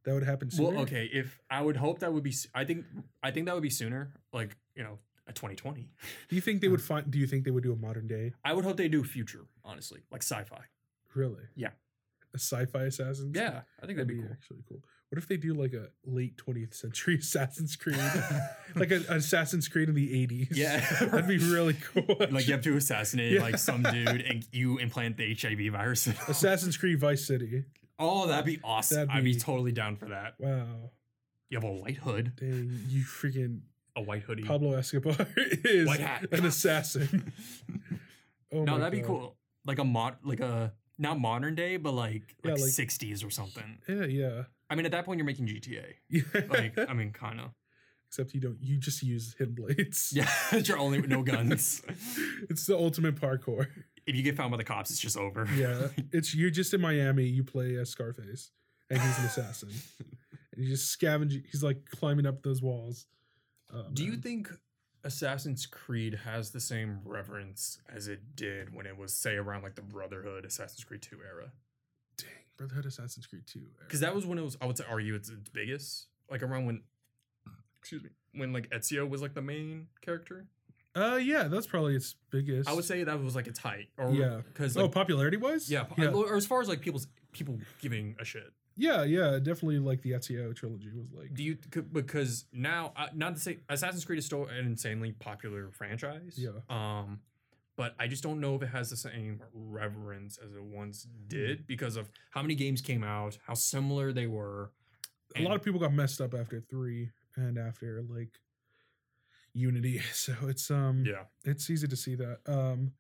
that 0.04 0.14
would 0.14 0.24
happen 0.24 0.50
sooner? 0.50 0.70
Well, 0.72 0.80
okay. 0.82 1.06
If 1.14 1.40
I 1.50 1.62
would 1.62 1.78
hope 1.78 2.00
that 2.00 2.12
would 2.12 2.24
be, 2.24 2.34
I 2.56 2.66
think 2.66 2.86
I 3.22 3.30
think 3.32 3.46
that 3.46 3.54
would 3.54 3.64
be 3.64 3.70
sooner. 3.70 4.12
Like 4.34 4.58
you 4.76 4.84
know, 4.84 4.98
a 5.28 5.34
2020. 5.34 5.90
Do 6.30 6.36
you 6.36 6.42
think 6.42 6.62
they 6.62 6.68
would 6.68 6.82
find? 6.82 7.10
Do 7.10 7.18
you 7.20 7.28
think 7.28 7.44
they 7.46 7.52
would 7.52 7.64
do 7.64 7.74
a 7.74 7.76
modern 7.76 8.08
day? 8.08 8.34
I 8.44 8.54
would 8.54 8.66
hope 8.66 8.78
they 8.78 8.88
do 8.88 9.04
future, 9.04 9.46
honestly, 9.64 10.02
like 10.12 10.22
sci-fi. 10.24 10.62
Really? 11.14 11.44
Yeah. 11.56 11.70
A 12.34 12.38
sci-fi 12.38 12.84
assassin. 12.84 13.32
Yeah, 13.34 13.62
I 13.82 13.86
think 13.86 13.98
that'd 13.98 14.08
be 14.08 14.16
cool. 14.16 14.28
actually 14.32 14.60
cool. 14.68 14.82
What 15.10 15.20
if 15.20 15.28
they 15.28 15.38
do 15.38 15.54
like 15.54 15.74
a 15.74 15.88
late 16.04 16.36
20th 16.36 16.74
century 16.74 17.16
Assassin's 17.20 17.76
Creed, 17.78 17.98
like 18.76 18.92
an 18.92 19.06
Assassin's 19.08 19.68
Creed 19.70 19.88
in 19.88 19.96
the 19.96 20.10
80s? 20.28 20.48
Yeah. 20.52 20.80
that'd 21.06 21.28
be 21.28 21.38
really 21.38 21.74
cool. 21.76 22.04
Like 22.32 22.48
you 22.48 22.54
have 22.54 22.64
to 22.64 22.76
assassinate 22.76 23.32
Yeah. 23.34 23.42
like 23.42 23.58
some 23.58 23.84
dude 23.84 24.22
and 24.22 24.46
you 24.52 24.78
implant 24.80 25.16
the 25.18 25.34
HIV 25.40 25.72
virus. 25.72 26.08
Assassin's 26.28 26.76
Creed 26.76 27.00
Vice 27.00 27.26
City. 27.26 27.64
oh, 28.00 28.28
that'd 28.28 28.46
be 28.46 28.60
awesome. 28.64 28.98
That'd 29.08 29.12
I'd 29.12 29.24
be 29.24 29.34
be- 29.34 29.40
totally 29.40 29.72
down 29.72 29.96
for 29.96 30.08
that. 30.08 30.34
Wow, 30.40 30.66
You 31.50 31.58
have 31.58 31.64
a 31.64 31.72
white 31.72 31.98
hood, 31.98 32.34
dang, 32.36 32.78
you 32.90 33.04
freaking 33.04 33.62
a 33.96 34.02
white 34.02 34.24
hoodie. 34.24 34.44
Pablo 34.44 34.74
Escobar 34.74 35.16
is 35.38 35.88
White 35.88 36.00
hat. 36.00 36.28
an 36.32 36.46
assassin. 36.46 37.32
Oh 38.54 38.64
no, 38.64 38.78
that'd 38.78 38.92
be 38.98 39.06
cool. 39.06 39.36
Like 39.66 39.80
a 39.80 39.84
mod, 39.84 40.18
like 40.24 40.40
a 40.40 40.72
not 40.98 41.20
modern 41.20 41.56
day, 41.56 41.76
but 41.78 41.92
like 41.94 42.36
Yeah, 42.44 42.52
like 42.52 42.62
like- 42.62 42.70
sixties 42.72 43.24
or 43.24 43.30
something. 43.30 43.80
Yeah, 43.90 44.06
yeah, 44.06 44.44
I 44.70 44.76
mean, 44.76 44.86
at 44.86 44.92
that 44.94 45.04
point, 45.04 45.18
you're 45.18 45.26
making 45.26 45.48
GTA. 45.48 45.94
yeah. 46.10 46.22
Like, 46.50 46.78
I 46.78 46.94
mean, 46.94 47.12
kind 47.12 47.40
of. 47.42 47.52
Except 48.08 48.34
you 48.34 48.40
don't. 48.40 48.58
You 48.62 48.78
just 48.78 49.02
use 49.04 49.36
hidden 49.38 49.56
blades. 49.56 50.14
Yeah, 50.16 50.30
it's 50.52 50.70
your 50.70 50.78
only 50.78 51.02
no 51.02 51.22
guns. 51.24 51.82
it's 52.50 52.66
the 52.68 52.78
ultimate 52.78 53.16
parkour. 53.16 53.68
if 54.06 54.16
you 54.16 54.22
get 54.24 54.38
found 54.38 54.52
by 54.52 54.58
the 54.58 54.64
cops, 54.64 54.90
it's 54.92 55.00
just 55.00 55.18
over. 55.18 55.50
Yeah, 55.58 55.88
it's 56.14 56.34
you're 56.34 56.52
just 56.52 56.74
in 56.74 56.80
Miami. 56.80 57.26
You 57.26 57.44
play 57.44 57.76
as 57.76 57.90
Scarface, 57.90 58.52
and 58.90 59.02
he's 59.02 59.20
an 59.20 59.26
assassin. 59.26 59.70
and 60.56 60.64
you 60.64 60.70
just 60.70 60.98
scavenge. 60.98 61.44
He's 61.52 61.64
like 61.64 61.84
climbing 61.90 62.26
up 62.28 62.42
those 62.44 62.62
walls. 62.62 63.08
Oh, 63.74 63.86
Do 63.94 64.04
you 64.04 64.16
think 64.16 64.50
Assassin's 65.04 65.66
Creed 65.66 66.20
has 66.26 66.52
the 66.52 66.60
same 66.60 67.00
reverence 67.04 67.80
as 67.94 68.08
it 68.08 68.36
did 68.36 68.74
when 68.74 68.86
it 68.86 68.98
was, 68.98 69.14
say, 69.14 69.36
around 69.36 69.64
like 69.64 69.76
the 69.76 69.82
Brotherhood 69.82 70.46
Assassin's 70.46 70.84
Creed 70.84 71.02
2 71.02 71.18
era? 71.26 71.52
Dang, 72.18 72.30
Brotherhood 72.58 72.86
Assassin's 72.86 73.28
Creed 73.28 73.44
Two. 73.46 73.62
Because 73.80 74.00
that 74.00 74.16
was 74.16 74.26
when 74.26 74.38
it 74.38 74.44
was, 74.44 74.58
I 74.62 74.66
would 74.66 74.78
say, 74.78 74.86
argue 74.90 75.16
it's 75.16 75.30
its 75.30 75.50
biggest. 75.50 76.08
Like 76.30 76.44
around 76.44 76.66
when, 76.66 76.82
excuse 77.80 78.04
me, 78.04 78.10
when 78.34 78.54
like 78.54 78.70
Ezio 78.70 79.08
was 79.08 79.22
like 79.22 79.34
the 79.34 79.42
main 79.42 79.88
character. 80.02 80.48
Uh, 80.96 81.20
yeah, 81.22 81.44
that's 81.44 81.68
probably 81.68 81.96
its 81.96 82.16
biggest. 82.32 82.70
I 82.70 82.74
would 82.74 82.86
say 82.86 83.04
that 83.04 83.22
was 83.22 83.36
like 83.36 83.48
its 83.48 83.60
height. 83.60 83.88
Or, 83.98 84.12
Yeah. 84.12 84.42
Because 84.48 84.78
oh, 84.78 84.88
popularity 84.88 85.38
wise. 85.38 85.70
yeah, 85.70 85.86
yeah, 85.98 86.08
or 86.08 86.36
as 86.36 86.46
far 86.46 86.62
as 86.62 86.70
like 86.70 86.80
people's 86.80 87.08
people 87.34 87.60
giving 87.82 88.16
a 88.20 88.24
shit. 88.26 88.54
Yeah, 88.76 89.04
yeah. 89.04 89.38
Definitely, 89.40 89.80
like 89.80 90.02
the 90.02 90.12
Ezio 90.12 90.56
trilogy 90.56 90.92
was 90.94 91.08
like. 91.14 91.34
Do 91.34 91.44
you 91.44 91.58
c- 91.74 91.82
because 91.82 92.46
now 92.52 92.94
uh, 92.96 93.08
not 93.14 93.36
to 93.36 93.42
say 93.42 93.60
Assassin's 93.70 94.06
Creed 94.06 94.20
is 94.20 94.26
still 94.26 94.46
an 94.46 94.66
insanely 94.66 95.12
popular 95.14 95.70
franchise. 95.72 96.36
Yeah. 96.38 96.50
Um, 96.70 97.20
but 97.78 97.94
I 98.00 98.08
just 98.08 98.24
don't 98.24 98.40
know 98.40 98.56
if 98.56 98.62
it 98.62 98.68
has 98.70 98.90
the 98.90 98.96
same 98.98 99.42
reverence 99.54 100.38
as 100.44 100.54
it 100.56 100.64
once 100.64 101.08
did 101.28 101.68
because 101.68 101.98
of 101.98 102.10
how 102.32 102.42
many 102.42 102.56
games 102.56 102.82
came 102.82 103.04
out, 103.04 103.38
how 103.46 103.54
similar 103.54 104.14
they 104.14 104.28
were. 104.28 104.72
a 105.36 105.42
lot 105.42 105.56
of 105.56 105.64
people 105.64 105.80
got 105.80 105.92
messed 105.94 106.22
up 106.22 106.34
after 106.34 106.62
three 106.62 107.12
and 107.36 107.58
after 107.58 108.02
like 108.10 108.40
Unity. 109.54 110.02
So 110.14 110.34
it's 110.48 110.70
um 110.72 111.04
Yeah. 111.06 111.24
it's 111.44 111.70
easy 111.70 111.88
to 111.88 111.96
see 111.96 112.16
that. 112.16 112.40
Um 112.48 112.92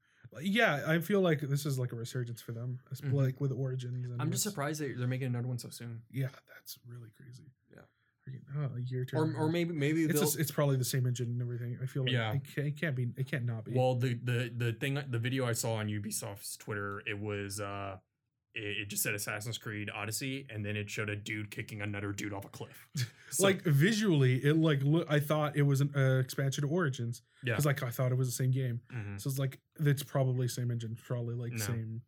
yeah, 0.42 0.84
I 0.88 1.00
feel 1.00 1.22
like 1.22 1.42
this 1.42 1.66
is 1.66 1.78
like 1.80 1.92
a 1.92 1.96
resurgence 1.96 2.42
for 2.42 2.52
them. 2.52 2.80
It's 2.92 3.02
Mhm. 3.02 3.14
like 3.14 3.40
with 3.42 3.52
Origins 3.52 4.06
and 4.06 4.22
I'm 4.22 4.32
just 4.32 4.44
surprised 4.44 4.82
they, 4.82 4.92
they're 4.94 5.08
making 5.08 5.28
another 5.28 5.48
one 5.48 5.58
so 5.58 5.70
soon. 5.70 6.02
Yeah, 6.12 6.30
that's 6.54 6.78
really 6.88 7.10
crazy. 7.18 7.44
Yeah. 7.74 7.82
Oh, 8.58 8.70
a 8.76 8.80
year 8.82 9.06
Or, 9.14 9.32
or 9.38 9.50
maybe 9.52 9.74
maybe 9.74 10.04
it's 10.06 10.20
just, 10.20 10.40
it's 10.40 10.50
probably 10.52 10.78
the 10.78 10.84
same 10.86 11.06
engine 11.06 11.28
and 11.30 11.42
everything. 11.42 11.78
I 11.82 11.86
feel 11.86 12.04
like 12.04 12.12
Yeah. 12.12 12.34
it, 12.34 12.42
can't, 12.56 12.68
it 12.68 12.78
can't 12.78 12.96
be 12.96 13.08
it 13.18 13.28
can't 13.28 13.46
not 13.46 13.66
be. 13.66 13.74
well 13.74 13.96
the 13.96 14.16
the 14.16 14.52
the 14.56 14.74
thing 14.74 15.00
the 15.10 15.20
video 15.20 15.46
I 15.46 15.54
saw 15.54 15.76
on 15.76 15.88
Ubisoft's 15.90 16.58
Twitter 16.58 17.02
it 17.06 17.20
was 17.20 17.60
uh 17.60 17.98
it, 18.56 18.78
it 18.84 18.90
just 18.90 19.04
said 19.04 19.14
Assassin's 19.14 19.58
Creed 19.58 19.90
Odyssey, 19.94 20.48
and 20.50 20.66
then 20.66 20.76
it 20.76 20.90
showed 20.90 21.10
a 21.10 21.16
dude 21.16 21.52
kicking 21.52 21.82
another 21.82 22.12
dude 22.12 22.34
off 22.34 22.46
a 22.46 22.50
cliff. 22.50 22.88
So, 23.32 23.44
like 23.44 23.64
visually, 23.64 24.36
it 24.46 24.56
like 24.56 24.82
look. 24.84 25.08
I 25.10 25.20
thought 25.20 25.58
it 25.58 25.64
was 25.64 25.82
an 25.82 25.92
uh, 25.96 26.20
expansion 26.20 26.62
to 26.66 26.70
Origins 26.74 27.22
yeah, 27.44 27.54
because 27.54 27.66
like 27.66 27.84
I 27.84 27.90
thought 27.90 28.12
it 28.14 28.18
was 28.18 28.28
the 28.30 28.32
same 28.44 28.52
game. 28.52 28.80
mhm. 28.94 29.20
So 29.20 29.30
it's 29.30 29.38
like 29.40 29.60
it's 29.80 30.04
probably 30.04 30.48
same 30.48 30.72
engine, 30.72 30.96
probably 31.06 31.36
like 31.36 31.52
No. 31.52 31.58
same. 31.58 32.02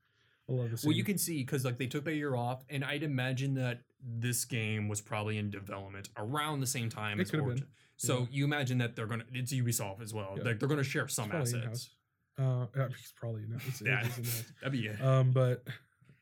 A 0.47 0.53
lot 0.53 0.65
of 0.65 0.71
the 0.71 0.77
same. 0.77 0.89
Well, 0.89 0.95
you 0.97 1.03
can 1.03 1.17
see 1.17 1.39
because 1.39 1.65
like 1.65 1.77
they 1.79 1.87
took 1.87 2.07
a 2.07 2.13
year 2.13 2.33
off, 2.35 2.63
and 2.69 2.85
I'd 2.85 3.03
imagine 3.03 3.55
that 3.55 3.81
this 4.01 4.45
game 4.45 4.87
was 4.87 5.01
probably 5.01 5.37
in 5.37 5.49
development 5.49 6.07
around 6.15 6.61
the 6.61 6.67
same 6.67 6.87
time 6.87 7.19
It 7.19 7.23
as 7.23 7.31
could 7.31 7.39
have 7.39 7.45
been. 7.47 7.53
Origin. 7.55 7.67
So 7.97 8.19
Yeah. 8.19 8.25
you 8.31 8.45
imagine 8.45 8.77
that 8.77 8.95
they're 8.95 9.07
gonna 9.07 9.25
it's 9.33 9.51
Ubisoft 9.51 10.01
as 10.01 10.13
well. 10.13 10.35
Yeah. 10.37 10.43
Like 10.43 10.59
they're 10.59 10.69
gonna 10.69 10.83
share 10.83 11.09
some 11.09 11.29
probably 11.29 11.49
assets. 11.59 11.89
in-house. 12.37 12.67
Uh, 12.77 12.85
it's 12.91 13.11
probably 13.17 13.41
not. 13.49 13.59
It's, 13.67 13.81
Yeah. 13.81 14.05
it 14.05 14.17
is. 14.19 14.45
That'd 14.61 14.71
be 14.79 14.87
it. 14.87 15.01
Um, 15.03 15.31
but 15.31 15.67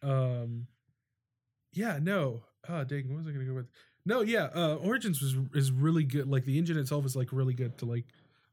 um, 0.10 0.68
yeah, 1.74 1.99
no. 2.01 2.41
Ah, 2.68 2.84
dang, 2.84 3.10
what 3.10 3.18
was 3.18 3.28
I 3.28 3.32
gonna 3.32 3.45
go 3.45 3.53
with? 3.53 3.68
No, 4.06 4.22
yeah. 4.22 4.49
Uh, 4.56 4.76
Origins 4.76 5.22
was 5.22 5.36
is 5.53 5.72
really 5.72 6.03
good. 6.03 6.28
Like 6.28 6.45
the 6.45 6.58
engine 6.58 6.78
itself 6.78 7.06
is 7.06 7.16
like 7.16 7.30
really 7.32 7.53
good 7.53 7.78
to 7.80 7.86
like 7.86 8.06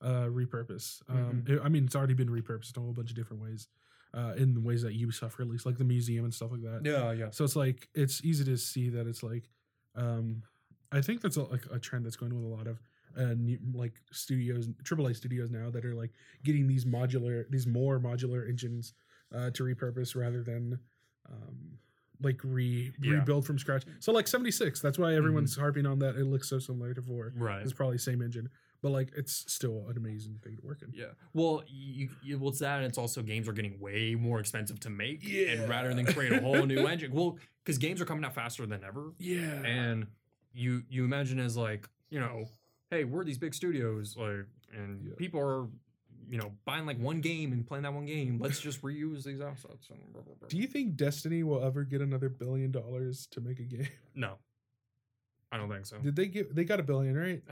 uh 0.02 0.26
repurpose. 0.26 1.00
Um, 1.08 1.16
Mm-hmm. 1.46 1.52
it- 1.54 1.60
I 1.62 1.68
mean, 1.68 1.84
it's 1.84 1.94
already 1.96 2.14
been 2.14 2.28
repurposed 2.28 2.76
in 2.76 2.82
a 2.82 2.84
whole 2.84 2.92
bunch 2.92 3.10
of 3.10 3.16
different 3.16 3.42
ways. 3.42 3.68
Uh, 4.14 4.34
in 4.36 4.52
the 4.52 4.60
ways 4.60 4.82
that 4.82 4.92
Ubisoft 4.94 5.38
released, 5.38 5.64
like 5.64 5.78
the 5.78 5.84
museum 5.84 6.24
and 6.26 6.34
stuff 6.34 6.50
like 6.52 6.60
that. 6.60 6.82
yeah, 6.84 7.12
yeah. 7.12 7.30
So 7.30 7.44
it's 7.44 7.56
like 7.56 7.88
it's 7.94 8.22
easy 8.22 8.44
to 8.44 8.58
see 8.58 8.90
that 8.90 9.06
it's 9.06 9.22
like, 9.22 9.44
um, 9.94 10.42
I 10.90 11.00
think 11.00 11.22
that's 11.22 11.38
a, 11.38 11.44
like 11.44 11.64
a 11.72 11.78
trend 11.78 12.04
that's 12.04 12.16
going 12.16 12.34
with 12.34 12.44
a 12.44 12.54
lot 12.54 12.66
of 12.66 12.82
uh, 13.16 13.32
new, 13.38 13.58
like 13.72 13.94
studios, 14.10 14.68
AAA 14.84 15.16
studios 15.16 15.50
now 15.50 15.70
that 15.70 15.86
are 15.86 15.94
like 15.94 16.10
getting 16.44 16.66
these 16.66 16.84
modular, 16.84 17.44
these 17.48 17.66
more 17.66 17.98
modular 17.98 18.46
engines 18.46 18.92
uh, 19.34 19.48
to 19.52 19.62
repurpose 19.64 20.14
rather 20.14 20.42
than 20.42 20.78
um, 21.30 21.78
like 22.22 22.40
re 22.44 22.92
Yeah. 23.00 23.14
rebuild 23.14 23.44
from 23.46 23.58
scratch. 23.58 23.84
So 24.00 24.12
like 24.12 24.28
seventy 24.28 24.50
six, 24.50 24.80
that's 24.80 24.98
why 24.98 25.14
everyone's 25.14 25.56
harping 25.56 25.86
on 25.86 25.98
that. 26.00 26.16
It 26.16 26.24
looks 26.24 26.48
so 26.48 26.58
similar 26.58 26.94
to 26.94 27.02
four. 27.02 27.32
Right. 27.36 27.62
It's 27.62 27.72
probably 27.72 27.98
same 27.98 28.22
engine, 28.22 28.48
but 28.80 28.90
like 28.90 29.12
it's 29.16 29.44
still 29.52 29.86
an 29.88 29.96
amazing 29.96 30.38
thing 30.42 30.56
to 30.56 30.62
work 30.66 30.82
in. 30.82 30.92
Yeah. 30.94 31.06
Well, 31.34 31.62
you, 31.66 32.10
you 32.22 32.38
well, 32.38 32.50
it's 32.50 32.60
that, 32.60 32.76
and 32.78 32.86
it's 32.86 32.98
also 32.98 33.22
games 33.22 33.48
are 33.48 33.52
getting 33.52 33.78
way 33.80 34.14
more 34.14 34.38
expensive 34.40 34.78
to 34.80 34.90
make. 34.90 35.26
Yeah. 35.26 35.52
And 35.52 35.68
rather 35.68 35.92
than 35.94 36.06
create 36.06 36.32
a 36.32 36.40
whole 36.40 36.64
new 36.64 36.86
engine, 36.86 37.12
well, 37.12 37.38
because 37.64 37.78
games 37.78 38.00
are 38.00 38.04
coming 38.04 38.24
out 38.24 38.34
faster 38.34 38.66
than 38.66 38.84
ever, 38.84 39.12
Yeah. 39.18 39.62
and 39.64 40.06
you 40.52 40.82
you 40.88 41.04
imagine 41.04 41.40
as 41.40 41.56
like 41.56 41.88
you 42.10 42.20
know, 42.20 42.44
hey, 42.90 43.04
we're 43.04 43.24
these 43.24 43.38
big 43.38 43.54
studios, 43.54 44.16
like, 44.18 44.46
and 44.76 45.06
Yeah. 45.08 45.14
people 45.16 45.40
are 45.40 45.66
you 46.32 46.38
know 46.38 46.50
buying 46.64 46.86
like 46.86 46.98
one 46.98 47.20
game 47.20 47.52
and 47.52 47.66
playing 47.66 47.82
that 47.82 47.92
one 47.92 48.06
game. 48.06 48.38
Let's 48.40 48.58
just 48.58 48.80
reuse 48.80 49.22
these 49.24 49.42
assets. 49.42 49.90
And 49.90 50.00
blah, 50.14 50.22
blah, 50.22 50.34
blah. 50.40 50.48
Do 50.48 50.56
you 50.56 50.66
think 50.66 50.96
Destiny 50.96 51.42
will 51.42 51.62
ever 51.62 51.84
get 51.84 52.00
another 52.00 52.30
billion 52.30 52.72
dollars 52.72 53.28
to 53.32 53.40
make 53.42 53.60
a 53.60 53.64
game? 53.64 53.88
No, 54.14 54.38
I 55.52 55.58
don't 55.58 55.68
think 55.70 55.84
so. 55.86 55.98
Did 55.98 56.16
they 56.16 56.26
get? 56.26 56.54
They 56.54 56.64
got 56.64 56.80
a 56.80 56.82
billion, 56.82 57.16
right? 57.16 57.42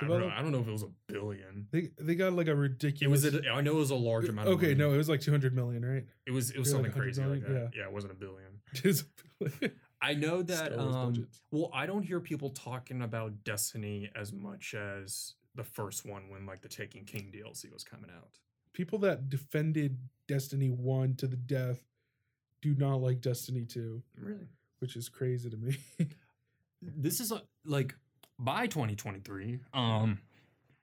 I 0.00 0.06
don't, 0.06 0.20
know, 0.20 0.28
I 0.28 0.40
don't 0.42 0.52
know 0.52 0.60
if 0.60 0.68
it 0.68 0.70
was 0.72 0.84
a 0.84 0.90
billion. 1.08 1.66
They 1.72 1.88
they 1.98 2.14
got 2.14 2.32
like 2.32 2.46
a 2.46 2.54
ridiculous. 2.54 3.24
It 3.24 3.34
was. 3.34 3.44
A, 3.44 3.50
I 3.50 3.60
know 3.60 3.72
it 3.72 3.80
was 3.80 3.90
a 3.90 3.96
large 3.96 4.28
amount. 4.28 4.46
Of 4.46 4.54
okay, 4.54 4.68
money. 4.68 4.78
no, 4.78 4.92
it 4.92 4.96
was 4.96 5.08
like 5.08 5.20
two 5.20 5.32
hundred 5.32 5.54
million, 5.56 5.84
right? 5.84 6.04
it 6.26 6.30
was. 6.30 6.52
It 6.52 6.58
was 6.60 6.70
something 6.70 6.92
like 6.92 6.94
100 6.94 7.04
crazy 7.04 7.22
like 7.28 7.40
that. 7.42 7.48
million, 7.48 7.72
Yeah. 7.76 7.84
it 7.86 7.92
wasn't 7.92 8.12
a 8.12 8.16
billion. 8.16 8.50
Just 8.74 9.02
a 9.40 9.44
billion. 9.44 9.72
I 10.00 10.14
know 10.14 10.42
that. 10.42 10.78
Um, 10.78 11.26
well, 11.50 11.70
I 11.74 11.86
don't 11.86 12.04
hear 12.04 12.20
people 12.20 12.50
talking 12.50 13.02
about 13.02 13.42
Destiny 13.42 14.08
as 14.14 14.32
much 14.32 14.74
as 14.74 15.34
the 15.58 15.64
first 15.64 16.06
one 16.06 16.30
when 16.30 16.46
like 16.46 16.62
the 16.62 16.68
Taken 16.68 17.04
King 17.04 17.30
DLC 17.34 17.70
was 17.70 17.82
coming 17.84 18.10
out. 18.16 18.38
People 18.72 18.98
that 19.00 19.28
defended 19.28 19.98
Destiny 20.28 20.68
one 20.70 21.16
to 21.16 21.26
the 21.26 21.36
death 21.36 21.82
do 22.62 22.74
not 22.74 23.00
like 23.02 23.20
Destiny 23.20 23.64
two, 23.66 24.02
Really? 24.16 24.46
which 24.78 24.94
is 24.96 25.08
crazy 25.10 25.50
to 25.50 25.56
me. 25.58 25.76
This 26.80 27.18
is 27.18 27.32
a, 27.32 27.42
like 27.64 27.96
by 28.38 28.68
2023. 28.68 29.58
Um. 29.74 30.20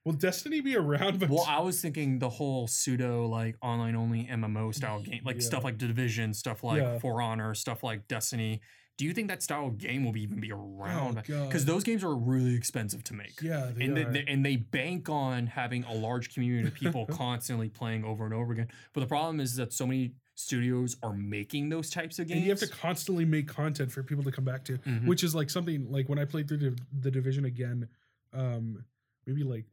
Will 0.03 0.11
Destiny 0.11 0.59
be 0.59 0.75
around? 0.75 1.19
But 1.21 1.29
Well, 1.31 1.45
I 1.47 1.61
was 1.61 1.81
thinking 1.81 2.19
the 2.19 2.27
whole 2.29 2.67
pseudo 2.67 3.25
like 3.27 3.55
online 3.61 3.95
only 3.95 4.25
MMO 4.29 4.75
style 4.75 4.99
game, 5.03 5.21
like 5.23 5.37
Yeah. 5.37 5.41
stuff 5.43 5.63
like 5.63 5.77
Division, 5.77 6.33
stuff 6.33 6.65
like 6.65 6.81
Yeah. 6.81 6.99
For 6.99 7.21
Honor, 7.21 7.55
stuff 7.55 7.81
like 7.81 8.09
Destiny. 8.09 8.59
Do 8.97 9.03
you 9.05 9.13
think 9.13 9.27
that 9.27 9.43
style 9.43 9.67
of 9.67 9.77
game 9.77 10.05
will 10.05 10.15
even 10.15 10.39
be 10.39 10.51
around? 10.53 11.17
oh 11.29 11.45
Because 11.45 11.65
those 11.65 11.83
games 11.83 12.03
are 12.03 12.15
really 12.15 12.55
expensive 12.55 13.03
to 13.05 13.13
make. 13.13 13.41
yeah, 13.41 13.71
they 13.75 13.85
and 13.85 13.97
they, 14.15 14.23
and 14.27 14.45
they 14.45 14.55
bank 14.55 15.09
on 15.09 15.47
having 15.47 15.83
a 15.83 15.93
large 15.93 16.33
community 16.33 16.67
of 16.67 16.73
people 16.73 17.05
constantly 17.11 17.67
playing 17.67 18.05
over 18.05 18.23
and 18.23 18.33
over 18.33 18.53
again. 18.53 18.69
But 18.93 19.01
the 19.01 19.07
problem 19.07 19.39
is 19.41 19.55
that 19.57 19.73
so 19.73 19.85
many 19.85 20.13
studios 20.35 20.95
are 21.03 21.13
making 21.13 21.69
those 21.69 21.89
types 21.89 22.19
of 22.19 22.27
games. 22.27 22.37
and 22.37 22.45
you 22.45 22.51
have 22.51 22.59
to 22.59 22.67
constantly 22.67 23.25
make 23.25 23.47
content 23.47 23.91
for 23.91 24.01
people 24.03 24.23
to 24.23 24.31
come 24.31 24.45
back 24.45 24.63
to, 24.65 24.77
Mhm. 24.77 25.05
which 25.05 25.23
is 25.23 25.35
like 25.35 25.49
something 25.49 25.91
like 25.91 26.07
when 26.09 26.19
I 26.19 26.25
played 26.25 26.47
through 26.47 26.57
the, 26.57 26.77
the 27.01 27.11
division 27.11 27.45
again, 27.45 27.87
um, 28.33 28.83
maybe 29.25 29.43
like 29.43 29.65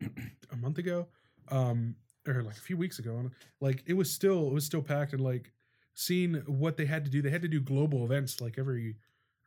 a 0.52 0.56
month 0.56 0.78
ago, 0.78 1.06
um, 1.48 1.94
or 2.26 2.42
like 2.42 2.56
a 2.56 2.60
few 2.60 2.76
weeks 2.76 2.98
ago, 2.98 3.30
like 3.60 3.82
it 3.86 3.94
was 3.94 4.10
still 4.10 4.46
it 4.48 4.52
was 4.52 4.64
still 4.64 4.82
packed 4.82 5.12
and 5.12 5.22
like 5.22 5.52
seeing 5.94 6.34
what 6.46 6.76
they 6.76 6.86
had 6.86 7.04
to 7.04 7.10
do, 7.10 7.20
they 7.22 7.30
had 7.30 7.42
to 7.42 7.48
do 7.48 7.60
global 7.60 8.04
events 8.04 8.40
like 8.40 8.58
every 8.58 8.96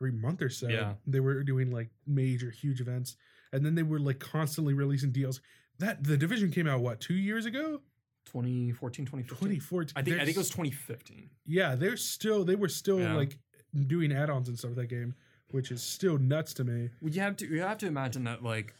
every 0.00 0.12
month 0.12 0.42
or 0.42 0.48
so. 0.50 0.68
Yeah. 0.68 0.94
they 1.06 1.20
were 1.20 1.42
doing 1.42 1.70
like 1.70 1.90
major 2.06 2.50
huge 2.50 2.80
events, 2.80 3.16
and 3.52 3.64
then 3.64 3.74
they 3.74 3.82
were 3.82 3.98
like 3.98 4.18
constantly 4.18 4.74
releasing 4.74 5.12
deals. 5.12 5.40
That 5.78 6.04
the 6.04 6.16
division 6.16 6.50
came 6.50 6.66
out 6.66 6.80
what 6.80 7.00
two 7.00 7.14
years 7.14 7.46
ago, 7.46 7.80
2014, 8.26 9.06
2015. 9.06 9.48
2014. 9.48 9.92
I 9.96 10.02
think 10.02 10.16
I 10.20 10.24
think 10.24 10.36
it 10.36 10.40
was 10.40 10.50
2015. 10.50 11.30
yeah, 11.46 11.74
they're 11.74 11.96
still 11.96 12.44
they 12.44 12.56
were 12.56 12.68
still 12.68 13.00
Yeah. 13.00 13.14
like 13.14 13.38
doing 13.86 14.12
add-ons 14.12 14.48
and 14.48 14.58
stuff 14.58 14.70
with 14.70 14.78
that 14.78 14.88
game, 14.88 15.14
which 15.50 15.70
is 15.70 15.82
still 15.82 16.18
nuts 16.18 16.54
to 16.54 16.64
me. 16.64 16.90
Well, 17.00 17.12
you 17.12 17.20
have 17.20 17.36
to 17.36 17.46
you 17.46 17.60
have 17.62 17.78
to 17.78 17.86
imagine 17.86 18.24
that 18.24 18.42
like 18.42 18.74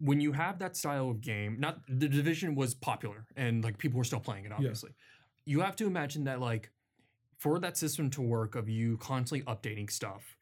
when 0.00 0.20
you 0.20 0.32
have 0.32 0.58
that 0.60 0.76
style 0.76 1.10
of 1.10 1.20
game, 1.20 1.56
not 1.58 1.80
the 1.88 2.08
division 2.08 2.54
was 2.54 2.74
popular 2.74 3.26
and 3.36 3.64
like 3.64 3.78
people 3.78 3.98
were 3.98 4.04
still 4.04 4.20
playing 4.20 4.44
it, 4.44 4.52
obviously. 4.52 4.92
You 5.44 5.60
have 5.60 5.76
to 5.76 5.86
imagine 5.86 6.24
that 6.24 6.40
like 6.40 6.70
for 7.38 7.58
that 7.60 7.76
system 7.76 8.10
to 8.10 8.20
work 8.22 8.54
of 8.54 8.68
you 8.68 8.96
constantly 8.98 9.44
updating 9.52 9.90
stuff, 9.90 10.36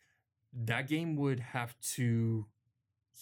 that 0.53 0.88
game 0.88 1.14
would 1.16 1.40
have 1.40 1.74
to 1.94 2.47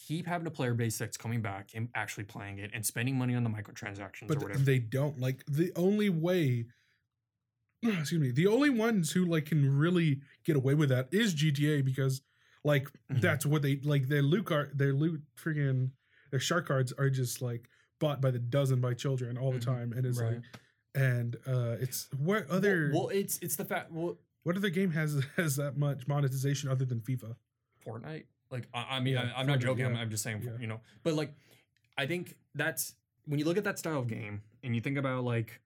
keep 0.06 0.26
having 0.26 0.46
a 0.46 0.50
player 0.50 0.74
base 0.74 0.96
that's 0.98 1.16
coming 1.16 1.40
back 1.42 1.70
and 1.74 1.88
actually 1.94 2.24
playing 2.24 2.58
it 2.58 2.70
and 2.74 2.84
spending 2.86 3.16
money 3.16 3.34
on 3.34 3.44
the 3.44 3.50
microtransactions 3.50 4.26
but 4.28 4.36
or 4.38 4.40
whatever. 4.40 4.58
they 4.64 4.78
don't 4.78 5.20
like 5.20 5.44
the 5.46 5.70
only 5.76 6.08
way 6.08 6.66
excuse 7.82 8.20
me 8.20 8.30
the 8.32 8.46
only 8.48 8.70
ones 8.70 9.12
who 9.12 9.24
like 9.24 9.46
can 9.46 9.76
really 9.78 10.20
get 10.44 10.56
away 10.56 10.74
with 10.74 10.88
that 10.88 11.06
is 11.12 11.32
gta 11.34 11.84
because 11.84 12.22
like 12.64 12.88
Mhm. 13.12 13.20
that's 13.20 13.46
what 13.46 13.62
they 13.62 13.76
like 13.84 14.08
their 14.08 14.22
loot 14.22 14.46
card 14.46 14.76
their 14.76 14.92
loot 14.92 15.22
freaking 15.36 15.90
their 16.32 16.40
shark 16.40 16.66
cards 16.66 16.92
are 16.98 17.10
just 17.10 17.40
like 17.40 17.68
bought 18.00 18.20
by 18.20 18.30
the 18.32 18.38
dozen 18.40 18.80
by 18.80 18.94
children 18.94 19.36
all 19.38 19.52
the 19.52 19.58
Mhm. 19.58 19.64
time 19.64 19.92
and 19.92 20.06
it's 20.06 20.18
Right. 20.20 20.34
like 20.34 20.42
and 20.94 21.36
uh 21.46 21.76
it's 21.80 22.08
what 22.18 22.48
other 22.50 22.90
well, 22.92 23.06
well, 23.06 23.08
it's 23.10 23.38
it's 23.42 23.56
the 23.56 23.64
fact 23.64 23.90
well 23.92 24.16
what 24.44 24.56
other 24.56 24.70
game 24.70 24.90
has 24.92 25.22
has 25.36 25.56
that 25.56 25.76
much 25.76 26.06
monetization 26.06 26.68
other 26.70 26.84
than 26.84 27.00
fifa 27.00 27.34
Fortnite. 27.86 28.24
Like 28.50 28.68
I, 28.72 28.86
I 28.96 29.00
mean, 29.00 29.14
Yeah, 29.14 29.30
I, 29.36 29.40
I'm 29.40 29.46
not 29.46 29.58
joking. 29.58 29.84
I'm. 29.84 29.96
I'm 29.96 30.10
just 30.10 30.22
saying, 30.22 30.42
Yeah. 30.42 30.52
you 30.60 30.66
know. 30.66 30.80
But 31.02 31.14
like, 31.14 31.34
I 31.98 32.06
think 32.06 32.34
that's 32.54 32.94
when 33.26 33.38
you 33.38 33.44
look 33.44 33.56
at 33.58 33.64
that 33.64 33.78
style 33.78 33.98
of 33.98 34.06
game 34.06 34.42
and 34.62 34.74
you 34.74 34.80
think 34.80 34.96
about 34.96 35.24
like, 35.24 35.60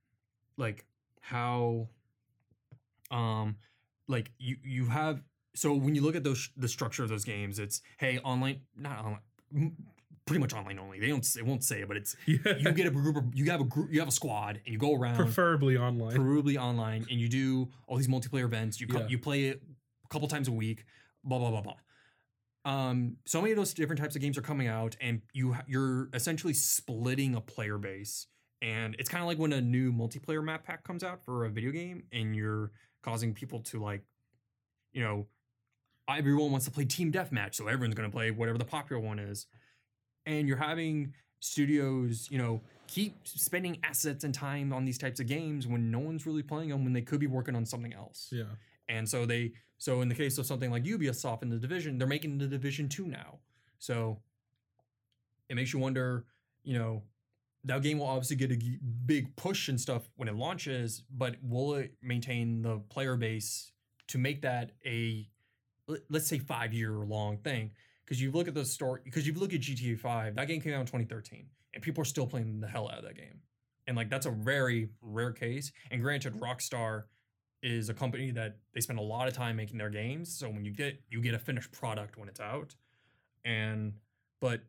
like 0.56 0.84
how, 1.20 1.88
um, 3.10 3.56
like 4.08 4.30
you 4.38 4.56
you 4.64 4.86
have. 4.86 5.22
So 5.54 5.74
when 5.74 5.94
you 5.94 6.02
look 6.02 6.16
at 6.16 6.24
those 6.24 6.50
the 6.56 6.68
structure 6.68 7.02
of 7.02 7.08
those 7.08 7.24
games, 7.24 7.58
it's 7.58 7.82
hey 7.98 8.18
online, 8.20 8.60
not 8.76 8.98
online, 9.04 9.76
pretty 10.28 10.40
much 10.40 10.52
online 10.54 10.78
only. 10.78 11.00
They 11.00 11.08
don't 11.08 11.24
they 11.34 11.42
won't 11.42 11.64
say 11.64 11.80
it, 11.80 11.88
but 11.88 11.96
it's 11.96 12.14
yeah 12.26 12.56
you 12.58 12.70
get 12.72 12.86
a 12.86 12.90
group 12.90 13.16
of 13.16 13.24
you 13.34 13.50
have 13.50 13.60
a 13.60 13.64
group 13.64 13.88
you 13.92 13.98
have 14.00 14.08
a 14.08 14.12
squad 14.12 14.60
and 14.64 14.72
you 14.72 14.78
go 14.78 14.94
around 14.94 15.16
preferably 15.16 15.76
online 15.76 16.14
preferably 16.14 16.56
online, 16.56 17.06
and 17.10 17.18
you 17.20 17.28
do 17.28 17.68
all 17.86 17.96
these 17.96 18.08
multiplayer 18.08 18.44
events. 18.44 18.80
You 18.80 18.86
co- 18.86 19.00
Yeah. 19.00 19.08
you 19.08 19.18
play 19.18 19.44
it 19.46 19.62
a 20.04 20.08
couple 20.08 20.28
times 20.28 20.46
a 20.48 20.52
week. 20.52 20.84
Blah 21.24 21.38
blah 21.38 21.50
blah 21.50 21.62
blah. 21.62 21.74
Um, 22.64 23.16
so 23.24 23.40
many 23.40 23.52
of 23.52 23.56
those 23.56 23.72
different 23.72 24.00
types 24.00 24.14
of 24.14 24.20
games 24.22 24.36
are 24.36 24.42
coming 24.42 24.66
out, 24.68 24.96
and 25.00 25.22
you 25.32 25.52
ha- 25.54 25.64
you're 25.66 26.08
essentially 26.12 26.52
splitting 26.54 27.34
a 27.34 27.40
player 27.40 27.78
base. 27.78 28.26
And 28.60 28.96
it's 28.98 29.08
kind 29.08 29.22
of 29.22 29.28
like 29.28 29.38
when 29.38 29.52
a 29.52 29.60
new 29.60 29.92
multiplayer 29.92 30.42
map 30.44 30.64
pack 30.64 30.82
comes 30.82 31.02
out 31.04 31.24
for 31.24 31.44
a 31.44 31.48
video 31.50 31.70
game, 31.70 32.02
and 32.12 32.34
you're 32.36 32.72
causing 33.02 33.32
people 33.32 33.60
to 33.60 33.80
like, 33.80 34.02
you 34.92 35.00
know, 35.02 35.26
everyone 36.10 36.50
wants 36.50 36.66
to 36.66 36.72
play 36.72 36.84
team 36.84 37.12
deathmatch, 37.12 37.54
so 37.54 37.68
everyone's 37.68 37.94
going 37.94 38.10
to 38.10 38.14
play 38.14 38.30
whatever 38.32 38.58
the 38.58 38.64
popular 38.64 39.00
one 39.00 39.18
is, 39.18 39.46
and 40.28 40.46
you're 40.46 40.58
having 40.58 41.14
studios, 41.40 42.28
you 42.30 42.38
know, 42.38 42.60
keep 42.86 43.16
spending 43.24 43.78
assets 43.82 44.24
and 44.24 44.34
time 44.34 44.72
on 44.72 44.84
these 44.84 44.98
types 44.98 45.20
of 45.20 45.26
games 45.26 45.66
when 45.66 45.90
no 45.90 45.98
one's 45.98 46.26
really 46.26 46.42
playing 46.42 46.68
them 46.68 46.84
when 46.84 46.92
they 46.92 47.00
could 47.02 47.20
be 47.20 47.26
working 47.26 47.56
on 47.56 47.64
something 47.64 47.92
else. 47.92 48.28
yeah 48.30 48.44
And 48.88 49.08
so 49.08 49.26
they 49.26 49.52
so 49.78 50.00
in 50.02 50.08
the 50.08 50.14
case 50.14 50.38
of 50.38 50.46
something 50.46 50.70
like 50.70 50.84
Ubisoft 50.84 51.42
in 51.42 51.48
the 51.50 51.58
division, 51.58 51.98
they're 51.98 52.08
making 52.08 52.38
the 52.38 52.46
division 52.46 52.88
2 52.88 53.06
now. 53.06 53.38
So 53.78 54.20
it 55.48 55.54
makes 55.54 55.72
you 55.72 55.78
wonder, 55.78 56.24
you 56.64 56.78
know, 56.78 57.02
that 57.64 57.82
game 57.82 57.98
will 57.98 58.06
obviously 58.06 58.36
get 58.36 58.50
a 58.50 58.56
g- 58.56 58.78
big 59.06 59.34
push 59.36 59.68
and 59.68 59.80
stuff 59.80 60.08
when 60.16 60.28
it 60.28 60.34
launches, 60.36 61.02
but 61.10 61.36
will 61.42 61.74
it 61.76 61.94
maintain 62.02 62.62
the 62.62 62.78
player 62.90 63.16
base 63.16 63.72
to 64.08 64.18
make 64.18 64.42
that 64.42 64.72
a 64.84 65.28
let- 65.86 66.02
let's 66.10 66.26
say 66.26 66.38
five 66.38 66.72
year 66.74 66.92
long 66.92 67.38
thing. 67.38 67.70
Because 68.08 68.22
you 68.22 68.30
look 68.32 68.48
at 68.48 68.54
the 68.54 68.64
story, 68.64 69.02
because 69.04 69.26
you 69.26 69.34
look 69.34 69.52
at 69.52 69.60
GTA 69.60 69.98
5, 69.98 70.34
that 70.36 70.48
game 70.48 70.62
came 70.62 70.72
out 70.72 70.80
in 70.80 70.86
2013, 70.86 71.44
and 71.74 71.82
people 71.82 72.00
are 72.00 72.06
still 72.06 72.26
playing 72.26 72.58
the 72.58 72.66
hell 72.66 72.88
out 72.88 72.96
of 72.96 73.04
that 73.04 73.16
game. 73.16 73.40
And 73.86 73.98
like 73.98 74.08
that's 74.08 74.24
a 74.24 74.30
very 74.30 74.88
rare 75.02 75.32
case. 75.32 75.70
And 75.90 76.00
granted, 76.00 76.32
Rockstar 76.40 77.04
is 77.62 77.90
a 77.90 77.94
company 77.94 78.30
that 78.30 78.56
they 78.72 78.80
spend 78.80 78.98
a 78.98 79.02
lot 79.02 79.28
of 79.28 79.34
time 79.34 79.56
making 79.56 79.76
their 79.76 79.90
games. 79.90 80.34
So 80.34 80.48
when 80.48 80.64
you 80.64 80.70
get 80.72 81.02
you 81.10 81.20
get 81.20 81.34
a 81.34 81.38
finished 81.38 81.70
product 81.72 82.16
when 82.16 82.28
it's 82.30 82.40
out. 82.40 82.74
And 83.44 83.92
but 84.40 84.62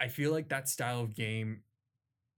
I 0.00 0.08
feel 0.08 0.32
like 0.32 0.48
that 0.48 0.70
style 0.70 1.00
of 1.00 1.14
game 1.14 1.62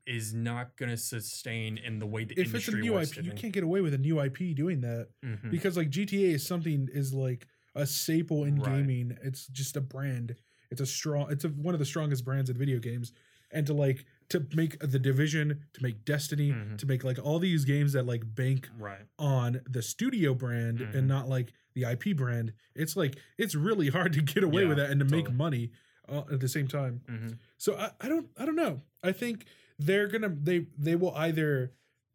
is 0.07 0.35
not 0.35 0.77
going 0.77 0.91
to 0.91 0.97
sustain 0.97 1.79
in 1.79 2.01
the 2.01 2.07
way 2.07 2.25
the 2.25 2.39
if 2.39 2.53
it's 2.53 2.67
a 2.69 2.73
new 2.73 2.99
IP, 2.99 3.23
you 3.23 3.33
can't 3.33 3.53
get 3.53 3.63
away 3.63 3.81
with 3.81 3.95
a 3.95 3.99
new 3.99 4.21
IP 4.21 4.55
doing 4.55 4.81
that 4.81 5.09
Mhm. 5.25 5.51
because 5.53 5.77
like 5.77 5.89
GTA 5.89 6.35
is 6.35 6.47
something 6.47 6.89
is 6.93 7.15
like 7.15 7.47
a 7.75 7.87
staple 7.87 8.45
in 8.45 8.57
Right. 8.57 8.77
gaming. 8.79 9.17
It's 9.23 9.47
just 9.49 9.77
a 9.77 9.81
brand. 9.81 10.37
It's 10.71 10.81
a 10.81 10.87
strong. 10.87 11.31
It's 11.31 11.45
a, 11.45 11.49
one 11.49 11.75
of 11.75 11.79
the 11.79 11.85
strongest 11.87 12.25
brands 12.25 12.51
in 12.51 12.57
video 12.57 12.79
games. 12.79 13.13
And 13.51 13.67
to 13.69 13.75
like 13.75 14.05
to 14.31 14.45
make 14.55 14.79
the 14.81 14.99
division, 14.99 15.61
to 15.75 15.83
make 15.83 16.05
Destiny, 16.05 16.51
Mhm. 16.51 16.79
to 16.79 16.87
make 16.87 17.05
like 17.05 17.19
all 17.25 17.39
these 17.39 17.65
games 17.65 17.93
that 17.93 18.05
like 18.07 18.35
bank 18.35 18.69
Right. 18.79 19.07
on 19.19 19.61
the 19.69 19.83
studio 19.83 20.35
brand 20.35 20.79
Mhm. 20.81 20.95
and 20.95 21.07
not 21.09 21.29
like 21.29 21.53
the 21.75 21.85
IP 21.85 22.13
brand. 22.17 22.53
It's 22.75 22.97
like 22.97 23.17
it's 23.39 23.55
really 23.55 23.91
hard 23.91 24.13
to 24.15 24.23
get 24.23 24.43
away 24.43 24.65
with 24.65 24.79
that 24.79 24.91
and 24.91 24.99
to 25.01 25.07
make 25.07 25.31
money 25.33 25.71
uh, 26.09 26.23
at 26.33 26.41
the 26.41 26.49
same 26.49 26.67
time. 26.69 27.01
hmm 27.09 27.29
So 27.59 27.77
I, 27.77 27.91
I 28.01 28.09
don't 28.09 28.29
I 28.37 28.45
don't 28.45 28.57
know. 28.57 28.83
I 29.03 29.13
think 29.13 29.47
they're 29.79 30.09
gonna 30.09 30.29
they 30.43 30.67
they 30.77 30.97
will 30.97 31.15
either 31.15 31.73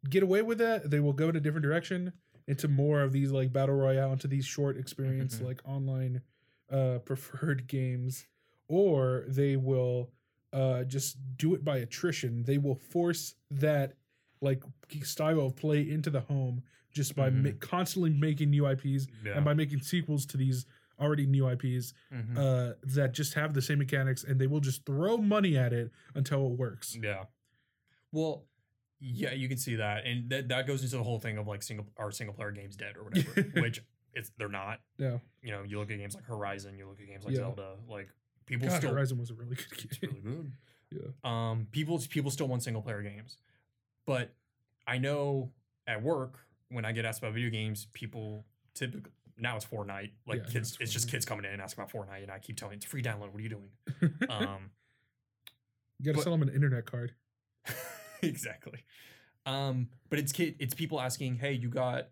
get 0.08 0.22
away 0.22 0.42
with 0.42 0.58
that, 0.58 0.90
they 0.90 1.00
will 1.00 1.12
go 1.12 1.28
in 1.30 1.36
a 1.36 1.40
different 1.40 1.62
direction 1.64 2.12
into 2.50 2.68
more 2.68 3.00
of 3.02 3.12
these 3.12 3.30
like 3.30 3.52
battle 3.52 3.76
royale, 3.76 4.12
into 4.12 4.26
these 4.28 4.44
short 4.44 4.76
experience 4.76 5.36
Mhm. 5.38 5.44
like 5.44 5.60
online 5.64 6.22
uh 6.70 6.98
preferred 7.04 7.66
games, 7.68 8.26
or 8.68 9.24
they 9.28 9.56
will 9.56 10.10
uh 10.52 10.84
just 10.84 11.16
do 11.36 11.54
it 11.54 11.64
by 11.64 11.78
attrition. 11.78 12.42
They 12.42 12.58
will 12.58 12.74
force 12.74 13.34
that 13.50 13.94
like 14.40 14.62
style 15.04 15.40
of 15.40 15.54
play 15.56 15.88
into 15.88 16.10
the 16.10 16.20
home 16.20 16.62
just 16.90 17.14
by 17.14 17.30
ma- 17.30 17.50
Mhm. 17.50 17.60
constantly 17.60 18.10
making 18.10 18.50
new 18.50 18.66
IPs 18.66 19.06
Yeah. 19.24 19.36
and 19.36 19.44
by 19.44 19.54
making 19.54 19.80
sequels 19.80 20.26
to 20.26 20.36
these 20.36 20.66
already 20.98 21.26
new 21.26 21.46
IPs 21.46 21.94
Mhm. 22.12 22.36
uh, 22.36 22.74
that 22.82 23.12
just 23.14 23.34
have 23.34 23.54
the 23.54 23.62
same 23.62 23.78
mechanics 23.78 24.24
and 24.24 24.40
they 24.40 24.46
will 24.48 24.60
just 24.60 24.84
throw 24.84 25.16
money 25.16 25.56
at 25.56 25.72
it 25.72 25.90
until 26.14 26.46
it 26.46 26.58
works. 26.58 26.96
Yeah. 27.00 27.26
Well, 28.12 28.44
yeah, 29.00 29.32
you 29.32 29.48
can 29.48 29.56
see 29.58 29.76
that, 29.76 30.04
and 30.06 30.28
that 30.30 30.48
that 30.48 30.66
goes 30.66 30.82
into 30.82 30.96
the 30.96 31.02
whole 31.02 31.18
thing 31.18 31.38
of 31.38 31.46
like 31.46 31.62
single 31.62 31.86
our 31.96 32.10
single 32.10 32.34
player 32.34 32.50
games 32.52 32.76
dead 32.76 32.96
or 32.96 33.04
whatever, 33.04 33.42
which 33.60 33.82
it's 34.14 34.30
they're 34.38 34.48
not. 34.48 34.80
Yeah. 34.98 35.18
You 35.42 35.52
know, 35.52 35.62
you 35.62 35.78
look 35.78 35.90
at 35.90 35.98
games 35.98 36.14
like 36.14 36.24
Horizon, 36.24 36.76
you 36.76 36.86
look 36.86 37.00
at 37.00 37.06
games 37.06 37.24
like 37.24 37.34
Yeah. 37.34 37.40
Zelda, 37.40 37.76
like 37.88 38.08
people 38.46 38.68
God, 38.68 38.76
still 38.76 38.90
Horizon 38.92 39.18
was 39.18 39.30
a 39.30 39.34
really 39.34 39.56
good 39.56 39.66
it's 39.84 39.98
game. 39.98 40.10
really 40.24 40.36
good. 40.36 40.52
Yeah. 40.92 41.00
Um, 41.22 41.68
people 41.70 42.00
people 42.10 42.32
still 42.32 42.48
want 42.48 42.64
single 42.64 42.82
player 42.82 43.00
games, 43.00 43.36
but 44.06 44.34
I 44.88 44.98
know 44.98 45.52
at 45.86 46.02
work 46.02 46.40
when 46.68 46.84
I 46.84 46.90
get 46.90 47.04
asked 47.04 47.20
about 47.20 47.32
video 47.34 47.48
games, 47.48 47.86
people 47.92 48.44
typically 48.74 49.12
now 49.38 49.54
it's 49.54 49.64
Fortnite. 49.64 50.10
Like 50.26 50.38
Yeah, 50.46 50.50
kids, 50.52 50.72
it's 50.72 50.80
it's 50.80 50.92
just 50.92 51.08
kids 51.08 51.24
coming 51.24 51.44
in 51.44 51.52
and 51.52 51.62
asking 51.62 51.84
about 51.84 51.92
Fortnite, 51.92 52.22
and 52.24 52.32
I 52.32 52.40
keep 52.40 52.56
telling 52.56 52.74
it's 52.74 52.84
free 52.84 53.02
download. 53.04 53.30
What 53.30 53.36
are 53.36 53.40
you 53.40 53.48
doing? 53.50 53.68
Um, 54.28 54.70
you 56.00 56.06
gotta 56.06 56.16
but- 56.16 56.22
sell 56.24 56.32
them 56.32 56.42
an 56.42 56.52
internet 56.52 56.86
card. 56.86 57.14
exactly. 58.28 58.84
Um, 59.46 59.88
but 60.08 60.18
it's 60.18 60.32
kid, 60.32 60.56
it's 60.58 60.74
people 60.74 61.00
asking, 61.00 61.36
hey, 61.36 61.52
you 61.52 61.68
got 61.68 62.08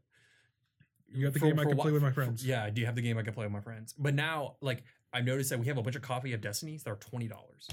You 1.12 1.24
got 1.26 1.34
the 1.34 1.40
for- 1.40 1.46
game 1.46 1.58
I 1.58 1.64
can 1.64 1.76
play 1.78 1.92
with 1.92 2.02
my 2.02 2.08
for- 2.10 2.14
friends. 2.14 2.44
yeah, 2.46 2.68
do 2.70 2.80
you 2.80 2.86
have 2.86 2.96
the 2.96 3.02
game 3.02 3.18
I 3.18 3.22
can 3.22 3.34
play 3.34 3.44
with 3.46 3.52
my 3.52 3.60
friends? 3.60 3.94
But 3.98 4.14
now, 4.14 4.56
like, 4.60 4.82
I've 5.12 5.24
noticed 5.24 5.50
that 5.50 5.58
we 5.58 5.66
have 5.66 5.78
a 5.78 5.82
bunch 5.82 5.96
of 5.96 6.02
copy 6.02 6.32
of 6.32 6.40
Destinies 6.40 6.82
that 6.84 6.90
are 6.90 6.96
twenty 6.96 7.28
dollars. 7.28 7.68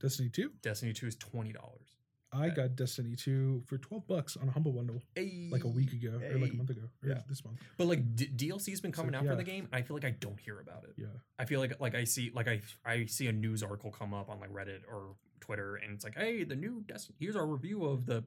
Destiny 0.00 0.30
2. 0.30 0.50
Destiny 0.62 0.92
Two 0.92 1.06
is 1.06 1.16
twenty 1.16 1.52
dollars. 1.52 1.96
I 2.34 2.48
got 2.48 2.76
Destiny 2.76 3.14
2 3.14 3.64
for 3.66 3.76
12 3.76 4.06
bucks 4.08 4.38
on 4.38 4.48
a 4.48 4.50
Humble 4.50 4.72
Bundle 4.72 5.02
like 5.50 5.64
a 5.64 5.68
week 5.68 5.92
ago 5.92 6.18
or 6.32 6.38
like 6.38 6.50
a 6.50 6.56
month 6.56 6.70
ago 6.70 6.88
or 7.02 7.08
Yeah. 7.10 7.20
this 7.28 7.44
month. 7.44 7.58
But 7.76 7.88
like 7.88 8.16
D- 8.16 8.30
DLC's 8.34 8.80
been 8.80 8.90
coming 8.90 9.12
So, 9.12 9.18
out 9.18 9.26
for 9.26 9.36
the 9.36 9.44
game, 9.44 9.66
and 9.70 9.74
I 9.74 9.82
feel 9.82 9.94
like 9.94 10.06
I 10.06 10.12
don't 10.12 10.40
hear 10.40 10.58
about 10.58 10.84
it. 10.84 10.94
Yeah. 10.96 11.08
I 11.38 11.44
feel 11.44 11.60
like 11.60 11.78
like 11.78 11.94
I 11.94 12.04
see 12.04 12.30
like 12.34 12.48
I 12.48 12.62
I 12.86 13.04
see 13.04 13.26
a 13.26 13.32
news 13.32 13.62
article 13.62 13.90
come 13.90 14.14
up 14.14 14.30
on 14.30 14.40
like 14.40 14.50
Reddit 14.50 14.80
or 14.90 15.14
Twitter, 15.42 15.76
and 15.76 15.92
it's 15.92 16.04
like, 16.04 16.16
hey, 16.16 16.44
the 16.44 16.56
new 16.56 16.82
Destiny. 16.86 17.16
Here's 17.20 17.36
our 17.36 17.46
review 17.46 17.84
of 17.84 18.06
the 18.06 18.24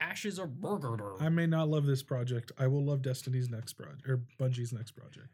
Ashes 0.00 0.38
of 0.38 0.60
Burger. 0.60 1.14
I 1.20 1.28
may 1.28 1.46
not 1.46 1.68
love 1.68 1.86
this 1.86 2.02
project. 2.02 2.50
I 2.58 2.66
will 2.66 2.84
love 2.84 3.02
Destiny's 3.02 3.48
next 3.48 3.74
project 3.74 4.08
or 4.08 4.22
Bungie's 4.40 4.72
next 4.72 4.92
project. 4.92 5.28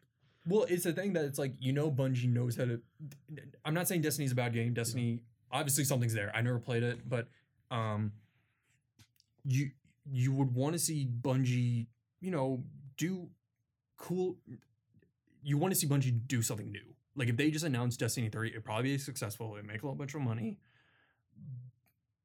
Well, 0.47 0.67
it's 0.69 0.87
a 0.87 0.93
thing 0.93 1.13
that 1.15 1.25
it's 1.25 1.39
like 1.39 1.55
you 1.59 1.73
know 1.73 1.91
Bungie 1.91 2.31
knows 2.31 2.57
how 2.57 2.65
to. 2.65 2.81
I'm 3.65 3.75
not 3.75 3.89
saying 3.89 4.03
Destiny's 4.03 4.33
a 4.33 4.35
bad 4.35 4.53
game. 4.53 4.75
Destiny, 4.75 5.23
obviously, 5.51 5.85
something's 5.85 6.15
there. 6.15 6.33
I 6.35 6.41
never 6.41 6.59
played 6.59 6.83
it, 6.83 7.09
but 7.09 7.29
um, 7.71 8.13
you 9.45 9.71
you 10.11 10.33
would 10.33 10.55
want 10.55 10.73
to 10.73 10.79
see 10.79 11.07
Bungie, 11.07 11.87
you 12.21 12.31
know, 12.31 12.65
do 12.97 13.29
cool. 13.97 14.37
You 15.43 15.59
want 15.59 15.73
to 15.73 15.79
see 15.79 15.87
Bungie 15.87 16.27
do 16.27 16.43
something 16.43 16.71
new. 16.71 16.95
Like 17.17 17.29
if 17.29 17.37
they 17.37 17.51
just 17.51 17.65
announced 17.65 18.01
Destiny 18.01 18.29
three, 18.29 18.51
it'd 18.51 18.65
probably 18.65 18.93
be 18.93 18.99
successful. 18.99 19.55
It'd 19.55 19.67
make 19.67 19.83
a 19.83 19.87
little 19.87 19.97
bunch 19.97 20.15
of 20.15 20.21
money. 20.23 20.59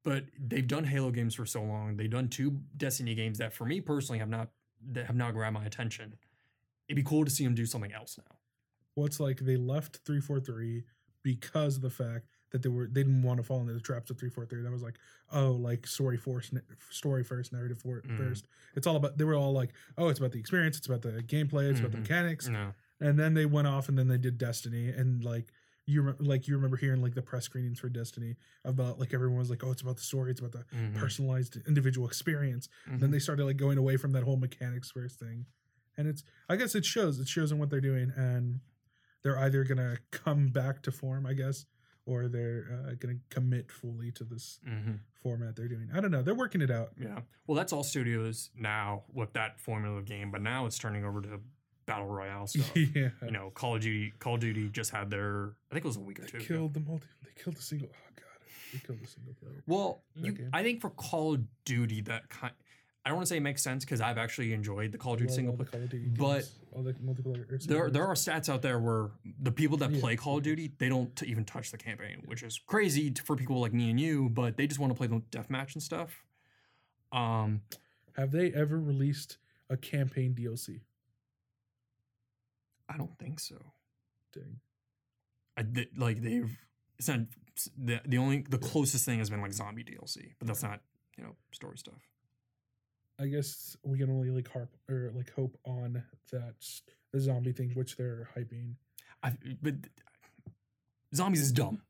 But 0.06 0.26
they've 0.38 0.66
done 0.66 0.84
Halo 0.84 1.10
games 1.10 1.34
for 1.34 1.44
so 1.44 1.60
long. 1.64 1.96
They've 1.96 2.08
done 2.08 2.28
two 2.28 2.60
Destiny 2.76 3.16
games 3.16 3.38
that, 3.38 3.52
for 3.52 3.64
me 3.64 3.80
personally, 3.80 4.20
have 4.20 4.28
not 4.28 4.50
that 4.92 5.06
have 5.06 5.16
not 5.16 5.34
grabbed 5.34 5.54
my 5.54 5.64
attention. 5.64 6.14
It'd 6.88 6.94
be 6.94 7.02
cool 7.02 7.24
to 7.24 7.30
see 7.30 7.42
them 7.42 7.56
do 7.56 7.66
something 7.66 7.92
else 7.92 8.16
now. 8.16 8.36
Well, 8.94 9.04
it's 9.04 9.18
like 9.18 9.40
they 9.40 9.56
left 9.56 9.96
343 10.06 10.84
because 11.24 11.74
of 11.74 11.82
the 11.82 11.90
fact 11.90 12.28
that 12.52 12.62
they 12.62 12.68
were 12.68 12.86
they 12.86 13.02
didn't 13.02 13.24
want 13.24 13.38
to 13.38 13.42
fall 13.42 13.60
into 13.60 13.72
the 13.72 13.80
traps 13.80 14.08
of 14.08 14.16
343. 14.16 14.62
That 14.62 14.70
was 14.70 14.80
like, 14.84 14.94
oh, 15.32 15.50
like 15.50 15.88
story 15.88 16.16
first, 16.16 16.52
story 16.90 17.24
first, 17.24 17.52
narrative 17.52 17.80
for, 17.80 18.00
Mhm. 18.02 18.16
first. 18.16 18.46
It's 18.76 18.86
all 18.86 18.94
about. 18.94 19.18
They 19.18 19.24
were 19.24 19.34
all 19.34 19.52
like, 19.52 19.72
oh, 19.98 20.06
it's 20.06 20.20
about 20.20 20.30
the 20.30 20.38
experience, 20.38 20.78
it's 20.78 20.86
about 20.86 21.02
the 21.02 21.20
gameplay, 21.24 21.68
it's 21.68 21.80
about 21.80 21.90
the 21.90 21.98
Mhm. 21.98 22.02
mechanics. 22.02 22.46
No. 22.46 22.74
And 23.00 23.18
then 23.18 23.34
they 23.34 23.44
went 23.44 23.66
off 23.66 23.88
and 23.88 23.98
then 23.98 24.06
they 24.06 24.18
did 24.18 24.38
Destiny 24.38 24.88
and 24.88 25.24
like 25.24 25.52
you 25.86 26.14
like 26.18 26.48
you 26.48 26.56
remember 26.56 26.76
hearing 26.76 27.00
like 27.00 27.14
the 27.14 27.22
press 27.22 27.44
screenings 27.44 27.78
for 27.78 27.88
Destiny 27.88 28.34
about 28.64 28.98
like 28.98 29.14
everyone 29.14 29.38
was 29.38 29.50
like, 29.50 29.62
oh, 29.64 29.70
it's 29.70 29.82
about 29.82 29.96
the 29.96 30.02
story, 30.02 30.32
it's 30.32 30.40
about 30.40 30.52
the 30.52 30.64
Mhm. 30.76 30.94
personalized 30.96 31.56
individual 31.68 32.06
experience. 32.08 32.68
Then 32.86 32.98
Mhm. 33.08 33.12
they 33.12 33.18
started 33.20 33.44
like 33.44 33.56
going 33.56 33.78
away 33.78 33.96
from 33.96 34.12
that 34.12 34.24
whole 34.24 34.36
mechanics 34.36 34.90
first 34.90 35.18
thing, 35.20 35.46
and 35.96 36.08
it's 36.08 36.24
I 36.48 36.56
guess 36.56 36.74
it 36.74 36.84
shows 36.84 37.20
it 37.20 37.28
shows 37.28 37.52
in 37.52 37.58
what 37.58 37.70
they're 37.70 37.80
doing, 37.80 38.10
and 38.16 38.60
they're 39.22 39.38
either 39.38 39.62
gonna 39.64 39.98
come 40.10 40.48
back 40.48 40.82
to 40.82 40.92
form, 40.92 41.24
I 41.24 41.34
guess, 41.34 41.66
or 42.04 42.26
they're 42.28 42.68
uh, 42.88 42.94
gonna 42.94 43.18
commit 43.30 43.70
fully 43.70 44.10
to 44.12 44.24
this 44.24 44.58
Mhm. 44.66 45.00
format 45.14 45.54
they're 45.56 45.68
doing. 45.68 45.90
I 45.92 46.00
don't 46.00 46.10
know. 46.10 46.22
They're 46.22 46.34
working 46.34 46.62
it 46.62 46.70
out. 46.70 46.94
Yeah. 46.98 47.22
Well, 47.46 47.56
that's 47.56 47.72
all 47.72 47.82
studios 47.84 48.50
now 48.56 49.04
with 49.12 49.32
that 49.34 49.60
formula 49.60 49.98
of 49.98 50.04
game, 50.04 50.30
but 50.32 50.42
now 50.42 50.66
it's 50.66 50.78
turning 50.78 51.04
over 51.04 51.20
to 51.22 51.40
battle 51.86 52.06
royale 52.06 52.46
stuff. 52.46 52.70
yeah, 52.76 53.08
You 53.24 53.30
know, 53.30 53.50
Call 53.54 53.76
of 53.76 53.82
Duty. 53.82 54.12
Call 54.18 54.34
of 54.34 54.40
Duty 54.40 54.68
just 54.68 54.90
had 54.90 55.10
their. 55.10 55.52
I 55.70 55.74
think 55.74 55.84
it 55.84 55.88
was 55.88 55.96
a 55.96 56.00
week 56.00 56.18
or 56.18 56.22
they 56.22 56.28
two. 56.28 56.36
ago. 56.38 56.46
killed 56.46 56.74
the 56.74 56.80
multi. 56.80 57.06
They 57.24 57.42
killed 57.42 57.56
the 57.56 57.62
single. 57.62 57.88
Oh 57.92 58.10
god, 58.16 58.48
they 58.72 58.78
killed 58.86 59.00
the 59.02 59.06
single 59.06 59.34
player. 59.34 59.62
Well, 59.66 60.02
you. 60.14 60.48
I 60.52 60.62
think 60.62 60.80
for 60.80 60.90
Call 60.90 61.34
of 61.34 61.42
Duty, 61.64 62.00
that 62.02 62.28
kind. 62.28 62.52
I 63.04 63.08
don't 63.10 63.18
want 63.18 63.26
to 63.26 63.30
say 63.30 63.36
it 63.36 63.40
makes 63.42 63.62
sense 63.62 63.84
because 63.84 64.00
I've 64.00 64.18
actually 64.18 64.52
enjoyed 64.52 64.90
the 64.90 64.98
Call 64.98 65.12
of 65.12 65.20
Duty 65.20 65.28
Love 65.28 65.34
single 65.36 65.54
player. 65.54 65.68
Call 65.70 65.82
of 65.82 65.90
Duty 65.90 66.08
but 66.18 66.48
the 66.74 66.92
multiplayer. 66.94 67.64
There, 67.64 67.88
there 67.88 68.04
are 68.04 68.14
stats 68.14 68.48
out 68.48 68.62
there 68.62 68.80
where 68.80 69.10
the 69.40 69.52
people 69.52 69.76
that 69.76 69.92
Yeah, 69.92 70.00
play 70.00 70.16
Call 70.16 70.38
of. 70.38 70.42
Duty, 70.42 70.72
they 70.78 70.88
don't 70.88 71.14
t- 71.14 71.26
even 71.26 71.44
touch 71.44 71.70
the 71.70 71.78
campaign, 71.78 72.22
which 72.24 72.42
is 72.42 72.58
crazy 72.66 73.14
for 73.24 73.36
people 73.36 73.60
like 73.60 73.72
me 73.72 73.90
and 73.90 74.00
you, 74.00 74.28
but 74.30 74.56
they 74.56 74.66
just 74.66 74.80
want 74.80 74.92
to 74.92 74.96
play 74.96 75.06
the 75.06 75.20
deathmatch 75.30 75.74
and 75.74 75.82
stuff. 75.84 76.24
Um, 77.12 77.60
Have 78.16 78.32
they 78.32 78.52
ever 78.52 78.76
released 78.76 79.38
a 79.70 79.76
campaign 79.76 80.34
DLC? 80.34 80.80
I 82.88 82.96
don't 82.96 83.16
think 83.18 83.40
so. 83.40 83.56
Dang. 84.32 84.60
I, 85.56 85.62
th- 85.62 85.90
like 85.96 86.22
they've 86.22 86.56
it's 86.98 87.08
not 87.08 87.20
the 87.76 88.00
the 88.04 88.18
only 88.18 88.44
the 88.48 88.58
closest 88.58 89.04
thing 89.04 89.18
has 89.18 89.30
been 89.30 89.40
like 89.40 89.52
zombie 89.52 89.84
DLC, 89.84 90.34
but 90.38 90.48
that's 90.48 90.62
not 90.62 90.80
you 91.16 91.24
know 91.24 91.34
story 91.52 91.78
stuff. 91.78 92.08
I 93.18 93.26
guess 93.26 93.76
we 93.82 93.98
can 93.98 94.10
only 94.10 94.30
like 94.30 94.50
harp 94.50 94.76
or 94.90 95.10
like 95.14 95.32
hope 95.32 95.56
on 95.64 96.02
that 96.32 96.54
the 97.12 97.20
zombie 97.20 97.52
thing, 97.52 97.70
which 97.74 97.96
they're 97.96 98.28
hyping. 98.36 98.74
I 99.22 99.32
but 99.62 99.74
zombies 101.14 101.40
is 101.40 101.52
dumb. 101.52 101.80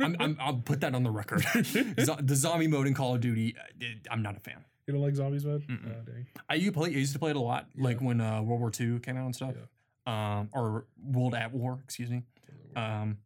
I'm, 0.00 0.16
I'm 0.20 0.36
I'll 0.40 0.56
put 0.56 0.80
that 0.80 0.94
on 0.94 1.02
the 1.02 1.10
record. 1.10 1.42
The 1.42 2.34
zombie 2.36 2.66
mode 2.66 2.86
in 2.86 2.94
Call 2.94 3.14
of 3.14 3.20
Duty, 3.20 3.54
uh, 3.58 3.86
I'm 4.10 4.22
not 4.22 4.36
a 4.36 4.40
fan. 4.40 4.64
You 4.86 4.92
don't 4.92 5.02
like 5.02 5.14
zombies, 5.14 5.46
man? 5.46 5.62
Oh, 5.70 6.02
dang. 6.04 6.26
I 6.48 6.54
used 6.54 6.66
to 6.66 6.72
play 6.72 6.90
I 6.90 6.98
used 6.98 7.14
to 7.14 7.18
play 7.18 7.30
it 7.30 7.36
a 7.36 7.40
lot, 7.40 7.66
like 7.76 8.00
when 8.00 8.20
uh, 8.20 8.42
World 8.42 8.60
War 8.60 8.72
II 8.78 8.98
came 9.00 9.16
out 9.16 9.24
and 9.24 9.34
stuff, 9.34 9.54
um, 10.06 10.48
or 10.52 10.86
World 11.02 11.34
at 11.34 11.52
War, 11.52 11.80
excuse 11.84 12.10
me. 12.10 12.22
Um, 12.76 13.18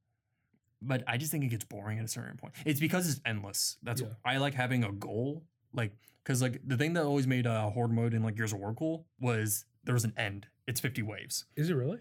but 0.80 1.02
I 1.06 1.16
just 1.16 1.30
think 1.32 1.44
it 1.44 1.48
gets 1.48 1.64
boring 1.64 1.98
at 1.98 2.04
a 2.04 2.08
certain 2.08 2.36
point. 2.36 2.54
It's 2.64 2.80
because 2.80 3.08
it's 3.10 3.20
endless. 3.24 3.76
That's 3.82 4.00
Yeah. 4.00 4.08
I 4.24 4.36
like 4.36 4.54
having 4.54 4.84
a 4.84 4.92
goal, 4.92 5.42
like 5.72 5.92
because 6.22 6.40
like 6.42 6.60
the 6.66 6.76
thing 6.76 6.92
that 6.94 7.04
always 7.04 7.26
made 7.26 7.46
uh, 7.46 7.68
Horde 7.70 7.92
mode 7.92 8.14
in 8.14 8.22
like 8.22 8.36
Gears 8.36 8.52
of 8.52 8.60
War 8.60 8.74
cool 8.74 9.06
was 9.20 9.64
there's 9.84 10.04
an 10.04 10.12
end. 10.16 10.46
It's 10.66 10.80
50 10.80 11.02
waves. 11.02 11.46
Is 11.56 11.70
it 11.70 11.74
really? 11.74 11.98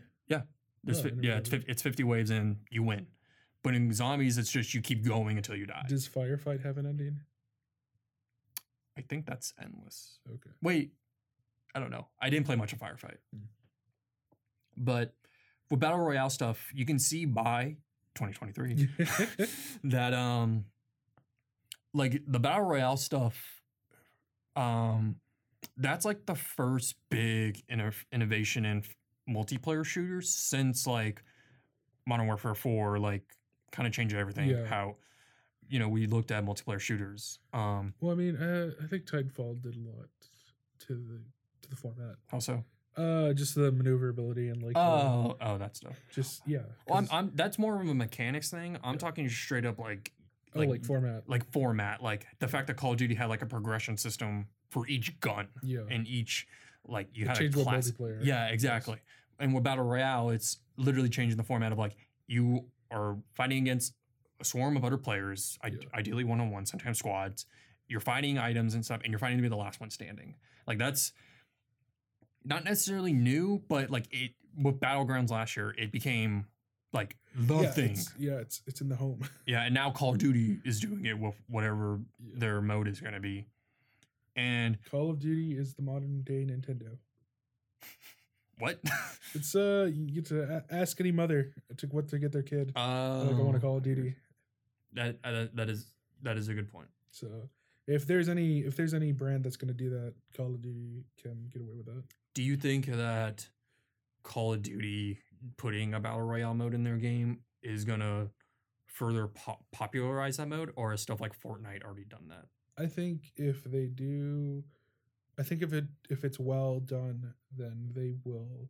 There's 0.84 1.04
Oh, 1.04 1.08
I 1.08 1.10
fi- 1.10 1.16
yeah, 1.22 1.38
it's 1.38 1.50
of 1.50 1.54
50, 1.60 1.72
it's 1.72 1.82
50 1.82 2.04
waves 2.06 2.30
and 2.30 2.58
you 2.70 2.82
win. 2.82 3.08
But 3.64 3.74
in 3.76 3.92
zombies, 3.92 4.38
it's 4.38 4.50
just 4.50 4.74
you 4.74 4.80
keep 4.82 5.04
going 5.04 5.36
until 5.36 5.56
you 5.56 5.66
die. 5.66 5.84
Does 5.90 6.08
Firefight 6.08 6.64
have 6.64 6.78
an 6.78 6.86
ending? 6.86 7.20
I 8.98 9.02
think 9.02 9.26
that's 9.26 9.54
endless. 9.62 10.20
Okay. 10.28 10.50
Wait, 10.62 10.94
I 11.76 11.80
don't 11.80 11.92
know. 11.92 12.08
I 12.22 12.30
didn't 12.30 12.46
play 12.46 12.56
much 12.56 12.72
of 12.74 12.80
Firefight. 12.80 13.18
Hmm. 13.34 13.46
But 14.78 15.14
with 15.70 15.80
battle 15.80 16.00
royale 16.00 16.30
stuff, 16.30 16.70
you 16.74 16.86
can 16.86 17.00
see 17.00 17.26
by 17.26 17.78
2023 18.16 18.88
that 19.86 20.14
um 20.14 20.66
like 21.94 22.22
the 22.28 22.40
battle 22.40 22.64
royale 22.66 22.98
stuff 22.98 23.62
um 24.56 25.16
that's 25.78 26.04
like 26.06 26.26
the 26.26 26.34
first 26.36 26.96
big 27.10 27.62
inno- 27.72 27.94
innovation 28.12 28.66
in 28.66 28.80
f- 28.80 28.96
multiplayer 29.30 29.86
shooters 29.86 30.34
since 30.34 30.88
like 30.88 31.24
modern 32.08 32.26
warfare 32.26 32.56
4 32.56 32.98
like 33.00 33.24
kind 33.72 33.86
of 33.86 33.94
changed 33.94 34.16
everything 34.16 34.50
Yeah. 34.50 34.66
how 34.66 34.96
you 35.70 35.78
know 35.80 35.90
we 35.90 36.08
looked 36.08 36.32
at 36.32 36.44
multiplayer 36.46 36.80
shooters 36.80 37.38
um 37.54 37.94
well, 38.00 38.14
I 38.14 38.16
mean, 38.16 38.36
uh, 38.38 38.72
I 38.84 38.88
think 38.88 39.06
Titanfall 39.06 39.62
did 39.62 39.76
a 39.76 39.80
lot 39.80 40.08
to 40.88 40.94
the 40.96 41.22
to 41.62 41.70
the 41.70 41.76
format. 41.76 42.16
also 42.32 42.64
Uh, 42.98 43.32
just 43.34 43.54
the 43.56 43.72
maneuverability 43.72 44.50
and 44.50 44.64
like. 44.64 44.76
uh, 44.76 44.80
oh 44.80 45.38
oh 45.40 45.58
that 45.58 45.76
stuff 45.78 45.96
just 46.12 46.42
yeah. 46.48 46.60
well, 46.88 46.98
I'm, 46.98 47.08
I'm 47.12 47.32
that's 47.36 47.60
more 47.60 47.80
of 47.80 47.88
a 47.88 47.94
mechanics 47.94 48.50
thing 48.50 48.78
i'm 48.84 48.94
Yeah. 48.94 48.98
talking 49.00 49.30
straight 49.30 49.66
up 49.66 49.78
like 49.78 50.12
oh, 50.56 50.62
like, 50.62 50.84
format. 50.84 51.24
like 51.28 51.46
format 51.52 52.02
like 52.02 52.26
the 52.40 52.48
fact 52.48 52.66
that 52.68 52.76
call 52.78 52.94
of 52.94 52.98
duty 52.98 53.14
had 53.14 53.28
like 53.30 53.44
a 53.44 53.46
progression 53.46 53.98
system 53.98 54.48
for 54.70 54.88
each 54.88 55.20
gun 55.20 55.48
yeah. 55.62 55.82
and 55.92 56.08
each 56.08 56.48
like 56.88 57.08
you 57.14 57.26
It 57.26 57.28
had 57.30 57.42
a 57.42 57.50
class. 57.50 57.92
multiplayer 57.92 58.20
Yeah, 58.24 58.48
exactly. 58.48 58.98
And 59.40 59.54
with 59.54 59.64
battle 59.64 59.84
royale, 59.86 60.30
it's 60.32 60.58
literally 60.78 61.10
changing 61.10 61.38
the 61.38 61.44
format 61.44 61.72
of 61.72 61.78
like 61.78 61.96
you 62.28 62.66
are 62.90 63.18
fighting 63.36 63.60
against 63.60 63.94
a 64.40 64.46
swarm 64.46 64.76
of 64.78 64.84
other 64.86 64.98
players, 64.98 65.58
I- 65.62 65.68
Yeah. 65.68 65.78
ideally 65.94 66.24
one 66.24 66.40
on 66.42 66.50
one, 66.50 66.66
sometimes 66.66 66.98
squads. 67.00 67.46
You're 67.88 68.00
fighting 68.00 68.38
items 68.38 68.74
and 68.74 68.84
stuff, 68.84 69.02
and 69.04 69.12
you're 69.12 69.20
fighting 69.20 69.38
to 69.38 69.42
be 69.42 69.50
the 69.50 69.56
last 69.58 69.80
one 69.80 69.90
standing. 69.90 70.36
Like 70.66 70.78
that's 70.78 71.12
not 72.48 72.64
necessarily 72.64 73.14
new, 73.14 73.62
but 73.68 73.90
like 73.90 74.08
it 74.12 74.32
with 74.58 74.80
battlegrounds 74.80 75.30
last 75.30 75.56
year, 75.58 75.74
it 75.78 75.92
became 75.92 76.46
like 76.94 77.18
the 77.36 77.60
yeah, 77.62 77.72
thing. 77.72 77.92
It's, 77.92 78.14
yeah, 78.18 78.34
it's 78.40 78.62
it's 78.66 78.82
in 78.82 78.90
the 78.90 78.96
home. 78.96 79.22
Yeah, 79.46 79.64
and 79.64 79.74
now 79.74 79.92
Call 79.92 80.12
of 80.12 80.18
Duty 80.18 80.60
is 80.66 80.80
doing 80.80 81.06
it 81.06 81.18
with 81.20 81.36
whatever 81.48 82.00
Yeah. 82.20 82.40
their 82.40 82.62
mode 82.62 82.88
is 82.88 83.00
going 83.02 83.14
to 83.14 83.20
be. 83.20 83.46
And 84.36 84.78
Call 84.90 85.10
of 85.12 85.20
Duty 85.20 85.58
is 85.58 85.74
the 85.74 85.82
modern 85.82 86.22
day 86.22 86.46
Nintendo. 86.46 86.98
what? 88.60 88.80
It's 89.34 89.56
uh, 89.56 89.90
you 89.94 90.10
get 90.10 90.26
to 90.28 90.64
ask 90.72 91.00
any 91.02 91.12
mother 91.12 91.52
to 91.76 91.88
what 91.88 92.08
to 92.08 92.18
get 92.18 92.32
their 92.32 92.44
kid. 92.44 92.72
Um, 92.78 93.28
like 93.28 93.36
I 93.36 93.42
want 93.42 93.56
to 93.56 93.60
Call 93.60 93.78
of 93.78 93.84
Duty. 93.84 94.16
That 94.94 95.18
uh, 95.24 95.48
that 95.54 95.70
is 95.70 95.92
that 96.24 96.38
is 96.38 96.48
a 96.48 96.54
good 96.54 96.72
point. 96.72 96.88
So 97.12 97.28
if 97.88 98.06
there's 98.06 98.28
any 98.30 98.60
if 98.60 98.76
there's 98.76 98.94
any 98.94 99.12
brand 99.12 99.44
that's 99.44 99.58
gonna 99.58 99.74
do 99.74 99.90
that, 99.92 100.14
Call 100.36 100.48
of 100.54 100.62
Duty 100.62 101.06
can 101.22 101.48
get 101.52 101.62
away 101.62 101.74
with 101.76 101.86
that. 101.86 102.04
Do 102.34 102.44
you 102.44 102.58
think 102.58 102.86
that 102.88 103.48
Call 104.24 104.54
of 104.54 104.62
Duty 104.62 105.20
putting 105.58 105.94
a 105.94 106.00
battle 106.00 106.22
royale 106.22 106.54
mode 106.54 106.74
in 106.74 106.84
their 106.84 106.98
game 106.98 107.40
is 107.64 107.86
gonna 107.86 108.30
further 108.88 109.28
po- 109.28 109.60
popularize 109.72 110.38
that 110.38 110.48
mode, 110.48 110.72
or 110.76 110.92
has 110.92 111.02
stuff 111.02 111.22
like 111.22 111.40
Fortnite 111.40 111.84
already 111.84 112.06
done 112.06 112.28
that? 112.30 112.46
I 112.78 112.88
think 112.88 113.32
if 113.38 113.64
they 113.64 113.86
do, 113.88 114.64
I 115.40 115.44
think 115.44 115.62
if 115.62 115.74
it 115.74 115.86
if 116.10 116.24
it's 116.24 116.40
well 116.40 116.80
done, 116.80 117.34
then 117.56 117.92
they 117.96 118.16
will. 118.24 118.70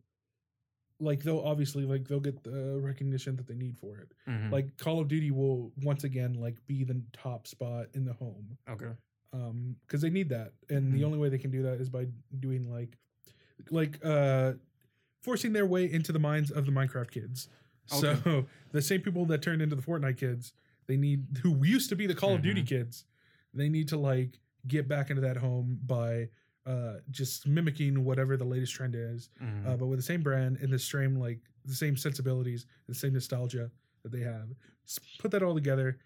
Like 1.00 1.22
they'll 1.22 1.40
obviously 1.40 1.84
like 1.84 2.08
they'll 2.08 2.18
get 2.20 2.42
the 2.42 2.78
recognition 2.82 3.36
that 3.36 3.46
they 3.46 3.54
need 3.54 3.78
for 3.78 3.98
it. 3.98 4.12
Mhm. 4.28 4.50
Like 4.50 4.76
Call 4.78 5.00
of 5.00 5.08
Duty 5.08 5.30
will 5.30 5.72
once 5.82 6.02
again 6.04 6.34
like 6.34 6.64
be 6.66 6.82
the 6.84 7.00
top 7.12 7.46
spot 7.46 7.86
in 7.94 8.04
the 8.04 8.12
home. 8.14 8.58
okay, 8.68 8.90
um 9.32 9.76
because 9.86 10.00
they 10.00 10.10
need 10.10 10.28
that 10.30 10.52
and 10.70 10.92
the 10.92 11.00
Mhm. 11.02 11.04
only 11.04 11.18
way 11.18 11.28
they 11.28 11.38
can 11.38 11.50
do 11.50 11.62
that 11.62 11.80
is 11.80 11.88
by 11.88 12.06
doing 12.40 12.70
like 12.70 12.96
like 13.70 13.98
uh 14.04 14.52
forcing 15.22 15.52
their 15.52 15.66
way 15.66 15.90
into 15.90 16.12
the 16.12 16.18
minds 16.18 16.50
of 16.50 16.64
the 16.66 16.72
minecraft 16.72 17.10
kids 17.10 17.48
so 17.86 18.46
the 18.72 18.82
same 18.82 19.00
people 19.00 19.26
that 19.26 19.42
turned 19.42 19.60
into 19.62 19.76
the 19.76 19.82
fortnite 19.82 20.16
kids 20.16 20.52
they 20.86 20.96
need 20.96 21.26
who 21.42 21.64
used 21.64 21.88
to 21.90 21.96
be 21.96 22.06
the 22.06 22.14
call 22.14 22.34
of 22.34 22.42
duty 22.42 22.62
Mhm. 22.62 22.66
kids 22.68 23.04
they 23.54 23.68
need 23.68 23.88
to 23.88 23.98
like 23.98 24.38
get 24.66 24.88
back 24.88 25.10
into 25.10 25.22
that 25.22 25.36
home 25.36 25.78
by 25.86 26.28
uh 26.66 26.94
just 27.10 27.46
mimicking 27.46 28.04
whatever 28.04 28.36
the 28.36 28.44
latest 28.44 28.72
trend 28.74 28.94
is 28.94 29.28
Mhm. 29.42 29.66
uh, 29.66 29.76
but 29.76 29.86
with 29.86 29.98
the 29.98 30.02
same 30.02 30.22
brand 30.22 30.56
and 30.58 30.72
the 30.72 30.78
same 30.78 31.16
like 31.16 31.40
the 31.64 31.74
same 31.74 31.96
sensibilities 31.96 32.66
the 32.86 32.94
same 32.94 33.12
nostalgia 33.12 33.70
that 34.02 34.12
they 34.12 34.20
have 34.20 34.48
S- 34.86 34.98
put 35.18 35.30
that 35.32 35.42
all 35.42 35.54
together 35.54 35.98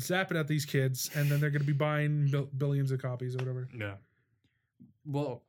zap 0.00 0.30
it 0.30 0.36
at 0.36 0.48
these 0.48 0.64
kids 0.64 1.10
and 1.14 1.30
then 1.30 1.40
they're 1.40 1.50
going 1.50 1.60
to 1.60 1.66
be 1.66 1.72
buying 1.72 2.28
bil- 2.30 2.48
billions 2.56 2.90
of 2.90 3.00
copies 3.00 3.34
or 3.34 3.38
whatever 3.38 3.68
yeah. 3.78 3.94
Well, 5.04 5.42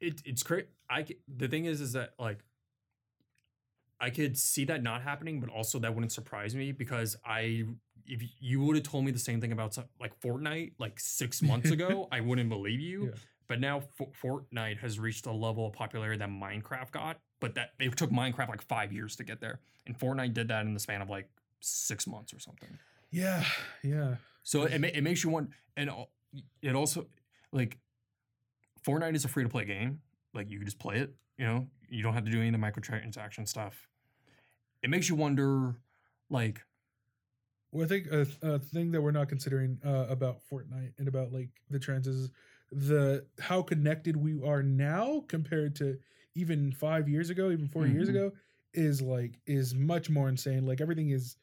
it 0.00 0.22
it's 0.24 0.42
great. 0.42 0.68
I 0.88 1.04
c- 1.04 1.18
the 1.28 1.48
thing 1.48 1.64
is, 1.64 1.80
is 1.80 1.92
that 1.92 2.14
like 2.18 2.38
I 4.00 4.10
could 4.10 4.36
see 4.36 4.64
that 4.66 4.82
not 4.82 5.02
happening, 5.02 5.40
but 5.40 5.48
also 5.50 5.78
that 5.80 5.94
wouldn't 5.94 6.12
surprise 6.12 6.54
me 6.54 6.72
because 6.72 7.16
I 7.24 7.64
if 8.06 8.22
you 8.40 8.60
would 8.60 8.76
have 8.76 8.84
told 8.84 9.04
me 9.04 9.10
the 9.10 9.18
same 9.18 9.40
thing 9.40 9.52
about 9.52 9.74
some, 9.74 9.84
like 10.00 10.18
Fortnite 10.20 10.72
like 10.78 11.00
six 11.00 11.42
months 11.50 11.70
ago, 11.70 12.08
I 12.12 12.20
wouldn't 12.20 12.48
believe 12.48 12.80
you. 12.80 13.06
Yeah. 13.06 13.18
But 13.48 13.60
now 13.60 13.82
F- 14.00 14.08
Fortnite 14.20 14.78
has 14.78 14.98
reached 14.98 15.26
a 15.26 15.32
level 15.32 15.66
of 15.66 15.72
popularity 15.72 16.18
that 16.18 16.28
Minecraft 16.28 16.90
got, 16.90 17.20
but 17.40 17.54
that 17.54 17.70
it 17.78 17.96
took 17.96 18.10
Minecraft 18.10 18.48
like 18.48 18.62
five 18.62 18.92
years 18.92 19.16
to 19.16 19.24
get 19.24 19.40
there, 19.40 19.60
and 19.86 19.98
Fortnite 19.98 20.34
did 20.34 20.48
that 20.48 20.64
in 20.66 20.74
the 20.74 20.80
span 20.80 21.00
of 21.00 21.08
like 21.08 21.28
six 21.60 22.06
months 22.06 22.32
or 22.34 22.38
something. 22.38 22.78
Yeah 23.10 23.44
yeah 23.82 24.16
So 24.42 24.64
it, 24.64 24.82
it 24.84 25.02
makes 25.02 25.24
you 25.24 25.30
want, 25.30 25.50
and 25.76 25.90
it 26.62 26.74
also 26.74 27.06
like 27.52 27.78
Fortnite 28.86 29.14
is 29.14 29.24
a 29.24 29.28
free 29.28 29.42
to 29.42 29.48
play 29.48 29.64
game. 29.64 30.00
Like 30.34 30.50
you 30.50 30.58
can 30.58 30.66
just 30.66 30.78
play 30.78 30.98
it. 30.98 31.14
You 31.38 31.46
know, 31.46 31.66
you 31.88 32.02
don't 32.02 32.14
have 32.14 32.24
to 32.24 32.30
do 32.30 32.38
any 32.38 32.48
of 32.48 32.52
the 32.52 32.58
microtransaction 32.58 33.48
stuff. 33.48 33.88
It 34.82 34.90
makes 34.90 35.08
you 35.08 35.14
wonder, 35.16 35.76
like, 36.30 36.62
well 37.72 37.84
i 37.84 37.88
think 37.88 38.06
a, 38.10 38.26
a 38.42 38.58
thing 38.58 38.90
that 38.92 39.00
we're 39.00 39.10
not 39.10 39.28
considering 39.28 39.78
uh, 39.84 40.06
about 40.08 40.40
fortnite 40.50 40.92
and 40.98 41.08
about 41.08 41.32
like 41.32 41.48
the 41.70 41.78
trends 41.78 42.06
is 42.06 42.30
the 42.72 43.24
how 43.40 43.62
connected 43.62 44.16
we 44.16 44.40
are 44.44 44.62
now 44.62 45.24
compared 45.28 45.74
to 45.76 45.98
even 46.34 46.72
five 46.72 47.08
years 47.08 47.30
ago 47.30 47.50
even 47.50 47.68
4 47.68 47.86
years 47.86 48.08
Mhm. 48.08 48.10
ago 48.10 48.32
is 48.74 49.00
like 49.00 49.38
is 49.46 49.74
much 49.74 50.10
more 50.10 50.28
insane 50.28 50.66
like 50.66 50.80
everything 50.80 51.10
is 51.10 51.36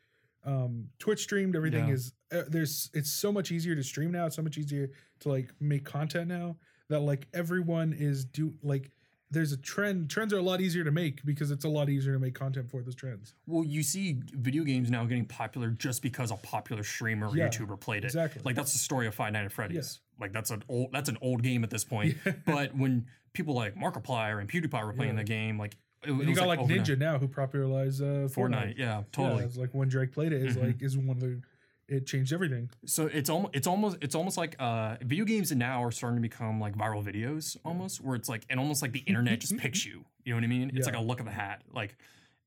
um 0.45 0.89
twitch 0.99 1.21
streamed 1.23 1.55
everything 1.55 1.87
Yeah. 1.87 1.93
is 1.93 2.13
uh, 2.31 2.41
there's 2.47 2.89
it's 2.93 3.09
so 3.11 3.31
much 3.31 3.51
easier 3.51 3.75
to 3.75 3.83
stream 3.83 4.11
now 4.11 4.25
it's 4.25 4.35
so 4.35 4.41
much 4.41 4.57
easier 4.57 4.89
to 5.21 5.29
like 5.29 5.51
make 5.59 5.85
content 5.85 6.27
now 6.27 6.57
that 6.89 6.99
like 6.99 7.27
everyone 7.33 7.93
is 7.93 8.25
do 8.25 8.53
like 8.61 8.91
there's 9.31 9.51
a 9.51 9.57
trend 9.57 10.09
trends 10.11 10.31
are 10.33 10.37
a 10.37 10.41
lot 10.43 10.61
easier 10.61 10.83
to 10.83 10.91
make 10.91 11.23
because 11.25 11.49
it's 11.49 11.65
a 11.65 11.69
lot 11.69 11.89
easier 11.89 12.13
to 12.13 12.19
make 12.19 12.35
content 12.35 12.69
for 12.69 12.83
those 12.83 12.93
trends 12.93 13.33
well, 13.47 13.63
you 13.63 13.81
see 13.81 14.19
video 14.33 14.63
games 14.63 14.91
now 14.91 15.05
getting 15.05 15.25
popular 15.25 15.69
just 15.69 16.01
because 16.01 16.29
a 16.29 16.35
popular 16.35 16.83
streamer 16.83 17.29
or 17.29 17.35
Yeah, 17.37 17.47
YouTuber 17.47 17.79
played 17.79 18.03
it. 18.03 18.07
exactly 18.07 18.41
Like 18.45 18.55
that's 18.55 18.73
the 18.73 18.79
story 18.79 19.07
of 19.07 19.15
Five 19.15 19.33
Nights 19.33 19.45
at 19.45 19.51
Freddy's. 19.53 20.01
Like 20.19 20.33
that's 20.33 20.51
an 20.51 20.63
old 20.69 20.89
that's 20.91 21.09
an 21.09 21.17
old 21.21 21.41
game 21.41 21.63
at 21.63 21.69
this 21.71 21.83
point. 21.83 22.15
Yeah. 22.25 22.33
but 22.45 22.75
when 22.77 23.07
people 23.33 23.55
like 23.55 23.75
Markiplier 23.75 24.39
and 24.39 24.47
PewDiePie 24.47 24.85
were 24.85 24.93
playing 24.93 25.13
Yeah. 25.15 25.21
the 25.23 25.27
game, 25.27 25.57
like 25.57 25.75
it, 26.05 26.11
it 26.11 26.27
you 26.27 26.35
got 26.35 26.47
like, 26.47 26.59
overnight. 26.59 26.85
Ninja 26.85 26.97
now 26.97 27.17
who 27.17 27.27
popularized 27.27 28.01
uh, 28.01 28.05
Fortnite. 28.05 28.31
Fortnite, 28.31 28.77
yeah, 28.77 29.03
totally. 29.11 29.41
Yeah, 29.41 29.45
it's 29.47 29.57
like 29.57 29.69
when 29.73 29.87
Drake 29.89 30.11
played 30.11 30.33
it 30.33 30.43
is 30.45 30.55
Mhm. 30.57 30.63
like 30.67 30.81
is 30.81 30.97
one 30.97 31.09
of 31.17 31.19
the 31.19 31.41
it 31.89 32.07
changed 32.07 32.31
everything. 32.31 32.69
So 32.85 33.07
it's 33.07 33.29
almost 33.29 33.55
it's 33.55 33.67
almost 33.67 33.97
it's 34.01 34.15
almost 34.15 34.37
like 34.37 34.55
uh 34.59 34.95
video 35.01 35.25
games 35.25 35.51
now 35.51 35.83
are 35.83 35.91
starting 35.91 36.17
to 36.17 36.21
become 36.21 36.59
like 36.59 36.75
viral 36.77 37.03
videos 37.03 37.57
almost 37.65 38.01
where 38.01 38.15
it's 38.15 38.29
like 38.29 38.45
and 38.49 38.59
almost 38.59 38.81
like 38.81 38.93
the 38.93 38.99
internet 38.99 39.39
just 39.41 39.57
picks 39.57 39.85
you. 39.87 40.05
You 40.23 40.33
know 40.33 40.37
what 40.37 40.43
I 40.45 40.47
mean? 40.47 40.71
It's 40.73 40.85
like 40.87 40.95
a 40.95 41.01
look 41.01 41.19
of 41.19 41.27
a 41.27 41.31
hat. 41.31 41.61
Like 41.73 41.97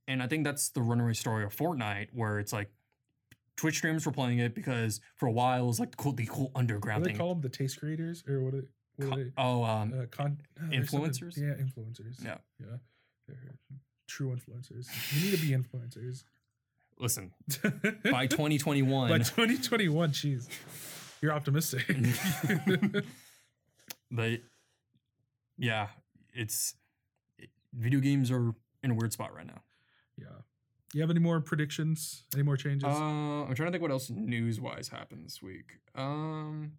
and 0.08 0.22
I 0.22 0.26
think 0.26 0.44
that's 0.44 0.70
the 0.70 0.80
runaway 0.82 1.12
story 1.12 1.44
of 1.44 1.54
Fortnite 1.54 2.08
where 2.14 2.38
it's 2.38 2.52
like 2.52 2.70
Twitch 3.56 3.76
streamers 3.76 4.04
were 4.06 4.12
playing 4.12 4.38
it 4.38 4.54
because 4.54 5.00
for 5.16 5.26
a 5.26 5.32
while 5.32 5.64
it 5.64 5.66
was 5.66 5.80
like 5.80 5.90
the 5.90 5.96
cool, 5.96 6.12
the 6.12 6.26
cool 6.26 6.44
What 6.52 6.60
underground 6.60 7.02
do 7.04 7.08
they 7.08 7.12
thing. 7.12 7.18
call 7.18 7.28
them? 7.34 7.40
The 7.42 7.48
taste 7.48 7.78
creators 7.80 8.22
or 8.28 8.40
what? 8.42 8.54
It, 8.54 8.64
what 8.96 9.08
Co- 9.10 9.14
are 9.14 9.24
they? 9.24 9.32
oh, 9.38 9.64
um, 9.64 9.92
Uh, 9.94 10.06
con- 10.10 10.38
uh, 10.60 10.66
influencers? 10.70 11.36
Yeah, 11.36 11.54
influencers. 11.62 12.22
Yeah. 12.24 12.38
yeah. 12.60 12.76
They're 13.28 13.54
true 14.06 14.34
influencers. 14.34 14.86
You 15.14 15.30
need 15.30 15.36
to 15.36 15.42
be 15.42 15.50
influencers. 15.52 16.24
listen, 16.98 17.32
by 18.10 18.26
2021, 18.26 19.08
By 19.10 19.18
2021, 19.18 20.10
jeez, 20.12 20.48
you're 21.20 21.32
optimistic. 21.32 21.84
but 24.10 24.40
yeah, 25.58 25.88
it's 26.32 26.74
it- 27.38 27.50
video 27.74 28.00
games 28.00 28.30
are 28.30 28.54
in 28.82 28.90
a 28.90 28.94
weird 28.94 29.12
spot 29.12 29.34
right 29.34 29.46
now. 29.46 29.62
yeah. 30.18 30.26
You 30.94 31.00
have 31.00 31.10
any 31.10 31.18
more 31.20 31.40
predictions? 31.40 32.22
Any 32.32 32.44
more 32.44 32.56
changes? 32.56 32.84
Uh, 32.88 32.92
I'm 33.44 33.54
trying 33.54 33.66
to 33.66 33.72
think 33.72 33.82
what 33.82 33.90
else 33.90 34.08
news 34.08 34.60
wise 34.60 34.88
happened 34.88 35.24
this 35.26 35.42
week. 35.42 35.64
Um, 35.96 36.72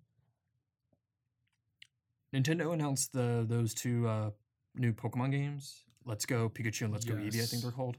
Nintendo 2.33 2.73
announced 2.73 3.13
the 3.13 3.45
those 3.47 3.73
two 3.73 4.07
uh, 4.07 4.29
new 4.75 4.93
Pokemon 4.93 5.31
games. 5.31 5.83
Let's 6.07 6.25
Go 6.25 6.49
Pikachu 6.49 6.83
and 6.83 6.93
Let's 6.93 7.05
Go 7.05 7.15
Eevee, 7.15 7.41
I 7.41 7.45
think 7.45 7.61
they're 7.61 7.71
called. 7.71 7.97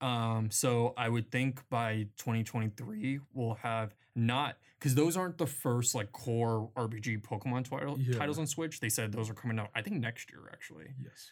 Um, 0.00 0.50
so 0.50 0.94
I 0.96 1.08
would 1.08 1.30
think 1.30 1.60
by 1.68 2.06
2023 2.18 3.20
we'll 3.34 3.54
have 3.54 3.94
not 4.16 4.56
because 4.78 4.94
those 4.94 5.16
aren't 5.16 5.38
the 5.38 5.46
first 5.46 5.94
like 5.94 6.10
core 6.12 6.70
RPG 6.76 7.22
Pokemon 7.22 7.64
twi- 7.64 7.94
Yeah. 7.98 8.18
titles 8.18 8.38
on 8.38 8.46
Switch. 8.46 8.80
They 8.80 8.88
said 8.88 9.12
those 9.12 9.30
are 9.30 9.34
coming 9.34 9.58
out. 9.58 9.70
I 9.74 9.82
think 9.82 9.96
next 10.00 10.30
year 10.30 10.40
actually. 10.52 10.86
Yes. 11.02 11.30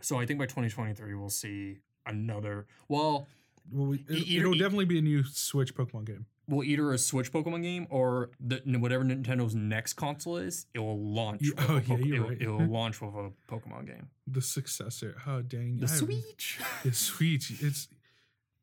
So 0.00 0.18
I 0.18 0.26
think 0.26 0.38
by 0.38 0.46
2023 0.46 1.14
we'll 1.14 1.28
see 1.28 1.78
another. 2.06 2.66
Well, 2.88 3.26
Well, 3.72 3.86
we, 3.86 4.04
it, 4.08 4.44
will 4.44 4.52
definitely 4.58 4.84
be 4.84 4.98
a 4.98 5.02
new 5.02 5.24
Switch 5.24 5.74
Pokemon 5.74 6.04
game. 6.04 6.26
Well 6.48 6.62
either 6.64 6.92
a 6.92 6.98
Switch 6.98 7.32
Pokemon 7.32 7.62
game 7.62 7.86
or 7.90 8.30
the 8.40 8.60
whatever 8.78 9.04
Nintendo's 9.04 9.54
next 9.54 9.94
console 9.94 10.36
is, 10.36 10.66
it 10.74 10.78
will 10.78 10.98
launch. 10.98 11.40
With 11.42 11.54
oh, 11.70 11.74
yeah, 11.76 11.80
Poke- 11.96 12.04
you're 12.04 12.24
right. 12.26 12.40
it'll 12.40 12.66
launch 12.66 13.00
with 13.00 13.14
a 13.14 13.30
Pokemon 13.50 13.86
game. 13.86 14.08
The 14.26 14.40
successor. 14.42 15.16
Oh 15.26 15.42
dang! 15.42 15.78
The 15.78 15.86
I 15.86 15.88
Switch. 15.88 16.60
The 16.84 16.92
Switch. 16.92 17.52
It's 17.62 17.88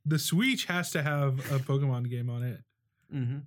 the 0.05 0.19
Switch 0.19 0.65
has 0.65 0.91
to 0.91 1.03
have 1.03 1.39
a 1.51 1.59
Pokemon 1.59 2.09
game 2.09 2.29
on 2.29 2.43
it. 2.43 2.59
mm-hmm. 3.13 3.37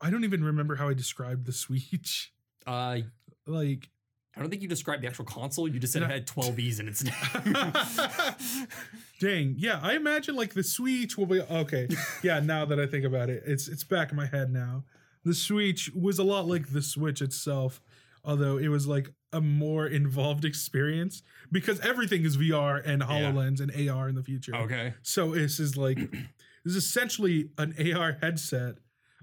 I 0.00 0.10
don't 0.10 0.24
even 0.24 0.42
remember 0.42 0.76
how 0.76 0.88
I 0.88 0.94
described 0.94 1.46
the 1.46 1.52
Switch. 1.52 2.32
Uh, 2.66 2.98
Like 3.46 3.88
I 4.36 4.40
don't 4.40 4.48
think 4.48 4.62
you 4.62 4.68
described 4.68 5.02
the 5.02 5.08
actual 5.08 5.24
console. 5.24 5.66
You 5.66 5.80
just 5.80 5.92
said 5.92 6.02
it 6.02 6.10
had 6.10 6.26
12 6.26 6.58
E's 6.60 6.80
in 6.80 6.86
its 6.88 7.02
name. 7.04 7.54
Dang, 9.20 9.54
yeah, 9.58 9.80
I 9.82 9.94
imagine 9.96 10.34
like 10.36 10.54
the 10.54 10.62
Switch 10.62 11.18
will 11.18 11.26
be 11.26 11.40
okay. 11.40 11.88
Yeah, 12.22 12.40
now 12.40 12.64
that 12.64 12.78
I 12.80 12.86
think 12.86 13.04
about 13.04 13.28
it, 13.28 13.42
it's 13.46 13.68
it's 13.68 13.84
back 13.84 14.10
in 14.10 14.16
my 14.16 14.26
head 14.26 14.50
now. 14.52 14.84
The 15.24 15.34
Switch 15.34 15.90
was 15.94 16.18
a 16.18 16.24
lot 16.24 16.46
like 16.46 16.72
the 16.72 16.80
Switch 16.80 17.20
itself, 17.20 17.80
although 18.24 18.56
it 18.56 18.68
was 18.68 18.86
like 18.86 19.12
a 19.32 19.40
more 19.40 19.86
involved 19.86 20.44
experience 20.44 21.22
because 21.52 21.78
everything 21.80 22.24
is 22.24 22.36
VR 22.38 22.80
and 22.84 23.02
Yeah. 23.02 23.08
HoloLens 23.32 23.60
and 23.60 23.90
AR 23.90 24.08
in 24.08 24.14
the 24.14 24.22
future. 24.22 24.54
okay. 24.56 24.94
So 25.02 25.32
this 25.34 25.60
is 25.60 25.76
like 25.76 25.96
this 26.64 26.74
is 26.74 26.76
essentially 26.76 27.50
an 27.58 27.74
AR 27.94 28.16
headset, 28.22 28.76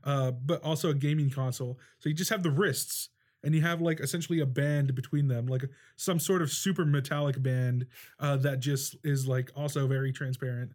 uh, 0.04 0.32
but 0.32 0.62
also 0.64 0.90
a 0.90 0.94
gaming 0.94 1.30
console. 1.32 1.80
So 2.00 2.10
you 2.10 2.16
just 2.16 2.30
have 2.30 2.44
the 2.44 2.52
wrists 2.52 3.10
and 3.44 3.54
you 3.56 3.62
have 3.62 3.82
like 3.82 4.00
essentially 4.00 4.40
a 4.40 4.46
band 4.46 4.96
between 4.96 5.28
them, 5.28 5.46
like 5.48 5.64
some 5.96 6.20
sort 6.20 6.42
of 6.42 6.52
super 6.52 6.86
metallic 6.86 7.42
band 7.42 7.88
uh, 8.20 8.38
that 8.38 8.60
just 8.60 8.96
is 9.04 9.28
like 9.28 9.52
also 9.56 9.88
very 9.88 10.12
transparent. 10.12 10.72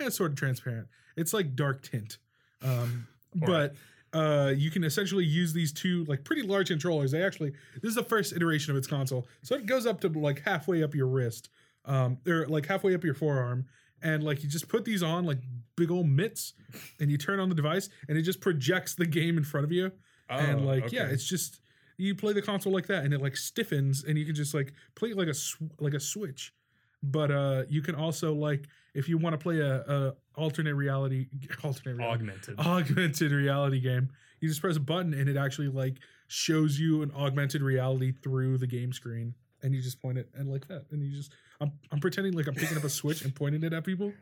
Eh, 0.00 0.08
sort 0.10 0.30
of 0.30 0.36
transparent. 0.36 0.88
It's 1.16 1.32
like 1.34 1.54
dark 1.54 1.82
tint. 1.82 2.18
Um, 2.62 3.06
but 3.34 3.74
uh, 4.12 4.52
you 4.56 4.70
can 4.70 4.82
essentially 4.82 5.24
use 5.24 5.52
these 5.52 5.72
two 5.72 6.04
like 6.04 6.24
pretty 6.24 6.42
large 6.42 6.68
controllers. 6.68 7.12
They 7.12 7.22
actually 7.22 7.52
this 7.74 7.90
is 7.90 7.94
the 7.94 8.02
first 8.02 8.34
iteration 8.34 8.70
of 8.72 8.76
its 8.76 8.86
console, 8.86 9.28
so 9.42 9.54
it 9.54 9.66
goes 9.66 9.86
up 9.86 10.00
to 10.00 10.08
like 10.08 10.42
halfway 10.44 10.82
up 10.82 10.94
your 10.94 11.06
wrist, 11.06 11.48
um, 11.84 12.18
or 12.26 12.46
like 12.46 12.66
halfway 12.66 12.94
up 12.94 13.04
your 13.04 13.14
forearm, 13.14 13.66
and 14.02 14.24
like 14.24 14.42
you 14.42 14.48
just 14.48 14.68
put 14.68 14.84
these 14.84 15.02
on 15.02 15.24
like 15.24 15.38
big 15.76 15.90
old 15.90 16.08
mitts, 16.08 16.54
and 16.98 17.10
you 17.10 17.18
turn 17.18 17.38
on 17.38 17.48
the 17.48 17.54
device, 17.54 17.88
and 18.08 18.18
it 18.18 18.22
just 18.22 18.40
projects 18.40 18.94
the 18.94 19.06
game 19.06 19.38
in 19.38 19.44
front 19.44 19.64
of 19.64 19.70
you, 19.70 19.92
and 20.28 20.62
Oh, 20.62 20.64
like 20.64 20.90
yeah, 20.92 21.06
it's 21.06 21.24
just 21.24 21.60
you 22.00 22.14
play 22.14 22.32
the 22.32 22.42
console 22.42 22.72
like 22.72 22.86
that, 22.86 23.04
and 23.04 23.12
it 23.12 23.20
like 23.20 23.36
stiffens, 23.36 24.04
and 24.04 24.18
you 24.18 24.24
can 24.24 24.34
just 24.34 24.54
like 24.54 24.72
play 24.94 25.10
it 25.10 25.16
like 25.16 25.28
a 25.28 25.34
sw- 25.34 25.60
like 25.78 25.94
a 25.94 26.00
switch. 26.00 26.54
But 27.02 27.30
uh, 27.30 27.62
you 27.68 27.82
can 27.82 27.94
also 27.94 28.32
like 28.34 28.66
if 28.94 29.08
you 29.08 29.18
want 29.18 29.34
to 29.34 29.38
play 29.38 29.60
a, 29.60 29.80
a 29.80 30.14
alternate 30.34 30.74
reality, 30.74 31.26
alternate 31.62 31.96
reality, 31.96 32.22
augmented. 32.22 32.58
augmented 32.58 33.32
reality 33.32 33.80
game. 33.80 34.10
You 34.40 34.48
just 34.48 34.62
press 34.62 34.76
a 34.76 34.80
button 34.80 35.12
and 35.12 35.28
it 35.28 35.36
actually 35.36 35.68
like 35.68 35.98
shows 36.28 36.78
you 36.78 37.02
an 37.02 37.12
augmented 37.14 37.60
reality 37.60 38.12
through 38.12 38.56
the 38.58 38.66
game 38.66 38.92
screen, 38.92 39.34
and 39.62 39.74
you 39.74 39.82
just 39.82 40.00
point 40.00 40.16
it 40.16 40.30
and 40.34 40.50
like 40.50 40.66
that, 40.68 40.86
and 40.90 41.02
you 41.02 41.14
just 41.14 41.32
I'm 41.60 41.72
I'm 41.92 42.00
pretending 42.00 42.32
like 42.32 42.46
I'm 42.46 42.54
picking 42.54 42.76
up 42.76 42.84
a 42.84 42.88
switch 42.88 43.22
and 43.22 43.34
pointing 43.34 43.62
it 43.62 43.72
at 43.72 43.84
people. 43.84 44.12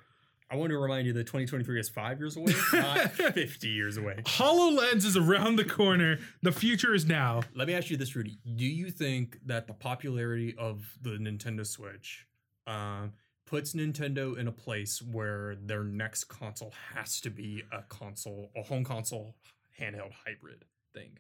I 0.51 0.57
want 0.57 0.71
to 0.71 0.79
remind 0.79 1.07
you 1.07 1.13
that 1.13 1.27
2023 1.27 1.79
is 1.79 1.89
five 1.91 2.19
years 2.19 2.37
away, 2.37 2.55
not 2.73 3.11
50 3.13 3.69
years 3.69 3.99
away. 3.99 4.17
Hololens 4.25 5.05
is 5.05 5.17
around 5.17 5.57
the 5.57 5.65
corner. 5.65 6.19
The 6.43 6.53
future 6.53 6.95
is 6.95 7.05
now. 7.05 7.43
Let 7.55 7.69
me 7.69 7.75
ask 7.75 7.91
you 7.91 7.99
this, 7.99 8.17
Rudy. 8.17 8.39
Do 8.57 8.65
you 8.65 8.91
think 8.91 9.39
that 9.45 9.67
the 9.67 9.75
popularity 9.75 10.55
of 10.57 10.97
the 11.03 11.11
Nintendo 11.19 11.67
Switch 11.67 12.27
um, 12.67 13.13
puts 13.47 13.75
Nintendo 13.75 14.39
in 14.39 14.49
a 14.49 14.53
place 14.53 15.03
where 15.03 15.55
their 15.57 15.85
next 15.85 16.25
console 16.25 16.73
has 16.95 17.21
to 17.21 17.31
be 17.31 17.63
a 17.71 17.83
console, 17.83 18.51
a 18.57 18.63
home 18.63 18.85
console 18.85 19.35
handheld 19.79 20.13
hybrid 20.25 20.65
thing? 20.95 21.19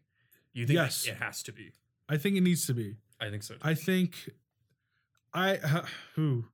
You 0.54 0.66
think 0.66 0.76
Yes. 0.78 1.06
it 1.06 1.16
has 1.16 1.42
to 1.42 1.52
be? 1.52 1.72
I 2.08 2.16
think 2.16 2.36
it 2.36 2.40
needs 2.40 2.66
to 2.66 2.72
be. 2.72 2.96
I 3.20 3.28
think 3.28 3.42
so. 3.42 3.54
Too. 3.54 3.60
I 3.62 3.74
think 3.74 4.30
I 5.34 5.56
uh, 5.62 5.82
who 6.14 6.46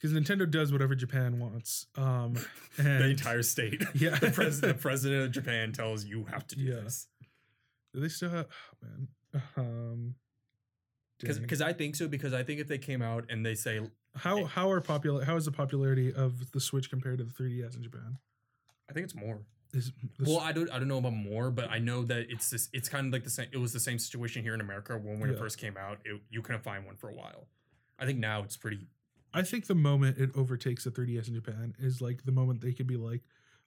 because 0.00 0.16
Nintendo 0.16 0.50
does 0.50 0.72
whatever 0.72 0.94
Japan 0.94 1.38
wants. 1.38 1.86
Um, 1.96 2.34
and 2.78 3.02
the 3.04 3.10
entire 3.10 3.42
state. 3.42 3.82
Yeah. 3.94 4.16
the, 4.18 4.30
pres- 4.30 4.60
the 4.60 4.74
president 4.74 5.24
of 5.24 5.32
Japan 5.32 5.72
tells 5.72 6.04
you 6.04 6.24
have 6.30 6.46
to 6.48 6.56
do 6.56 6.62
Yeah. 6.62 6.80
this. 6.80 7.08
do 7.92 8.00
they 8.00 8.08
still 8.08 8.30
have 8.30 8.46
oh, 8.82 8.86
man. 8.86 9.42
Um. 9.56 10.14
Because 11.20 11.60
I 11.60 11.74
think 11.74 11.96
so. 11.96 12.08
Because 12.08 12.32
I 12.32 12.42
think 12.42 12.60
if 12.60 12.68
they 12.68 12.78
came 12.78 13.02
out 13.02 13.26
and 13.28 13.44
they 13.44 13.54
say, 13.54 13.80
How 14.16 14.44
how 14.44 14.70
are 14.70 14.80
popular? 14.80 15.24
How 15.24 15.36
is 15.36 15.44
the 15.44 15.52
popularity 15.52 16.12
of 16.12 16.50
the 16.52 16.60
Switch 16.60 16.88
compared 16.88 17.18
to 17.18 17.24
the 17.24 17.32
3DS 17.32 17.76
in 17.76 17.82
Japan? 17.82 18.16
I 18.88 18.94
think 18.94 19.04
it's 19.04 19.14
more. 19.14 19.42
Is 19.72 19.92
Well, 20.18 20.40
I 20.40 20.52
don't 20.52 20.70
I 20.70 20.78
don't 20.78 20.88
know 20.88 20.98
about 20.98 21.12
more, 21.12 21.50
but 21.50 21.70
I 21.70 21.78
know 21.78 22.04
that 22.04 22.26
it's 22.30 22.50
this. 22.50 22.68
It's 22.72 22.88
kind 22.88 23.06
of 23.06 23.12
like 23.12 23.24
the 23.24 23.30
same. 23.30 23.48
It 23.52 23.58
was 23.58 23.72
the 23.72 23.80
same 23.80 23.98
situation 23.98 24.42
here 24.42 24.54
in 24.54 24.60
America 24.60 24.96
when 24.96 25.20
when 25.20 25.30
it 25.30 25.38
first 25.38 25.58
came 25.58 25.76
out. 25.76 25.98
It, 26.04 26.20
you 26.30 26.42
couldn't 26.42 26.64
find 26.64 26.84
one 26.86 26.96
for 26.96 27.08
a 27.10 27.14
while. 27.14 27.46
I 27.98 28.06
think 28.06 28.18
now 28.18 28.42
it's 28.42 28.56
pretty. 28.56 28.88
I 29.32 29.42
think 29.42 29.66
the 29.66 29.74
moment 29.74 30.18
it 30.18 30.30
overtakes 30.34 30.84
the 30.84 30.90
3DS 30.90 31.28
in 31.28 31.34
Japan 31.34 31.74
is 31.78 32.00
like 32.00 32.24
the 32.24 32.32
moment 32.32 32.60
they 32.60 32.72
could 32.72 32.86
be 32.86 32.96
like, 32.96 33.22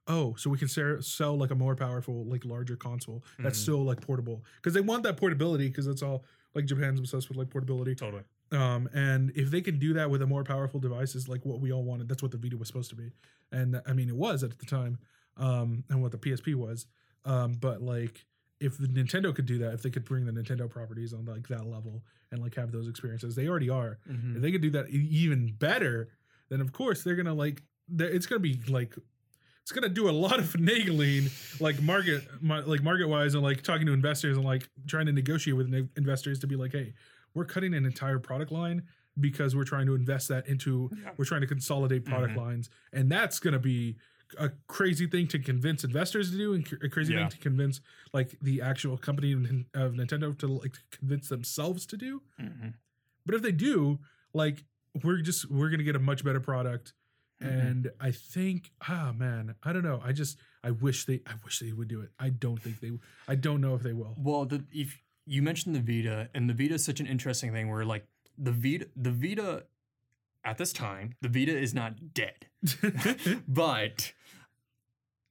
oh, 0.08 0.36
so 0.36 0.50
we 0.50 0.58
can 0.58 0.68
sell, 0.68 1.02
sell 1.02 1.38
like 1.38 1.52
a 1.52 1.56
more 1.56 1.76
powerful, 1.76 2.26
like 2.26 2.44
larger 2.46 2.76
console 2.76 3.24
that's 3.40 3.58
Mhm. 3.58 3.62
still 3.62 3.84
like 3.84 4.02
portable 4.02 4.44
because 4.58 4.74
they 4.74 4.82
want 4.82 5.04
that 5.04 5.16
portability 5.18 5.70
because 5.70 5.86
that's 5.86 6.02
all 6.02 6.26
like 6.56 6.66
Japan's 6.66 7.00
obsessed 7.00 7.30
with 7.30 7.38
like 7.38 7.50
portability. 7.50 7.96
Totally. 7.96 8.24
Um, 8.52 8.88
and 8.94 9.32
if 9.36 9.50
they 9.50 9.62
can 9.62 9.80
do 9.80 9.94
that 9.94 10.12
with 10.12 10.22
a 10.22 10.28
more 10.28 10.44
powerful 10.44 10.80
device, 10.80 11.16
is 11.16 11.28
like 11.28 11.44
what 11.46 11.60
we 11.60 11.72
all 11.72 11.84
wanted. 11.84 12.08
That's 12.08 12.22
what 12.22 12.32
the 12.32 12.38
Vita 12.38 12.58
was 12.58 12.68
supposed 12.68 12.90
to 12.92 12.96
be, 12.96 13.12
and 13.52 13.82
I 13.88 13.94
mean 13.94 14.10
it 14.10 14.16
was 14.16 14.44
at 14.44 14.60
the 14.60 14.66
time, 14.66 15.00
um, 15.38 15.84
and 15.90 16.02
what 16.04 16.12
the 16.12 16.18
PSP 16.20 16.54
was. 16.54 16.86
Um, 17.26 17.54
but 17.54 17.82
like 17.82 18.26
if 18.60 18.78
the 18.78 18.88
Nintendo 18.88 19.34
could 19.36 19.46
do 19.46 19.58
that, 19.60 19.74
if 19.74 19.82
they 19.84 19.90
could 19.90 20.06
bring 20.06 20.26
the 20.26 20.32
Nintendo 20.32 20.70
properties 20.70 21.14
on 21.14 21.26
like 21.26 21.48
that 21.50 21.66
level 21.68 22.04
and 22.32 22.42
like 22.42 22.56
have 22.56 22.72
those 22.72 22.88
experiences, 22.88 23.36
they 23.36 23.48
already 23.48 23.70
are. 23.70 24.00
Mm-hmm. 24.10 24.38
If 24.38 24.42
they 24.42 24.52
could 24.52 24.62
do 24.62 24.70
that 24.72 24.90
even 24.90 25.54
better, 25.60 26.10
then 26.50 26.62
of 26.62 26.72
course 26.72 27.04
they're 27.04 27.16
gonna 27.16 27.34
like. 27.34 27.62
they're- 27.88 28.10
It's 28.10 28.26
gonna 28.26 28.40
be 28.40 28.60
like. 28.70 28.96
It's 29.62 29.72
gonna 29.72 29.88
do 29.88 30.10
a 30.10 30.12
lot 30.12 30.40
of 30.40 30.46
finagling, 30.54 31.32
like 31.62 31.82
market, 31.82 32.22
mar- 32.42 32.64
like 32.64 32.84
market 32.84 33.08
wise, 33.08 33.34
and 33.34 33.42
like 33.44 33.62
talking 33.64 33.86
to 33.88 33.94
investors 33.94 34.36
and 34.36 34.46
like 34.46 34.68
trying 34.88 35.06
to 35.06 35.14
negotiate 35.14 35.56
with 35.56 35.74
investors 35.96 36.40
to 36.40 36.48
be 36.48 36.56
like, 36.58 36.74
hey, 36.74 36.94
we're 37.34 37.46
cutting 37.46 37.74
an 37.74 37.86
entire 37.86 38.20
product 38.20 38.52
line 38.52 38.84
because 39.22 39.56
we're 39.56 39.64
trying 39.64 39.86
to 39.86 39.96
invest 39.96 40.28
that 40.28 40.48
into 40.48 40.90
Yeah. 41.02 41.12
we're 41.18 41.24
trying 41.26 41.42
to 41.42 41.48
consolidate 41.48 42.04
product 42.04 42.34
Mhm. 42.34 42.38
lines 42.38 42.70
and 42.94 43.10
that's 43.12 43.40
going 43.40 43.54
to 43.54 43.60
be 43.60 43.96
a 44.40 44.52
crazy 44.68 45.08
thing 45.08 45.28
to 45.28 45.40
convince 45.40 45.84
investors 45.84 46.32
to 46.32 46.38
do 46.38 46.54
and 46.54 46.68
a 46.84 46.90
crazy 46.90 47.14
Yeah. 47.14 47.22
thing 47.22 47.30
to 47.30 47.38
convince 47.38 47.82
like 48.14 48.38
the 48.42 48.62
actual 48.62 48.98
company 48.98 49.34
of 49.34 49.40
Nintendo 49.94 50.38
to 50.40 50.48
like 50.48 50.76
convince 50.92 51.30
themselves 51.30 51.86
to 51.88 51.98
do 51.98 52.22
Mm-hmm. 52.42 52.70
but 53.26 53.36
if 53.36 53.42
they 53.42 53.52
do 53.52 54.00
like 54.34 54.64
we're 55.04 55.22
just 55.22 55.50
we're 55.50 55.70
going 55.70 55.80
to 55.80 55.84
get 55.84 55.96
a 55.96 56.00
much 56.00 56.24
better 56.24 56.40
product 56.40 56.94
Mhm. 57.42 57.70
and 57.70 57.92
I 58.00 58.12
think 58.12 58.72
ah 58.88 59.12
man 59.18 59.56
I 59.64 59.74
don't 59.74 59.84
know 59.84 60.00
I 60.04 60.12
just 60.12 60.38
I 60.64 60.72
wish 60.72 61.06
they 61.06 61.22
I 61.26 61.34
wish 61.44 61.60
they 61.60 61.72
would 61.74 61.88
do 61.88 62.02
it 62.02 62.12
I 62.20 62.30
don't 62.30 62.62
think 62.62 62.80
they 62.80 62.92
I 63.28 63.36
don't 63.36 63.60
know 63.62 63.74
if 63.76 63.82
they 63.84 63.94
will 63.94 64.16
Well, 64.18 64.46
the, 64.46 64.64
if 64.72 65.00
you 65.26 65.42
mentioned 65.42 65.74
the 65.76 65.80
Vita, 65.82 66.30
and 66.34 66.50
the 66.50 66.54
Vita 66.54 66.74
is 66.76 66.84
such 66.86 67.00
an 67.00 67.08
interesting 67.08 67.52
thing, 67.54 67.70
where 67.70 67.86
like 67.86 68.06
the 68.38 68.52
Vita, 68.52 68.88
the 68.96 69.10
Vita, 69.12 69.66
at 70.46 70.58
this 70.58 70.74
time, 70.74 71.14
the 71.22 71.30
Vita 71.30 71.58
is 71.58 71.74
not 71.74 72.14
dead, 72.14 72.48
but 73.48 74.14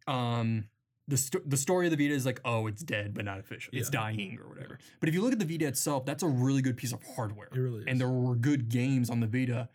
um. 0.06 0.64
The, 1.08 1.16
sto- 1.16 1.40
the 1.44 1.56
story 1.56 1.88
of 1.88 1.90
the 1.90 1.96
Vita 2.02 2.14
is 2.14 2.24
like, 2.24 2.40
oh, 2.44 2.68
it's 2.68 2.80
dead, 2.82 3.12
but 3.12 3.24
not 3.24 3.40
official. 3.40 3.72
It's 3.74 3.90
Yeah. 3.92 4.00
dying 4.00 4.38
or 4.40 4.48
whatever. 4.48 4.78
But 5.00 5.08
if 5.08 5.16
you 5.16 5.20
look 5.20 5.32
at 5.32 5.40
the 5.40 5.44
Vita 5.44 5.66
itself, 5.66 6.06
that's 6.06 6.22
a 6.22 6.28
really 6.28 6.62
good 6.62 6.76
piece 6.76 6.92
of 6.92 7.00
hardware. 7.16 7.48
it 7.52 7.58
really 7.58 7.80
is 7.80 7.84
and 7.88 8.00
there 8.00 8.08
were 8.08 8.36
good 8.36 8.68
games 8.68 9.10
on 9.10 9.18
the 9.18 9.26
Vita. 9.26 9.68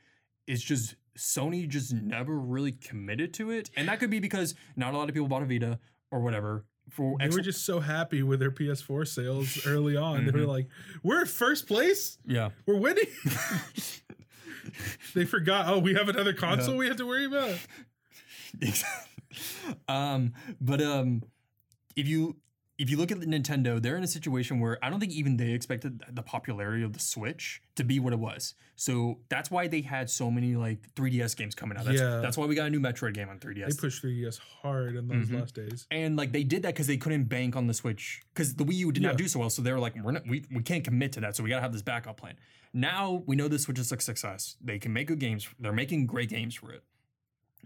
It's 0.48 0.64
just 0.64 0.96
Sony 1.18 1.68
just 1.68 1.94
never 1.94 2.40
really 2.40 2.72
committed 2.72 3.34
to 3.36 3.52
it, 3.52 3.70
and 3.76 3.90
that 3.90 4.00
could 4.00 4.10
be 4.10 4.20
because 4.20 4.56
not 4.78 4.94
a 4.94 4.98
lot 4.98 5.10
of 5.10 5.14
people 5.16 5.28
bought 5.28 5.44
a 5.44 5.46
Vita 5.46 5.80
or 6.12 6.22
whatever. 6.22 6.64
For 6.90 7.18
They 7.20 7.26
X- 7.26 7.36
were 7.36 7.42
just 7.42 7.66
so 7.66 7.82
happy 7.82 8.24
with 8.24 8.40
their 8.40 8.50
PS4 8.52 9.06
sales 9.06 9.68
early 9.68 9.98
on. 9.98 10.26
They 10.26 10.32
were 10.32 10.40
Mhm. 10.40 10.48
like, 10.48 10.70
"We're 11.04 11.26
first 11.26 11.68
place. 11.68 12.18
yeah, 12.26 12.52
We're 12.66 12.78
winning." 12.80 13.04
they 15.16 15.26
forgot. 15.26 15.68
Oh, 15.68 15.80
we 15.80 15.94
have 15.94 16.10
another 16.10 16.34
console 16.34 16.78
we 16.78 16.88
have 16.88 16.98
to 16.98 17.06
worry 17.06 17.26
about. 17.26 17.58
um, 19.88 20.34
but 20.60 20.82
um, 20.82 21.24
if 21.96 22.08
you 22.08 22.38
if 22.78 22.90
you 22.92 22.98
look 22.98 23.12
at 23.12 23.20
the 23.20 23.26
Nintendo, 23.26 23.82
they're 23.82 23.98
in 23.98 24.04
a 24.04 24.08
situation 24.08 24.60
where 24.60 24.78
I 24.86 24.90
don't 24.92 25.00
think 25.00 25.12
even 25.12 25.38
they 25.38 25.52
expected 25.52 26.04
the 26.12 26.22
popularity 26.22 26.84
of 26.84 26.94
the 26.94 27.00
Switch 27.00 27.62
to 27.76 27.84
be 27.84 28.00
what 28.00 28.14
it 28.14 28.20
was. 28.20 28.54
So 28.76 29.20
that's 29.30 29.50
why 29.50 29.68
they 29.68 29.82
had 29.82 30.10
so 30.12 30.30
many 30.30 30.56
like 30.56 30.94
3DS 30.94 31.36
games 31.36 31.56
coming 31.56 31.76
out. 31.78 31.86
That's, 31.86 32.00
Yeah. 32.00 32.20
that's 32.20 32.38
why 32.38 32.46
we 32.46 32.54
got 32.54 32.68
a 32.68 32.70
new 32.70 32.80
Metroid 32.80 33.16
game 33.16 33.30
on 33.30 33.40
3DS. 33.40 33.76
They 33.76 33.82
pushed 33.82 34.04
3DS 34.04 34.38
hard 34.62 34.96
in 34.96 35.08
those 35.08 35.28
Mhm. 35.28 35.40
last 35.40 35.56
days. 35.56 35.88
and 35.90 36.16
like 36.18 36.32
they 36.32 36.44
did 36.44 36.62
that 36.64 36.76
because 36.76 36.86
they 36.88 36.98
couldn't 36.98 37.24
bank 37.26 37.56
on 37.56 37.66
the 37.66 37.74
Switch 37.74 38.22
because 38.34 38.54
the 38.56 38.64
Wii 38.64 38.76
U 38.76 38.92
did 38.92 39.02
Yeah. 39.02 39.10
not 39.10 39.18
do 39.18 39.28
so 39.28 39.40
well. 39.40 39.50
So 39.50 39.64
they 39.64 39.72
were 39.72 39.80
like, 39.80 39.96
we're 40.04 40.12
not, 40.12 40.28
we 40.28 40.46
we 40.52 40.62
can't 40.62 40.84
commit 40.84 41.14
to 41.14 41.20
that. 41.22 41.36
So 41.36 41.44
we 41.44 41.50
gotta 41.50 41.62
have 41.64 41.74
this 41.74 41.82
backup 41.82 42.18
plan. 42.18 42.36
Now 42.74 43.24
we 43.26 43.36
know 43.36 43.48
the 43.48 43.58
Switch 43.58 43.80
is 43.80 43.92
a 43.92 44.00
success. 44.00 44.56
They 44.64 44.78
can 44.78 44.94
make 44.94 45.08
good 45.08 45.20
games. 45.20 45.48
They're 45.60 45.74
making 45.74 46.06
great 46.06 46.30
games 46.30 46.54
for 46.54 46.72
it. 46.72 46.84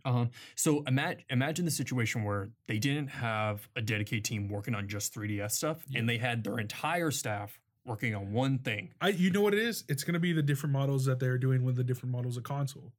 Um, 0.05 0.29
so 0.55 0.83
imagine 0.87 1.23
imagine 1.29 1.65
the 1.65 1.71
situation 1.71 2.23
where 2.23 2.49
they 2.67 2.79
didn't 2.79 3.07
have 3.07 3.67
a 3.75 3.81
dedicated 3.81 4.25
team 4.25 4.49
working 4.49 4.75
on 4.75 4.87
just 4.87 5.13
3DS 5.15 5.51
stuff, 5.51 5.83
and 5.95 6.07
they 6.07 6.17
had 6.17 6.43
their 6.43 6.59
entire 6.59 7.11
staff 7.11 7.59
working 7.85 8.13
on 8.15 8.31
one 8.31 8.59
thing. 8.59 8.93
I, 9.01 9.09
you 9.09 9.31
know 9.31 9.41
what 9.41 9.53
it 9.53 9.59
is? 9.59 9.83
It's 9.89 10.03
gonna 10.03 10.19
be 10.19 10.33
the 10.33 10.43
different 10.43 10.73
models 10.73 11.05
that 11.05 11.19
they're 11.19 11.37
doing 11.37 11.63
with 11.63 11.75
the 11.75 11.83
different 11.83 12.11
models 12.13 12.37
of 12.37 12.43
console. 12.43 12.93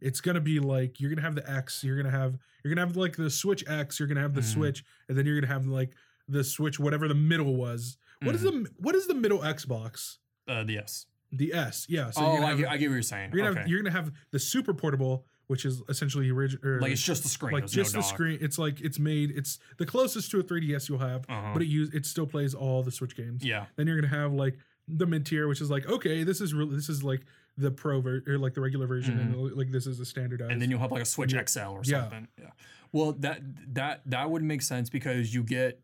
It's 0.00 0.20
gonna 0.20 0.40
be 0.40 0.58
like 0.58 1.00
you're 1.00 1.10
gonna 1.10 1.22
have 1.22 1.34
the 1.34 1.48
X, 1.50 1.84
you're 1.84 1.96
gonna 1.96 2.10
have 2.10 2.36
you're 2.64 2.74
gonna 2.74 2.86
have 2.86 2.96
like 2.96 3.16
the 3.16 3.30
Switch 3.30 3.64
X, 3.68 3.98
you're 3.98 4.08
gonna 4.08 4.20
have 4.20 4.34
the 4.34 4.40
Mhm. 4.40 4.52
Switch, 4.52 4.84
and 5.08 5.16
then 5.16 5.26
you're 5.26 5.40
gonna 5.40 5.52
have 5.52 5.66
like 5.66 5.94
the 6.28 6.42
Switch, 6.44 6.78
whatever 6.80 7.08
the 7.08 7.14
middle 7.14 7.56
was. 7.56 7.96
What 8.22 8.34
is 8.34 8.42
Mm-hmm. 8.42 8.64
the 8.64 8.70
what 8.78 8.94
is 8.94 9.06
the 9.06 9.14
middle 9.14 9.38
Xbox? 9.40 10.18
Uh, 10.48 10.64
the 10.64 10.78
S. 10.78 11.06
The 11.34 11.54
S, 11.54 11.86
yeah. 11.88 12.10
So 12.10 12.20
oh, 12.22 12.44
I, 12.44 12.54
get, 12.54 12.68
I 12.68 12.76
get 12.76 12.88
what 12.88 12.94
you're 12.94 13.02
saying. 13.02 13.30
you're 13.32 13.38
gonna 13.38 13.50
okay. 13.52 13.60
have 13.60 13.68
you're 13.68 13.80
gonna 13.80 13.90
have 13.96 14.12
the 14.32 14.38
super 14.38 14.74
portable, 14.74 15.24
which 15.48 15.64
is 15.64 15.82
essentially 15.88 16.30
original. 16.30 16.80
like 16.80 16.92
it's 16.92 17.02
just 17.02 17.22
the 17.22 17.28
screen. 17.28 17.52
like 17.52 17.66
just 17.66 17.94
no 17.94 18.00
the 18.00 18.02
dock. 18.06 18.14
screen. 18.14 18.38
It's 18.40 18.58
like 18.58 18.80
it's 18.80 18.98
made. 18.98 19.30
It's 19.32 19.58
the 19.78 19.86
closest 19.86 20.30
to 20.30 20.40
a 20.40 20.42
3DS 20.42 20.88
you'll 20.88 20.98
have, 20.98 21.24
Uh-huh. 21.28 21.50
but 21.52 21.62
it 21.62 21.66
use 21.66 21.90
it 21.92 22.06
still 22.06 22.26
plays 22.26 22.54
all 22.54 22.82
the 22.82 22.90
Switch 22.92 23.16
games. 23.16 23.44
yeah. 23.44 23.66
Then 23.76 23.86
you're 23.86 24.00
gonna 24.00 24.14
have 24.14 24.32
like 24.32 24.56
the 24.88 25.06
mid 25.06 25.26
tier, 25.26 25.48
which 25.48 25.60
is 25.60 25.70
like 25.70 25.86
okay, 25.88 26.24
this 26.24 26.40
is 26.40 26.54
really 26.54 26.74
this 26.76 26.88
is 26.88 27.02
like 27.04 27.22
the 27.58 27.70
pro 27.70 28.00
ver- 28.00 28.22
or 28.26 28.38
like 28.38 28.54
the 28.54 28.60
regular 28.62 28.86
version, 28.86 29.18
and 29.18 29.56
like 29.56 29.70
this 29.70 29.86
is 29.86 30.00
a 30.00 30.04
standardized. 30.06 30.44
Mm-hmm. 30.46 30.52
and 30.52 30.62
then 30.62 30.70
you'll 30.70 30.80
have 30.80 30.90
like 30.92 31.02
a 31.02 31.06
Switch 31.06 31.32
Yeah. 31.34 31.44
XL 31.44 31.60
or 31.72 31.84
something. 31.84 32.28
Yeah. 32.40 32.50
Well, 32.92 33.12
that 33.20 33.40
that 33.74 34.02
that 34.06 34.30
would 34.30 34.42
make 34.42 34.62
sense 34.62 34.88
because 34.90 35.34
you 35.34 35.42
get 35.42 35.80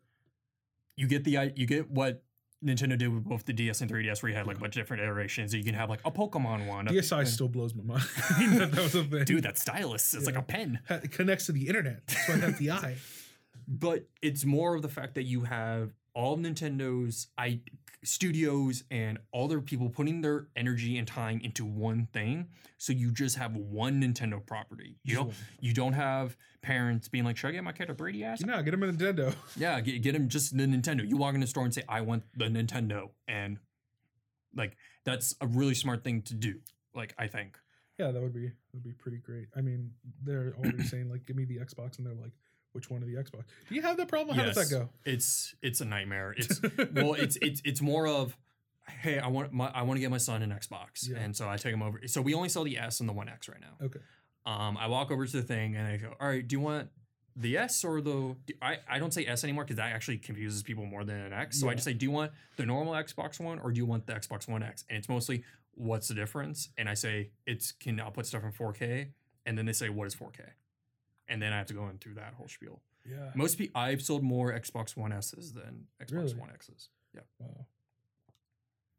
you 0.96 1.06
get 1.06 1.24
the 1.24 1.38
i- 1.38 1.52
you 1.56 1.66
get 1.66 1.90
what 1.90 2.22
Nintendo 2.64 2.98
did 2.98 3.08
with 3.14 3.24
both 3.24 3.44
the 3.44 3.52
DS 3.52 3.80
and 3.82 3.90
3DS, 3.90 4.22
where 4.22 4.30
you 4.30 4.36
had 4.36 4.46
like 4.46 4.56
a 4.56 4.60
bunch 4.60 4.76
of 4.76 4.80
different 4.82 5.02
iterations. 5.02 5.54
You 5.54 5.62
can 5.62 5.74
have 5.74 5.88
like 5.88 6.00
a 6.04 6.10
Pokemon 6.10 6.66
one. 6.66 6.88
a- 6.88 6.90
DSi 6.90 7.26
still 7.26 7.48
blows 7.48 7.74
my 7.74 7.84
mind. 7.84 8.02
that, 8.60 8.72
that 8.72 8.82
was 8.82 8.94
a 8.94 9.04
thing. 9.04 9.24
Dude, 9.24 9.44
that 9.44 9.58
stylus. 9.58 10.14
It's 10.14 10.26
like 10.26 10.36
a 10.36 10.42
pen. 10.42 10.80
Ha- 10.88 11.00
it 11.04 11.12
connects 11.12 11.46
to 11.46 11.52
the 11.52 11.68
internet. 11.68 12.06
That's 12.08 12.28
why 12.28 12.34
I 12.34 12.38
have 12.38 12.58
the 12.58 12.70
eye. 12.72 12.96
But 13.68 14.08
it's 14.22 14.44
more 14.44 14.74
of 14.74 14.82
the 14.82 14.88
fact 14.88 15.14
that 15.14 15.24
you 15.24 15.42
have 15.42 15.92
all 16.14 16.34
of 16.34 16.40
Nintendo's 16.40 17.28
I 17.36 17.60
studios 18.04 18.84
and 18.90 19.18
all 19.32 19.48
their 19.48 19.60
people 19.60 19.88
putting 19.88 20.20
their 20.20 20.48
energy 20.56 20.98
and 20.98 21.06
time 21.06 21.40
into 21.42 21.64
one 21.64 22.08
thing. 22.12 22.48
So 22.78 22.92
you 22.92 23.10
just 23.10 23.36
have 23.36 23.56
one 23.56 24.00
Nintendo 24.00 24.44
property. 24.44 24.98
You 25.04 25.16
don't 25.16 25.34
you 25.60 25.74
don't 25.74 25.94
have 25.94 26.36
parents 26.62 27.08
being 27.08 27.24
like, 27.24 27.36
"Should 27.36 27.48
I 27.48 27.52
get 27.52 27.64
my 27.64 27.72
kid 27.72 27.90
a 27.90 27.94
3DS?" 27.94 28.44
No, 28.44 28.62
get 28.62 28.74
him 28.74 28.82
a 28.82 28.92
Nintendo. 28.92 29.34
Yeah, 29.56 29.80
get, 29.80 30.02
get 30.02 30.14
him 30.14 30.28
just 30.28 30.56
the 30.56 30.64
Nintendo. 30.64 31.08
You 31.08 31.16
walk 31.16 31.34
in 31.34 31.40
the 31.40 31.46
store 31.46 31.64
and 31.64 31.74
say, 31.74 31.82
I 31.88 32.02
want 32.02 32.22
the 32.36 32.44
Nintendo. 32.44 33.10
And 33.26 33.58
like, 34.54 34.76
that's 35.04 35.34
a 35.40 35.46
really 35.46 35.74
smart 35.74 36.04
thing 36.04 36.22
to 36.22 36.34
do. 36.34 36.60
Like, 36.94 37.14
I 37.18 37.26
think. 37.26 37.58
Yeah, 37.98 38.12
that 38.12 38.22
would 38.22 38.32
be 38.34 38.52
would 38.72 38.84
be 38.84 38.92
pretty 38.92 39.18
great. 39.18 39.48
I 39.56 39.60
mean, 39.60 39.90
they're 40.22 40.54
always 40.56 40.90
saying 40.90 41.10
like, 41.10 41.26
"Give 41.26 41.34
me 41.34 41.44
the 41.44 41.56
Xbox," 41.56 41.98
and 41.98 42.06
they're 42.06 42.14
like, 42.14 42.32
"Which 42.72 42.90
one 42.90 43.02
of 43.02 43.08
the 43.08 43.14
Xbox?" 43.14 43.44
Do 43.68 43.74
you 43.74 43.82
have 43.82 43.96
that 43.96 44.08
problem? 44.08 44.36
How 44.36 44.44
does 44.44 44.56
that 44.56 44.70
go? 44.70 44.88
It's 45.04 45.54
it's 45.62 45.80
a 45.80 45.84
nightmare. 45.84 46.34
It's 46.36 46.60
well, 46.92 47.14
it's 47.14 47.36
it's 47.42 47.60
it's 47.64 47.80
more 47.82 48.06
of, 48.06 48.36
hey, 49.00 49.18
I 49.18 49.28
want 49.28 49.52
my 49.52 49.68
I 49.68 49.82
want 49.82 49.96
to 49.96 50.00
get 50.00 50.10
my 50.10 50.18
son 50.18 50.42
an 50.42 50.50
Xbox, 50.50 51.08
Yeah. 51.08 51.18
and 51.18 51.36
so 51.36 51.48
I 51.48 51.56
take 51.56 51.72
him 51.74 51.82
over. 51.82 52.00
So 52.06 52.20
we 52.22 52.34
only 52.34 52.48
sell 52.48 52.64
the 52.64 52.78
S 52.78 53.00
and 53.00 53.08
the 53.08 53.12
One 53.12 53.28
X 53.28 53.48
right 53.48 53.60
now. 53.60 53.86
okay. 53.86 54.00
Um, 54.46 54.78
I 54.78 54.86
walk 54.86 55.10
over 55.10 55.26
to 55.26 55.36
the 55.36 55.42
thing 55.42 55.76
and 55.76 55.86
I 55.86 55.98
go, 55.98 56.14
all 56.18 56.26
right, 56.26 56.46
do 56.46 56.56
you 56.56 56.60
want 56.60 56.88
the 57.36 57.58
S 57.58 57.84
or 57.84 58.00
the? 58.00 58.34
I 58.62 58.78
I 58.88 58.98
don't 58.98 59.12
say 59.12 59.26
S 59.26 59.44
anymore 59.44 59.64
because 59.64 59.76
that 59.76 59.92
actually 59.92 60.16
confuses 60.18 60.62
people 60.62 60.86
more 60.86 61.04
than 61.04 61.16
an 61.16 61.32
X. 61.34 61.60
So 61.60 61.68
I 61.68 61.74
just 61.74 61.84
say, 61.84 61.92
do 61.92 62.06
you 62.06 62.10
want 62.10 62.32
the 62.56 62.64
normal 62.64 62.94
Xbox 62.94 63.38
One 63.40 63.58
or 63.58 63.70
do 63.72 63.78
you 63.78 63.84
want 63.86 64.06
the 64.06 64.14
Xbox 64.14 64.48
One 64.48 64.62
X? 64.62 64.84
And 64.88 64.96
it's 64.98 65.08
mostly 65.08 65.44
what's 65.74 66.08
the 66.08 66.14
difference? 66.14 66.70
And 66.78 66.88
I 66.88 66.94
say 66.94 67.30
it's 67.46 67.72
can 67.72 68.00
output 68.00 68.24
stuff 68.26 68.42
in 68.42 68.52
4K, 68.52 69.08
and 69.44 69.58
then 69.58 69.66
they 69.66 69.72
say 69.74 69.90
what 69.90 70.06
is 70.06 70.14
4K, 70.16 70.40
and 71.28 71.40
then 71.42 71.52
I 71.52 71.58
have 71.58 71.66
to 71.68 71.74
go 71.74 71.88
in 71.88 71.98
through 71.98 72.14
that 72.14 72.34
whole 72.34 72.48
spiel. 72.48 72.80
Yeah. 73.08 73.30
Most 73.34 73.56
people, 73.58 73.80
I've 73.80 74.02
sold 74.02 74.22
more 74.22 74.52
Xbox 74.52 74.96
One 74.96 75.12
S's 75.12 75.52
than 75.52 75.86
Xbox 76.02 76.12
Really? 76.12 76.34
One 76.34 76.50
X's. 76.52 76.88
Yeah, 77.14 77.22
Wow. 77.40 77.66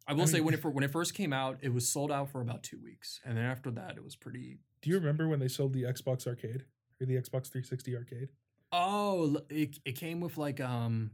I 0.08 0.14
will 0.14 0.24
I 0.24 0.26
say 0.26 0.34
mean- 0.38 0.46
when 0.46 0.54
it 0.56 0.64
when 0.66 0.84
it 0.84 0.92
first 0.92 1.14
came 1.14 1.32
out, 1.34 1.60
it 1.62 1.72
was 1.74 1.88
sold 1.88 2.12
out 2.12 2.32
for 2.32 2.42
about 2.42 2.64
two 2.64 2.80
weeks, 2.84 3.20
and 3.24 3.38
then 3.38 3.46
after 3.46 3.70
that, 3.72 3.96
it 3.96 4.04
was 4.04 4.16
pretty. 4.16 4.58
Do 4.82 4.90
you 4.90 4.96
remember 4.98 5.28
when 5.28 5.40
they 5.40 5.48
sold 5.48 5.74
the 5.74 5.84
Xbox 5.84 6.26
Arcade 6.26 6.64
or 7.00 7.06
the 7.06 7.14
Xbox 7.16 7.52
360 7.52 7.96
Arcade? 7.96 8.30
Oh, 8.72 9.38
it, 9.50 9.78
it 9.86 9.92
came 9.94 10.20
with 10.20 10.38
like 10.38 10.60
um, 10.62 11.12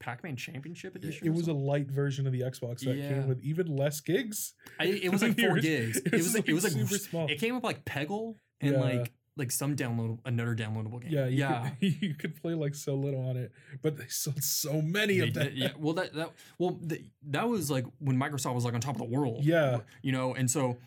Pac-Man 0.00 0.34
Championship 0.36 0.96
Edition. 0.96 1.26
it 1.26 1.30
was 1.34 1.46
a 1.46 1.52
light 1.52 1.88
version 1.90 2.26
of 2.26 2.32
the 2.32 2.40
Xbox 2.40 2.80
that 2.80 2.96
Yeah. 2.96 3.08
came 3.10 3.28
with 3.28 3.40
even 3.42 3.66
less 3.76 4.00
gigs. 4.00 4.54
I, 4.80 4.84
it 4.86 5.12
was 5.12 5.22
like 5.22 5.38
four 5.40 5.58
gigs. 5.58 5.98
It 5.98 6.12
was 6.12 6.34
like, 6.34 6.48
it 6.48 6.52
was 6.54 6.64
like 6.64 6.72
super 6.72 6.98
small. 6.98 7.28
It 7.28 7.38
came 7.38 7.54
with 7.54 7.64
like 7.64 7.84
Peggle 7.84 8.36
and 8.60 8.72
Yeah. 8.74 8.80
like 8.80 9.12
like 9.36 9.50
some 9.50 9.76
download 9.76 10.18
another 10.24 10.54
downloadable 10.56 11.00
game. 11.02 11.10
Yeah, 11.12 11.26
you 11.26 11.38
yeah. 11.38 11.70
Could, 11.80 12.02
you 12.02 12.14
could 12.14 12.40
play 12.42 12.54
like 12.54 12.74
so 12.74 12.94
little 12.94 13.28
on 13.28 13.36
it, 13.36 13.52
but 13.82 13.96
they 13.98 14.06
sold 14.08 14.42
so 14.42 14.80
many 14.80 15.20
They 15.20 15.28
of 15.28 15.34
them. 15.34 15.50
yeah, 15.54 15.72
well, 15.78 15.94
that 15.94 16.14
that 16.14 16.32
well, 16.58 16.78
th 16.88 17.02
that 17.28 17.48
was 17.48 17.70
like 17.70 17.84
when 17.98 18.18
Microsoft 18.18 18.54
was 18.54 18.64
like 18.64 18.74
on 18.74 18.80
top 18.80 18.94
of 18.94 18.98
the 19.00 19.04
world. 19.16 19.44
Yeah. 19.44 19.80
you 20.02 20.12
know, 20.12 20.34
and 20.34 20.50
so, 20.50 20.78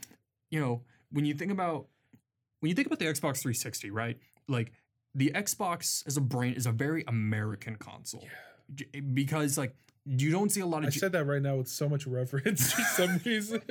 you 0.50 0.60
know, 0.60 0.82
when 1.12 1.26
you 1.26 1.34
think 1.34 1.52
about 1.52 1.88
when 2.62 2.70
you 2.70 2.76
think 2.76 2.88
about 2.88 3.00
the 3.00 3.06
Xbox 3.06 3.42
360, 3.42 3.92
right? 3.92 4.18
Like 4.48 4.72
the 5.16 5.32
Xbox 5.36 6.06
as 6.08 6.18
a 6.18 6.22
brand 6.22 6.58
is 6.58 6.66
a 6.66 6.72
very 6.72 7.04
American 7.08 7.76
console 7.76 8.28
J- 8.74 9.00
because 9.00 9.58
like 9.58 9.76
you 10.06 10.32
don't 10.32 10.50
see 10.52 10.62
a 10.62 10.66
lot 10.66 10.84
of 10.84 10.92
J- 10.92 11.00
said 11.00 11.12
that 11.12 11.26
right 11.26 11.42
now 11.42 11.56
with 11.58 11.68
so 11.68 11.88
much 11.88 12.08
reverence 12.08 12.72
for 12.74 12.82
some 12.82 13.20
reason. 13.26 13.62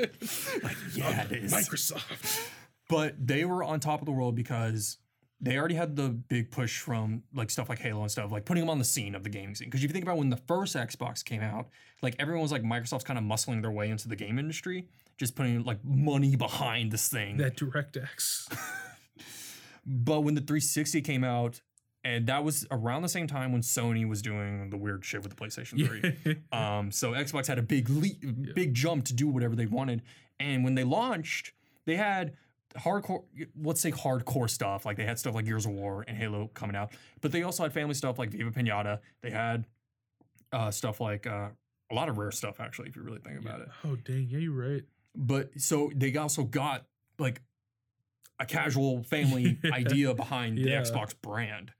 like 0.62 0.76
yeah, 0.94 1.24
it 1.24 1.32
is. 1.44 1.52
Microsoft. 1.52 2.48
But 2.88 3.14
they 3.24 3.44
were 3.44 3.62
on 3.62 3.80
top 3.80 4.00
of 4.00 4.06
the 4.06 4.12
world 4.12 4.34
because 4.34 4.98
they 5.40 5.56
already 5.56 5.74
had 5.74 5.94
the 5.94 6.08
big 6.08 6.50
push 6.50 6.80
from 6.80 7.22
like 7.32 7.50
stuff 7.50 7.68
like 7.68 7.78
Halo 7.78 8.02
and 8.02 8.10
stuff, 8.10 8.32
like 8.32 8.44
putting 8.44 8.62
them 8.62 8.70
on 8.70 8.78
the 8.78 8.84
scene 8.84 9.14
of 9.14 9.22
the 9.22 9.30
gaming 9.30 9.54
scene. 9.54 9.68
Because 9.68 9.84
if 9.84 9.90
you 9.90 9.92
think 9.92 10.04
about 10.04 10.16
when 10.16 10.30
the 10.30 10.36
first 10.36 10.74
Xbox 10.74 11.24
came 11.24 11.42
out, 11.42 11.68
like 12.02 12.16
everyone 12.18 12.42
was 12.42 12.50
like 12.50 12.62
Microsoft's 12.62 13.04
kind 13.04 13.18
of 13.18 13.24
muscling 13.24 13.62
their 13.62 13.70
way 13.70 13.88
into 13.90 14.08
the 14.08 14.16
game 14.16 14.38
industry, 14.38 14.88
just 15.16 15.36
putting 15.36 15.62
like 15.62 15.84
money 15.84 16.34
behind 16.34 16.90
this 16.90 17.08
thing. 17.08 17.36
That 17.36 17.56
DirectX. 17.56 18.52
but 19.86 20.20
when 20.22 20.34
the 20.34 20.40
360 20.40 21.02
came 21.02 21.22
out, 21.22 21.60
and 22.04 22.26
that 22.26 22.42
was 22.42 22.66
around 22.70 23.02
the 23.02 23.08
same 23.08 23.26
time 23.26 23.52
when 23.52 23.60
Sony 23.60 24.08
was 24.08 24.22
doing 24.22 24.70
the 24.70 24.76
weird 24.76 25.04
shit 25.04 25.22
with 25.22 25.36
the 25.36 25.36
PlayStation 25.36 25.86
3. 26.22 26.36
Um, 26.52 26.90
so 26.90 27.12
Xbox 27.12 27.46
had 27.46 27.58
a 27.58 27.62
big 27.62 27.90
leap, 27.90 28.24
big 28.54 28.72
jump 28.72 29.04
to 29.06 29.14
do 29.14 29.28
whatever 29.28 29.54
they 29.54 29.66
wanted. 29.66 30.02
And 30.40 30.64
when 30.64 30.74
they 30.74 30.84
launched, 30.84 31.52
they 31.84 31.96
had 31.96 32.34
hardcore, 32.76 33.24
let's 33.60 33.80
say 33.80 33.90
hardcore 33.92 34.48
stuff. 34.50 34.84
Like 34.86 34.96
they 34.96 35.04
had 35.04 35.18
stuff 35.18 35.34
like 35.34 35.44
Gears 35.46 35.66
of 35.66 35.72
War 35.72 36.04
and 36.06 36.16
Halo 36.16 36.50
coming 36.54 36.76
out, 36.76 36.92
but 37.20 37.32
they 37.32 37.42
also 37.42 37.62
had 37.62 37.72
family 37.72 37.94
stuff 37.94 38.18
like 38.18 38.30
Viva 38.30 38.50
Pinata. 38.50 38.98
They 39.22 39.30
had 39.30 39.64
uh, 40.52 40.70
stuff 40.70 41.00
like 41.00 41.26
uh, 41.26 41.48
a 41.90 41.94
lot 41.94 42.08
of 42.08 42.18
rare 42.18 42.30
stuff, 42.30 42.60
actually, 42.60 42.88
if 42.88 42.96
you 42.96 43.02
really 43.02 43.20
think 43.20 43.40
about 43.40 43.60
it. 43.60 43.68
Oh 43.84 43.96
dang, 43.96 44.28
yeah, 44.30 44.38
you're 44.38 44.52
right. 44.52 44.82
But 45.14 45.50
so 45.60 45.90
they 45.94 46.14
also 46.16 46.44
got 46.44 46.84
like 47.18 47.42
a 48.38 48.46
casual 48.46 49.02
family 49.02 49.58
idea 49.72 50.14
behind 50.14 50.58
Yeah. 50.58 50.80
the 50.82 50.90
Xbox 50.90 51.14
brand. 51.20 51.72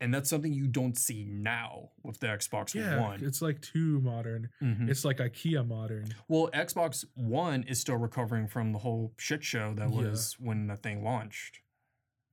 And 0.00 0.14
that's 0.14 0.30
something 0.30 0.52
you 0.52 0.68
don't 0.68 0.96
see 0.96 1.24
now 1.24 1.90
with 2.04 2.20
the 2.20 2.28
Xbox 2.28 2.72
Yeah, 2.74 3.00
One. 3.00 3.24
it's 3.24 3.42
like 3.42 3.60
too 3.60 4.00
modern. 4.00 4.48
Mhm. 4.62 4.88
It's 4.88 5.04
like 5.04 5.16
IKEA 5.18 5.66
modern. 5.66 6.14
Well, 6.28 6.48
Xbox 6.54 7.04
One 7.14 7.64
is 7.64 7.80
still 7.80 7.96
recovering 7.96 8.46
from 8.46 8.72
the 8.72 8.78
whole 8.78 9.12
shit 9.18 9.42
show 9.42 9.74
that 9.74 9.90
Yeah. 9.90 9.96
was 10.10 10.36
when 10.38 10.68
the 10.68 10.76
thing 10.76 11.02
launched. 11.02 11.60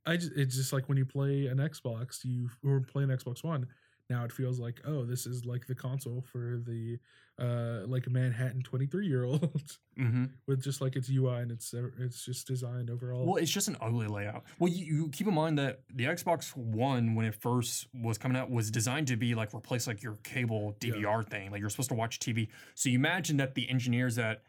I 0.06 0.18
just 0.18 0.34
it's 0.34 0.56
just 0.56 0.74
like 0.74 0.88
when 0.88 1.00
you 1.00 1.06
play 1.06 1.48
an 1.48 1.58
Xbox, 1.58 2.24
you 2.24 2.52
or 2.64 2.82
play 2.82 3.04
an 3.04 3.10
Xbox 3.10 3.44
One. 3.44 3.68
Now 4.10 4.24
it 4.24 4.32
feels 4.32 4.60
like 4.60 4.82
oh, 4.86 5.04
this 5.06 5.26
is 5.26 5.46
like 5.46 5.66
the 5.68 5.76
console 5.76 6.22
for 6.32 6.62
the 6.66 7.00
uh 7.38 7.86
like 7.88 8.08
a 8.08 8.10
Manhattan 8.10 8.62
23 8.62 9.08
year 9.08 9.26
old 9.26 9.42
Mm-hmm. 10.00 10.26
with 10.46 10.62
just 10.64 10.80
like 10.82 10.96
its 10.98 11.10
UI 11.10 11.38
and 11.40 11.52
it's 11.52 11.74
it's 12.00 12.24
just 12.26 12.48
designed 12.48 12.90
overall. 12.90 13.26
Well, 13.26 13.36
it's 13.38 13.52
just 13.52 13.68
an 13.70 13.78
ugly 13.82 14.08
layout. 14.08 14.44
Well, 14.60 14.72
you, 14.72 14.86
you 14.86 15.10
keep 15.10 15.26
in 15.28 15.34
mind 15.34 15.58
that 15.58 15.82
the 15.94 16.04
Xbox 16.06 16.56
One, 16.56 17.16
when 17.16 17.26
it 17.26 17.34
first 17.36 17.88
was 17.94 18.18
coming 18.18 18.38
out, 18.38 18.52
was 18.52 18.70
designed 18.72 19.08
to 19.08 19.16
be 19.16 19.36
like 19.36 19.54
replace 19.54 19.88
like 19.88 20.04
your 20.04 20.18
cable 20.24 20.76
Yeah. 20.82 20.94
DVR 20.94 21.26
thing. 21.28 21.52
Like 21.52 21.62
you're 21.62 21.70
supposed 21.70 21.90
to 21.90 21.96
watch 21.96 22.20
TV. 22.20 22.50
So 22.74 22.90
you 22.90 22.96
imagine 23.00 23.38
that 23.38 23.56
the 23.56 23.70
engineers 23.70 24.16
that 24.16 24.44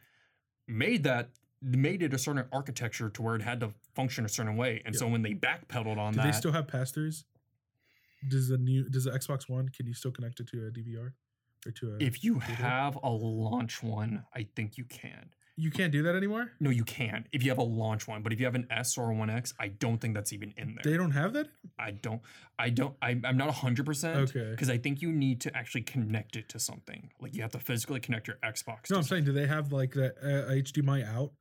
made 0.68 1.04
that 1.04 1.30
made 1.62 2.02
it 2.02 2.12
a 2.12 2.18
certain 2.18 2.44
architecture 2.52 3.08
to 3.08 3.22
where 3.22 3.34
it 3.36 3.42
had 3.42 3.60
to 3.60 3.70
function 3.94 4.24
a 4.24 4.28
certain 4.28 4.56
way. 4.56 4.82
And 4.84 4.94
so 4.94 5.08
when 5.08 5.22
they 5.22 5.32
backpedaled 5.34 5.96
on 5.96 6.12
Do 6.12 6.18
that, 6.18 6.26
they 6.26 6.32
still 6.32 6.52
have 6.52 6.68
pass 6.68 6.92
throughs? 6.92 7.24
Does 8.28 8.48
the 8.48 8.58
new 8.58 8.88
does 8.88 9.04
the 9.04 9.10
Xbox 9.12 9.48
One 9.48 9.68
can 9.68 9.86
you 9.86 9.94
still 9.94 10.10
connect 10.10 10.40
it 10.40 10.48
to 10.48 10.66
a 10.66 10.70
DVR 10.70 11.12
or 11.66 11.70
to 11.72 11.94
a? 11.94 11.96
If 12.02 12.24
you 12.24 12.34
computer? 12.34 12.62
have 12.62 12.96
a 13.02 13.08
launch 13.10 13.82
one, 13.82 14.24
I 14.34 14.46
think 14.56 14.76
you 14.78 14.84
can. 14.84 15.30
you 15.58 15.70
can't 15.70 15.90
do 15.92 16.02
that 16.02 16.14
anymore. 16.14 16.52
No, 16.60 16.70
you 16.70 16.84
can 16.84 17.26
if 17.32 17.42
you 17.42 17.50
have 17.50 17.58
a 17.58 17.62
launch 17.62 18.06
one. 18.08 18.22
But 18.22 18.32
if 18.32 18.40
you 18.40 18.46
have 18.46 18.54
an 18.54 18.66
S 18.70 18.98
or 18.98 19.10
a 19.10 19.14
1X, 19.14 19.54
I 19.58 19.68
don't 19.68 19.98
think 19.98 20.14
that's 20.14 20.32
even 20.32 20.52
in 20.56 20.74
there. 20.76 20.92
They 20.92 20.96
don't 20.98 21.12
have 21.12 21.32
that. 21.34 21.48
I 21.78 21.92
don't. 21.92 22.20
I 22.58 22.70
don't. 22.70 22.94
I, 23.02 23.18
I'm 23.24 23.36
not 23.36 23.50
hundred 23.50 23.86
percent. 23.86 24.30
Okay. 24.30 24.50
Because 24.50 24.70
I 24.70 24.78
think 24.78 25.00
you 25.02 25.12
need 25.12 25.40
to 25.42 25.56
actually 25.56 25.82
connect 25.82 26.36
it 26.36 26.48
to 26.50 26.58
something. 26.58 27.10
Like 27.20 27.34
you 27.34 27.42
have 27.42 27.52
to 27.52 27.58
physically 27.60 28.00
connect 28.00 28.28
your 28.28 28.38
Xbox. 28.44 28.90
No, 28.90 28.94
to 28.94 28.96
I'm 28.96 29.02
saying, 29.04 29.24
do 29.24 29.32
they 29.32 29.46
have 29.46 29.72
like 29.72 29.92
the 29.92 30.08
uh, 30.22 30.50
HDMI 30.52 31.06
out 31.06 31.32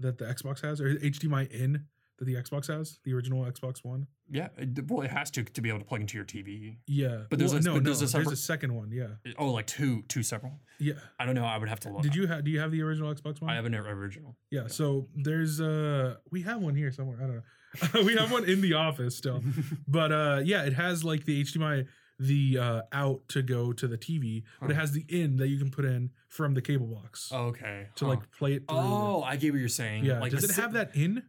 that 0.00 0.18
the 0.18 0.24
Xbox 0.26 0.60
has, 0.62 0.80
or 0.80 0.94
HDMI 0.94 1.50
in 1.50 1.86
that 2.18 2.24
the 2.24 2.34
Xbox 2.34 2.66
has, 2.66 2.98
the 3.04 3.12
original 3.14 3.44
Xbox 3.44 3.84
One? 3.84 4.06
Yeah. 4.30 4.48
it- 4.58 4.90
Well, 4.90 5.02
it 5.02 5.10
has 5.10 5.30
to 5.32 5.44
to 5.44 5.60
be 5.62 5.68
able 5.68 5.78
to 5.78 5.84
plug 5.84 6.00
into 6.00 6.16
your 6.16 6.24
TV. 6.24 6.78
Yeah, 6.86 7.24
But 7.30 7.38
there's 7.38 7.52
Well, 7.52 7.60
a- 7.60 7.64
no, 7.64 7.72
but 7.74 7.82
no, 7.82 7.84
there's 7.94 8.02
a 8.02 8.16
there's 8.16 8.32
a 8.32 8.36
second 8.36 8.74
one. 8.74 8.90
Yeah, 8.90 9.14
Oh, 9.38 9.52
like 9.52 9.66
two 9.66 10.02
two 10.08 10.22
separate. 10.22 10.52
yeah. 10.78 10.94
I 11.18 11.24
don't 11.26 11.34
know. 11.34 11.44
I 11.44 11.56
would 11.58 11.68
have 11.68 11.80
to 11.80 11.90
look. 11.92 12.02
Did 12.02 12.14
you 12.14 12.26
have? 12.26 12.44
Do 12.44 12.50
you 12.50 12.60
have 12.60 12.70
the 12.72 12.82
original 12.82 13.14
Xbox 13.14 13.40
One? 13.40 13.50
I 13.50 13.54
have 13.54 13.64
an 13.64 13.74
original. 13.74 14.36
Yeah, 14.50 14.66
so 14.66 15.08
there's 15.14 15.60
uh 15.60 16.16
we 16.30 16.42
have 16.42 16.60
one 16.60 16.74
here 16.74 16.92
somewhere. 16.92 17.18
I 17.22 17.26
don't 17.26 17.36
know. 17.36 18.02
we 18.04 18.16
have 18.16 18.30
one 18.32 18.44
in 18.48 18.60
the 18.60 18.74
office 18.74 19.16
still. 19.16 19.42
But 19.88 20.12
uh 20.12 20.40
yeah, 20.44 20.62
it 20.64 20.72
has 20.74 21.04
like 21.04 21.24
the 21.24 21.42
HDMI 21.44 21.86
the 22.20 22.58
uh 22.58 22.82
out 22.92 23.28
to 23.28 23.42
go 23.42 23.72
to 23.72 23.86
the 23.86 23.96
TV, 23.96 24.42
but 24.60 24.70
it 24.72 24.74
has 24.74 24.90
the 24.92 25.04
in 25.08 25.36
that 25.36 25.48
you 25.48 25.56
can 25.58 25.70
put 25.70 25.84
in 25.84 26.10
from 26.28 26.52
the 26.54 26.60
cable 26.60 26.86
box 26.86 27.30
Okay. 27.32 27.86
to 27.94 28.04
huh. 28.04 28.10
like 28.10 28.30
play 28.32 28.54
it 28.54 28.66
through. 28.68 28.76
Oh, 28.78 29.22
I 29.22 29.36
get 29.36 29.52
what 29.52 29.60
you're 29.60 29.68
saying. 29.68 30.04
yeah. 30.04 30.18
Like 30.20 30.32
Does 30.32 30.44
it 30.44 30.50
si- 30.50 30.60
have 30.60 30.72
that 30.72 30.96
in 30.96 31.22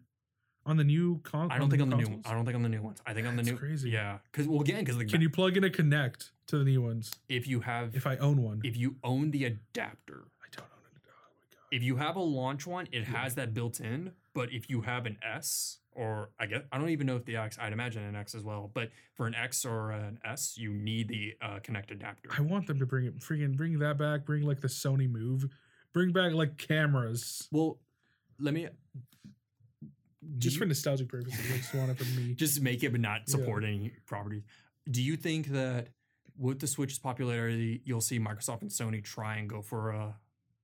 on 0.70 0.78
the 0.78 0.84
new 0.84 1.20
con? 1.24 1.52
I 1.52 1.58
don't 1.58 1.70
think 1.70 1.82
on 1.82 1.90
the 1.90 1.96
new. 1.98 2.06
consoles? 2.06 2.26
I 2.26 2.34
don't 2.34 2.46
think 2.46 2.56
on 2.56 2.64
the 2.64 2.70
new 2.70 2.82
ones. 2.82 3.00
I 3.06 3.14
think 3.14 3.28
on 3.28 3.36
the 3.36 3.44
That's 3.44 3.52
new. 3.54 3.58
crazy. 3.58 3.90
Yeah. 3.90 4.20
Because 4.32 4.48
well, 4.48 4.62
again, 4.62 4.80
because 4.80 4.98
the 4.98 5.06
Can 5.06 5.22
you 5.22 5.30
plug 5.30 5.58
in 5.58 5.64
a 5.64 5.70
Kinect 5.70 6.32
to 6.48 6.58
the 6.60 6.64
new 6.66 6.82
ones 6.82 7.12
if 7.28 7.48
you 7.48 7.62
have 7.62 7.96
if 7.96 8.06
I 8.08 8.18
own 8.18 8.42
one? 8.44 8.62
if 8.64 8.78
you 8.78 8.96
own 9.04 9.32
the 9.32 9.46
adapter, 9.46 10.26
I 10.42 10.48
don't 10.56 10.66
own 10.66 10.92
it. 10.96 11.02
Oh 11.06 11.10
my 11.12 11.12
god. 11.12 11.68
if 11.72 11.84
you 11.84 11.96
have 11.98 12.16
a 12.16 12.22
launch 12.22 12.66
one, 12.68 12.88
it 12.92 13.06
has 13.06 13.36
that 13.36 13.54
built 13.54 13.80
in. 13.80 14.12
But 14.34 14.54
if 14.54 14.70
you 14.70 14.82
have 14.82 15.06
an 15.06 15.18
S 15.24 15.80
or 15.92 16.30
I 16.40 16.46
guess 16.46 16.62
I 16.72 16.78
don't 16.78 16.90
even 16.90 17.08
know 17.08 17.16
if 17.18 17.26
the 17.26 17.36
X, 17.36 17.58
I'd 17.60 17.74
imagine 17.74 18.04
an 18.04 18.16
X 18.16 18.36
as 18.36 18.44
well. 18.44 18.70
But 18.74 18.90
for 19.16 19.28
an 19.28 19.36
X 19.36 19.66
or 19.66 19.92
an 19.92 20.20
S, 20.24 20.56
you 20.58 20.72
need 20.72 21.08
the 21.10 21.34
uh, 21.42 21.60
Kinect 21.60 21.92
adapter. 21.92 22.30
I 22.38 22.42
want 22.42 22.68
them 22.68 22.80
to 22.80 22.86
bring 22.86 23.06
it 23.06 23.20
freaking 23.20 23.58
bring 23.58 23.80
that 23.80 23.98
back, 23.98 24.26
bring 24.26 24.44
like 24.44 24.62
the 24.62 24.68
Sony 24.68 25.10
move. 25.10 25.50
Bring 25.92 26.12
back 26.12 26.34
like 26.34 26.58
cameras. 26.58 27.48
well, 27.52 27.80
let 28.40 28.54
me 28.54 28.68
Just 30.38 30.56
you- 30.56 30.60
for 30.60 30.66
nostalgic 30.66 31.08
purposes. 31.08 31.40
I 31.54 31.58
just 31.58 31.74
want 31.74 31.92
it 31.92 31.98
from 31.98 32.16
me. 32.16 32.34
just 32.36 32.62
make 32.62 32.84
it 32.84 32.92
but 32.92 33.02
not 33.02 33.22
Yeah. 33.28 33.32
support 33.36 33.64
any 33.64 33.92
property. 34.06 34.44
Do 34.90 35.02
you 35.02 35.16
think 35.16 35.48
that 35.48 35.90
with 36.38 36.60
the 36.60 36.68
Switch's 36.68 37.00
popularity, 37.00 37.82
you'll 37.86 38.02
see 38.02 38.20
Microsoft 38.20 38.62
and 38.62 38.70
Sony 38.72 39.04
try 39.04 39.38
and 39.38 39.50
go 39.50 39.62
for 39.62 39.92
a 39.92 40.16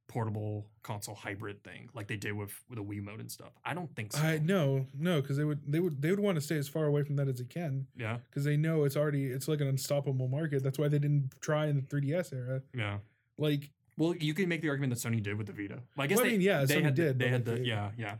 portable 0.07 0.67
console 0.83 1.15
hybrid 1.15 1.63
thing 1.63 1.89
like 1.93 2.07
they 2.07 2.15
did 2.15 2.31
with, 2.33 2.51
with 2.69 2.77
the 2.77 2.83
Wii 2.83 3.01
mode 3.03 3.19
and 3.19 3.29
stuff? 3.31 3.49
I 3.65 3.73
don't 3.73 3.93
think 3.95 4.13
so. 4.13 4.21
I 4.21 4.37
no, 4.37 4.85
no, 4.97 5.19
because 5.21 5.35
they 5.37 5.43
would 5.43 5.59
they 5.67 5.79
would 5.79 6.01
they 6.01 6.11
would 6.11 6.19
want 6.19 6.35
to 6.35 6.41
stay 6.41 6.57
as 6.57 6.67
far 6.67 6.85
away 6.85 7.03
from 7.03 7.15
that 7.17 7.27
as 7.27 7.39
they 7.39 7.43
can 7.45 7.87
yeah, 7.97 8.17
because 8.29 8.43
they 8.45 8.55
know 8.55 8.83
it's 8.83 8.95
already 8.95 9.25
it's 9.25 9.47
like 9.47 9.61
an 9.61 9.67
unstoppable 9.67 10.27
market. 10.27 10.63
That's 10.63 10.77
why 10.79 10.87
they 10.87 10.99
didn't 10.99 11.31
try 11.41 11.65
in 11.67 11.75
the 11.77 11.81
3DS 11.81 12.33
era. 12.33 12.61
yeah. 12.73 12.99
Like, 13.37 13.71
Well, 13.97 14.15
you 14.15 14.33
can 14.33 14.47
make 14.47 14.61
the 14.61 14.69
argument 14.69 14.93
that 14.93 15.05
Sony 15.05 15.21
did 15.21 15.37
with 15.37 15.47
the 15.47 15.53
Vita. 15.53 15.79
Well, 15.97 16.05
I 16.05 16.07
guess 16.07 16.19
Well, 16.19 16.27
I 16.27 16.31
mean, 16.31 16.41
yeah, 16.41 16.63
they 16.63 16.77
Sony 16.77 16.83
had 16.83 16.95
did, 16.95 17.19
They 17.19 17.27
had 17.27 17.43
the 17.43 17.59
yeah, 17.65 17.91
yeah. 17.97 18.15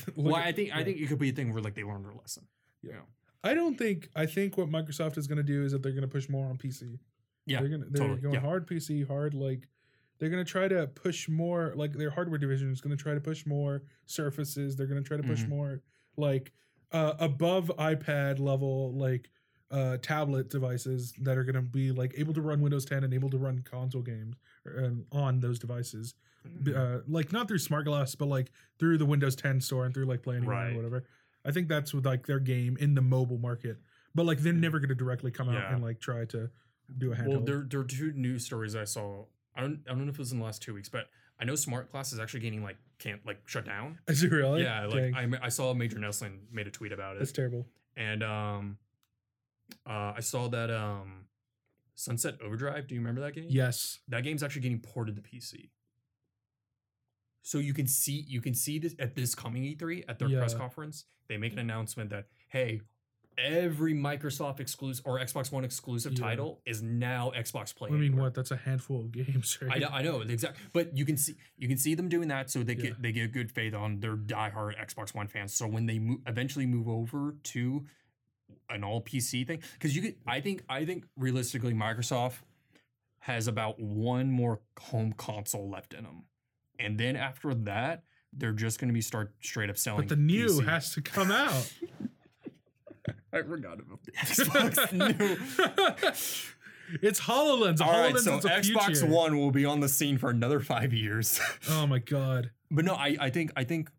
well, 0.16 0.34
I 0.34 0.52
think 0.52 0.74
I 0.74 0.84
think 0.84 0.98
it 0.98 1.08
could 1.08 1.18
be 1.18 1.30
a 1.30 1.32
thing 1.32 1.52
where 1.52 1.62
like 1.62 1.74
they 1.74 1.84
learned 1.84 2.04
their 2.04 2.12
lesson. 2.14 2.46
Yeah. 2.82 3.00
I 3.44 3.54
don't 3.54 3.76
think 3.76 4.08
I 4.14 4.26
think 4.26 4.56
what 4.56 4.68
Microsoft 4.68 5.18
is 5.18 5.26
going 5.26 5.38
to 5.38 5.42
do 5.42 5.64
is 5.64 5.72
that 5.72 5.82
they're 5.82 5.92
going 5.92 6.02
to 6.02 6.08
push 6.08 6.28
more 6.28 6.46
on 6.46 6.58
PC. 6.58 6.98
Yeah, 7.44 7.60
they're 7.60 7.68
gonna 7.68 7.86
they're 7.90 8.02
totally, 8.06 8.20
going 8.20 8.34
yeah. 8.34 8.40
hard 8.40 8.68
PC, 8.68 9.06
hard 9.06 9.34
like 9.34 9.66
they're 10.18 10.30
going 10.30 10.44
to 10.44 10.50
try 10.50 10.68
to 10.68 10.86
push 10.86 11.28
more 11.28 11.72
like 11.74 11.92
their 11.94 12.10
hardware 12.10 12.38
division 12.38 12.70
is 12.70 12.80
going 12.80 12.96
to 12.96 13.02
try 13.02 13.14
to 13.14 13.20
push 13.20 13.44
more 13.44 13.82
surfaces. 14.06 14.76
They're 14.76 14.86
going 14.86 15.02
to 15.02 15.06
try 15.06 15.16
to 15.16 15.22
push 15.24 15.42
Mhm. 15.42 15.48
more 15.48 15.82
like 16.16 16.52
uh, 16.92 17.14
above 17.18 17.72
iPad 17.78 18.38
level 18.38 18.92
like 18.96 19.30
uh, 19.72 19.96
tablet 20.02 20.50
devices 20.50 21.14
that 21.22 21.36
are 21.38 21.44
going 21.44 21.54
to 21.56 21.62
be 21.62 21.90
like 21.90 22.14
able 22.16 22.34
to 22.34 22.42
run 22.42 22.60
Windows 22.60 22.84
10 22.84 23.02
and 23.04 23.14
able 23.14 23.30
to 23.30 23.38
run 23.38 23.62
console 23.62 24.02
games 24.02 24.36
um, 24.78 25.06
on 25.10 25.40
those 25.40 25.58
devices. 25.58 26.14
B- 26.62 26.74
Uh, 26.74 26.98
like 27.08 27.32
not 27.32 27.48
through 27.48 27.58
Smart 27.58 27.84
Glass, 27.84 28.14
but 28.14 28.26
like 28.26 28.50
through 28.78 28.98
the 28.98 29.06
Windows 29.06 29.36
10 29.36 29.60
store 29.60 29.84
and 29.84 29.94
through 29.94 30.06
like 30.06 30.22
Play 30.22 30.36
Anywhere 30.36 30.56
Right. 30.56 30.72
or 30.72 30.76
whatever. 30.76 31.04
I 31.44 31.50
think 31.52 31.68
that's 31.68 31.92
with 31.94 32.06
like 32.06 32.26
their 32.26 32.38
game 32.40 32.76
in 32.78 32.94
the 32.94 33.02
mobile 33.02 33.38
market. 33.38 33.78
But 34.14 34.26
like 34.26 34.38
they're 34.40 34.52
never 34.52 34.78
going 34.78 34.88
to 34.90 34.94
directly 34.94 35.30
come 35.30 35.48
out 35.48 35.54
Yeah. 35.54 35.74
and 35.74 35.82
like 35.82 36.00
try 36.00 36.24
to 36.26 36.50
do 36.98 37.12
a 37.12 37.16
handheld. 37.16 37.28
Well, 37.28 37.40
there 37.40 37.66
there 37.68 37.80
are 37.80 37.84
two 37.84 38.12
news 38.12 38.44
stories 38.44 38.76
I 38.76 38.84
saw. 38.84 39.24
I 39.54 39.60
don't 39.62 39.80
I 39.86 39.90
don't 39.90 40.04
know 40.04 40.10
if 40.10 40.16
it 40.16 40.18
was 40.18 40.32
in 40.32 40.38
the 40.38 40.44
last 40.44 40.62
two 40.62 40.74
weeks, 40.74 40.88
but 40.88 41.08
I 41.40 41.44
know 41.44 41.54
Smart 41.54 41.90
Glass 41.90 42.12
is 42.12 42.20
actually 42.20 42.40
getting 42.40 42.62
like 42.62 42.76
can't 42.98 43.24
like 43.26 43.40
shut 43.46 43.64
down. 43.64 43.98
Is 44.08 44.22
it 44.22 44.30
really? 44.30 44.62
Yeah, 44.62 44.86
like 44.86 45.12
Dang, 45.12 45.34
I, 45.34 45.46
I 45.46 45.48
saw 45.48 45.74
Major 45.74 45.98
Nelson 45.98 46.40
made 46.52 46.66
a 46.68 46.70
tweet 46.70 46.92
about 46.92 47.16
it. 47.16 47.18
that's 47.20 47.32
terrible. 47.32 47.66
and 47.96 48.22
um, 48.22 48.78
uh, 49.86 50.12
I 50.16 50.20
saw 50.20 50.48
that 50.48 50.70
um, 50.70 51.24
Sunset 51.94 52.34
Overdrive. 52.44 52.86
Do 52.86 52.94
you 52.94 53.00
remember 53.00 53.20
that 53.22 53.34
game? 53.34 53.46
Yes. 53.48 53.98
that 54.08 54.22
game's 54.22 54.42
actually 54.42 54.62
getting 54.62 54.80
ported 54.80 55.16
to 55.16 55.22
PC. 55.22 55.70
So 57.42 57.58
you 57.58 57.74
can 57.74 57.86
see 57.86 58.24
you 58.28 58.40
can 58.40 58.54
see 58.54 58.78
this 58.78 58.94
at 58.98 59.14
this 59.14 59.34
coming 59.34 59.62
E3 59.64 60.04
at 60.08 60.18
their 60.18 60.28
press 60.28 60.54
conference. 60.54 61.04
They 61.28 61.36
make 61.36 61.52
an 61.52 61.58
announcement 61.58 62.10
that 62.10 62.26
hey, 62.48 62.80
every 63.38 63.94
Microsoft 63.94 64.60
exclusive 64.60 65.04
or 65.06 65.18
Xbox 65.18 65.50
One 65.50 65.64
exclusive 65.64 66.12
Yeah. 66.12 66.24
title 66.26 66.60
is 66.66 66.82
now 66.82 67.32
Xbox 67.34 67.74
Play. 67.74 67.88
I 67.88 67.92
mean, 67.92 68.02
Anywhere. 68.04 68.24
what? 68.24 68.34
That's 68.34 68.50
a 68.50 68.56
handful 68.56 69.00
of 69.00 69.10
games, 69.12 69.58
right? 69.62 69.72
I 69.76 69.78
know, 69.78 69.88
I 69.88 70.02
know 70.02 70.20
exactly, 70.20 70.62
but 70.72 70.96
you 70.96 71.04
can 71.04 71.16
see 71.16 71.34
you 71.56 71.66
can 71.68 71.78
see 71.78 71.94
them 71.94 72.08
doing 72.08 72.28
that, 72.28 72.50
so 72.50 72.62
they 72.62 72.74
Yeah. 72.74 72.82
get 72.82 73.02
they 73.02 73.12
get 73.12 73.32
good 73.32 73.50
faith 73.50 73.74
on 73.74 74.00
their 74.00 74.16
diehard 74.16 74.78
Xbox 74.78 75.14
One 75.14 75.28
fans. 75.28 75.54
So 75.54 75.66
when 75.66 75.86
they 75.86 75.98
mo- 75.98 76.20
eventually 76.26 76.66
move 76.66 76.88
over 76.88 77.36
to 77.42 77.86
an 78.68 78.84
all 78.84 79.00
PC 79.02 79.44
thing, 79.46 79.62
because 79.74 79.96
you 79.96 80.02
could, 80.02 80.16
I 80.26 80.40
think, 80.40 80.62
I 80.68 80.84
think 80.84 81.06
realistically, 81.16 81.72
Microsoft 81.74 82.40
has 83.20 83.46
about 83.46 83.80
one 83.80 84.30
more 84.30 84.60
home 84.78 85.12
console 85.12 85.70
left 85.70 85.94
in 85.94 86.04
them, 86.04 86.24
and 86.82 86.98
then 86.98 87.16
after 87.16 87.54
that, 87.54 88.02
they're 88.32 88.52
just 88.52 88.78
going 88.80 88.88
to 88.88 88.94
be 88.94 89.00
start 89.00 89.34
straight 89.40 89.70
up 89.70 89.76
selling. 89.78 90.06
But 90.06 90.16
the 90.16 90.22
new 90.22 90.46
PC. 90.46 90.66
has 90.68 90.92
to 90.94 91.02
come 91.02 91.30
out. 91.30 91.72
I 93.32 93.42
forgot 93.42 93.78
about 93.80 94.00
the 94.04 94.12
Xbox 94.12 94.92
new. 94.92 95.36
it's 97.02 97.20
HoloLens. 97.20 97.80
All 97.80 97.90
right, 97.90 98.14
HoloLens 98.14 98.18
so 98.20 98.36
is 98.36 98.42
the 98.42 98.48
Xbox 98.50 98.84
future. 98.86 99.06
One 99.06 99.38
will 99.38 99.50
be 99.50 99.64
on 99.64 99.80
the 99.80 99.88
scene 99.88 100.18
for 100.18 100.30
another 100.30 100.60
five 100.60 100.92
years. 100.92 101.40
Oh 101.70 101.86
my 101.86 101.98
god. 101.98 102.50
But 102.70 102.84
no, 102.84 102.94
I, 102.94 103.16
I 103.20 103.30
think 103.30 103.52
I 103.56 103.64
think 103.64 103.90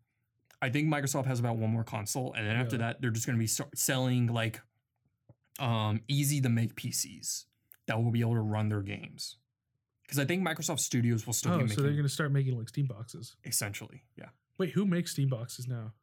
I 0.62 0.70
think 0.70 0.88
Microsoft 0.88 1.26
has 1.26 1.40
about 1.40 1.58
one 1.58 1.72
more 1.72 1.84
console, 1.84 2.34
and 2.34 2.46
then 2.48 2.56
after 2.56 2.76
Yeah. 2.76 2.84
that, 2.88 3.02
they're 3.02 3.12
just 3.12 3.26
going 3.26 3.38
to 3.38 3.40
be 3.40 3.48
start 3.48 3.78
selling 3.78 4.28
like 4.28 4.62
um 5.60 6.02
easy 6.08 6.42
to 6.42 6.50
make 6.50 6.76
PCs 6.76 7.46
that 7.88 8.02
will 8.02 8.12
be 8.12 8.22
able 8.22 8.36
to 8.36 8.42
run 8.42 8.70
their 8.70 8.82
games. 8.82 9.38
Because 10.04 10.20
I 10.20 10.26
think 10.26 10.46
Microsoft 10.48 10.80
Studios 10.80 11.26
will 11.26 11.34
still 11.34 11.54
Oh, 11.54 11.60
be 11.64 11.68
so 11.70 11.82
they're 11.82 11.94
gonna 11.94 12.10
start 12.10 12.32
making 12.32 12.58
like 12.58 12.70
Steam 12.70 12.86
boxes. 12.86 13.36
essentially, 13.46 14.04
yeah. 14.18 14.28
Wait, 14.58 14.72
who 14.72 14.86
makes 14.86 15.12
Steam 15.12 15.30
boxes 15.30 15.68
now? 15.68 15.94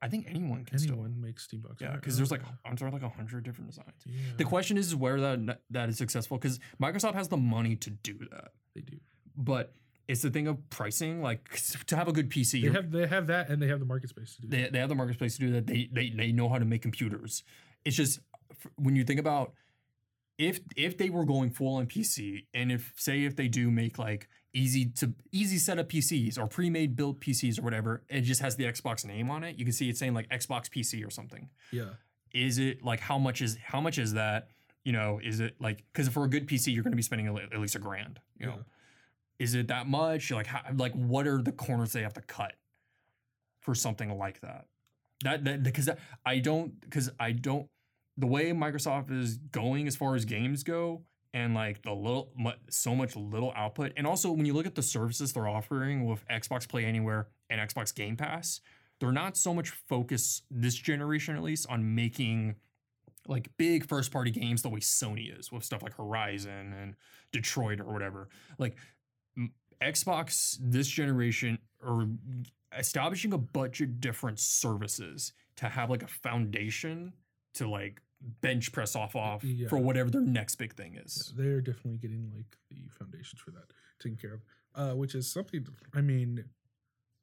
I 0.00 0.08
think 0.08 0.26
anyone 0.28 0.64
can 0.64 0.78
Anyone 0.80 1.10
still, 1.12 1.22
makes 1.22 1.44
Steam 1.44 1.60
boxes. 1.62 1.80
yeah. 1.80 1.96
Because 1.96 2.16
there's 2.16 2.30
like 2.30 2.42
aren't 2.64 2.78
there 2.78 2.90
like 2.90 3.02
a 3.02 3.08
hundred 3.08 3.44
different 3.44 3.70
designs? 3.70 4.02
Yeah, 4.06 4.12
The 4.36 4.44
question 4.44 4.76
is 4.78 4.94
where 4.94 5.20
that 5.20 5.60
that 5.70 5.88
is 5.88 5.96
successful 5.98 6.38
because 6.38 6.60
Microsoft 6.80 7.14
has 7.14 7.28
the 7.28 7.36
money 7.36 7.74
to 7.76 7.90
do 7.90 8.18
that, 8.30 8.52
they 8.74 8.82
do. 8.82 8.98
but 9.36 9.74
it's 10.06 10.22
the 10.22 10.30
thing 10.30 10.46
of 10.46 10.70
pricing. 10.70 11.20
Like 11.20 11.50
to 11.86 11.96
have 11.96 12.06
a 12.08 12.12
good 12.12 12.30
PC, 12.30 12.62
They 12.62 12.70
have 12.70 12.90
they 12.92 13.06
have 13.08 13.26
that 13.26 13.48
and 13.50 13.60
they 13.60 13.66
have 13.68 13.80
the 13.80 13.86
market 13.86 14.10
space 14.10 14.36
to 14.36 14.42
do. 14.42 14.48
they, 14.48 14.68
they 14.70 14.78
have 14.78 14.88
the 14.88 14.94
market 14.94 15.14
space 15.14 15.34
to 15.38 15.40
do 15.40 15.52
that. 15.52 15.66
They, 15.66 15.88
they 15.92 16.10
they 16.10 16.32
know 16.32 16.48
how 16.48 16.58
to 16.58 16.64
make 16.64 16.82
computers. 16.82 17.42
It's 17.84 17.96
just 17.96 18.20
when 18.76 18.94
you 18.94 19.04
think 19.04 19.18
about 19.20 19.52
if 20.38 20.60
if 20.76 20.96
they 20.96 21.10
were 21.10 21.24
going 21.24 21.50
full 21.50 21.76
on 21.76 21.86
PC 21.86 22.46
and 22.54 22.70
if 22.70 22.92
say 22.96 23.24
if 23.24 23.34
they 23.34 23.48
do 23.48 23.70
make 23.70 23.98
like 23.98 24.28
easy 24.54 24.86
to 24.86 25.12
easy 25.32 25.58
setup 25.58 25.88
PCs 25.88 26.38
or 26.38 26.46
pre-made 26.46 26.96
built 26.96 27.20
PCs 27.20 27.58
or 27.58 27.62
whatever, 27.62 28.02
it 28.08 28.22
just 28.22 28.40
has 28.40 28.56
the 28.56 28.64
Xbox 28.64 29.04
name 29.04 29.30
on 29.30 29.42
it. 29.42 29.58
You 29.58 29.64
can 29.64 29.72
see 29.72 29.88
it's 29.88 29.98
saying 29.98 30.14
like 30.14 30.28
Xbox 30.28 30.68
PC 30.70 31.04
or 31.06 31.10
something. 31.10 31.50
Yeah. 31.72 31.90
Is 32.32 32.58
it 32.58 32.84
like 32.84 33.00
how 33.00 33.18
much 33.18 33.42
is 33.42 33.58
how 33.62 33.80
much 33.80 33.98
is 33.98 34.14
that? 34.14 34.48
You 34.84 34.92
know, 34.92 35.20
is 35.22 35.40
it 35.40 35.56
like 35.60 35.84
because 35.92 36.08
for 36.08 36.24
a 36.24 36.28
good 36.28 36.46
PC 36.46 36.72
you're 36.72 36.84
going 36.84 36.92
to 36.92 36.96
be 36.96 37.02
spending 37.02 37.26
at 37.36 37.58
least 37.58 37.74
a 37.74 37.80
grand. 37.80 38.20
You 38.38 38.46
know, 38.46 38.58
is 39.40 39.54
it 39.54 39.68
that 39.68 39.88
much? 39.88 40.30
Like 40.30 40.46
how, 40.46 40.62
like 40.74 40.92
what 40.92 41.26
are 41.26 41.42
the 41.42 41.52
corners 41.52 41.92
they 41.92 42.02
have 42.02 42.14
to 42.14 42.22
cut 42.22 42.54
for 43.60 43.74
something 43.74 44.16
like 44.16 44.40
that? 44.42 44.66
That 45.24 45.44
that 45.46 45.62
because 45.64 45.90
I 46.24 46.38
don't 46.38 46.80
because 46.80 47.10
I 47.18 47.32
don't 47.32 47.68
the 48.18 48.26
way 48.26 48.50
Microsoft 48.50 49.10
is 49.10 49.38
going 49.38 49.86
as 49.86 49.96
far 49.96 50.14
as 50.14 50.24
games 50.24 50.62
go 50.62 51.02
and 51.32 51.54
like 51.54 51.82
the 51.82 51.92
little 51.92 52.32
so 52.68 52.94
much 52.94 53.16
little 53.16 53.52
output 53.54 53.92
and 53.96 54.06
also 54.06 54.30
when 54.32 54.44
you 54.44 54.52
look 54.52 54.66
at 54.66 54.74
the 54.74 54.82
services 54.82 55.32
they're 55.32 55.48
offering 55.48 56.04
with 56.06 56.26
Xbox 56.28 56.68
Play 56.68 56.84
Anywhere 56.84 57.28
and 57.48 57.60
Xbox 57.60 57.94
Game 57.94 58.16
Pass 58.16 58.60
they're 59.00 59.12
not 59.12 59.36
so 59.36 59.54
much 59.54 59.70
focused 59.70 60.44
this 60.50 60.74
generation 60.74 61.36
at 61.36 61.42
least 61.42 61.66
on 61.70 61.94
making 61.94 62.56
like 63.28 63.50
big 63.58 63.86
first 63.86 64.10
party 64.10 64.30
games 64.30 64.62
the 64.62 64.68
way 64.68 64.80
Sony 64.80 65.38
is 65.38 65.52
with 65.52 65.62
stuff 65.62 65.82
like 65.82 65.94
Horizon 65.94 66.74
and 66.80 66.96
Detroit 67.30 67.80
or 67.80 67.92
whatever. 67.92 68.28
Like 68.58 68.76
Xbox 69.82 70.56
this 70.60 70.88
generation 70.88 71.58
or 71.84 72.08
establishing 72.76 73.32
a 73.32 73.38
bunch 73.38 73.80
of 73.80 74.00
different 74.00 74.40
services 74.40 75.32
to 75.56 75.68
have 75.68 75.90
like 75.90 76.02
a 76.02 76.08
foundation 76.08 77.12
to 77.54 77.68
like 77.68 78.00
bench 78.40 78.72
press 78.72 78.96
off 78.96 79.14
off 79.16 79.44
Yeah. 79.44 79.68
for 79.68 79.78
whatever 79.78 80.10
their 80.10 80.20
next 80.20 80.56
big 80.56 80.74
thing 80.74 80.96
is. 80.96 81.32
they're 81.36 81.60
definitely 81.60 81.98
getting 81.98 82.30
like 82.34 82.56
the 82.70 82.88
foundations 82.98 83.40
for 83.40 83.50
that 83.52 83.72
taken 84.00 84.16
care 84.18 84.34
of, 84.34 84.40
uh, 84.74 84.94
which 84.96 85.14
is 85.14 85.30
something. 85.30 85.66
I 85.94 86.00
mean, 86.00 86.44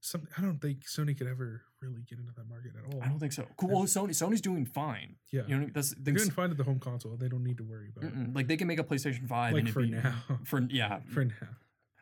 some 0.02 0.28
I 0.38 0.42
don't 0.42 0.60
think 0.60 0.86
Sony 0.86 1.18
could 1.18 1.28
ever 1.28 1.64
really 1.82 2.02
get 2.08 2.20
into 2.20 2.32
that 2.34 2.48
market 2.48 2.72
at 2.78 2.94
all. 2.94 3.02
I 3.02 3.08
don't 3.08 3.20
think 3.20 3.34
so. 3.34 3.46
Cool. 3.58 3.70
Well, 3.70 3.84
Sony 3.84 4.10
Sony's 4.12 4.42
doing 4.42 4.66
fine. 4.66 5.16
yeah, 5.32 5.42
You 5.48 5.58
know, 5.58 5.70
that's 5.74 5.92
they're 5.96 6.14
things, 6.14 6.22
doing 6.24 6.32
fine 6.32 6.52
at 6.52 6.58
the 6.58 6.64
home 6.64 6.80
console. 6.80 7.18
They 7.18 7.28
don't 7.28 7.44
need 7.44 7.58
to 7.58 7.64
worry 7.64 7.90
about 7.96 8.12
it. 8.12 8.34
like 8.34 8.48
they 8.48 8.58
can 8.58 8.68
make 8.68 8.80
a 8.80 8.84
PlayStation 8.84 9.28
Five 9.28 9.54
Like 9.54 9.64
and 9.66 9.70
for 9.74 9.82
be- 9.82 9.90
now. 9.90 10.16
For 10.46 10.62
yeah, 10.70 11.00
For 11.10 11.26
now, 11.26 11.34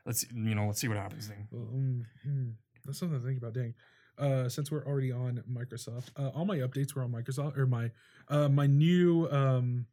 let's 0.05 0.25
you 0.31 0.53
know 0.55 0.67
let's 0.67 0.79
see 0.81 0.87
what 0.87 0.97
happens. 0.97 1.27
Thing. 1.27 1.47
Well, 1.51 1.69
mm, 1.73 2.03
mm, 2.27 2.53
that's 2.85 2.99
something 2.99 3.19
to 3.19 3.25
think 3.25 3.37
about. 3.39 3.53
Dang. 3.53 3.73
Uh, 4.17 4.47
since 4.47 4.71
we're 4.71 4.85
already 4.85 5.11
on 5.11 5.43
Microsoft, 5.49 6.09
uh, 6.17 6.29
all 6.29 6.45
my 6.45 6.57
updates 6.59 6.93
were 6.93 7.01
on 7.03 7.11
Microsoft 7.11 7.57
or 7.57 7.65
my 7.65 7.91
uh, 8.29 8.47
my 8.49 8.67
new 8.67 9.27
um, 9.31 9.87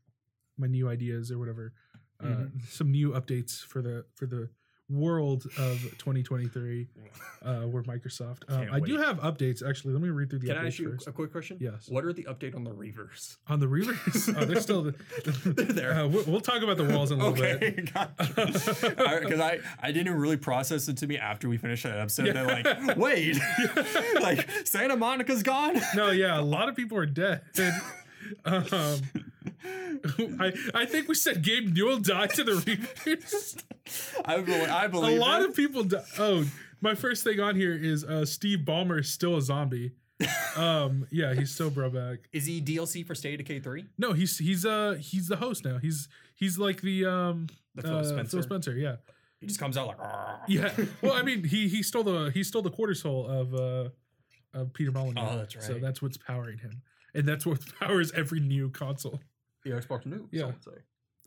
my 0.58 0.66
new 0.66 0.88
ideas 0.88 1.30
or 1.30 1.38
whatever. 1.38 1.72
Uh, 2.22 2.26
Mhm. 2.26 2.62
Some 2.68 2.90
new 2.90 3.10
updates 3.12 3.64
for 3.64 3.80
the 3.80 4.04
for 4.14 4.26
the 4.26 4.50
world 4.90 5.46
of 5.56 5.80
2023 5.98 6.88
uh, 7.44 7.66
were 7.66 7.82
Microsoft. 7.84 8.42
Um, 8.48 8.68
I 8.72 8.80
do 8.80 8.98
have 8.98 9.20
updates 9.20 9.66
actually. 9.66 9.92
Let 9.94 10.02
me 10.02 10.08
read 10.08 10.30
through 10.30 10.40
the 10.40 10.48
Can 10.48 10.56
I 10.58 10.66
ask 10.66 10.78
you 10.78 10.92
first. 10.92 11.06
a 11.06 11.12
quick 11.12 11.32
question? 11.32 11.56
Yes. 11.60 11.88
What 11.88 12.04
are 12.04 12.12
the 12.12 12.24
update 12.24 12.54
on 12.54 12.64
the 12.64 12.70
Reavers? 12.72 13.36
On 13.48 13.60
the 13.60 13.66
Reavers, 13.66 14.34
oh, 14.36 14.44
they're 14.44 14.60
still 14.60 14.82
the, 14.82 14.94
They're 15.44 15.64
there. 15.66 15.92
Uh, 15.92 16.08
we'll, 16.08 16.24
we'll 16.24 16.40
talk 16.40 16.62
about 16.62 16.76
the 16.76 16.84
walls 16.84 17.10
in 17.10 17.20
a 17.20 17.28
little 17.28 17.58
bit. 17.58 17.88
Okay, 18.00 19.20
because 19.20 19.40
I, 19.40 19.58
I 19.82 19.92
didn't 19.92 20.14
really 20.14 20.36
process 20.36 20.88
it 20.88 20.96
to 20.98 21.06
me 21.06 21.16
after 21.18 21.48
we 21.48 21.56
finished 21.56 21.82
that 21.84 21.98
episode. 21.98 22.26
Yeah. 22.26 22.32
They're 22.32 22.62
like, 22.62 22.96
wait, 22.96 23.38
like 24.20 24.48
Santa 24.64 24.96
Monica's 24.96 25.42
gone. 25.42 25.80
No, 25.94 26.10
yeah, 26.10 26.38
a 26.38 26.42
lot 26.42 26.68
of 26.68 26.76
people 26.76 26.98
are 26.98 27.06
dead. 27.06 27.42
um, 28.44 29.00
I 30.40 30.52
I 30.74 30.86
think 30.86 31.08
we 31.08 31.14
said 31.14 31.42
Gabe 31.42 31.74
Newell 31.74 31.98
died 31.98 32.30
to 32.34 32.44
the 32.44 32.54
Reapers. 32.54 33.56
I 34.24 34.38
believe. 34.40 34.68
I 34.70 34.84
a 34.84 34.88
believe 34.88 35.18
lot 35.20 35.42
it. 35.42 35.50
of 35.50 35.56
people. 35.56 35.84
Di- 35.84 36.02
oh, 36.18 36.44
my 36.80 36.94
first 36.94 37.24
thing 37.24 37.40
on 37.40 37.56
here 37.56 37.74
is 37.74 38.04
uh, 38.04 38.24
Steve 38.24 38.60
Ballmer 38.60 39.00
is 39.00 39.08
still 39.10 39.36
a 39.36 39.42
zombie. 39.42 39.92
Um, 40.56 41.06
yeah, 41.12 41.32
he's 41.32 41.50
still 41.52 41.70
bro 41.70 41.88
back. 41.90 42.28
Is 42.32 42.44
he 42.44 42.60
DLC 42.60 43.06
for 43.06 43.14
State 43.14 43.40
of 43.40 43.46
Decay 43.46 43.60
three? 43.60 43.86
No, 43.96 44.12
he's 44.12 44.36
he's 44.36 44.66
uh 44.66 44.96
he's 45.00 45.28
the 45.28 45.36
host 45.36 45.64
now. 45.64 45.78
He's 45.78 46.08
he's 46.34 46.58
like 46.58 46.82
the 46.82 47.06
um 47.06 47.46
The 47.76 47.82
Phil 47.82 47.96
uh, 47.98 48.04
Spencer. 48.04 48.36
Phil 48.38 48.42
Spencer. 48.42 48.72
Yeah, 48.76 48.96
He 49.40 49.46
just 49.46 49.60
comes 49.60 49.76
out 49.78 49.86
like, 49.86 50.00
"Arr." 50.00 50.40
yeah. 50.48 50.72
Well, 51.02 51.12
I 51.12 51.22
mean, 51.22 51.44
he 51.44 51.68
he 51.68 51.82
stole 51.84 52.02
the 52.02 52.30
he 52.34 52.42
stole 52.42 52.62
the 52.62 52.70
quarter 52.70 52.94
soul 52.94 53.26
of 53.28 53.54
uh 53.54 53.88
of 54.52 54.72
Peter 54.74 54.90
Molyneux. 54.92 55.22
Oh, 55.24 55.36
that's 55.38 55.54
right. 55.56 55.64
So 55.64 55.74
that's 55.78 56.02
what's 56.02 56.16
powering 56.18 56.58
him, 56.58 56.82
and 57.14 57.26
that's 57.26 57.46
what 57.46 57.60
powers 57.78 58.10
every 58.12 58.40
new 58.40 58.68
console. 58.70 59.20
The 59.64 59.70
Xbox 59.70 60.06
New. 60.06 60.28
Yeah. 60.32 60.40
some 60.40 60.54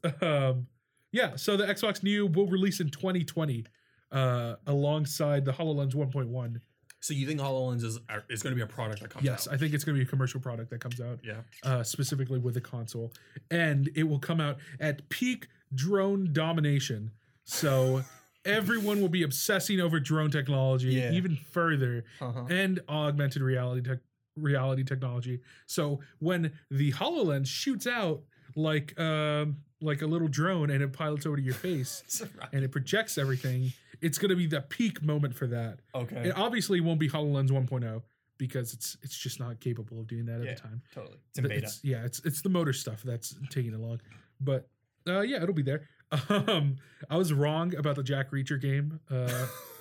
would 0.03 0.18
say. 0.22 0.26
um 0.27 0.68
yeah 1.11 1.35
so 1.35 1.55
the 1.55 1.65
xbox 1.65 2.03
new 2.03 2.26
will 2.27 2.47
release 2.47 2.80
in 2.81 2.89
2020 2.89 3.65
uh 4.11 4.55
alongside 4.68 5.45
the 5.45 5.51
hololens 5.53 5.93
1.1 5.95 6.60
So 6.99 7.14
you 7.14 7.26
think 7.27 7.39
Hololens 7.39 7.84
is 7.84 7.99
is 8.30 8.41
going 8.43 8.51
to 8.51 8.55
be 8.55 8.61
a 8.61 8.68
product 8.68 9.01
that 9.01 9.10
comes 9.11 9.23
yes 9.26 9.47
out? 9.47 9.53
i 9.53 9.57
think 9.57 9.73
it's 9.73 9.84
going 9.85 9.95
to 9.95 9.99
be 10.03 10.05
a 10.05 10.10
commercial 10.10 10.39
product 10.41 10.69
that 10.72 10.81
comes 10.81 10.99
out 10.99 11.19
yeah. 11.23 11.41
uh 11.64 11.84
specifically 11.84 12.39
with 12.39 12.55
the 12.55 12.61
console 12.61 13.14
and 13.51 13.89
it 13.95 14.03
will 14.03 14.19
come 14.19 14.41
out 14.41 14.57
at 14.81 15.07
peak 15.10 15.47
drone 15.73 16.34
domination 16.34 17.11
so 17.45 18.01
everyone 18.45 18.99
will 18.99 19.10
be 19.10 19.23
obsessing 19.23 19.80
over 19.80 19.99
drone 20.01 20.31
technology 20.31 20.89
Yeah. 20.95 21.11
even 21.11 21.38
further 21.51 22.03
Uh-huh. 22.19 22.45
and 22.49 22.81
augmented 22.89 23.41
reality 23.41 23.81
tech 23.88 23.99
reality 24.35 24.84
technology. 24.84 25.39
So 25.68 25.99
when 26.19 26.51
the 26.72 26.91
HoloLens 26.93 27.47
shoots 27.47 27.88
out 27.88 28.22
like 28.55 28.99
um 28.99 29.57
like 29.81 30.01
a 30.01 30.05
little 30.07 30.27
drone 30.27 30.69
and 30.69 30.81
it 30.81 30.93
pilots 30.93 31.26
over 31.26 31.35
to 31.38 31.41
your 31.41 31.53
face 31.53 32.22
and 32.53 32.64
it 32.64 32.72
projects 32.72 33.18
everything, 33.18 33.73
it's 34.01 34.18
gonna 34.18 34.35
be 34.35 34.47
the 34.47 34.61
peak 34.61 35.01
moment 35.03 35.35
for 35.35 35.47
that. 35.47 35.80
okay. 35.93 36.30
It 36.30 36.38
obviously 36.38 36.80
won't 36.81 36.99
be 36.99 37.10
HoloLens 37.10 37.49
1.0 37.49 38.01
because 38.38 38.73
it's 38.73 38.97
it's 39.03 39.18
just 39.18 39.39
not 39.39 39.60
capable 39.60 39.99
of 39.99 40.07
doing 40.07 40.26
that 40.26 40.39
at 40.41 40.45
Yeah. 40.45 40.53
the 40.55 40.60
time. 40.61 40.81
totally. 40.93 41.18
It's 41.30 41.39
in 41.39 41.47
beta. 41.47 41.64
It's, 41.64 41.80
yeah, 41.84 42.03
it's 42.05 42.19
it's 42.26 42.41
the 42.41 42.49
motor 42.49 42.73
stuff 42.73 43.03
that's 43.03 43.35
taking 43.49 43.73
it 43.73 43.80
long. 43.80 43.99
But 44.41 44.68
uh 45.07 45.22
yeah, 45.22 45.41
it'll 45.43 45.53
be 45.55 45.64
there. 45.64 45.88
Um 46.30 46.77
I 47.10 47.18
was 47.18 47.34
wrong 47.34 47.76
about 47.76 47.95
the 47.95 48.03
Jack 48.03 48.31
Reacher 48.31 48.60
game. 48.61 48.99
Uh 49.10 49.47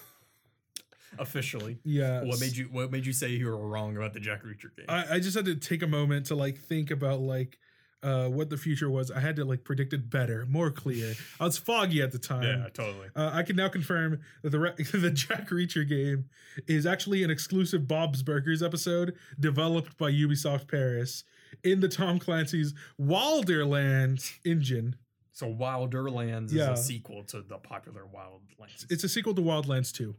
Officially. 1.18 1.78
yeah. 1.84 2.22
What 2.24 2.40
made 2.40 2.56
you 2.56 2.64
What 2.70 2.90
made 2.90 3.06
you 3.06 3.12
say 3.12 3.28
you 3.30 3.46
were 3.46 3.56
wrong 3.68 3.96
about 3.96 4.12
the 4.14 4.20
Jack 4.20 4.42
Reacher 4.44 4.74
game? 4.76 4.86
I, 4.88 5.14
I 5.16 5.18
just 5.20 5.36
had 5.36 5.44
to 5.46 5.54
take 5.56 5.82
a 5.82 5.86
moment 5.86 6.26
to 6.26 6.34
like 6.34 6.58
think 6.58 6.90
about 6.90 7.20
like 7.20 7.58
uh 8.02 8.26
what 8.28 8.50
the 8.50 8.56
future 8.56 8.90
was. 8.90 9.10
I 9.12 9.20
had 9.20 9.36
to 9.36 9.44
like 9.44 9.62
predict 9.62 9.92
it 9.92 10.10
better, 10.10 10.44
more 10.46 10.70
clear. 10.70 11.14
I 11.38 11.44
was 11.44 11.56
foggy 11.58 12.02
at 12.02 12.10
the 12.12 12.18
time. 12.18 12.42
yeah, 12.42 12.68
totally. 12.72 13.08
Uh, 13.14 13.30
I 13.32 13.42
can 13.44 13.54
now 13.56 13.68
confirm 13.68 14.20
that 14.42 14.50
the 14.50 14.58
re- 14.58 14.74
the 14.92 15.10
Jack 15.10 15.50
Reacher 15.50 15.88
game 15.88 16.24
is 16.66 16.84
actually 16.86 17.22
an 17.22 17.30
exclusive 17.30 17.86
Bob's 17.86 18.22
Burgers 18.22 18.62
episode 18.62 19.14
developed 19.38 19.96
by 19.98 20.10
Ubisoft 20.10 20.66
Paris 20.68 21.22
in 21.62 21.78
the 21.80 21.88
Tom 21.88 22.18
Clancy's 22.18 22.74
Wilderlands 23.00 24.32
engine. 24.44 24.96
So 25.32 25.46
Wilderlands 25.46 26.52
Yeah. 26.52 26.72
is 26.72 26.80
a 26.80 26.82
sequel 26.82 27.22
to 27.24 27.40
the 27.42 27.58
popular 27.58 28.02
Wildlands. 28.02 28.86
It's 28.90 29.04
a 29.04 29.08
sequel 29.08 29.34
to 29.34 29.42
Wildlands 29.42 29.92
2. 29.92 30.14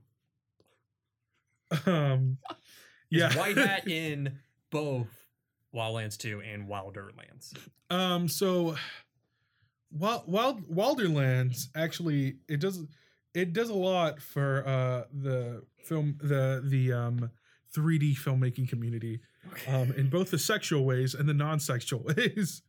Um, 1.85 2.37
yeah, 3.09 3.29
Is 3.29 3.35
White 3.35 3.57
Hat 3.57 3.87
in 3.87 4.39
both 4.71 5.07
Wildlands 5.75 6.17
2 6.17 6.41
and 6.41 6.67
Wilderlands. 6.67 7.53
Um. 7.89 8.27
So, 8.27 8.75
Wild, 9.91 10.23
Wild 10.27 10.67
Wilderlands 10.67 11.67
actually 11.75 12.37
it 12.47 12.59
does 12.59 12.83
it 13.33 13.53
does 13.53 13.69
a 13.69 13.75
lot 13.75 14.21
for 14.21 14.67
uh 14.67 15.03
the 15.13 15.63
film 15.83 16.17
the 16.21 16.63
the 16.65 16.93
um 16.93 17.31
3D 17.75 18.15
filmmaking 18.17 18.69
community 18.69 19.19
um 19.67 19.91
in 19.93 20.09
both 20.09 20.31
the 20.31 20.39
sexual 20.39 20.85
ways 20.85 21.13
and 21.13 21.27
the 21.27 21.33
non-sexual 21.33 22.03
ways. 22.17 22.61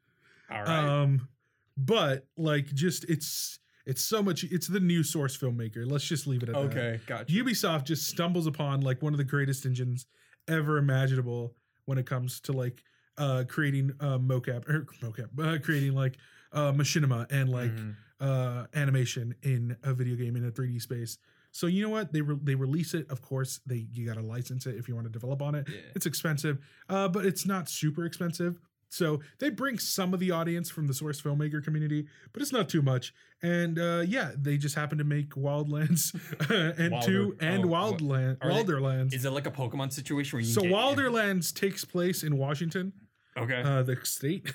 All 0.51 0.63
right. 0.63 0.69
Um, 0.69 1.29
but 1.77 2.27
like 2.37 2.67
just 2.67 3.05
it's 3.05 3.59
it's 3.87 4.03
so 4.03 4.23
much 4.23 4.45
it's 4.45 4.67
the 4.67 4.81
new 4.81 5.03
source 5.03 5.37
filmmaker. 5.37 5.91
Let's 5.91 6.05
just 6.05 6.27
leave 6.27 6.43
it 6.43 6.49
at 6.49 6.55
that. 6.55 6.61
okay, 6.61 7.01
gotcha. 7.07 7.33
Ubisoft 7.33 7.85
just 7.85 8.09
stumbles 8.09 8.47
upon 8.47 8.81
like 8.81 9.03
one 9.03 9.13
of 9.15 9.19
the 9.19 9.25
greatest 9.25 9.67
engines 9.67 10.07
ever 10.49 10.79
imaginable 10.79 11.55
when 11.87 11.99
it 11.99 12.07
comes 12.07 12.41
to 12.41 12.53
like 12.53 12.83
uh 13.19 13.45
creating 13.49 13.93
uh 14.01 14.19
mocap 14.19 14.69
or 14.69 14.87
mocap 15.03 15.29
uh, 15.41 15.59
creating 15.63 15.95
like 15.95 16.17
uh 16.53 16.73
machinima 16.73 17.31
and 17.31 17.49
like 17.51 17.71
Mhm. 17.71 17.95
uh 18.21 18.67
animation 18.75 19.35
in 19.43 19.77
a 19.83 19.93
video 19.95 20.17
game 20.17 20.37
in 20.37 20.45
a 20.47 20.51
3D 20.51 20.81
space. 20.81 21.19
So 21.53 21.69
you 21.69 21.83
know 21.83 21.89
what? 21.91 22.13
They 22.13 22.21
re- 22.21 22.39
they 22.43 22.55
release 22.57 22.95
it. 22.95 23.09
Of 23.11 23.23
course, 23.23 23.61
they 23.67 23.87
you 23.93 24.05
got 24.07 24.15
to 24.15 24.23
license 24.23 24.67
it 24.67 24.75
if 24.77 24.89
you 24.89 24.95
want 24.97 25.07
to 25.07 25.13
develop 25.13 25.41
on 25.41 25.55
it. 25.55 25.69
Yeah. 25.69 25.81
It's 25.95 26.07
expensive, 26.07 26.59
uh, 26.89 27.07
but 27.09 27.25
it's 27.25 27.47
not 27.47 27.69
super 27.69 28.05
expensive. 28.05 28.59
So 28.95 29.21
they 29.41 29.51
bring 29.51 29.79
some 29.79 30.15
of 30.15 30.21
the 30.21 30.31
audience 30.31 30.71
from 30.71 30.87
the 30.87 30.95
source 30.95 31.21
filmmaker 31.21 31.63
community, 31.65 32.07
but 32.33 32.43
it's 32.43 32.53
not 32.53 32.69
too 32.69 32.81
much. 32.81 33.13
And 33.43 33.79
uh, 33.79 34.05
yeah, 34.07 34.31
they 34.37 34.57
just 34.57 34.77
happen 34.77 34.99
to 34.99 35.05
make 35.05 35.31
Wildlands 35.31 36.15
and 36.79 36.93
Wilder- 36.93 37.07
two 37.07 37.37
and 37.41 37.65
oh, 37.65 37.69
Wildland 37.69 38.37
are 38.41 38.53
they- 38.53 39.17
Is 39.17 39.25
it 39.25 39.31
like 39.31 39.47
a 39.47 39.51
Pokemon 39.51 39.93
situation 39.93 40.37
where 40.37 40.45
you 40.45 40.53
So 40.53 40.61
can 40.61 40.71
get- 40.71 40.79
Wilderlands 40.79 41.53
takes 41.53 41.85
place 41.85 42.23
in 42.23 42.37
Washington, 42.39 42.93
Okay. 43.37 43.63
uh, 43.65 43.83
the 43.83 43.97
state, 44.05 44.53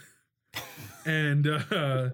and 1.06 1.45
uh, 1.45 2.10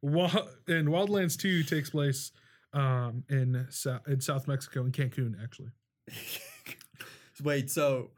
Wa- 0.00 0.46
and 0.66 0.88
Wildlands 0.88 1.36
Two 1.38 1.62
takes 1.64 1.90
place 1.90 2.32
um, 2.72 3.24
in 3.28 3.66
Sou- 3.68 4.00
in 4.06 4.20
South 4.22 4.48
Mexico 4.48 4.84
in 4.86 4.92
Cancun, 4.92 5.34
actually. 5.42 5.70
Wait, 7.42 7.70
so 7.70 8.10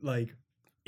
like 0.00 0.34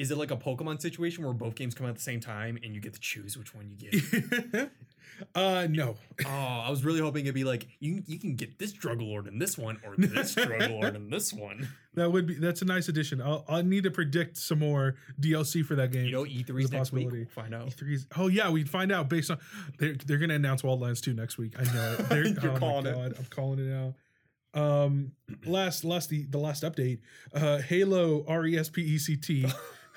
is 0.01 0.11
it 0.11 0.17
like 0.17 0.31
a 0.31 0.37
Pokemon 0.37 0.81
situation 0.81 1.23
where 1.23 1.35
both 1.35 1.55
games 1.55 1.75
come 1.75 1.85
out 1.85 1.91
at 1.91 1.97
the 1.97 2.01
same 2.01 2.21
time 2.21 2.59
and 2.65 2.75
you 2.75 2.81
get 2.81 2.95
to 2.95 3.01
choose 3.01 3.37
which 3.37 3.55
one 3.55 3.69
you 3.69 3.91
get? 3.91 4.71
uh, 5.35 5.67
no, 5.69 5.97
oh, 6.27 6.29
I 6.29 6.71
was 6.71 6.87
really 6.87 7.01
hoping 7.01 7.27
it'd 7.27 7.35
be 7.35 7.45
like 7.45 7.69
you 7.81 8.03
you 8.07 8.19
can 8.19 8.35
get 8.35 8.59
this 8.59 8.73
drug 8.73 9.03
lord 9.03 9.27
in 9.27 9.39
this 9.39 9.59
one 9.59 9.79
or 9.85 9.97
this 9.99 10.35
drug 10.47 10.71
lord 10.71 10.97
in 10.97 11.11
this 11.11 11.35
one. 11.35 11.69
that 11.93 12.11
would 12.11 12.27
be 12.27 12.35
that's 12.37 12.63
a 12.63 12.65
nice 12.65 12.89
addition. 12.89 13.21
I'll 13.21 13.45
I 13.47 13.61
need 13.61 13.85
to 13.85 13.91
predict 13.91 14.39
some 14.39 14.61
more 14.61 14.97
DLC 15.21 15.63
for 15.63 15.75
that 15.75 15.93
game. 15.93 16.07
You 16.07 16.13
know, 16.13 16.25
E3's 16.25 16.47
There's 16.47 16.71
a 16.71 16.75
next 16.75 16.93
week. 16.93 17.11
We'll 17.13 17.27
find 17.27 17.55
out. 17.55 17.69
E3's 17.69 18.07
oh 18.17 18.29
yeah, 18.29 18.49
we'd 18.49 18.71
find 18.71 18.91
out 18.91 19.11
based 19.11 19.31
on 19.31 19.37
they're 19.79 19.97
they're 20.07 20.19
gonna 20.19 20.35
announce 20.35 20.63
Wildlands 20.63 21.03
2 21.03 21.13
next 21.13 21.37
week. 21.37 21.57
I 21.59 21.65
know 21.75 21.97
it. 21.99 22.09
They're, 22.09 22.27
You're 22.27 22.53
oh 22.53 22.59
calling 22.59 22.85
my 22.85 23.07
it. 23.07 23.19
I'm 23.19 23.27
calling 23.29 23.59
it 23.59 23.69
now. 23.69 23.95
Um 24.55 25.13
last 25.45 25.85
last 25.85 26.09
the, 26.09 26.25
the 26.25 26.39
last 26.39 26.63
update, 26.63 27.01
uh 27.35 27.59
Halo 27.59 28.25
R 28.27 28.47
E 28.47 28.57
S 28.57 28.71
P 28.71 28.81
E 28.81 28.97
C 28.97 29.19
T 29.19 29.47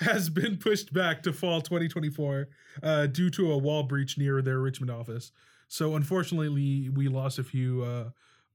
has 0.04 0.30
been 0.30 0.58
pushed 0.58 0.94
back 0.94 1.24
to 1.24 1.34
fall 1.34 1.62
2024 1.62 2.48
uh, 2.82 3.08
due 3.08 3.30
to 3.32 3.52
a 3.52 3.58
wall 3.58 3.84
breach 3.84 4.18
near 4.18 4.42
their 4.42 4.60
Richmond 4.60 4.92
office. 4.92 5.32
So 5.68 5.96
unfortunately, 5.96 6.90
we 6.90 7.08
lost 7.08 7.40
a 7.40 7.44
few 7.44 7.84
uh, 7.84 8.10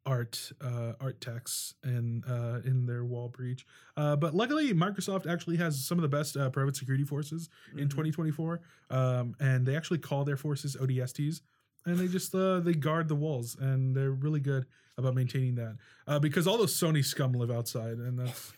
art 0.07 0.53
uh, 0.61 0.93
art 1.01 1.21
techs 1.21 1.75
in 1.85 2.23
uh, 2.25 2.61
in 2.65 2.87
their 2.87 3.05
wall 3.05 3.29
breach. 3.29 3.67
Uh, 3.97 4.17
but 4.17 4.35
luckily, 4.35 4.73
Microsoft 4.73 5.27
actually 5.31 5.57
has 5.57 5.85
some 5.85 5.99
of 5.99 6.03
the 6.03 6.09
best 6.09 6.37
uh, 6.37 6.49
private 6.51 6.77
security 6.77 7.05
forces 7.05 7.49
in 7.77 7.89
Mhm. 7.89 7.91
2024, 7.91 8.61
um, 8.91 9.35
and 9.41 9.67
they 9.67 9.77
actually 9.77 9.99
call 9.99 10.25
their 10.25 10.37
forces 10.37 10.77
ODSTs, 10.81 11.41
and 11.85 11.99
they 11.99 12.07
just 12.09 12.35
uh, 12.35 12.61
they 12.61 12.73
guard 12.75 13.09
the 13.09 13.17
walls, 13.17 13.57
and 13.61 13.95
they're 13.97 14.13
really 14.13 14.41
good 14.41 14.65
about 14.97 15.15
maintaining 15.15 15.55
that 15.57 15.77
uh, 16.07 16.19
because 16.19 16.47
all 16.47 16.59
those 16.59 16.75
Sony 16.75 17.05
scum 17.05 17.33
live 17.33 17.51
outside, 17.51 17.99
and 17.99 18.19
that's. 18.19 18.53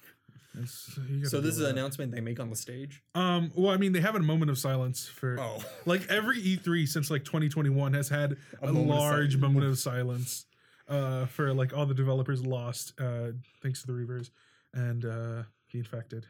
That's 0.54 0.98
you 1.08 1.18
gotta 1.18 1.30
So 1.30 1.40
this 1.40 1.54
is 1.56 1.60
an 1.60 1.70
announcement 1.70 2.12
they 2.12 2.20
make 2.20 2.40
on 2.40 2.50
the 2.50 2.56
stage. 2.56 3.02
Um, 3.14 3.52
well, 3.54 3.72
I 3.72 3.76
mean, 3.76 3.92
they 3.92 4.00
have 4.00 4.14
a 4.16 4.20
moment 4.20 4.50
of 4.50 4.58
silence 4.58 5.06
for 5.06 5.38
Oh, 5.40 5.62
like 5.86 6.08
every 6.10 6.40
E3 6.42 6.86
since 6.88 7.10
like 7.10 7.24
2021 7.24 7.92
has 7.94 8.08
had 8.08 8.32
A 8.62 8.66
a, 8.68 8.72
moment 8.72 8.88
large 8.88 9.32
silence. 9.32 9.36
moment 9.36 9.66
of 9.66 9.78
silence 9.78 10.46
uh, 10.88 11.26
for 11.26 11.54
like 11.54 11.72
all 11.76 11.86
the 11.86 11.94
developers 11.94 12.44
lost 12.44 12.94
uh, 13.00 13.28
thanks 13.62 13.80
to 13.82 13.86
the 13.86 13.92
Reavers 13.92 14.30
and 14.74 15.04
uh, 15.04 15.42
the 15.72 15.78
infected. 15.78 16.26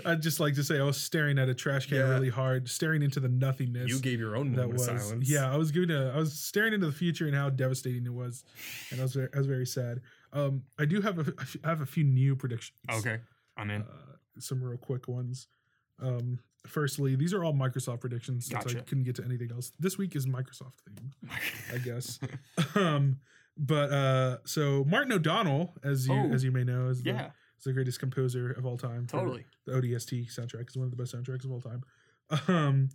I'd 0.07 0.23
just 0.23 0.41
like 0.41 0.55
to 0.55 0.65
say 0.65 0.79
I 0.79 0.83
was 0.85 0.97
staring 0.97 1.39
at 1.39 1.49
a 1.49 1.55
trash 1.55 1.87
can 1.87 1.97
Yeah. 1.99 2.09
really 2.09 2.29
hard, 2.31 2.69
staring 2.69 3.03
into 3.03 3.21
the 3.21 3.29
nothingness. 3.29 3.89
you 3.89 3.99
gave 4.01 4.19
your 4.21 4.37
own 4.37 4.53
that 4.53 4.69
moment 4.69 4.75
was 4.75 4.89
of 4.89 5.01
silence. 5.01 5.29
yeah. 5.31 5.53
I 5.53 5.57
was 5.57 5.71
giving 5.73 5.91
a 5.91 6.13
I 6.15 6.19
was 6.19 6.33
staring 6.39 6.73
into 6.73 6.87
the 6.87 6.93
future 6.93 7.27
and 7.27 7.35
how 7.35 7.51
devastating 7.51 8.07
it 8.07 8.13
was, 8.13 8.45
and 8.91 9.01
I 9.01 9.03
was 9.03 9.15
very, 9.15 9.29
I 9.35 9.39
was 9.39 9.47
very 9.47 9.67
sad. 9.67 10.01
Um, 10.35 10.65
I 10.79 10.85
do 10.85 11.01
have 11.01 11.19
a 11.19 11.33
I 11.65 11.69
have 11.69 11.81
a 11.81 11.87
few 11.87 12.05
new 12.05 12.35
predictions 12.37 12.77
Okay, 12.93 13.19
I'm 13.57 13.71
in. 13.71 13.83
uh, 13.83 13.87
some 14.41 14.63
real 14.63 14.77
quick 14.77 15.07
ones. 15.09 15.47
Um, 16.03 16.41
firstly, 16.67 17.15
these 17.15 17.33
are 17.33 17.45
all 17.45 17.53
Microsoft 17.55 18.01
predictions 18.01 18.47
since 18.47 18.67
I 18.67 18.81
couldn't 18.81 19.05
get 19.05 19.15
to 19.17 19.25
anything 19.25 19.51
else. 19.53 19.71
This 19.79 19.97
week 19.97 20.17
is 20.17 20.27
Microsoft 20.27 20.73
themed, 20.91 21.13
I 21.73 21.79
guess. 21.79 22.19
um, 22.75 23.19
but 23.57 23.93
uh, 23.93 24.39
so 24.45 24.85
Martin 24.89 25.13
O'Donnell, 25.13 25.75
as 25.85 26.09
you 26.09 26.15
Oh, 26.15 26.33
as 26.33 26.43
you 26.43 26.51
may 26.51 26.65
know, 26.65 26.89
is 26.89 27.03
the, 27.05 27.11
yeah, 27.11 27.27
is 27.59 27.65
the 27.65 27.73
greatest 27.73 28.01
composer 28.01 28.51
of 28.51 28.67
all 28.67 28.77
time. 28.77 29.07
totally. 29.07 29.45
The 29.67 29.73
ODST 29.75 30.37
soundtrack 30.37 30.69
is 30.69 30.77
one 30.77 30.87
of 30.87 30.91
the 30.91 30.97
best 30.97 31.15
soundtracks 31.15 31.45
of 31.45 31.53
all 31.53 31.61
time. 31.61 31.83
Um, 32.49 32.89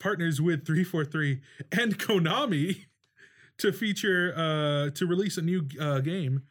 partners 0.00 0.40
with 0.40 0.66
343 0.66 1.40
and 1.80 1.96
Konami 1.98 2.86
to 3.58 3.72
feature 3.72 4.34
uh, 4.36 4.90
to 4.90 5.06
release 5.06 5.36
a 5.36 5.42
new 5.42 5.68
uh, 5.80 6.00
game 6.00 6.42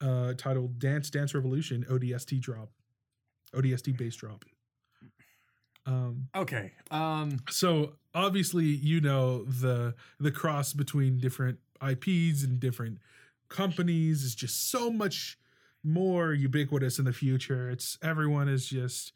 uh, 0.00 0.34
titled 0.34 0.78
Dance 0.78 1.10
Dance 1.10 1.34
Revolution 1.34 1.84
ODST 1.90 2.40
drop, 2.40 2.70
ODST 3.54 3.96
bass 3.96 4.16
drop. 4.16 4.44
Um, 5.86 6.28
Okay. 6.34 6.72
Um. 6.90 7.38
so 7.48 7.92
obviously 8.14 8.64
you 8.64 9.00
know 9.00 9.44
the 9.44 9.94
the 10.18 10.32
cross 10.32 10.72
between 10.72 11.18
different 11.18 11.58
IPs 11.86 12.42
and 12.42 12.58
different 12.58 12.98
companies 13.48 14.24
is 14.24 14.34
just 14.34 14.70
so 14.70 14.90
much 14.90 15.38
more 15.84 16.32
ubiquitous 16.32 16.98
in 16.98 17.04
the 17.04 17.12
future. 17.12 17.70
It's 17.70 17.98
everyone 18.02 18.48
is 18.48 18.66
just 18.66 19.12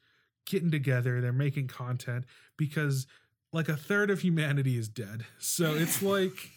getting 0.47 0.71
together, 0.71 1.21
they're 1.21 1.33
making 1.33 1.67
content 1.67 2.25
because 2.57 3.07
like 3.53 3.69
a 3.69 3.77
third 3.77 4.11
of 4.11 4.21
humanity 4.21 4.77
is 4.79 4.89
dead. 4.89 5.27
So 5.39 5.75
it's 5.75 6.01
like 6.03 6.51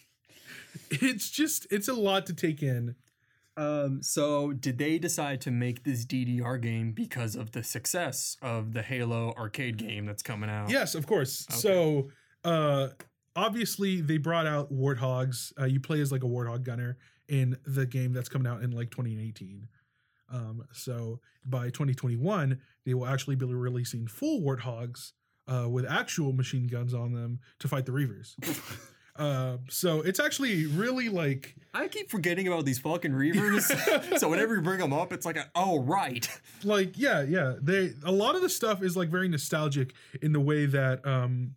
it's 0.92 1.32
just 1.32 1.66
it's 1.72 1.88
a 1.88 1.94
lot 1.96 2.28
to 2.28 2.34
take 2.34 2.62
in. 2.62 2.96
Um. 3.56 4.02
So, 4.02 4.54
did 4.54 4.78
they 4.78 4.98
decide 4.98 5.42
to 5.42 5.52
make 5.52 5.84
this 5.84 6.06
DDR 6.06 6.62
game 6.62 6.92
because 6.92 7.36
of 7.36 7.52
the 7.52 7.64
success 7.64 8.38
of 8.42 8.74
the 8.74 8.82
Halo 8.82 9.34
arcade 9.38 9.78
game 9.78 10.06
that's 10.06 10.24
coming 10.24 10.50
out? 10.50 10.70
Yes, 10.70 10.96
of 10.96 11.06
course. 11.06 11.46
Okay. 11.52 11.60
So, 11.60 12.10
uh, 12.44 12.90
obviously, 13.36 14.02
they 14.02 14.18
brought 14.18 14.48
out 14.48 14.74
warthogs. 14.74 15.52
Uh, 15.60 15.66
you 15.66 15.80
play 15.80 16.02
as 16.02 16.12
like 16.12 16.24
a 16.24 16.28
warthog 16.28 16.64
gunner 16.64 16.98
in 17.30 17.58
the 17.66 17.86
game 17.86 18.14
that's 18.14 18.30
coming 18.30 18.48
out 18.48 18.64
in 18.64 18.72
like 18.72 18.92
2018. 18.92 19.68
Um, 20.32 20.64
so 20.72 21.20
by 21.46 21.66
2021, 21.66 22.60
they 22.86 22.94
will 22.94 23.06
actually 23.06 23.36
be 23.36 23.46
releasing 23.46 24.08
full 24.08 24.42
warthogs 24.42 25.12
uh, 25.48 25.68
with 25.70 25.86
actual 25.86 26.34
machine 26.34 26.68
guns 26.68 26.94
on 26.94 27.14
them 27.14 27.40
to 27.60 27.68
fight 27.68 27.86
the 27.86 27.92
Reavers. 27.92 28.34
uh, 29.16 29.58
so 29.70 30.02
it's 30.02 30.20
actually 30.20 30.66
really 30.66 31.10
like 31.10 31.56
I 31.74 31.88
keep 31.88 32.10
forgetting 32.10 32.48
about 32.48 32.66
these 32.66 32.80
fucking 32.80 33.12
Reavers. 33.12 33.64
so 34.20 34.30
whenever 34.30 34.56
you 34.56 34.62
bring 34.62 34.80
them 34.80 34.94
up, 34.94 35.14
it's 35.14 35.26
like, 35.26 35.38
a, 35.38 35.50
oh 35.56 35.80
right. 35.82 36.28
like 36.64 36.98
yeah 36.98 37.22
yeah 37.24 37.54
they 37.62 37.92
a 38.04 38.12
lot 38.12 38.36
of 38.36 38.42
the 38.42 38.50
stuff 38.50 38.82
is 38.82 38.96
like 38.98 39.10
very 39.10 39.28
nostalgic 39.28 39.94
in 40.22 40.32
the 40.34 40.40
way 40.40 40.66
that 40.66 41.06
um 41.06 41.56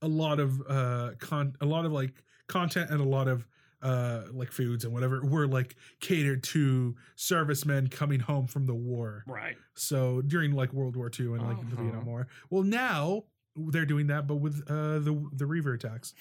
a 0.00 0.08
lot 0.08 0.38
of 0.40 0.60
uh 0.68 1.10
con 1.18 1.54
a 1.60 1.66
lot 1.66 1.84
of 1.84 1.92
like 1.92 2.22
content 2.48 2.90
and 2.90 3.00
a 3.00 3.04
lot 3.04 3.28
of 3.28 3.46
uh 3.82 4.22
like 4.32 4.52
foods 4.52 4.84
and 4.84 4.92
whatever 4.92 5.22
were 5.24 5.46
like 5.46 5.74
catered 6.00 6.42
to 6.42 6.94
servicemen 7.16 7.88
coming 7.88 8.20
home 8.20 8.46
from 8.46 8.66
the 8.66 8.74
war 8.74 9.24
Right. 9.26 9.56
so 9.74 10.22
during 10.22 10.52
like 10.52 10.72
world 10.72 10.94
war 10.96 11.10
ii 11.18 11.26
and 11.26 11.42
like 11.42 11.56
the 11.60 11.66
Uh-huh. 11.74 11.82
vietnam 11.82 12.06
war 12.06 12.28
well 12.50 12.62
now 12.62 13.24
they're 13.56 13.86
doing 13.86 14.06
that 14.08 14.26
but 14.26 14.36
with 14.36 14.62
uh 14.68 14.98
the 15.00 15.28
the 15.32 15.46
reaver 15.46 15.72
attacks 15.72 16.14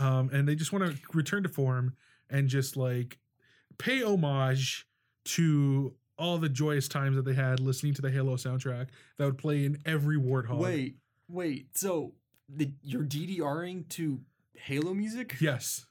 um 0.00 0.30
and 0.32 0.48
they 0.48 0.54
just 0.54 0.72
want 0.72 0.84
to 0.84 0.98
return 1.12 1.42
to 1.42 1.48
form 1.48 1.94
and 2.28 2.48
just 2.48 2.76
like 2.76 3.18
pay 3.78 4.02
homage 4.02 4.86
to 5.24 5.94
all 6.18 6.36
the 6.38 6.48
joyous 6.48 6.86
times 6.86 7.16
that 7.16 7.24
they 7.24 7.34
had 7.34 7.60
listening 7.60 7.94
to 7.94 8.02
the 8.02 8.10
Halo 8.10 8.36
soundtrack 8.36 8.88
that 9.16 9.24
would 9.24 9.38
play 9.38 9.64
in 9.64 9.78
every 9.86 10.18
warthog. 10.18 10.58
Wait, 10.58 10.96
wait. 11.28 11.68
So 11.74 12.12
the, 12.48 12.70
you're 12.82 13.04
DDRing 13.04 13.88
to 13.90 14.20
Halo 14.54 14.92
music? 14.92 15.36
Yes. 15.40 15.86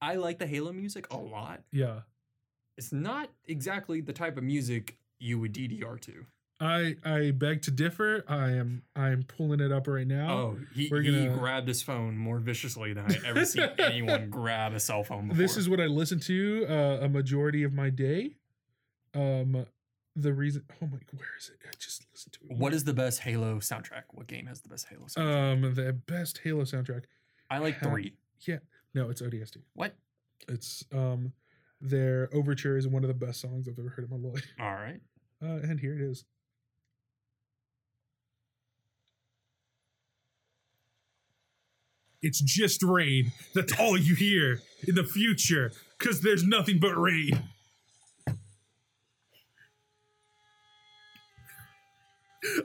I 0.00 0.14
like 0.14 0.38
the 0.38 0.46
Halo 0.46 0.72
music 0.72 1.12
a 1.12 1.16
lot. 1.18 1.60
Yeah. 1.72 2.00
It's 2.78 2.90
not 2.90 3.28
exactly 3.46 4.00
the 4.00 4.14
type 4.14 4.38
of 4.38 4.44
music 4.44 4.96
you 5.18 5.38
would 5.38 5.52
DDR 5.52 6.00
to. 6.00 6.24
I 6.60 6.96
I 7.04 7.30
beg 7.30 7.62
to 7.62 7.70
differ. 7.70 8.22
I 8.28 8.50
am 8.50 8.82
I'm 8.94 9.22
pulling 9.22 9.60
it 9.60 9.72
up 9.72 9.86
right 9.88 10.06
now. 10.06 10.30
Oh, 10.30 10.58
he, 10.74 10.88
we're 10.90 11.02
gonna- 11.02 11.36
grabbed 11.36 11.66
his 11.68 11.82
phone 11.82 12.16
more 12.18 12.38
viciously 12.38 12.92
than 12.92 13.06
I 13.10 13.16
ever 13.26 13.44
seen 13.46 13.68
anyone 13.78 14.28
grab 14.28 14.74
a 14.74 14.80
cell 14.80 15.02
phone 15.02 15.28
before. 15.28 15.38
This 15.42 15.56
is 15.56 15.68
what 15.68 15.80
I 15.80 15.86
listen 15.86 16.20
to 16.20 16.66
uh, 16.68 16.98
a 17.04 17.08
majority 17.08 17.62
of 17.62 17.72
my 17.72 17.88
day. 17.90 18.32
Um 19.14 19.66
the 20.16 20.32
reason 20.34 20.64
oh 20.82 20.86
my 20.86 20.98
where 21.16 21.28
is 21.38 21.48
it? 21.50 21.56
I 21.66 21.70
just 21.78 22.04
listened 22.12 22.34
to 22.34 22.40
it. 22.50 22.58
what 22.58 22.74
is 22.74 22.84
the 22.84 22.92
best 22.92 23.20
Halo 23.20 23.56
soundtrack? 23.60 24.02
What 24.10 24.26
game 24.26 24.46
has 24.46 24.60
the 24.60 24.68
best 24.68 24.86
Halo 24.88 25.06
soundtrack? 25.06 25.52
um 25.66 25.74
the 25.74 25.92
best 25.92 26.38
Halo 26.44 26.62
soundtrack? 26.64 27.04
I 27.48 27.58
like 27.58 27.78
ha- 27.78 27.94
Yeah, 28.46 28.58
No, 28.94 29.08
it's 29.08 29.22
ODST. 29.22 29.56
What? 29.74 29.94
It's 30.48 30.84
um 30.92 31.32
their 31.80 32.28
overture 32.34 32.76
is 32.76 32.86
one 32.86 33.02
of 33.02 33.08
the 33.08 33.14
best 33.14 33.40
songs 33.40 33.66
I've 33.66 33.78
ever 33.78 33.88
heard 33.88 34.10
in 34.10 34.22
my 34.22 34.28
life. 34.28 34.46
All 34.60 34.74
right. 34.74 35.00
Uh, 35.42 35.66
and 35.66 35.80
here 35.80 35.94
it 35.94 36.02
is. 36.02 36.24
It's 42.22 42.40
just 42.40 42.82
rain. 42.82 43.32
That's 43.54 43.78
all 43.78 43.96
you 43.96 44.14
hear 44.14 44.60
in 44.86 44.94
the 44.94 45.04
future, 45.04 45.72
because 45.98 46.20
there's 46.20 46.44
nothing 46.44 46.78
but 46.78 46.94
rain. 46.98 47.42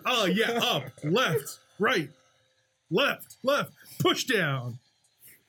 Oh, 0.06 0.26
yeah, 0.26 0.52
up, 0.52 0.84
left, 1.03 1.60
right, 1.80 2.10
left, 2.90 3.36
left, 3.44 3.72
push 3.99 4.23
down. 4.23 4.80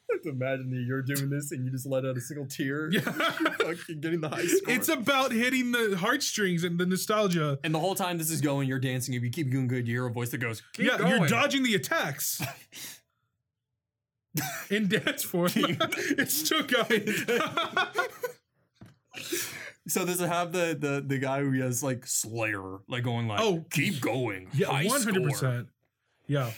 Imagine 0.24 0.70
that 0.70 0.84
you're 0.86 1.02
doing 1.02 1.30
this 1.30 1.52
and 1.52 1.64
you 1.64 1.70
just 1.70 1.86
let 1.86 2.04
out 2.04 2.16
a 2.16 2.20
single 2.20 2.46
tear. 2.46 2.90
Yeah. 2.92 3.00
Fucking 3.00 4.00
getting 4.00 4.20
the 4.20 4.28
high 4.28 4.46
score. 4.46 4.74
It's 4.74 4.88
about 4.88 5.32
hitting 5.32 5.72
the 5.72 5.96
heartstrings 5.96 6.64
and 6.64 6.78
the 6.78 6.86
nostalgia. 6.86 7.58
And 7.64 7.74
the 7.74 7.80
whole 7.80 7.94
time 7.94 8.18
this 8.18 8.30
is 8.30 8.40
going, 8.40 8.68
you're 8.68 8.78
dancing. 8.78 9.14
If 9.14 9.22
you 9.22 9.30
keep 9.30 9.50
doing 9.50 9.66
good, 9.66 9.86
you 9.88 9.94
hear 9.94 10.06
a 10.06 10.12
voice 10.12 10.30
that 10.30 10.38
goes, 10.38 10.62
Keep 10.74 10.86
yeah, 10.86 10.98
going. 10.98 11.18
you're 11.18 11.28
dodging 11.28 11.62
the 11.62 11.74
attacks. 11.74 12.40
In 14.70 14.88
dance 14.88 15.22
form, 15.22 15.50
it's 15.54 16.42
two 16.48 16.62
guys. 16.64 17.24
So 19.88 20.04
does 20.04 20.20
it 20.20 20.28
have 20.28 20.52
the 20.52 20.76
the 20.78 21.02
the 21.06 21.18
guy 21.18 21.40
who 21.40 21.52
has 21.62 21.82
like 21.82 22.06
Slayer, 22.06 22.78
like 22.88 23.04
going 23.04 23.28
like, 23.28 23.40
Oh, 23.40 23.64
keep 23.70 24.00
going, 24.00 24.48
yeah, 24.52 24.68
one 24.68 24.86
hundred 24.86 25.22
percent 25.22 25.68
Yeah, 26.26 26.50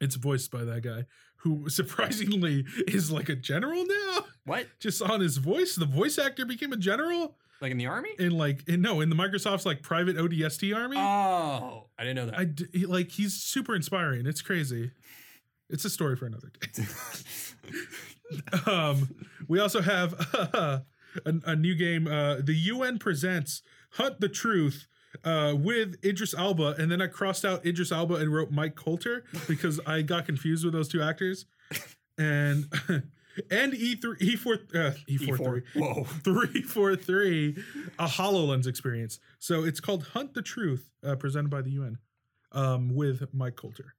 it's 0.00 0.16
voiced 0.16 0.50
by 0.50 0.64
that 0.64 0.82
guy 0.82 1.06
who 1.36 1.68
surprisingly 1.68 2.64
is 2.88 3.10
like 3.12 3.28
a 3.28 3.36
general 3.36 3.84
now. 3.86 4.24
What? 4.44 4.66
Just 4.80 5.00
on 5.00 5.20
his 5.20 5.36
voice, 5.36 5.76
the 5.76 5.86
voice 5.86 6.18
actor 6.18 6.44
became 6.44 6.72
a 6.72 6.76
general 6.76 7.36
Like 7.60 7.70
in 7.70 7.78
the 7.78 7.86
army? 7.86 8.10
in 8.18 8.32
like 8.36 8.68
in 8.68 8.82
no 8.82 9.00
in 9.00 9.08
the 9.08 9.16
Microsoft's 9.16 9.64
like 9.64 9.80
private 9.80 10.16
ODST 10.16 10.74
army. 10.76 10.96
Oh, 10.98 11.86
I 11.96 12.02
didn't 12.02 12.16
know 12.16 12.26
that. 12.26 12.38
I 12.38 12.44
d- 12.44 12.66
he- 12.72 12.86
like 12.86 13.10
he's 13.12 13.34
super 13.34 13.76
inspiring. 13.76 14.26
It's 14.26 14.42
crazy. 14.42 14.90
It's 15.70 15.84
a 15.84 15.90
story 15.90 16.16
for 16.16 16.26
another 16.26 16.50
day. 16.60 16.84
um, 18.66 19.14
we 19.48 19.58
also 19.58 19.80
have 19.80 20.12
a, 20.44 20.82
a 21.24 21.56
new 21.56 21.74
game. 21.74 22.06
Uh, 22.06 22.36
the 22.36 22.54
UN 22.54 22.98
presents 22.98 23.62
Hunt 23.92 24.20
the 24.20 24.28
Truth 24.28 24.86
uh, 25.24 25.54
with 25.56 25.96
Idris 26.04 26.34
Elba, 26.34 26.76
and 26.78 26.90
then 26.90 27.02
I 27.02 27.06
crossed 27.08 27.44
out 27.44 27.66
Idris 27.66 27.90
Elba 27.92 28.14
and 28.16 28.32
wrote 28.32 28.50
Mike 28.50 28.76
Colter 28.76 29.24
because 29.48 29.80
I 29.86 30.02
got 30.02 30.26
confused 30.26 30.64
with 30.64 30.72
those 30.72 30.88
two 30.88 31.02
actors, 31.02 31.46
and 32.16 32.66
and 33.50 33.74
E 33.74 33.96
three 33.96 34.16
E 34.20 34.36
four 34.36 34.58
uh, 34.74 34.92
E 35.08 35.16
four 35.16 35.36
three 35.36 35.62
E4. 35.62 35.64
Whoa. 35.74 36.04
three 36.04 36.62
four 36.62 36.94
three 36.94 37.56
a 37.98 38.06
Hololens 38.06 38.66
experience. 38.68 39.18
So 39.40 39.64
it's 39.64 39.80
called 39.80 40.04
Hunt 40.08 40.34
the 40.34 40.42
Truth, 40.42 40.90
uh, 41.04 41.16
presented 41.16 41.50
by 41.50 41.62
the 41.62 41.70
UN, 41.70 41.98
um, 42.52 42.94
with 42.94 43.34
Mike 43.34 43.56
Colter. 43.56 43.94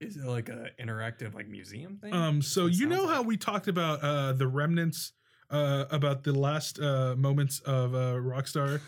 Is 0.00 0.16
it 0.16 0.24
like 0.24 0.48
a 0.48 0.68
interactive 0.80 1.34
like 1.34 1.48
museum 1.48 1.96
thing? 1.96 2.12
Um, 2.12 2.42
so 2.42 2.66
It 2.66 2.74
you 2.74 2.86
know 2.86 3.04
like- 3.04 3.14
how 3.14 3.22
we 3.22 3.36
talked 3.36 3.68
about 3.68 4.02
uh 4.02 4.32
the 4.32 4.46
remnants, 4.46 5.12
uh, 5.50 5.84
about 5.90 6.22
the 6.24 6.32
last 6.32 6.78
uh 6.80 7.14
moments 7.16 7.60
of 7.60 7.94
uh 7.94 8.14
Rockstar. 8.14 8.80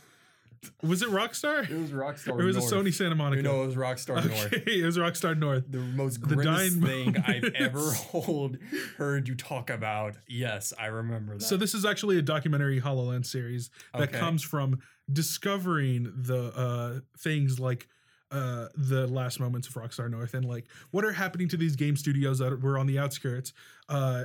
Was 0.82 1.02
it 1.02 1.09
Rockstar? 1.09 1.70
It 1.70 1.78
was 1.80 1.90
Rockstar 1.93 2.30
Or 2.32 2.44
was 2.44 2.56
it 2.56 2.60
North. 2.60 2.72
Sony 2.72 2.93
Santa 2.93 3.14
Monica? 3.14 3.36
You 3.36 3.43
know, 3.48 3.62
it 3.62 3.66
was 3.68 3.76
Rockstar 3.76 4.16
North. 4.26 4.52
Okay, 4.52 4.80
it 4.80 4.85
was 4.85 4.98
Rockstar 4.98 5.39
North. 5.39 5.64
The 5.70 5.78
most 5.78 6.20
The 6.20 6.35
grimmest 6.35 6.80
dying 6.80 7.14
thing 7.14 7.16
I've 7.28 7.44
ever 7.55 7.93
hold, 7.93 8.59
heard 8.97 9.28
you 9.28 9.36
talk 9.36 9.70
about. 9.70 10.16
Yes, 10.26 10.72
I 10.76 10.86
remember 10.86 11.39
that. 11.39 11.44
So 11.44 11.56
this 11.56 11.74
is 11.74 11.85
actually 11.85 12.18
a 12.18 12.22
documentary 12.22 12.80
HoloLens 12.80 13.26
series 13.26 13.70
that 13.94 14.09
Okay. 14.09 14.18
comes 14.18 14.43
from 14.43 14.80
discovering 15.10 16.12
the 16.16 16.47
uh 16.56 17.01
things 17.18 17.60
like 17.60 17.86
uh 18.30 18.66
the 18.76 19.06
last 19.06 19.40
moments 19.40 19.68
of 19.68 19.74
Rockstar 19.74 20.10
North 20.10 20.34
and 20.34 20.44
like 20.44 20.66
what 20.90 21.05
are 21.05 21.12
happening 21.12 21.48
to 21.48 21.56
these 21.56 21.76
game 21.76 21.96
studios 21.96 22.38
that 22.40 22.60
were 22.60 22.78
on 22.78 22.86
the 22.86 22.98
outskirts. 22.98 23.52
Uh 23.88 24.24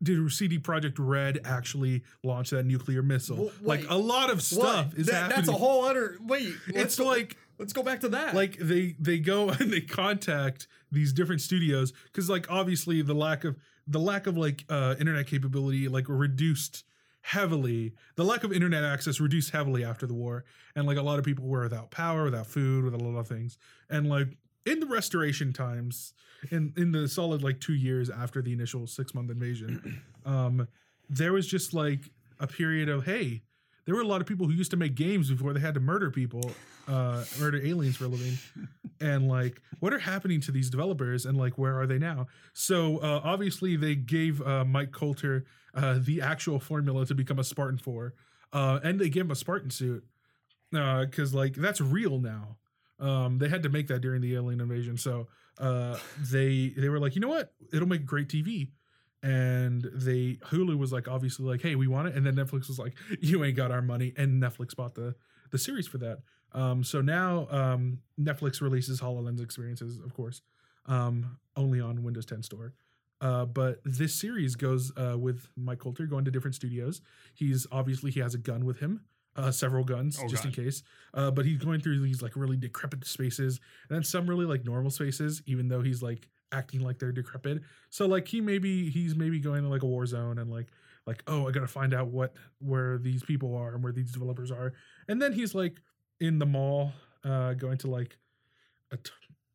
did 0.00 0.30
CD 0.30 0.58
Projekt 0.60 0.94
Red 0.98 1.40
actually 1.44 2.04
launch 2.22 2.50
that 2.50 2.64
nuclear 2.64 3.02
missile? 3.02 3.36
Well, 3.36 3.50
like 3.62 3.84
a 3.90 3.96
lot 3.96 4.30
of 4.30 4.42
stuff 4.42 4.96
is 4.96 5.06
That- 5.06 5.14
happening. 5.14 5.36
That's 5.36 5.48
a 5.48 5.52
whole 5.52 5.84
other. 5.86 6.16
Wait, 6.20 6.52
it's 6.68 6.96
go, 6.98 7.06
like 7.06 7.36
let's 7.58 7.72
go 7.72 7.82
back 7.82 8.00
to 8.00 8.08
that. 8.10 8.34
like 8.34 8.58
they 8.58 8.94
they 9.00 9.18
go 9.18 9.48
and 9.60 9.72
they 9.72 9.80
contact 9.80 10.68
these 10.92 11.12
different 11.12 11.40
studios 11.40 11.92
because 12.04 12.30
like 12.30 12.50
obviously 12.50 13.02
the 13.02 13.14
lack 13.14 13.44
of 13.44 13.56
the 13.88 13.98
lack 13.98 14.26
of 14.26 14.36
like 14.36 14.64
uh 14.68 14.94
internet 15.00 15.26
capability 15.26 15.88
like 15.88 16.04
reduced 16.08 16.84
heavily 17.28 17.92
the 18.16 18.24
lack 18.24 18.42
of 18.42 18.50
internet 18.54 18.82
access 18.82 19.20
reduced 19.20 19.50
heavily 19.50 19.84
after 19.84 20.06
the 20.06 20.14
war 20.14 20.46
and 20.74 20.86
like 20.86 20.96
a 20.96 21.02
lot 21.02 21.18
of 21.18 21.26
people 21.26 21.44
were 21.44 21.62
without 21.62 21.90
power 21.90 22.24
without 22.24 22.46
food 22.46 22.84
with 22.84 22.94
a 22.94 22.96
lot 22.96 23.18
of 23.18 23.28
things. 23.28 23.58
And 23.90 24.08
like 24.08 24.38
in 24.64 24.80
the 24.80 24.86
restoration 24.86 25.52
times 25.52 26.14
in 26.50 26.72
in 26.78 26.92
the 26.92 27.06
solid 27.06 27.42
like 27.42 27.60
two 27.60 27.74
years 27.74 28.08
after 28.08 28.40
the 28.40 28.54
initial 28.54 28.86
six 28.86 29.14
month 29.14 29.30
invasion 29.30 30.00
um 30.24 30.66
there 31.10 31.34
was 31.34 31.46
just 31.46 31.74
like 31.74 32.10
a 32.40 32.46
period 32.46 32.88
of 32.88 33.04
hey 33.04 33.42
there 33.84 33.94
were 33.94 34.00
a 34.00 34.06
lot 34.06 34.22
of 34.22 34.26
people 34.26 34.46
who 34.46 34.52
used 34.54 34.70
to 34.70 34.78
make 34.78 34.94
games 34.94 35.30
before 35.30 35.52
they 35.52 35.60
had 35.60 35.74
to 35.74 35.80
murder 35.80 36.10
people 36.10 36.50
uh 36.88 37.22
murder 37.38 37.60
aliens 37.62 37.96
for 37.96 38.06
a 38.06 38.08
living. 38.08 38.38
And 39.00 39.28
like 39.28 39.62
what 39.78 39.92
are 39.92 40.00
happening 40.00 40.40
to 40.40 40.50
these 40.50 40.70
developers 40.70 41.24
and 41.24 41.38
like 41.38 41.56
where 41.56 41.78
are 41.78 41.86
they 41.86 41.98
now? 41.98 42.26
So 42.52 42.98
uh 42.98 43.20
obviously 43.22 43.76
they 43.76 43.94
gave 43.94 44.42
uh 44.42 44.64
mike 44.64 44.90
colter 44.90 45.44
uh 45.74 45.98
the 46.00 46.20
actual 46.20 46.58
formula 46.58 47.04
to 47.06 47.14
become 47.14 47.38
a 47.38 47.44
spartan 47.44 47.78
4 47.78 48.14
uh 48.52 48.80
and 48.82 49.00
they 49.00 49.08
gave 49.08 49.24
him 49.24 49.30
a 49.30 49.36
spartan 49.36 49.70
suit 49.70 50.04
uh 50.74 51.04
because 51.04 51.34
like 51.34 51.54
that's 51.54 51.80
real 51.80 52.18
now. 52.18 52.56
Um 53.00 53.38
they 53.38 53.48
had 53.48 53.62
to 53.62 53.68
make 53.68 53.86
that 53.88 54.00
during 54.00 54.20
the 54.20 54.34
alien 54.34 54.60
invasion 54.60 54.96
so 54.96 55.28
uh 55.58 55.98
they 56.30 56.70
they 56.76 56.88
were 56.88 56.98
like 56.98 57.14
you 57.14 57.20
know 57.20 57.28
what? 57.28 57.52
It'll 57.72 57.88
make 57.88 58.04
great 58.06 58.28
tv 58.28 58.70
and 59.22 59.88
they 59.92 60.38
hulu 60.44 60.78
was 60.78 60.92
like 60.92 61.08
obviously 61.08 61.44
like 61.44 61.62
hey 61.62 61.74
we 61.74 61.86
want 61.86 62.08
it. 62.08 62.14
And 62.14 62.26
then 62.26 62.36
netflix 62.36 62.68
was 62.68 62.78
like 62.78 62.94
you 63.20 63.44
ain't 63.44 63.56
got 63.56 63.70
our 63.70 63.82
money. 63.82 64.12
And 64.16 64.42
netflix 64.42 64.74
bought 64.74 64.94
the 64.94 65.14
the 65.50 65.58
series 65.58 65.86
for 65.86 65.98
that. 65.98 66.18
Um 66.52 66.84
so 66.84 67.00
now 67.00 67.46
um 67.50 68.00
netflix 68.20 68.60
releases 68.60 69.00
hololens 69.00 69.42
experiences 69.42 69.98
of 69.98 70.14
course 70.14 70.42
um 70.86 71.38
only 71.56 71.80
on 71.80 72.02
windows 72.02 72.24
10 72.26 72.42
store 72.42 72.72
uh, 73.20 73.44
but 73.44 73.80
this 73.84 74.14
series 74.14 74.54
goes 74.54 74.92
uh, 74.96 75.16
with 75.18 75.48
Mike 75.56 75.78
Colter 75.78 76.06
going 76.06 76.24
to 76.24 76.30
different 76.30 76.54
studios. 76.54 77.00
He's 77.34 77.66
obviously 77.72 78.10
he 78.10 78.20
has 78.20 78.34
a 78.34 78.38
gun 78.38 78.64
with 78.64 78.78
him, 78.78 79.00
uh, 79.36 79.50
several 79.50 79.84
guns 79.84 80.18
Oh, 80.22 80.28
just 80.28 80.44
in 80.44 80.52
case. 80.52 80.82
Uh, 81.14 81.30
but 81.30 81.44
he's 81.44 81.58
going 81.58 81.80
through 81.80 82.00
these 82.00 82.22
like 82.22 82.36
really 82.36 82.56
decrepit 82.56 83.04
spaces, 83.04 83.60
and 83.88 83.96
then 83.96 84.04
some 84.04 84.28
really 84.28 84.46
like 84.46 84.64
normal 84.64 84.90
spaces, 84.90 85.42
even 85.46 85.68
though 85.68 85.82
he's 85.82 86.02
like 86.02 86.28
acting 86.52 86.80
like 86.80 86.98
they're 86.98 87.12
decrepit. 87.12 87.62
So 87.90 88.06
like 88.06 88.26
he 88.28 88.40
maybe 88.40 88.88
he's 88.90 89.14
maybe 89.14 89.38
going 89.40 89.62
to 89.62 89.68
like 89.68 89.82
a 89.82 89.86
war 89.86 90.06
zone 90.06 90.38
and 90.38 90.50
like 90.50 90.68
like 91.06 91.22
oh 91.26 91.48
I 91.48 91.50
gotta 91.50 91.66
find 91.66 91.92
out 91.94 92.08
what 92.08 92.34
where 92.60 92.98
these 92.98 93.22
people 93.22 93.56
are 93.56 93.74
and 93.74 93.82
where 93.82 93.92
these 93.92 94.12
developers 94.12 94.50
are, 94.50 94.72
and 95.08 95.20
then 95.20 95.32
he's 95.32 95.54
like 95.54 95.80
in 96.20 96.38
the 96.38 96.46
mall, 96.46 96.92
uh, 97.24 97.54
going 97.54 97.78
to 97.78 97.88
like 97.90 98.16
a 98.90 98.96
t- 98.96 99.10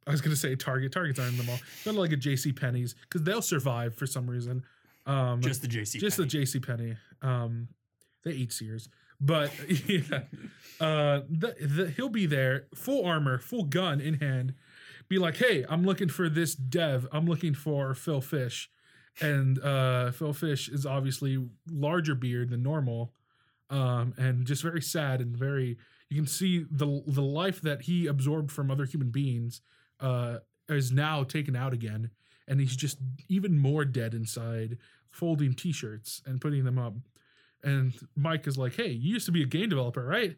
I 0.07 0.11
was 0.11 0.21
gonna 0.21 0.35
say 0.35 0.55
Target. 0.55 0.91
Targets 0.91 1.19
aren't 1.19 1.33
in 1.33 1.37
the 1.37 1.43
mall. 1.43 1.59
Going 1.85 1.95
to 1.95 2.01
like 2.01 2.11
a 2.11 2.17
J.C. 2.17 2.51
Penney's 2.51 2.95
because 3.03 3.23
they'll 3.23 3.41
survive 3.41 3.95
for 3.95 4.05
some 4.05 4.29
reason. 4.29 4.63
Um, 5.05 5.41
just 5.41 5.61
the 5.61 5.67
JC. 5.67 5.99
just 5.99 6.17
the 6.17 6.25
J.C. 6.25 6.59
Penney. 6.59 6.95
Um, 7.21 7.69
they 8.23 8.31
eat 8.31 8.53
Sears, 8.53 8.89
but 9.19 9.51
yeah, 9.87 10.21
uh, 10.79 11.21
the, 11.29 11.55
the, 11.59 11.93
he'll 11.95 12.09
be 12.09 12.25
there, 12.25 12.67
full 12.73 13.05
armor, 13.05 13.37
full 13.37 13.63
gun 13.63 13.99
in 13.99 14.15
hand. 14.15 14.53
Be 15.09 15.19
like, 15.19 15.37
hey, 15.37 15.65
I'm 15.67 15.83
looking 15.83 16.09
for 16.09 16.29
this 16.29 16.55
dev. 16.55 17.07
I'm 17.11 17.25
looking 17.25 17.53
for 17.53 17.93
Phil 17.93 18.21
Fish, 18.21 18.69
and 19.19 19.59
uh, 19.59 20.11
Phil 20.11 20.33
Fish 20.33 20.69
is 20.69 20.85
obviously 20.85 21.45
larger 21.69 22.15
beard 22.15 22.49
than 22.49 22.63
normal, 22.63 23.13
um, 23.69 24.13
and 24.17 24.45
just 24.45 24.63
very 24.63 24.81
sad 24.81 25.21
and 25.21 25.35
very. 25.35 25.77
You 26.09 26.17
can 26.17 26.27
see 26.27 26.65
the 26.69 27.03
the 27.07 27.21
life 27.21 27.61
that 27.61 27.83
he 27.83 28.07
absorbed 28.07 28.51
from 28.51 28.71
other 28.71 28.85
human 28.85 29.09
beings 29.09 29.61
uh, 30.03 30.39
is 30.69 30.91
now 30.91 31.23
taken 31.23 31.55
out 31.55 31.73
again, 31.73 32.11
and 32.47 32.59
he's 32.59 32.75
just 32.75 32.99
even 33.27 33.57
more 33.57 33.85
dead 33.85 34.13
inside, 34.13 34.77
folding 35.09 35.53
T-shirts 35.53 36.21
and 36.25 36.39
putting 36.39 36.65
them 36.65 36.77
up. 36.77 36.93
And 37.63 37.93
Mike 38.15 38.45
is 38.45 38.57
like, 38.57 38.75
"Hey, 38.75 38.89
you 38.89 39.13
used 39.13 39.25
to 39.25 39.31
be 39.31 39.41
a 39.41 39.47
game 39.47 39.69
developer, 39.69 40.05
right?" 40.05 40.35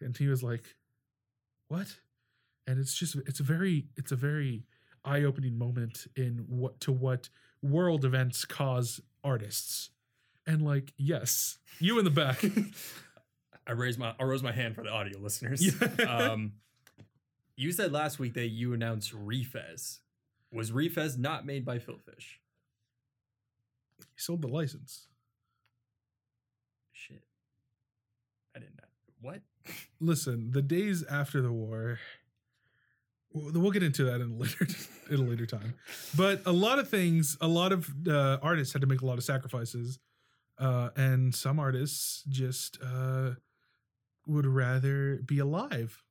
And 0.00 0.16
he 0.16 0.26
was 0.26 0.42
like, 0.42 0.74
"What?" 1.68 1.98
And 2.66 2.80
it's 2.80 2.94
just 2.94 3.14
it's 3.26 3.40
a 3.40 3.44
very 3.44 3.86
it's 3.96 4.10
a 4.10 4.16
very 4.16 4.64
eye-opening 5.04 5.56
moment 5.56 6.06
in 6.16 6.44
what 6.48 6.80
to 6.80 6.92
what 6.92 7.28
world 7.62 8.04
events 8.04 8.44
cause 8.44 9.00
artists. 9.22 9.90
And 10.46 10.62
like, 10.62 10.94
yes, 10.96 11.58
you 11.78 11.98
in 11.98 12.04
the 12.04 12.10
back. 12.10 12.42
I 13.66 13.72
raised 13.72 13.98
my 13.98 14.14
I 14.18 14.24
rose 14.24 14.42
my 14.42 14.52
hand 14.52 14.74
for 14.74 14.82
the 14.82 14.90
audio 14.90 15.18
listeners. 15.18 15.62
Yeah. 15.62 16.04
um, 16.08 16.52
you 17.58 17.72
said 17.72 17.90
last 17.90 18.20
week 18.20 18.34
that 18.34 18.48
you 18.48 18.72
announced 18.72 19.12
Refez. 19.12 19.98
Was 20.52 20.70
Refez 20.70 21.18
not 21.18 21.44
made 21.44 21.64
by 21.64 21.78
Phil 21.78 21.98
Fish? 21.98 22.40
he 23.98 24.04
sold 24.16 24.42
the 24.42 24.48
license. 24.48 25.08
Shit. 26.92 27.22
I 28.54 28.60
didn't 28.60 28.76
know. 28.76 28.84
What? 29.20 29.40
Listen, 30.00 30.52
the 30.52 30.62
days 30.62 31.04
after 31.10 31.42
the 31.42 31.50
war, 31.50 31.98
we'll 33.32 33.60
we'll 33.60 33.72
get 33.72 33.82
into 33.82 34.04
that 34.04 34.20
in 34.20 34.30
a 34.30 34.34
later 34.34 34.66
in 35.10 35.16
a 35.16 35.22
later 35.22 35.44
time. 35.44 35.74
But 36.16 36.42
a 36.46 36.52
lot 36.52 36.78
of 36.78 36.88
things, 36.88 37.36
a 37.40 37.48
lot 37.48 37.72
of 37.72 37.90
uh, 38.06 38.38
artists 38.40 38.72
had 38.72 38.82
to 38.82 38.88
make 38.88 39.02
a 39.02 39.06
lot 39.06 39.18
of 39.18 39.24
sacrifices, 39.24 39.98
uh, 40.58 40.90
and 40.96 41.34
some 41.34 41.58
artists 41.58 42.22
just 42.28 42.78
uh, 42.80 43.30
would 44.28 44.46
rather 44.46 45.16
be 45.26 45.40
alive. 45.40 46.04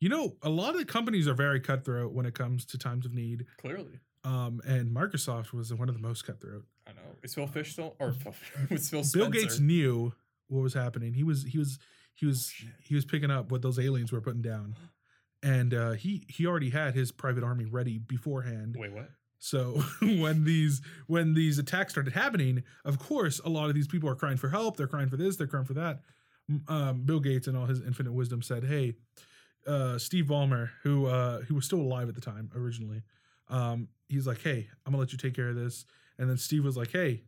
You 0.00 0.08
know, 0.08 0.36
a 0.42 0.48
lot 0.48 0.76
of 0.76 0.86
companies 0.86 1.28
are 1.28 1.34
very 1.34 1.60
cutthroat 1.60 2.12
when 2.12 2.24
it 2.26 2.34
comes 2.34 2.64
to 2.66 2.78
times 2.78 3.04
of 3.04 3.12
need, 3.12 3.46
Clearly. 3.60 4.00
um, 4.24 4.60
and 4.66 4.90
Microsoft 4.90 5.52
was 5.52 5.72
one 5.74 5.88
of 5.90 5.94
the 5.94 6.00
most 6.00 6.26
cutthroat. 6.26 6.64
I 6.86 6.92
know. 6.92 7.16
Is 7.22 7.34
Phil 7.34 7.46
Fish 7.46 7.72
still 7.72 7.94
or 7.98 8.12
Phil, 8.22 8.34
was 8.70 8.88
Phil 8.88 9.04
Bill 9.12 9.30
Gates 9.30 9.60
knew 9.60 10.12
what 10.48 10.62
was 10.62 10.74
happening. 10.74 11.12
He 11.14 11.22
was 11.22 11.44
he 11.44 11.58
was 11.58 11.78
he 12.14 12.26
was 12.26 12.48
shit. 12.48 12.70
he 12.82 12.94
was 12.94 13.04
picking 13.04 13.30
up 13.30 13.52
what 13.52 13.62
those 13.62 13.78
aliens 13.78 14.10
were 14.10 14.20
putting 14.22 14.42
down, 14.42 14.74
and 15.42 15.74
uh, 15.74 15.92
he 15.92 16.24
he 16.28 16.46
already 16.46 16.70
had 16.70 16.94
his 16.94 17.12
private 17.12 17.44
army 17.44 17.66
ready 17.66 17.98
beforehand. 17.98 18.76
Wait, 18.78 18.92
what? 18.92 19.10
So 19.38 19.82
when 20.02 20.44
these 20.44 20.80
when 21.08 21.34
these 21.34 21.58
attacks 21.58 21.92
started 21.92 22.14
happening, 22.14 22.62
of 22.86 22.98
course, 22.98 23.38
a 23.44 23.48
lot 23.50 23.68
of 23.68 23.74
these 23.74 23.86
people 23.86 24.08
are 24.08 24.14
crying 24.14 24.38
for 24.38 24.48
help. 24.48 24.76
They're 24.78 24.86
crying 24.86 25.08
for 25.10 25.16
this. 25.18 25.36
They're 25.36 25.46
crying 25.46 25.66
for 25.66 25.74
that. 25.74 26.00
Um, 26.68 27.02
Bill 27.04 27.20
Gates 27.20 27.46
and 27.46 27.56
all 27.56 27.66
his 27.66 27.80
infinite 27.80 28.12
wisdom 28.12 28.42
said, 28.42 28.64
"Hey, 28.64 28.94
uh, 29.66 29.98
Steve 29.98 30.26
Ballmer, 30.26 30.70
who 30.82 31.06
uh, 31.06 31.40
who 31.42 31.54
was 31.54 31.64
still 31.64 31.80
alive 31.80 32.08
at 32.08 32.14
the 32.14 32.20
time 32.20 32.50
originally, 32.54 33.02
um, 33.48 33.88
he's 34.08 34.26
like, 34.26 34.42
hey, 34.42 34.68
I'm 34.84 34.92
gonna 34.92 35.00
let 35.00 35.12
you 35.12 35.18
take 35.18 35.34
care 35.34 35.48
of 35.48 35.56
this." 35.56 35.84
And 36.18 36.28
then 36.28 36.36
Steve 36.36 36.64
was 36.64 36.76
like, 36.76 36.92
"Hey, 36.92 37.24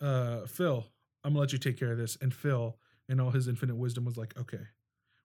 uh, 0.00 0.46
Phil, 0.46 0.86
I'm 1.24 1.32
gonna 1.32 1.40
let 1.40 1.52
you 1.52 1.58
take 1.58 1.78
care 1.78 1.92
of 1.92 1.98
this." 1.98 2.16
And 2.20 2.32
Phil, 2.32 2.76
in 3.08 3.20
all 3.20 3.30
his 3.30 3.48
infinite 3.48 3.76
wisdom, 3.76 4.04
was 4.04 4.16
like, 4.16 4.36
"Okay, 4.38 4.64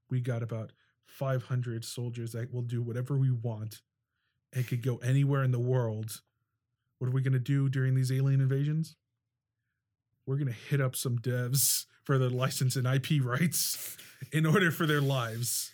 we 0.09 0.21
got 0.21 0.43
about 0.43 0.73
500 1.05 1.83
soldiers 1.83 2.31
that 2.33 2.53
will 2.53 2.61
do 2.61 2.81
whatever 2.81 3.17
we 3.17 3.31
want." 3.31 3.81
and 4.53 4.67
could 4.67 4.83
go 4.83 4.97
anywhere 4.97 5.45
in 5.45 5.51
the 5.51 5.59
world. 5.59 6.19
What 6.99 7.07
are 7.07 7.11
we 7.11 7.23
to 7.23 7.39
do 7.39 7.69
during 7.69 7.95
these 7.95 8.11
alien 8.11 8.41
invasions? 8.41 8.97
we're 10.25 10.37
gonna 10.37 10.51
hit 10.51 10.81
up 10.81 10.95
some 10.95 11.17
devs 11.19 11.85
for 12.03 12.17
their 12.17 12.29
license 12.29 12.75
and 12.75 12.87
IP 12.87 13.23
rights 13.23 13.97
in 14.31 14.45
order 14.45 14.71
for 14.71 14.85
their 14.85 15.01
lives. 15.01 15.71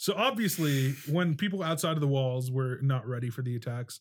So 0.00 0.14
obviously, 0.16 0.92
when 1.10 1.34
people 1.34 1.62
outside 1.62 1.92
of 1.92 2.00
the 2.00 2.08
walls 2.08 2.50
were 2.50 2.78
not 2.80 3.06
ready 3.06 3.28
for 3.28 3.42
the 3.42 3.54
attacks, 3.54 4.00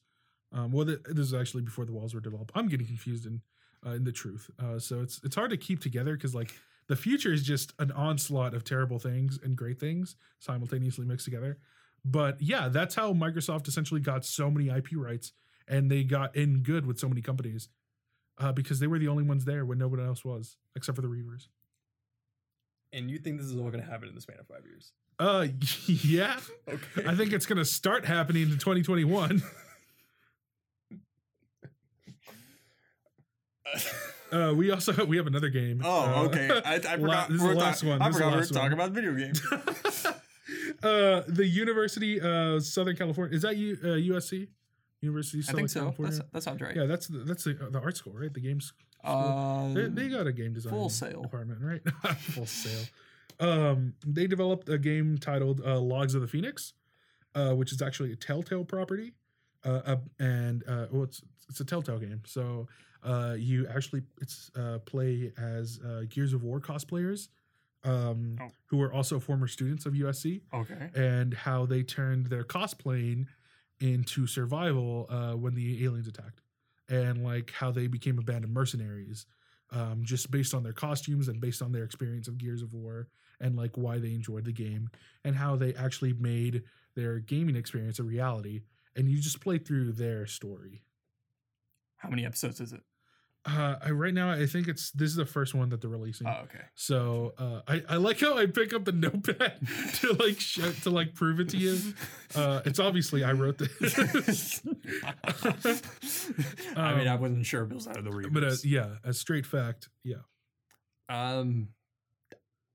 um, 0.54 0.72
well, 0.72 0.86
th- 0.86 1.02
this 1.04 1.26
is 1.26 1.34
actually 1.34 1.64
before 1.64 1.84
the 1.84 1.92
walls 1.92 2.14
were 2.14 2.22
developed. 2.22 2.54
I'm 2.56 2.70
getting 2.70 2.88
confused 2.88 3.26
in 3.26 3.42
uh, 3.86 3.90
in 3.90 4.06
the 4.06 4.14
truth. 4.14 4.50
Uh, 4.58 4.80
so 4.80 5.02
it's 5.02 5.20
it's 5.26 5.36
hard 5.36 5.50
to 5.50 5.58
keep 5.58 5.82
together 5.82 6.16
because 6.16 6.34
like 6.34 6.54
the 6.88 6.96
future 6.96 7.34
is 7.34 7.44
just 7.44 7.74
an 7.80 7.92
onslaught 7.92 8.54
of 8.54 8.64
terrible 8.64 8.98
things 8.98 9.40
and 9.44 9.58
great 9.58 9.78
things 9.78 10.16
simultaneously 10.40 11.06
mixed 11.06 11.26
together. 11.26 11.58
But 12.06 12.42
yeah, 12.42 12.70
that's 12.70 12.96
how 12.96 13.12
Microsoft 13.12 13.68
essentially 13.68 14.00
got 14.00 14.24
so 14.24 14.50
many 14.50 14.70
IP 14.70 14.92
rights 14.94 15.34
and 15.68 15.92
they 15.92 16.06
got 16.06 16.34
in 16.34 16.64
good 16.64 16.86
with 16.86 16.98
so 16.98 17.10
many 17.10 17.22
companies 17.22 17.68
uh, 18.38 18.54
because 18.54 18.80
they 18.80 18.88
were 18.88 19.00
the 19.00 19.10
only 19.10 19.24
ones 19.24 19.44
there 19.44 19.66
when 19.66 19.78
nobody 19.78 20.04
else 20.04 20.24
was, 20.24 20.56
except 20.78 20.96
for 20.96 21.02
the 21.02 21.10
Reavers. 21.10 21.50
And 22.94 23.12
you 23.12 23.20
think 23.20 23.38
this 23.38 23.48
is 23.48 23.58
all 23.58 23.70
going 23.70 23.84
to 23.84 23.92
happen 23.92 24.08
in 24.08 24.16
the 24.16 24.22
span 24.22 24.38
of 24.40 24.48
five 24.48 24.64
years? 24.66 24.94
Uh, 25.20 25.48
yeah, 25.86 26.40
Okay. 26.68 27.06
I 27.06 27.14
think 27.16 27.34
it's 27.34 27.46
gonna 27.46 27.66
start 27.66 28.06
happening 28.06 28.44
in 28.44 28.50
2021. 28.58 29.42
Uh, 34.32 34.54
we 34.56 34.70
also 34.72 35.06
we 35.06 35.18
have 35.18 35.26
another 35.26 35.50
game. 35.50 35.82
Oh, 35.84 36.02
Uh, 36.02 36.24
okay. 36.26 36.50
I, 36.64 36.76
I 36.76 36.80
forgot. 36.98 37.30
this 37.30 37.38
is 37.38 37.44
we're 37.44 37.54
the 37.56 37.60
last 37.60 37.84
one. 37.84 38.00
I 38.02 38.08
This 38.10 38.16
is 38.18 38.20
the 38.20 38.26
forgot 38.26 38.32
we 38.34 38.40
were 38.40 38.46
talking 38.46 38.74
about 38.74 38.92
video 38.92 39.16
games. 39.16 39.42
uh, 40.84 41.24
the 41.28 41.48
University 41.48 42.22
of 42.22 42.64
Southern 42.64 42.96
California 42.96 43.36
is 43.36 43.42
that 43.42 43.58
U, 43.58 43.78
uh, 43.84 43.88
USC? 43.88 44.48
University 45.02 45.40
of 45.40 45.46
I 45.46 45.46
Southern 45.48 45.58
think 45.58 45.70
so. 45.72 45.80
California. 45.82 46.16
That's, 46.18 46.30
that 46.32 46.44
sounds 46.44 46.62
right. 46.62 46.76
yeah, 46.76 46.86
that's 46.86 47.08
the, 47.08 47.20
that's 47.20 47.44
the, 47.44 47.54
the 47.72 47.80
art 47.80 47.98
school, 47.98 48.14
right? 48.14 48.32
The 48.32 48.40
games. 48.40 48.72
Uh, 49.04 49.74
They, 49.74 49.88
they 49.88 50.10
got 50.10 50.28
a 50.28 50.32
game 50.32 50.54
design 50.54 50.74
Full 50.74 50.90
Sail 50.90 51.24
department, 51.24 51.62
right? 51.64 51.82
Full 52.18 52.46
Sail. 52.46 52.86
Um, 53.40 53.94
they 54.06 54.28
developed 54.28 54.70
a 54.70 54.78
game 54.78 55.18
titled 55.18 55.62
uh, 55.66 55.80
Logs 55.80 56.14
of 56.16 56.22
the 56.22 56.28
Phoenix, 56.28 56.74
uh, 57.36 57.54
which 57.54 57.72
is 57.72 57.82
actually 57.82 58.12
a 58.12 58.16
Telltale 58.16 58.66
property, 58.66 59.14
uh, 59.64 59.82
uh, 59.86 59.96
and 60.20 60.64
uh, 60.68 60.88
well, 60.92 61.04
it's 61.04 61.22
it's 61.50 61.60
a 61.62 61.66
Telltale 61.66 62.00
game. 62.00 62.22
So 62.26 62.68
uh, 63.04 63.36
you 63.38 63.66
actually 63.68 64.02
it's 64.22 64.52
uh, 64.56 64.80
play 64.86 65.32
as 65.38 65.80
uh, 65.86 66.04
Gears 66.10 66.34
of 66.34 66.44
War 66.44 66.60
cosplayers, 66.60 67.30
um, 67.84 68.36
Oh. 68.42 68.50
who 68.66 68.82
are 68.82 68.92
also 68.92 69.20
former 69.20 69.48
students 69.48 69.86
of 69.86 69.94
USC, 69.94 70.42
okay. 70.54 70.90
and 70.96 71.34
how 71.34 71.66
they 71.66 71.82
turned 71.84 72.28
their 72.28 72.44
cosplaying 72.44 73.28
into 73.80 74.28
survival 74.28 75.06
uh, 75.10 75.32
when 75.34 75.56
the 75.56 75.86
aliens 75.86 76.08
attacked, 76.10 76.42
and 76.90 77.24
like 77.24 77.52
how 77.52 77.72
they 77.72 77.88
became 77.88 78.20
abandoned 78.20 78.54
mercenaries, 78.54 79.26
um, 79.72 80.02
just 80.04 80.30
based 80.30 80.54
on 80.54 80.64
their 80.64 80.74
costumes 80.74 81.30
and 81.30 81.40
based 81.40 81.62
on 81.62 81.72
their 81.72 81.86
experience 81.86 82.28
of 82.28 82.38
Gears 82.38 82.62
of 82.62 82.74
War, 82.74 83.08
and 83.40 83.56
like 83.56 83.78
why 83.78 83.98
they 84.00 84.14
enjoyed 84.14 84.46
the 84.46 84.52
game, 84.52 84.90
and 85.24 85.36
how 85.36 85.56
they 85.56 85.74
actually 85.76 86.14
made 86.14 86.64
their 86.96 87.20
gaming 87.20 87.56
experience 87.56 88.00
a 88.00 88.04
reality. 88.04 88.62
And 88.96 89.10
you 89.10 89.20
just 89.20 89.40
play 89.40 89.58
through 89.60 89.94
their 89.94 90.26
story. 90.26 90.84
How 91.98 92.10
many 92.10 92.26
episodes 92.26 92.60
is 92.60 92.74
it? 92.74 92.82
Uh, 93.46 93.76
I, 93.82 93.92
right 93.92 94.14
now, 94.14 94.32
I 94.32 94.46
think 94.46 94.68
it's 94.68 94.92
this 94.92 95.10
is 95.10 95.16
the 95.16 95.26
first 95.26 95.56
one 95.56 95.70
that 95.70 95.80
they're 95.80 95.90
releasing. 95.90 96.28
Oh, 96.28 96.42
okay. 96.44 96.60
So 96.76 97.34
uh, 97.38 97.62
I, 97.68 97.84
I 97.88 97.96
like 97.96 98.20
how 98.20 98.38
I 98.38 98.48
pick 98.48 98.74
up 98.74 98.84
the 98.84 98.92
notepad 98.92 99.60
to 99.96 100.12
like 100.14 100.40
show, 100.42 100.70
to 100.84 100.90
like 100.90 101.16
prove 101.16 101.40
it 101.40 101.50
to 101.50 101.58
you. 101.58 101.78
Uh, 102.36 102.62
it's 102.64 102.78
obviously 102.80 103.24
I 103.24 103.32
wrote 103.32 103.58
this, 103.58 104.62
I 106.76 106.96
mean, 106.96 107.08
I 107.08 107.14
Um, 107.16 107.22
wasn't 107.22 107.46
sure 107.46 107.64
if 107.64 107.72
it 107.72 107.74
was 107.76 107.88
out 107.88 107.98
of 107.98 108.04
the 108.04 108.12
readers. 108.12 108.32
but 108.32 108.44
uh, 108.44 108.56
yeah, 108.64 108.96
a 109.04 109.14
straight 109.14 109.46
fact. 109.48 109.90
Yeah, 110.04 110.18
Um, 111.10 111.70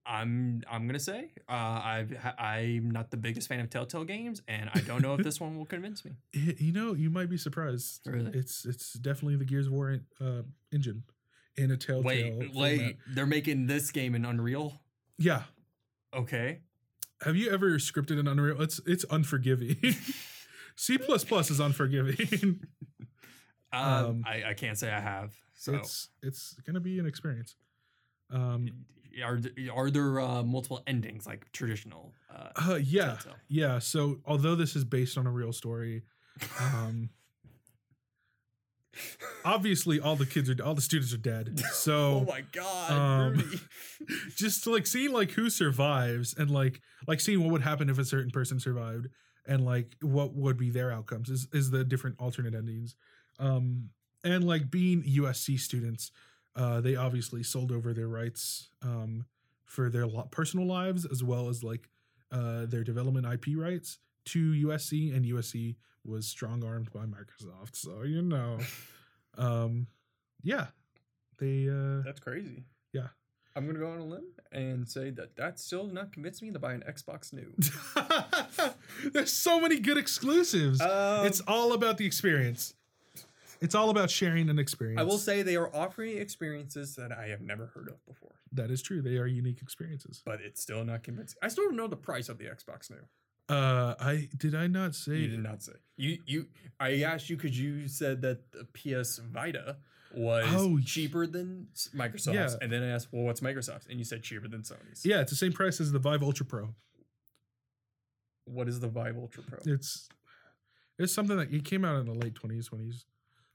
I'm 0.06 0.62
I'm 0.70 0.86
gonna 0.86 0.98
say 1.00 1.30
uh, 1.48 1.52
I've 1.52 2.14
I'm 2.38 2.90
not 2.90 3.10
the 3.10 3.16
biggest 3.16 3.48
fan 3.48 3.60
of 3.60 3.70
Telltale 3.70 4.04
games, 4.04 4.42
and 4.46 4.68
I 4.74 4.80
don't 4.80 5.00
know 5.02 5.14
if 5.14 5.22
this 5.24 5.40
one 5.40 5.56
will 5.56 5.64
convince 5.66 6.04
me. 6.04 6.12
You 6.32 6.72
know, 6.72 6.94
you 6.94 7.08
might 7.10 7.30
be 7.30 7.38
surprised. 7.38 8.00
Really? 8.06 8.30
It's 8.34 8.64
it's 8.66 8.92
definitely 8.94 9.36
the 9.36 9.44
Gears 9.46 9.66
of 9.68 9.72
War 9.72 9.98
uh, 10.20 10.42
engine 10.72 11.04
in 11.56 11.70
a 11.70 11.76
Telltale. 11.76 12.02
Wait, 12.02 12.34
format. 12.34 12.54
wait, 12.54 12.96
they're 13.14 13.26
making 13.26 13.66
this 13.66 13.90
game 13.90 14.14
in 14.14 14.24
Unreal. 14.24 14.80
Yeah. 15.18 15.44
Okay, 16.14 16.60
Have 17.22 17.34
you 17.36 17.50
ever 17.50 17.70
scripted 17.78 18.20
an 18.20 18.28
Unreal? 18.28 18.60
It's 18.62 18.80
it's 18.86 19.04
unforgiving. 19.10 19.76
C 20.76 20.98
plus 20.98 21.24
plus 21.24 21.50
is 21.50 21.60
unforgiving. 21.60 22.60
um, 23.72 23.82
Um, 24.06 24.24
I 24.26 24.50
I 24.50 24.54
can't 24.54 24.78
say 24.78 24.90
I 24.92 25.00
have. 25.00 25.34
So 25.56 25.74
It's 25.74 26.08
it's 26.22 26.54
gonna 26.66 26.80
be 26.80 26.98
an 26.98 27.06
experience. 27.06 27.56
Um, 28.30 28.68
are 29.22 29.40
are 29.72 29.90
there 29.90 30.20
uh, 30.20 30.42
multiple 30.42 30.82
endings 30.86 31.26
like 31.26 31.50
traditional? 31.52 32.12
Uh, 32.34 32.72
uh, 32.72 32.74
yeah, 32.76 33.16
yeah. 33.48 33.78
So 33.78 34.18
although 34.26 34.54
this 34.54 34.76
is 34.76 34.84
based 34.84 35.18
on 35.18 35.26
a 35.26 35.30
real 35.30 35.52
story, 35.52 36.02
um, 36.60 37.10
obviously 39.44 40.00
all 40.00 40.16
the 40.16 40.26
kids 40.26 40.50
are 40.50 40.56
all 40.64 40.74
the 40.74 40.80
students 40.80 41.12
are 41.12 41.18
dead. 41.18 41.60
So 41.72 41.94
oh 41.96 42.24
my 42.28 42.42
god, 42.52 42.90
um, 42.90 43.60
just 44.36 44.64
to, 44.64 44.70
like 44.70 44.86
seeing 44.86 45.12
like 45.12 45.32
who 45.32 45.50
survives 45.50 46.34
and 46.36 46.50
like 46.50 46.80
like 47.06 47.20
seeing 47.20 47.42
what 47.42 47.52
would 47.52 47.62
happen 47.62 47.88
if 47.88 47.98
a 47.98 48.04
certain 48.04 48.30
person 48.30 48.58
survived 48.58 49.08
and 49.46 49.64
like 49.64 49.94
what 50.00 50.34
would 50.34 50.56
be 50.56 50.70
their 50.70 50.90
outcomes 50.90 51.28
is 51.28 51.48
is 51.52 51.70
the 51.70 51.84
different 51.84 52.16
alternate 52.18 52.54
endings. 52.54 52.96
Um, 53.38 53.90
and 54.22 54.44
like 54.44 54.70
being 54.70 55.02
USC 55.02 55.58
students, 55.58 56.10
uh, 56.56 56.80
they 56.80 56.96
obviously 56.96 57.42
sold 57.42 57.72
over 57.72 57.92
their 57.92 58.08
rights 58.08 58.70
um, 58.82 59.26
for 59.64 59.90
their 59.90 60.06
personal 60.30 60.66
lives 60.66 61.04
as 61.04 61.22
well 61.24 61.48
as 61.48 61.64
like 61.64 61.88
uh, 62.30 62.66
their 62.66 62.84
development 62.84 63.26
IP 63.26 63.56
rights 63.56 63.98
to 64.26 64.52
USC, 64.66 65.14
and 65.14 65.24
USC 65.24 65.76
was 66.04 66.26
strong 66.26 66.64
armed 66.64 66.92
by 66.92 67.04
Microsoft. 67.04 67.74
So 67.76 68.02
you 68.02 68.22
know, 68.22 68.58
um, 69.38 69.86
yeah, 70.42 70.66
they 71.38 71.68
uh, 71.68 72.02
That's 72.04 72.20
crazy. 72.20 72.64
Yeah. 72.92 73.08
I'm 73.56 73.66
gonna 73.66 73.78
go 73.78 73.90
on 73.90 73.98
a 73.98 74.04
limb 74.04 74.24
and 74.50 74.88
say 74.88 75.10
that 75.10 75.36
that 75.36 75.60
still 75.60 75.84
does 75.84 75.92
not 75.92 76.12
convince 76.12 76.42
me 76.42 76.50
to 76.50 76.58
buy 76.58 76.72
an 76.72 76.82
Xbox 76.88 77.32
new. 77.32 77.54
There's 79.12 79.32
so 79.32 79.60
many 79.60 79.78
good 79.78 79.96
exclusives. 79.96 80.80
Um, 80.80 81.26
it's 81.26 81.40
all 81.46 81.72
about 81.72 81.96
the 81.96 82.06
experience. 82.06 82.74
It's 83.60 83.74
all 83.74 83.90
about 83.90 84.10
sharing 84.10 84.48
an 84.50 84.58
experience. 84.58 85.00
I 85.00 85.04
will 85.04 85.18
say 85.18 85.42
they 85.42 85.56
are 85.56 85.74
offering 85.74 86.18
experiences 86.18 86.94
that 86.96 87.12
I 87.12 87.26
have 87.28 87.40
never 87.40 87.66
heard 87.66 87.88
of 87.88 88.04
before, 88.06 88.32
that 88.52 88.70
is 88.70 88.82
true. 88.82 89.00
They 89.02 89.16
are 89.16 89.26
unique 89.26 89.62
experiences. 89.62 90.22
but 90.24 90.40
it's 90.40 90.60
still 90.60 90.84
not 90.84 91.02
convincing. 91.02 91.38
I 91.42 91.48
still 91.48 91.64
don't 91.64 91.76
know 91.76 91.86
the 91.88 91.96
price 91.96 92.28
of 92.28 92.38
the 92.38 92.44
Xbox 92.46 92.90
new. 92.90 92.96
Uh, 93.54 93.94
I 94.00 94.28
did 94.36 94.54
I 94.54 94.66
not 94.68 94.94
say 94.94 95.16
You 95.16 95.28
did 95.28 95.42
not 95.42 95.62
say. 95.62 95.72
You 95.96 96.18
you. 96.26 96.46
I 96.80 97.02
asked 97.02 97.28
you 97.28 97.36
because 97.36 97.58
you 97.58 97.88
said 97.88 98.22
that 98.22 98.52
the 98.52 98.64
PS 98.64 99.18
Vita 99.18 99.76
was 100.14 100.46
Oh, 100.48 100.78
cheaper 100.80 101.26
than 101.26 101.66
Microsoft's, 101.94 102.28
yeah. 102.34 102.56
and 102.62 102.70
then 102.72 102.82
I 102.82 102.88
asked, 102.88 103.08
"Well, 103.12 103.24
what's 103.24 103.40
Microsoft's?" 103.40 103.86
And 103.86 103.98
you 103.98 104.04
said 104.04 104.22
cheaper 104.22 104.48
than 104.48 104.62
Sony's. 104.62 105.04
Yeah, 105.04 105.20
it's 105.20 105.30
the 105.30 105.36
same 105.36 105.52
price 105.52 105.80
as 105.80 105.92
the 105.92 105.98
Vive 105.98 106.22
Ultra 106.22 106.46
Pro. 106.46 106.74
What 108.46 108.68
is 108.68 108.80
the 108.80 108.88
Vive 108.88 109.16
Ultra 109.16 109.42
Pro? 109.42 109.58
It's 109.66 110.08
it's 110.98 111.12
something 111.12 111.36
that 111.36 111.52
it 111.52 111.64
came 111.64 111.84
out 111.84 111.98
in 111.98 112.06
the 112.06 112.14
late 112.14 112.34
20s, 112.34 112.70
20s. 112.70 113.04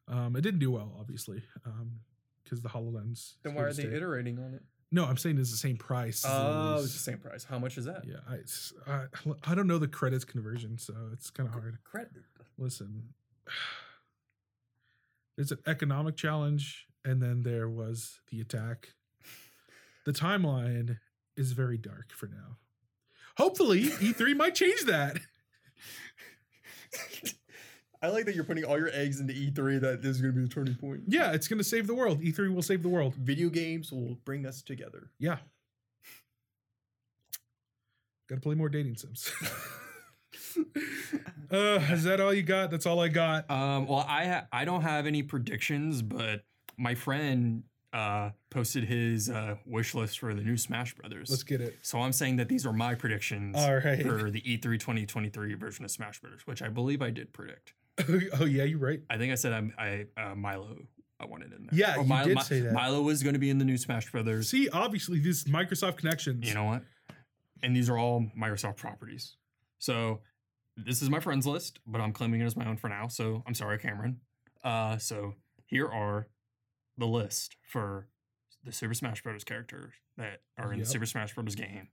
Um, 0.10 0.36
it 0.36 0.42
didn't 0.42 0.60
do 0.60 0.72
well, 0.72 0.96
obviously, 1.00 1.44
um, 1.66 2.00
because 2.44 2.62
the 2.62 2.70
Hololens. 2.70 3.36
then 3.44 3.54
why 3.54 3.64
are 3.64 3.74
they 3.74 3.84
iterating 3.84 4.40
on 4.40 4.56
it? 4.56 4.64
No, 4.92 5.06
I'm 5.06 5.18
saying 5.18 5.38
it's 5.38 5.52
the 5.52 5.58
same 5.58 5.78
price. 5.78 6.26
Oh, 6.28 6.80
it's 6.82 6.94
the 6.94 7.00
same 7.00 7.20
price. 7.20 7.44
How 7.44 7.60
much 7.60 7.78
is 7.78 7.86
that? 7.86 8.04
Yeah, 8.06 8.22
I, 8.28 8.92
I 8.92 9.06
I 9.52 9.56
don't 9.56 9.68
know 9.68 9.78
the 9.78 9.88
credits 9.88 10.26
conversion, 10.26 10.80
so 10.80 10.94
it's 11.14 11.30
kind 11.30 11.48
of 11.48 11.54
hard. 11.54 11.78
Credit. 11.84 12.24
listen 12.58 13.14
there's 15.38 15.52
an 15.52 15.60
economic 15.68 16.16
challenge 16.18 16.88
and 17.06 17.22
then 17.22 17.44
there 17.44 17.70
was 17.70 18.20
the 18.32 18.42
attack 18.42 18.90
the 20.06 20.12
timeline 20.12 20.98
is 21.38 21.54
very 21.54 21.78
dark 21.78 22.12
for 22.12 22.28
now 22.28 22.58
hopefully 23.38 23.84
e3 23.86 24.36
might 24.36 24.56
change 24.56 24.84
that 24.86 25.18
I 28.02 28.08
like 28.10 28.26
that 28.26 28.36
you're 28.36 28.44
putting 28.46 28.64
all 28.64 28.78
your 28.78 28.90
eggs 28.94 29.20
into 29.20 29.34
E3. 29.34 29.82
That 29.82 30.02
this 30.02 30.16
is 30.16 30.22
going 30.22 30.34
to 30.34 30.40
be 30.40 30.46
the 30.46 30.54
turning 30.54 30.76
point. 30.76 31.02
yeah 31.08 31.32
it's 31.34 31.48
going 31.48 31.58
to 31.58 31.64
save 31.64 31.86
the 31.88 31.94
world 31.96 32.22
e3 32.22 32.54
will 32.54 32.62
save 32.62 32.82
the 32.84 32.90
world 32.90 33.14
Video 33.16 33.50
games 33.50 33.92
will 33.92 34.18
bring 34.26 34.46
us 34.46 34.62
together. 34.62 35.10
yeah 35.20 35.38
gotta 38.30 38.42
play 38.42 38.56
more 38.56 38.70
dating 38.70 38.96
sims 38.96 39.32
uh 41.52 41.80
is 41.92 42.04
that 42.04 42.20
all 42.22 42.34
you 42.34 42.44
got 42.44 42.70
that's 42.72 42.86
all 42.86 43.00
i 43.00 43.08
got 43.08 43.50
Um, 43.50 43.88
well, 43.88 44.06
I 44.08 44.26
ha- 44.26 44.48
I 44.52 44.66
don't 44.66 44.82
have 44.82 45.06
any 45.08 45.24
predictions, 45.24 46.02
but 46.02 46.44
my 46.78 46.96
friend 46.96 47.64
uh, 47.92 48.30
posted 48.52 48.84
his 48.84 49.30
uh, 49.32 49.56
wish 49.66 49.96
list 49.96 50.20
for 50.20 50.34
the 50.36 50.42
new 50.44 50.56
Smash 50.58 50.94
Brothers. 50.96 51.30
let's 51.32 51.42
get 51.44 51.60
it 51.60 51.80
so 51.82 52.00
I'm 52.00 52.14
saying 52.14 52.36
that 52.38 52.48
these 52.48 52.66
are 52.68 52.74
my 52.74 52.94
predictions 52.94 53.56
all 53.58 53.76
right 53.78 54.02
for 54.02 54.30
the 54.30 54.40
E 54.50 54.58
E3 54.60 54.80
2023 54.80 55.56
version 55.56 55.84
of 55.86 55.92
Smash 55.92 56.20
Brothers, 56.22 56.42
which 56.46 56.62
I 56.62 56.70
believe 56.70 57.02
I 57.02 57.10
did 57.10 57.34
predict. 57.34 57.74
oh 58.40 58.46
yeah 58.46 58.64
you're 58.64 58.80
right 58.80 59.02
I 59.10 59.18
think 59.18 59.32
I 59.32 59.36
said 59.36 59.54
I'm, 59.54 59.74
I 59.78 60.06
uh, 60.18 60.36
Milo 60.36 60.78
I 61.22 61.26
wanted 61.26 61.52
in 61.52 61.64
there. 61.64 61.70
Yeah, 61.74 61.98
Or 61.98 62.04
you 62.06 62.34
did 62.34 62.42
say 62.44 62.62
that. 62.62 62.72
Milo 62.72 63.02
was 63.02 63.24
going 63.24 63.34
to 63.34 63.40
be 63.40 63.50
in 63.50 63.58
the 63.58 63.66
new 63.66 63.76
Smash 63.78 64.10
Brothers. 64.10 64.48
See, 64.50 64.70
obviously, 64.70 65.20
these 65.20 65.44
Microsoft 65.44 65.98
connections. 65.98 66.48
You 66.48 66.54
know 66.54 66.64
what? 66.64 66.84
And 67.62 67.76
these 67.76 67.90
are 67.90 67.98
all 67.98 68.26
Microsoft 68.40 68.78
properties. 68.78 69.36
So 69.80 70.22
this 70.78 71.02
is 71.02 71.10
my 71.10 71.20
friends 71.20 71.46
list, 71.46 71.80
but 71.86 72.00
I'm 72.00 72.14
claiming 72.14 72.40
it 72.40 72.46
as 72.46 72.56
my 72.56 72.66
own 72.66 72.78
for 72.78 72.88
now. 72.88 73.10
So 73.10 73.44
I'm 73.46 73.54
sorry, 73.54 73.78
Cameron. 73.80 74.22
Uh, 74.64 74.98
so 74.98 75.34
here 75.66 75.90
are 75.90 76.28
the 76.98 77.06
list 77.08 77.58
for 77.68 78.08
the 78.64 78.72
Super 78.72 78.94
Smash 78.94 79.22
Bros. 79.22 79.44
characters 79.44 79.92
that 80.16 80.40
are 80.58 80.72
in 80.72 80.80
Yep. 80.80 80.88
the 80.88 80.92
Super 80.94 81.06
Smash 81.06 81.36
Bros. 81.36 81.54
game. 81.56 81.90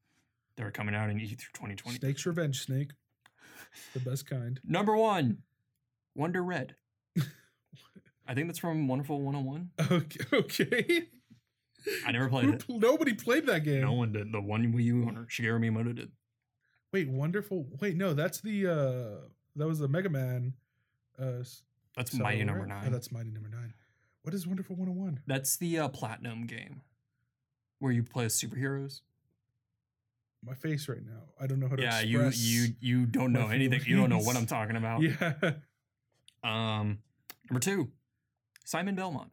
They're 0.56 0.70
coming 0.70 0.94
out 0.94 1.10
in 1.10 1.18
E 1.20 1.26
through 1.26 1.36
2020. 1.54 1.98
Snake's 1.98 2.24
Revenge 2.26 2.60
Snake. 2.60 2.92
The 3.92 3.98
best 4.00 4.30
kind. 4.30 4.60
Number 4.64 4.96
one, 4.96 5.38
Wonder 6.16 6.42
Red. 6.42 6.76
I 8.28 8.34
think 8.34 8.48
that's 8.48 8.58
from 8.58 8.88
Wonderful 8.88 9.20
101. 9.20 9.70
Okay. 9.90 10.20
okay. 10.32 11.02
I 12.04 12.12
never 12.12 12.28
played 12.28 12.46
Who 12.46 12.52
it. 12.52 12.64
Nobody 12.68 13.14
played 13.14 13.46
that 13.46 13.62
game. 13.62 13.82
No 13.82 13.92
one 13.92 14.12
did. 14.12 14.32
The 14.32 14.40
one 14.40 14.72
Wii 14.72 14.84
U 14.84 15.04
owner, 15.06 15.26
Shigeru 15.30 15.60
Miyamoto, 15.60 15.94
did. 15.94 16.10
Wait, 16.92 17.08
Wonderful. 17.08 17.66
Wait, 17.80 17.96
no, 17.96 18.14
that's 18.14 18.40
the 18.40 18.66
uh 18.66 19.28
that 19.54 19.66
was 19.66 19.78
the 19.78 19.88
Mega 19.88 20.08
Man 20.08 20.54
uh 21.18 21.44
That's 21.96 22.10
seller, 22.10 22.24
Mighty 22.24 22.44
Number? 22.44 22.66
Nine. 22.66 22.84
Oh, 22.88 22.90
that's 22.90 23.12
Mighty 23.12 23.30
Number 23.30 23.48
9. 23.48 23.72
What 24.22 24.34
is 24.34 24.46
Wonderful 24.46 24.74
101? 24.74 25.20
That's 25.28 25.56
the 25.56 25.78
uh, 25.78 25.88
Platinum 25.88 26.46
game 26.46 26.82
where 27.78 27.92
you 27.92 28.02
play 28.02 28.24
as 28.24 28.34
superheroes. 28.34 29.02
My 30.44 30.54
face 30.54 30.88
right 30.88 31.04
now. 31.04 31.22
I 31.40 31.46
don't 31.46 31.60
know 31.60 31.68
how 31.68 31.76
to 31.76 31.82
Yeah, 31.82 32.00
you 32.00 32.30
you 32.34 32.74
you 32.80 33.06
don't 33.06 33.32
know 33.32 33.48
anything. 33.48 33.82
You 33.86 33.96
don't 33.96 34.10
know 34.10 34.18
what 34.18 34.36
I'm 34.36 34.46
talking 34.46 34.76
about. 34.76 35.00
Yeah. 35.02 35.32
Um, 36.46 36.98
number 37.50 37.60
two, 37.60 37.90
Simon 38.64 38.94
Belmont. 38.94 39.30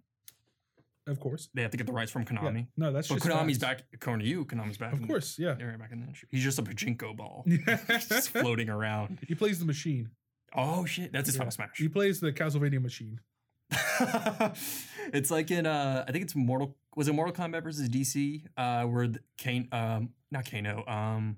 Of 1.05 1.19
course. 1.19 1.49
They 1.53 1.61
have 1.61 1.71
to 1.71 1.77
get 1.77 1.85
the 1.85 1.91
rights 1.93 2.11
from 2.11 2.21
Yeah. 2.23 2.29
Konami. 2.29 2.67
No, 2.77 2.91
that's 2.93 3.09
But 3.09 3.15
just 3.15 3.27
Konami's 3.27 3.57
facts. 3.57 3.81
back. 3.81 3.87
According 3.93 4.23
to 4.23 4.29
you, 4.29 4.45
Konami's 4.45 4.77
back. 4.77 4.93
Of 4.93 5.05
course, 5.05 5.37
yeah. 5.37 5.53
they're 5.53 5.77
back 5.77 5.91
in 5.91 5.99
the 5.99 6.05
industry. 6.05 6.29
He's 6.31 6.43
just 6.43 6.57
a 6.59 6.63
pachinko 6.63 7.15
ball, 7.17 7.45
just 8.07 8.29
floating 8.29 8.69
around. 8.69 9.19
he 9.27 9.35
plays 9.35 9.59
the 9.59 9.65
machine. 9.65 10.11
Oh 10.55 10.85
shit, 10.85 11.11
that's 11.11 11.27
his 11.27 11.35
Yeah. 11.35 11.39
final 11.39 11.51
smash. 11.51 11.77
He 11.77 11.89
plays 11.89 12.19
the 12.21 12.31
Castlevania 12.31 12.81
machine. 12.81 13.19
it's 15.13 15.31
like 15.31 15.51
in 15.51 15.65
uh 15.65 16.05
I 16.07 16.11
think 16.11 16.23
it's 16.23 16.35
Mortal 16.35 16.75
was 16.95 17.07
it 17.07 17.13
Mortal 17.13 17.33
Kombat 17.33 17.63
versus 17.63 17.89
DC 17.89 18.43
uh 18.57 18.83
where 18.85 19.07
the 19.07 19.19
Kane 19.37 19.67
um 19.71 20.09
not 20.31 20.49
Kano 20.49 20.85
um 20.87 21.37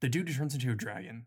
the 0.00 0.08
dude 0.08 0.32
turns 0.34 0.54
into 0.54 0.70
a 0.70 0.74
dragon. 0.74 1.26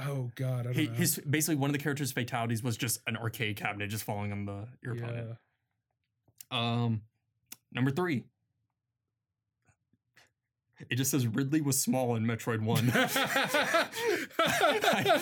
Oh 0.00 0.30
god, 0.34 0.60
I 0.60 0.62
don't 0.64 0.74
He, 0.74 0.86
know. 0.86 0.92
his 0.94 1.18
basically 1.18 1.56
one 1.56 1.70
of 1.70 1.72
the 1.72 1.78
characters' 1.82 2.12
fatalities 2.12 2.62
was 2.62 2.76
just 2.76 3.00
an 3.06 3.16
arcade 3.16 3.56
cabinet 3.56 3.88
just 3.88 4.04
falling 4.04 4.32
on 4.32 4.44
the 4.46 4.66
your 4.82 4.94
opponent. 4.94 5.36
yeah. 6.50 6.58
Um 6.84 7.02
number 7.72 7.90
3. 7.90 8.24
It 10.88 10.94
just 10.96 11.10
says 11.10 11.26
Ridley 11.26 11.60
was 11.60 11.78
small 11.78 12.16
in 12.16 12.24
Metroid 12.24 12.62
1. 12.62 12.90
I, 14.38 15.20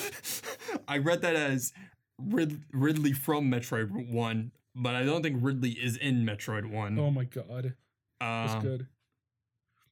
I 0.87 0.97
read 0.99 1.21
that 1.21 1.35
as 1.35 1.73
Rid, 2.17 2.61
Ridley 2.71 3.11
from 3.11 3.51
Metroid 3.51 4.09
1, 4.09 4.51
but 4.75 4.95
I 4.95 5.03
don't 5.03 5.21
think 5.21 5.39
Ridley 5.41 5.71
is 5.71 5.97
in 5.97 6.25
Metroid 6.25 6.65
1. 6.71 6.97
Oh 6.97 7.11
my 7.11 7.25
god. 7.25 7.73
That's 8.21 8.53
um, 8.53 8.61
good. 8.61 8.87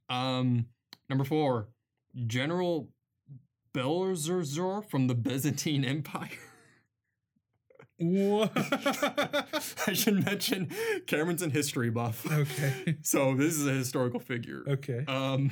Um, 0.09 0.67
number 1.09 1.25
four, 1.25 1.67
General 2.27 2.87
Belzerzor 3.73 4.89
from 4.89 5.07
the 5.07 5.15
Byzantine 5.15 5.83
Empire. 5.85 6.29
What? 7.99 8.51
I 9.87 9.93
should 9.93 10.23
mention 10.23 10.69
Cameron's 11.07 11.41
a 11.41 11.49
history 11.49 11.89
buff. 11.89 12.31
okay. 12.31 12.97
So 13.01 13.33
this 13.33 13.55
is 13.55 13.65
a 13.65 13.71
historical 13.71 14.19
figure. 14.19 14.63
Okay. 14.67 15.03
Um, 15.07 15.49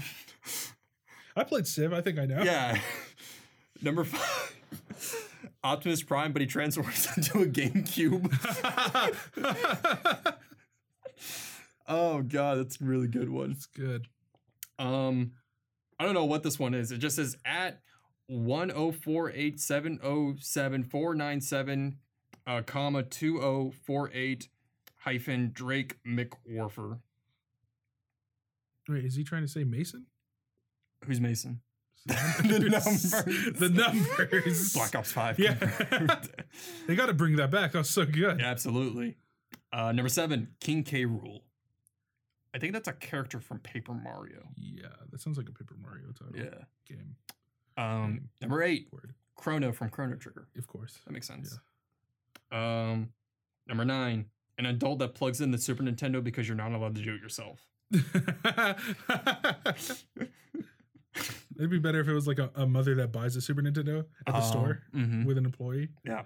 I 1.36 1.44
played 1.44 1.66
Civ. 1.66 1.92
I 1.92 2.02
think 2.02 2.20
I 2.20 2.26
know. 2.26 2.44
yeah. 2.44 2.80
Number 3.82 4.04
five, 4.04 4.56
Optimus 5.64 6.04
Prime, 6.04 6.34
but 6.34 6.42
he 6.44 6.48
transforms 6.48 7.08
into 7.18 7.42
a 7.42 7.48
GameCube. 7.48 8.32
oh 11.88 12.22
god, 12.22 12.60
that's 12.60 12.80
a 12.80 12.84
really 12.84 13.08
good 13.08 13.30
one. 13.32 13.50
It's 13.54 13.66
good. 13.66 14.08
Um, 14.78 15.32
I 16.00 16.06
don't 16.06 16.14
know 16.14 16.26
what 16.26 16.44
this 16.44 16.60
one 16.60 16.76
is. 16.76 16.92
It 16.92 17.00
just 17.00 17.16
says 17.16 17.36
at 17.44 17.80
one 18.28 18.72
oh 18.72 18.92
four 18.92 19.32
eight 19.32 19.60
seven 19.60 20.00
oh 20.04 20.36
seven 20.40 20.84
four 20.84 21.14
nine 21.16 21.42
seven, 21.42 21.98
uh, 22.48 22.62
comma 22.66 23.04
two 23.04 23.42
oh 23.42 23.72
four 23.86 24.10
eight 24.14 24.50
hyphen 24.98 25.52
Drake 25.54 25.98
McWarfer. 26.08 27.00
Wait, 28.88 29.06
is 29.06 29.16
he 29.16 29.24
trying 29.24 29.42
to 29.44 29.48
say 29.48 29.64
Mason? 29.64 30.06
Who's 31.06 31.20
Mason? 31.22 31.62
the 32.06 32.60
numbers. 32.72 33.12
The 33.60 33.70
numbers. 33.70 34.74
Black 34.74 34.96
Ops 34.96 35.12
Five. 35.12 35.40
Yeah. 35.40 35.56
They 36.88 36.96
got 36.96 37.08
to 37.08 37.14
bring 37.14 37.36
that 37.38 37.50
back. 37.52 37.72
That 37.74 37.80
was 37.80 37.90
so 37.90 38.06
good. 38.06 38.40
Yeah, 38.40 38.46
absolutely. 38.46 39.18
Uh, 39.74 39.92
number 39.92 40.08
seven, 40.08 40.50
King 40.62 40.84
K. 40.84 41.06
Rool. 41.06 41.40
I 42.54 42.60
think 42.60 42.72
that's 42.74 42.88
a 42.88 42.94
character 42.94 43.40
from 43.42 43.60
Paper 43.60 43.94
Mario. 43.94 44.44
Yeah, 44.56 44.88
that 45.12 45.20
sounds 45.20 45.38
like 45.38 45.50
a 45.50 45.52
Paper 45.52 45.76
Mario 45.82 46.12
title 46.18 46.34
Yeah. 46.38 46.64
game. 46.88 47.16
Um, 47.78 48.30
number 48.42 48.64
eight, 48.64 48.88
Word, 48.92 49.14
Chrono 49.36 49.72
from 49.72 49.90
Chrono 49.90 50.16
Trigger. 50.16 50.48
of 50.58 50.68
course. 50.68 51.00
That 51.06 51.12
makes 51.14 51.28
sense. 51.28 51.60
Um, 52.52 53.10
number 53.68 53.84
nine, 53.86 54.26
an 54.58 54.66
adult 54.68 55.00
that 55.00 55.14
plugs 55.16 55.42
in 55.42 55.52
the 55.52 55.58
Super 55.58 55.84
Nintendo 55.84 56.24
because 56.24 56.48
you're 56.48 56.56
not 56.58 56.72
allowed 56.72 56.96
to 56.96 57.02
do 57.02 57.16
it 57.16 57.22
yourself. 57.22 57.60
It'd 61.58 61.70
be 61.70 61.80
better 61.80 62.02
if 62.02 62.08
it 62.10 62.14
was 62.14 62.28
like 62.28 62.40
a, 62.40 62.52
a 62.56 62.66
mother 62.68 62.94
that 62.96 63.12
buys 63.14 63.36
a 63.38 63.42
Super 63.42 63.62
Nintendo 63.62 64.06
at 64.28 64.34
the 64.34 64.42
store 64.42 64.82
hmm 64.92 65.24
with 65.24 65.38
an 65.38 65.46
employee. 65.46 65.90
Yeah. 66.06 66.24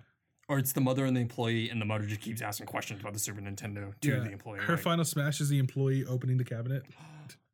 Or 0.48 0.58
it's 0.58 0.74
the 0.74 0.82
mother 0.82 1.06
and 1.06 1.16
the 1.16 1.22
employee, 1.22 1.70
and 1.70 1.80
the 1.80 1.86
mother 1.86 2.06
just 2.08 2.22
keeps 2.22 2.42
asking 2.42 2.66
questions 2.66 3.02
about 3.02 3.14
the 3.14 3.20
Super 3.20 3.40
Nintendo 3.40 3.94
to 4.02 4.10
Yeah, 4.10 4.20
the 4.22 4.32
employee. 4.32 4.60
Her 4.62 4.74
like- 4.74 4.82
final 4.82 5.06
smash 5.06 5.40
is 5.42 5.50
the 5.50 5.60
employee 5.60 6.06
opening 6.06 6.38
the 6.38 6.44
cabinet. 6.46 6.84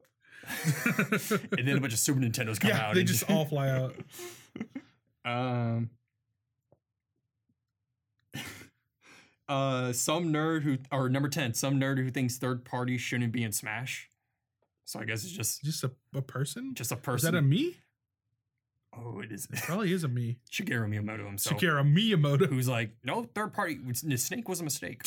and 1.58 1.68
then 1.68 1.78
a 1.78 1.82
bunch 1.82 1.94
of 1.94 2.00
Super 2.00 2.20
Nintendos 2.20 2.60
come 2.60 2.70
yeah, 2.70 2.88
out. 2.88 2.94
they 2.94 3.02
and 3.02 3.08
just 3.10 3.30
all 3.30 3.46
fly 3.46 3.70
out. 3.70 3.96
Um. 5.26 5.90
Uh, 9.48 9.94
some 9.94 10.34
nerd 10.34 10.64
who, 10.64 10.78
or 10.92 11.08
number 11.08 11.30
ten, 11.30 11.54
some 11.54 11.80
nerd 11.80 12.00
who 12.00 12.10
thinks 12.10 12.38
third 12.38 12.66
parties 12.66 13.00
shouldn't 13.00 13.32
be 13.32 13.44
in 13.44 13.52
Smash. 13.52 14.10
So 14.86 15.00
I 15.00 15.04
guess 15.06 15.24
it's 15.24 15.32
just 15.34 15.64
Just 15.64 15.84
a, 15.84 15.92
a 16.16 16.22
person? 16.24 16.74
just 16.74 16.92
a 16.92 16.96
person. 16.96 17.28
Is 17.28 17.32
that 17.32 17.38
a 17.38 17.42
me? 17.44 17.76
oh, 18.98 19.20
it 19.20 19.32
is 19.32 19.46
It 19.54 19.60
Probably 19.62 19.92
is 19.94 20.04
a 20.04 20.08
me. 20.08 20.38
Shigeru 20.52 20.90
Miyamoto 20.90 21.26
himself, 21.28 21.60
Shakira 21.62 21.84
Miyamoto. 21.84 22.48
who's 22.48 22.68
like, 22.68 22.92
no, 23.04 23.30
third 23.36 23.54
party. 23.54 23.78
Snake 23.94 24.50
was 24.50 24.62
a 24.62 24.64
mistake. 24.64 25.04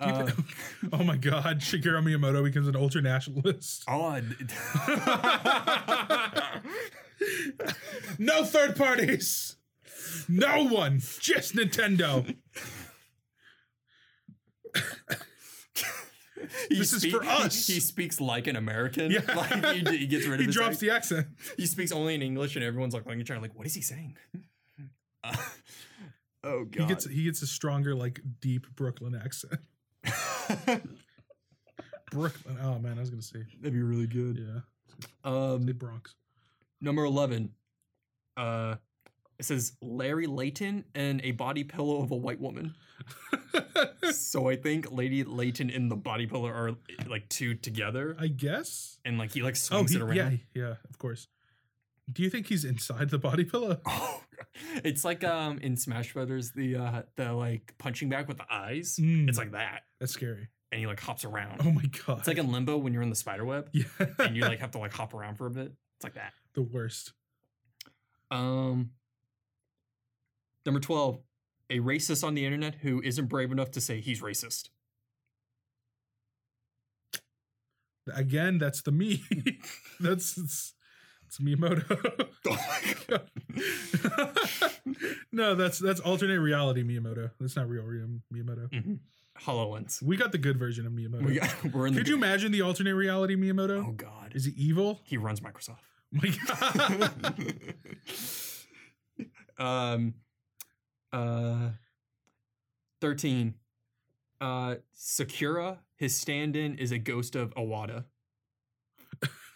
Uh, 0.00 0.30
oh 0.92 1.02
my 1.02 1.16
god, 1.16 1.60
Shigeru 1.60 2.02
Miyamoto 2.02 2.44
becomes 2.44 2.68
an 2.68 2.76
ultra 2.76 3.00
nationalist. 3.02 3.84
oh, 3.88 4.20
no 8.18 8.44
third 8.44 8.76
parties. 8.76 9.56
No 10.28 10.64
one. 10.64 11.00
Just 11.20 11.54
Nintendo. 11.54 12.26
he 16.68 16.78
This 16.78 16.92
is 16.92 17.04
for 17.06 17.24
us. 17.24 17.66
He, 17.66 17.80
speaks 17.80 18.20
like 18.20 18.46
an 18.46 18.56
American. 18.56 19.10
Yeah. 19.10 19.20
Like 19.34 19.64
he, 19.74 19.98
he 19.98 20.06
gets 20.06 20.26
rid 20.26 20.40
of 20.40 20.46
He 20.46 20.52
drops 20.52 20.76
accent. 20.76 20.80
the 20.80 20.90
accent. 20.94 21.26
he 21.56 21.66
speaks 21.66 21.92
only 21.92 22.14
in 22.14 22.22
English, 22.22 22.56
and 22.56 22.64
everyone's 22.64 22.94
like 22.94 23.04
looking 23.06 23.20
at 23.20 23.24
each 23.24 23.30
other 23.30 23.40
like, 23.40 23.54
"What 23.56 23.66
is 23.66 23.74
he 23.74 23.80
saying?" 23.80 24.16
Uh, 25.24 25.36
oh 26.44 26.64
god, 26.64 26.82
He 26.82 26.86
gets 26.86 27.06
he 27.08 27.24
gets 27.24 27.42
a 27.42 27.46
stronger, 27.46 27.94
like 27.94 28.20
deep 28.40 28.66
Brooklyn 28.76 29.14
accent. 29.14 29.60
Brooklyn. 32.10 32.58
Oh 32.62 32.78
man, 32.78 32.96
I 32.96 33.00
was 33.00 33.10
gonna 33.10 33.22
say. 33.22 33.40
that'd 33.60 33.72
be 33.72 33.82
really 33.82 34.06
good. 34.06 34.38
Yeah. 34.38 34.60
Um, 35.24 35.66
Say 35.66 35.72
Bronx. 35.72 36.14
number 36.80 37.04
eleven. 37.04 37.50
Uh, 38.36 38.76
it 39.38 39.44
says 39.44 39.72
Larry 39.82 40.26
Layton 40.26 40.84
and 40.94 41.20
a 41.22 41.32
body 41.32 41.64
pillow 41.64 42.02
of 42.02 42.10
a 42.10 42.16
white 42.16 42.40
woman. 42.40 42.74
so 44.12 44.48
I 44.48 44.56
think 44.56 44.90
Lady 44.90 45.24
Layton 45.24 45.68
and 45.70 45.90
the 45.90 45.96
body 45.96 46.26
pillow 46.26 46.48
are 46.48 46.72
like 47.06 47.28
two 47.28 47.54
together, 47.54 48.16
I 48.18 48.28
guess. 48.28 48.98
and 49.04 49.18
like 49.18 49.32
he 49.32 49.42
like 49.42 49.54
Oh, 49.54 49.84
swings 49.84 49.90
he, 49.90 49.96
it 49.98 50.02
around. 50.02 50.16
yeah, 50.16 50.30
yeah, 50.54 50.74
of 50.88 50.98
course. 50.98 51.28
Do 52.12 52.22
you 52.22 52.30
think 52.30 52.46
he's 52.46 52.64
inside 52.64 53.10
the 53.10 53.18
body 53.18 53.44
pillow? 53.44 53.80
Oh, 53.86 54.22
it's 54.84 55.04
like 55.04 55.22
um 55.24 55.58
in 55.58 55.76
Smash 55.76 56.12
Brothers 56.14 56.52
the 56.52 56.76
uh 56.76 57.02
the 57.16 57.32
like 57.32 57.74
punching 57.78 58.08
bag 58.08 58.28
with 58.28 58.36
the 58.38 58.46
eyes. 58.50 58.96
Mm. 59.00 59.28
It's 59.28 59.36
like 59.38 59.52
that, 59.52 59.82
That's 60.00 60.12
scary. 60.12 60.48
and 60.72 60.78
he 60.80 60.86
like 60.86 61.00
hops 61.00 61.24
around. 61.24 61.60
Oh 61.64 61.70
my 61.70 61.84
god. 62.06 62.18
It's 62.20 62.28
like 62.28 62.38
in 62.38 62.50
Limbo 62.52 62.76
when 62.78 62.92
you're 62.92 63.02
in 63.02 63.10
the 63.10 63.16
spider 63.16 63.44
web 63.44 63.68
yeah, 63.72 63.84
and 64.18 64.36
you 64.36 64.42
like 64.42 64.60
have 64.60 64.70
to 64.72 64.78
like 64.78 64.92
hop 64.92 65.12
around 65.14 65.36
for 65.36 65.46
a 65.46 65.50
bit. 65.50 65.72
It's 65.96 66.04
like 66.04 66.14
that. 66.14 66.32
the 66.54 66.62
worst. 66.62 67.12
Um, 68.30 68.90
number 70.64 70.80
twelve, 70.80 71.20
a 71.70 71.78
racist 71.80 72.24
on 72.24 72.34
the 72.34 72.44
internet 72.44 72.76
who 72.76 73.00
isn't 73.02 73.26
brave 73.26 73.52
enough 73.52 73.70
to 73.72 73.80
say 73.80 74.00
he's 74.00 74.20
racist. 74.20 74.68
Again, 78.12 78.58
that's 78.58 78.82
the 78.82 78.92
me. 78.92 79.22
that's 80.00 80.74
it's, 81.26 81.38
Miyamoto. 81.38 82.28
Oh 82.48 83.18
no, 85.32 85.54
that's 85.56 85.78
that's 85.78 85.98
alternate 86.00 86.38
reality 86.40 86.84
Miyamoto. 86.84 87.30
That's 87.40 87.56
not 87.56 87.68
real 87.68 87.82
real 87.82 88.06
Miyamoto. 88.32 88.70
Mhm. 88.70 88.98
HoloLens. 89.40 90.00
We 90.02 90.16
got 90.16 90.32
the 90.32 90.38
good 90.38 90.58
version 90.58 90.86
of 90.86 90.92
Miyamoto. 90.92 91.24
We 91.24 91.70
we're 91.70 91.88
in 91.88 91.94
the. 91.94 92.00
Could 92.00 92.08
you 92.08 92.14
imagine 92.14 92.52
the 92.52 92.62
alternate 92.62 92.94
reality 92.94 93.34
Miyamoto? 93.36 93.84
Oh 93.88 93.92
God. 93.92 94.32
Is 94.34 94.44
he 94.44 94.52
evil? 94.52 95.00
He 95.04 95.16
runs 95.16 95.40
Microsoft. 95.40 95.78
My 96.12 96.32
God. 96.46 97.12
um, 99.58 100.14
uh, 101.12 101.70
thirteen. 103.00 103.54
Uh, 104.40 104.76
Sakurai, 104.92 105.76
his 105.96 106.14
stand-in 106.14 106.76
is 106.78 106.92
a 106.92 106.98
ghost 106.98 107.34
of 107.36 107.54
Iwata. 107.54 108.04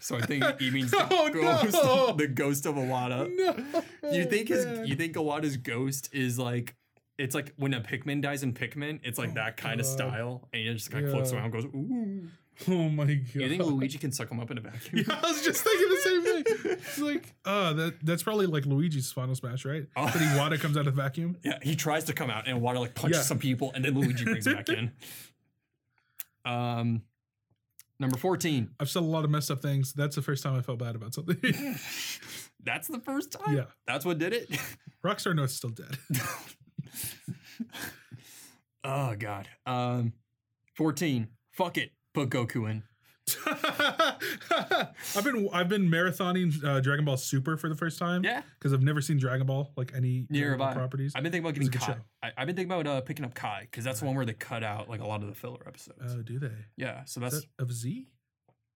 So 0.00 0.16
I 0.16 0.22
think 0.22 0.44
he 0.60 0.70
means 0.70 0.90
the, 0.92 1.06
Oh, 1.10 1.28
ghost, 1.30 1.72
no. 1.74 2.12
the 2.16 2.26
ghost 2.26 2.66
of 2.66 2.74
Iwata. 2.76 3.30
no. 4.02 4.10
you 4.10 4.24
think 4.24 4.48
his 4.48 4.64
man. 4.66 4.86
you 4.86 4.96
think 4.96 5.14
Iwata's 5.14 5.56
ghost 5.56 6.08
is 6.12 6.38
like 6.38 6.74
it's 7.18 7.34
like 7.34 7.52
when 7.56 7.74
a 7.74 7.80
Pikmin 7.82 8.22
dies 8.22 8.42
in 8.42 8.54
Pikmin, 8.54 9.00
it's 9.04 9.18
like 9.18 9.30
Oh, 9.30 9.34
that 9.34 9.56
kind 9.58 9.78
of 9.78 9.84
style, 9.86 10.48
and 10.54 10.62
he 10.66 10.72
just 10.72 10.90
kind 10.90 11.04
of 11.04 11.10
floats 11.12 11.32
around, 11.32 11.44
and 11.44 11.52
goes 11.52 11.64
ooh. 11.66 12.28
Oh 12.68 12.88
my 12.90 13.04
god. 13.06 13.26
You 13.34 13.48
think 13.48 13.62
Luigi 13.62 13.96
can 13.98 14.12
suck 14.12 14.30
him 14.30 14.38
up 14.40 14.50
in 14.50 14.58
a 14.58 14.60
vacuum? 14.60 15.04
Yeah, 15.08 15.18
I 15.22 15.30
was 15.30 15.42
just 15.42 15.64
thinking 15.64 15.88
the 15.88 15.96
same 15.96 16.22
thing. 16.22 16.76
It's 16.80 16.98
like, 16.98 17.34
oh, 17.46 17.72
that 17.74 17.94
that's 18.04 18.22
probably 18.22 18.46
like 18.46 18.64
Luigi's 18.66 19.12
Final 19.12 19.34
Smash, 19.34 19.64
right? 19.64 19.86
Oh. 19.96 20.04
But 20.06 20.14
Iwata 20.22 20.58
comes 20.60 20.76
out 20.76 20.86
of 20.86 20.94
the 20.96 21.02
vacuum. 21.02 21.36
Yeah, 21.42 21.58
he 21.62 21.74
tries 21.76 22.04
to 22.04 22.12
come 22.14 22.28
out 22.30 22.48
and 22.48 22.60
Iwata 22.60 22.80
like 22.80 22.94
punches 22.94 23.18
Yeah. 23.18 23.22
some 23.24 23.38
people 23.38 23.70
and 23.74 23.84
then 23.84 23.94
Luigi 23.94 24.24
brings 24.24 24.46
him 24.46 24.54
back 24.56 24.68
in. 24.70 24.92
Um 26.44 27.02
number 28.00 28.16
14. 28.16 28.70
I've 28.80 28.88
said 28.88 29.02
a 29.02 29.06
lot 29.06 29.24
of 29.24 29.30
messed 29.30 29.50
up 29.50 29.60
things. 29.62 29.92
That's 29.92 30.16
the 30.16 30.22
first 30.22 30.42
time 30.42 30.56
I 30.56 30.62
felt 30.62 30.78
bad 30.78 30.96
about 30.96 31.14
something. 31.14 31.36
That's 32.64 32.88
the 32.88 33.00
first 33.00 33.32
time? 33.32 33.56
yeah. 33.56 33.64
That's 33.86 34.04
what 34.04 34.18
did 34.18 34.32
it? 34.32 34.50
Rockstar 35.04 35.34
Note's 35.34 35.54
still 35.54 35.70
dead. 35.70 35.96
oh 38.84 39.14
god. 39.16 39.48
Um 39.66 40.12
14. 40.76 41.28
Fuck 41.52 41.78
it. 41.78 41.90
Put 42.14 42.30
Goku 42.30 42.70
in. 42.70 42.82
I've 45.16 45.24
been 45.24 45.48
I've 45.52 45.68
been 45.68 45.88
marathoning 45.90 46.64
uh, 46.64 46.80
Dragon 46.80 47.04
Ball 47.04 47.16
Super 47.16 47.56
for 47.56 47.68
the 47.68 47.74
first 47.74 47.98
time. 47.98 48.24
Yeah. 48.24 48.42
Because 48.58 48.72
I've 48.72 48.82
never 48.82 49.00
seen 49.00 49.18
Dragon 49.18 49.46
Ball, 49.46 49.72
like 49.76 49.92
any 49.94 50.26
Neither 50.30 50.46
Dragon 50.46 50.58
Ball 50.58 50.74
properties. 50.74 51.12
I've 51.14 51.22
been 51.22 51.32
thinking 51.32 51.46
about 51.46 51.54
getting 51.54 51.70
Kai. 51.70 51.96
I, 52.22 52.32
I've 52.36 52.46
been 52.46 52.56
thinking 52.56 52.72
about 52.72 52.86
uh, 52.86 53.00
picking 53.00 53.24
up 53.24 53.34
Kai 53.34 53.62
because 53.70 53.84
that's 53.84 54.00
the 54.00 54.06
one 54.06 54.14
where 54.14 54.26
they 54.26 54.32
cut 54.32 54.62
out 54.62 54.88
like 54.88 55.00
a 55.00 55.06
lot 55.06 55.22
of 55.22 55.28
the 55.28 55.34
filler 55.34 55.60
episodes. 55.66 56.14
Oh, 56.16 56.22
do 56.22 56.38
they? 56.38 56.52
yeah, 56.76 57.04
so 57.04 57.22
Is 57.24 57.32
that's 57.32 57.44
that 57.44 57.62
of 57.62 57.72
Z? 57.72 58.08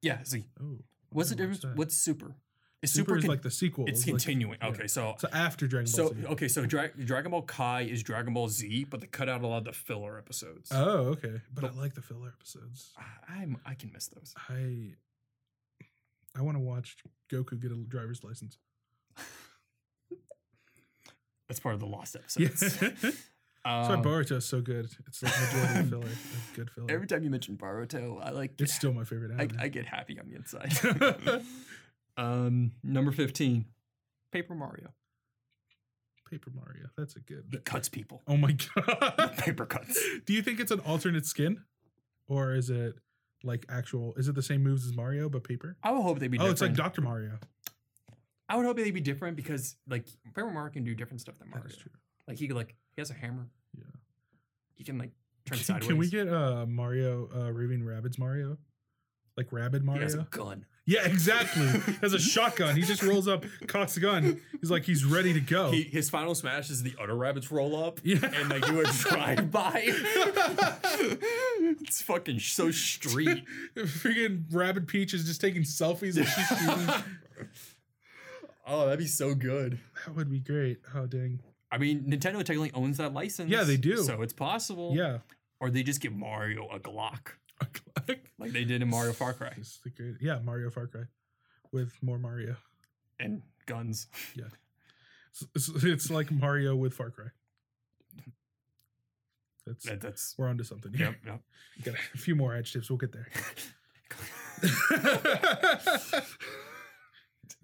yeah. 0.02 0.22
Z. 0.24 0.44
Oh. 0.62 0.78
what's 1.10 1.30
the 1.30 1.36
difference? 1.36 1.64
What's 1.74 1.96
super? 1.96 2.36
Is 2.84 2.92
Super, 2.92 3.10
super, 3.12 3.16
is 3.18 3.26
like 3.26 3.42
the 3.42 3.50
sequel. 3.50 3.86
it's 3.86 4.00
It's 4.00 4.06
like- 4.06 4.12
continuing. 4.18 4.58
yeah. 4.62 4.68
Okay, 4.68 4.86
so 4.86 5.14
So 5.18 5.28
after 5.32 5.66
Dragon 5.66 5.90
Ball 5.90 6.08
So 6.08 6.14
Z. 6.14 6.26
okay, 6.26 6.48
so 6.48 6.66
Dra- 6.66 6.90
Dragon 6.96 7.30
Ball 7.32 7.42
Kai 7.42 7.82
is 7.82 8.02
Dragon 8.02 8.32
Ball 8.34 8.48
Z, 8.48 8.84
but 8.90 9.00
they 9.00 9.06
cut 9.08 9.28
out 9.28 9.42
a 9.42 9.46
lot 9.46 9.58
of 9.58 9.64
the 9.64 9.72
filler 9.72 10.16
episodes. 10.18 10.70
Oh, 10.72 11.08
okay. 11.16 11.40
But 11.52 11.64
I 11.64 11.70
like 11.70 11.94
the 11.94 12.02
filler 12.02 12.28
episodes. 12.28 12.92
I- 12.96 13.40
I'm 13.40 13.56
I 13.66 13.74
can 13.74 13.90
miss 13.92 14.06
those. 14.08 14.34
I 14.48 14.94
I 16.36 16.42
want 16.42 16.56
to 16.56 16.60
watch 16.60 16.96
Goku 17.32 17.60
get 17.60 17.70
a 17.72 17.76
driver's 17.76 18.22
license. 18.24 18.58
That's 21.48 21.60
part 21.60 21.74
of 21.74 21.80
the 21.80 21.86
lost 21.86 22.16
Yeah. 22.38 22.46
episodes. 22.48 22.78
That's 22.80 23.88
why 23.88 23.94
Um, 23.94 24.02
Boruto 24.02 24.36
is 24.36 24.44
so 24.44 24.60
good. 24.60 24.90
It's 25.06 25.22
like 25.22 25.32
majority 25.54 25.84
filler. 25.90 26.06
It's 26.06 26.50
good 26.54 26.70
filler. 26.70 26.90
every 26.90 27.06
time 27.06 27.22
you 27.24 27.30
mention 27.30 27.56
Boruto, 27.56 28.22
I 28.22 28.30
like 28.30 28.60
it's 28.60 28.74
still 28.74 28.92
my 28.92 29.04
favorite 29.04 29.32
I. 29.38 29.48
I 29.64 29.68
get 29.68 29.86
happy 29.86 30.18
on 30.20 30.28
the 30.28 30.36
inside. 30.36 31.42
Um, 32.16 32.72
number 32.82 33.12
fifteen, 33.12 33.66
Paper 34.32 34.54
Mario. 34.54 34.88
Paper 36.30 36.50
Mario. 36.54 36.86
That's 36.96 37.16
a 37.16 37.20
good. 37.20 37.44
He 37.50 37.58
cuts 37.58 37.88
people. 37.88 38.22
Oh 38.26 38.36
my 38.36 38.52
god. 38.76 39.34
Paper 39.38 39.66
cuts. 39.66 39.98
Do 40.26 40.32
you 40.32 40.42
think 40.42 40.58
it's 40.58 40.70
an 40.72 40.80
alternate 40.80 41.26
skin, 41.26 41.62
or 42.26 42.54
is 42.54 42.70
it 42.70 42.94
like 43.42 43.66
actual? 43.68 44.14
Is 44.16 44.28
it 44.28 44.34
the 44.34 44.42
same 44.42 44.62
moves 44.62 44.86
as 44.86 44.94
Mario 44.96 45.28
but 45.28 45.44
paper? 45.44 45.76
I 45.82 45.90
would 45.92 46.02
hope 46.02 46.18
they'd 46.18 46.28
be. 46.30 46.38
Different. 46.38 46.50
Oh, 46.50 46.54
different. 46.54 46.72
it's 46.72 46.78
like 46.80 46.86
Doctor 46.86 47.02
Mario. 47.02 47.38
I 48.48 48.56
would 48.56 48.66
hope 48.66 48.76
they'd 48.76 48.90
be 48.90 49.00
different 49.00 49.36
because 49.36 49.76
like 49.88 50.06
Paper 50.34 50.50
Mario 50.50 50.72
can 50.72 50.84
do 50.84 50.94
different 50.94 51.20
stuff 51.20 51.38
than 51.38 51.48
That 51.50 51.56
Mario. 51.56 51.70
is 51.70 51.76
true. 51.76 51.92
Like 52.26 52.38
he 52.38 52.46
could 52.48 52.56
like 52.56 52.74
he 52.96 53.00
has 53.00 53.10
a 53.10 53.14
hammer. 53.14 53.48
Yeah. 53.76 53.84
He 54.74 54.82
can 54.84 54.98
like 54.98 55.10
turn 55.46 55.58
Can, 55.58 55.64
sideways. 55.64 55.88
can 55.88 55.98
we 55.98 56.08
get 56.08 56.28
uh 56.32 56.64
Mario 56.66 57.28
uh 57.36 57.52
Raving 57.52 57.82
Rabbids 57.82 58.18
Mario? 58.18 58.56
Like 59.36 59.52
Rabbid 59.52 59.82
He 59.82 59.86
Mario? 59.86 60.02
has 60.02 60.14
a 60.14 60.26
gun. 60.30 60.64
Yeah, 60.86 61.06
exactly. 61.06 61.66
Has 62.02 62.12
a 62.12 62.18
shotgun. 62.18 62.76
He 62.76 62.82
just 62.82 63.02
rolls 63.02 63.26
up, 63.26 63.44
cocks 63.66 63.96
a 63.96 64.00
gun. 64.00 64.40
He's 64.60 64.70
like 64.70 64.84
he's 64.84 65.02
ready 65.04 65.32
to 65.32 65.40
go. 65.40 65.70
He, 65.70 65.82
his 65.82 66.10
final 66.10 66.34
smash 66.34 66.68
is 66.68 66.82
the 66.82 66.94
other 67.00 67.14
rabbits 67.14 67.50
roll 67.50 67.82
up. 67.82 68.00
Yeah. 68.04 68.18
And 68.22 68.50
like 68.50 68.66
do 68.66 68.80
a 68.80 68.84
drive 68.84 69.50
by. 69.50 69.82
it's 71.80 72.02
fucking 72.02 72.38
so 72.40 72.70
street. 72.70 73.44
Freaking 73.76 74.44
Rabbid 74.52 74.86
Peach 74.86 75.14
is 75.14 75.24
just 75.24 75.40
taking 75.40 75.62
selfies 75.62 76.18
as 76.18 76.28
she's 76.28 76.58
shooting. 76.58 76.94
Oh, 78.66 78.84
that'd 78.86 78.98
be 78.98 79.06
so 79.06 79.34
good. 79.34 79.78
That 80.06 80.16
would 80.16 80.30
be 80.30 80.38
great. 80.40 80.78
Oh 80.94 81.06
dang. 81.06 81.40
I 81.70 81.76
mean, 81.76 82.04
Nintendo 82.04 82.38
technically 82.42 82.70
owns 82.72 82.96
that 82.96 83.12
license. 83.12 83.50
Yeah, 83.50 83.62
they 83.64 83.76
do. 83.76 83.98
So 83.98 84.22
it's 84.22 84.32
possible. 84.32 84.94
Yeah. 84.96 85.18
Or 85.60 85.68
they 85.68 85.82
just 85.82 86.00
give 86.00 86.14
Mario 86.14 86.66
a 86.68 86.78
Glock, 86.78 87.32
like 88.38 88.52
they 88.52 88.64
did 88.64 88.82
in 88.82 88.88
Mario 88.88 89.12
Far 89.12 89.32
Cry, 89.32 89.52
great, 89.96 90.16
yeah, 90.20 90.38
Mario 90.44 90.70
Far 90.70 90.86
Cry 90.86 91.02
with 91.72 91.92
more 92.02 92.18
Mario. 92.18 92.56
and 93.18 93.42
guns. 93.66 94.06
It's, 95.54 95.68
it's, 95.74 95.84
it's 95.84 96.10
like 96.10 96.30
Mario 96.30 96.76
with 96.76 96.94
Far 96.94 97.10
Cry. 97.10 97.26
That's 99.66 99.84
That, 99.84 100.00
that's. 100.00 100.34
we're 100.38 100.48
onto 100.48 100.62
something. 100.62 100.92
here. 100.92 101.06
Yep, 101.06 101.16
yep. 101.26 101.40
Got 101.84 101.94
a 102.14 102.18
few 102.18 102.36
more 102.36 102.54
adjectives. 102.54 102.88
We'll 102.88 102.98
get 102.98 103.10
there. 103.12 103.26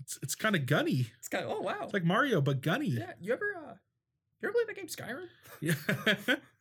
it's 0.01 0.19
it's 0.23 0.35
kind 0.35 0.57
of 0.57 0.67
gunny. 0.67 1.07
It's 1.19 1.29
kind 1.29 1.45
of. 1.45 1.51
Oh 1.53 1.61
wow. 1.61 1.77
It's 1.83 1.93
like 1.93 2.05
Mario, 2.05 2.41
but 2.41 2.61
gunny. 2.61 2.87
yeah. 2.89 3.13
You 3.21 3.33
ever? 3.35 3.55
uh 3.57 3.75
You 4.43 4.49
ever 4.49 4.53
play 4.53 4.63
that 4.67 4.77
game 4.77 4.87
Skyrim? 4.89 5.29
Yeah. 5.61 5.75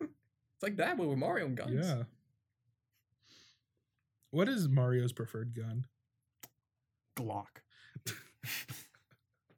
It's 0.01 0.63
like 0.63 0.75
that, 0.77 0.97
but 0.97 1.07
with 1.07 1.17
Mario 1.17 1.45
and 1.45 1.55
guns. 1.57 1.71
yeah. 1.87 2.03
What 4.31 4.47
is 4.47 4.67
Mario's 4.67 5.13
preferred 5.13 5.55
gun? 5.55 5.85
Glock. 7.17 7.45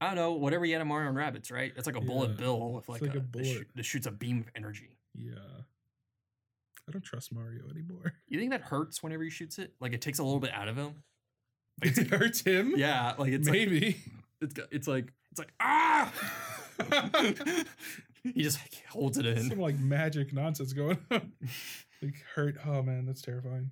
I 0.01 0.07
don't 0.07 0.15
know, 0.15 0.31
whatever 0.33 0.65
you 0.65 0.73
had 0.73 0.81
in 0.81 0.87
Mario 0.87 1.09
and 1.09 1.17
Rabbids, 1.17 1.51
right? 1.51 1.71
It's 1.75 1.85
like 1.85 1.95
a 1.95 2.01
bullet 2.01 2.37
bill 2.37 2.73
with 2.73 2.83
it's 2.83 2.89
like, 2.89 3.01
like 3.01 3.13
a, 3.13 3.17
a 3.17 3.19
that, 3.19 3.31
bullet. 3.31 3.45
shoot, 3.45 3.67
that 3.75 3.85
shoots 3.85 4.07
a 4.07 4.11
beam 4.11 4.39
of 4.39 4.47
energy. 4.55 4.97
Yeah. 5.13 5.35
I 6.87 6.91
don't 6.91 7.03
trust 7.03 7.33
Mario 7.33 7.69
anymore. 7.69 8.13
You 8.27 8.39
think 8.39 8.51
that 8.51 8.61
hurts 8.61 9.03
whenever 9.03 9.23
he 9.23 9.29
shoots 9.29 9.59
it? 9.59 9.73
Like 9.81 9.93
it 9.93 10.01
takes 10.01 10.19
a 10.19 10.23
little 10.23 10.39
bit 10.39 10.53
out 10.53 10.67
of 10.69 10.77
him? 10.77 11.03
it 11.81 12.07
hurts 12.07 12.41
him? 12.41 12.73
Yeah, 12.77 13.13
like 13.17 13.33
it's 13.33 13.49
Maybe. 13.49 13.97
it's 14.39 14.53
got- 14.53 14.67
it's 14.71 14.87
like 14.87 15.11
it's 15.31 15.39
like 15.39 15.53
ah. 15.59 16.11
he 18.23 18.41
just 18.41 18.59
holds 18.89 19.17
it 19.17 19.25
in. 19.25 19.49
Some 19.49 19.59
like 19.59 19.77
magic 19.77 20.33
nonsense 20.33 20.73
going 20.73 20.97
on. 21.11 21.33
like 22.01 22.15
hurt. 22.35 22.55
Oh 22.65 22.81
man, 22.81 23.05
that's 23.05 23.21
terrifying. 23.21 23.71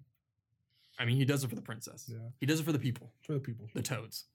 I 1.00 1.06
mean, 1.06 1.16
he 1.16 1.26
does 1.26 1.44
it 1.44 1.50
for 1.50 1.56
the 1.56 1.62
princess. 1.62 2.06
Yeah. 2.08 2.18
He 2.40 2.46
does 2.46 2.60
it 2.60 2.64
for 2.64 2.74
the 2.74 2.80
people, 2.80 3.12
For 3.22 3.34
the 3.34 3.40
people. 3.40 3.68
the 3.74 3.82
toads. 3.82 4.26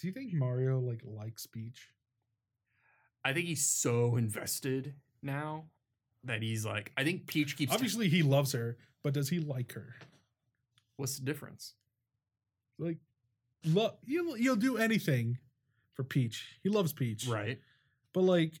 Do 0.00 0.06
you 0.06 0.12
think 0.12 0.32
Mario 0.32 0.78
like 0.80 1.00
likes 1.04 1.46
Peach? 1.46 1.88
I 3.24 3.32
think 3.32 3.46
he's 3.46 3.64
so 3.64 4.16
invested 4.16 4.94
now 5.22 5.64
that 6.24 6.42
he's 6.42 6.64
like. 6.66 6.92
I 6.96 7.04
think 7.04 7.26
Peach 7.26 7.56
keeps. 7.56 7.72
Obviously 7.72 8.08
he 8.08 8.22
loves 8.22 8.52
her, 8.52 8.76
but 9.02 9.14
does 9.14 9.28
he 9.28 9.40
like 9.40 9.72
her? 9.72 9.94
what's 10.96 11.18
the 11.18 11.24
difference? 11.24 11.74
Like 12.78 12.98
look, 13.64 13.98
he'll 14.06 14.34
he'll 14.34 14.56
do 14.56 14.76
anything 14.76 15.38
for 15.94 16.04
Peach. 16.04 16.58
He 16.62 16.68
loves 16.68 16.92
Peach. 16.92 17.26
Right. 17.26 17.58
But 18.12 18.22
like 18.22 18.60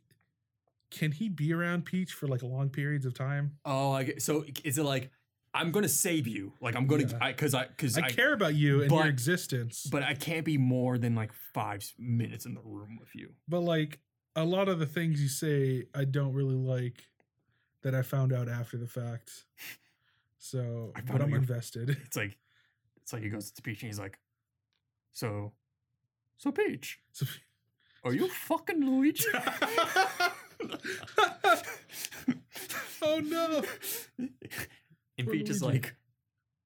can 0.90 1.10
he 1.10 1.28
be 1.28 1.52
around 1.52 1.84
Peach 1.84 2.12
for 2.12 2.26
like 2.26 2.42
long 2.42 2.70
periods 2.70 3.04
of 3.06 3.14
time? 3.14 3.56
Oh, 3.64 3.92
I 3.92 4.04
get, 4.04 4.22
so 4.22 4.44
is 4.62 4.78
it 4.78 4.84
like 4.84 5.10
I'm 5.54 5.70
gonna 5.70 5.88
save 5.88 6.26
you? 6.26 6.52
Like 6.60 6.74
I'm 6.76 6.86
gonna 6.86 7.04
Yeah. 7.04 7.28
because 7.28 7.54
I 7.54 7.66
because 7.68 7.96
I, 7.96 8.06
I, 8.06 8.10
care 8.10 8.32
about 8.34 8.54
you 8.56 8.82
and 8.82 8.90
your 8.90 9.06
existence. 9.06 9.86
but 9.90 10.02
I 10.02 10.14
can't 10.14 10.44
be 10.44 10.58
more 10.58 10.98
than 10.98 11.14
like 11.14 11.32
five 11.32 11.88
minutes 11.98 12.44
in 12.44 12.54
the 12.54 12.60
room 12.62 12.96
with 13.00 13.14
you. 13.14 13.30
but 13.48 13.60
like 13.60 14.00
a 14.36 14.44
lot 14.44 14.68
of 14.68 14.80
the 14.80 14.86
things 14.86 15.22
you 15.22 15.28
say 15.28 15.86
I 15.94 16.04
don't 16.04 16.32
really 16.32 16.56
like 16.56 17.04
that 17.82 17.94
I 17.94 18.02
found 18.02 18.32
out 18.32 18.48
after 18.48 18.76
the 18.76 18.88
fact. 18.88 19.44
So, 20.38 20.92
I 20.94 21.00
but 21.00 21.22
I'm 21.22 21.32
invested. 21.32 21.88
It's 22.04 22.16
like 22.18 22.36
it's 23.00 23.14
like 23.14 23.22
he 23.22 23.30
goes 23.30 23.50
to 23.52 23.62
Peach 23.62 23.80
and 23.82 23.88
he's 23.88 23.98
like, 23.98 24.18
so, 25.12 25.52
so 26.36 26.52
Peach, 26.52 26.98
So- 27.12 27.24
are 28.04 28.12
you 28.12 28.28
fucking 28.28 28.84
Luigi? 28.84 29.24
oh 33.02 33.20
no. 33.20 33.62
And 35.18 35.28
Peach 35.28 35.48
is 35.48 35.62
like, 35.62 35.94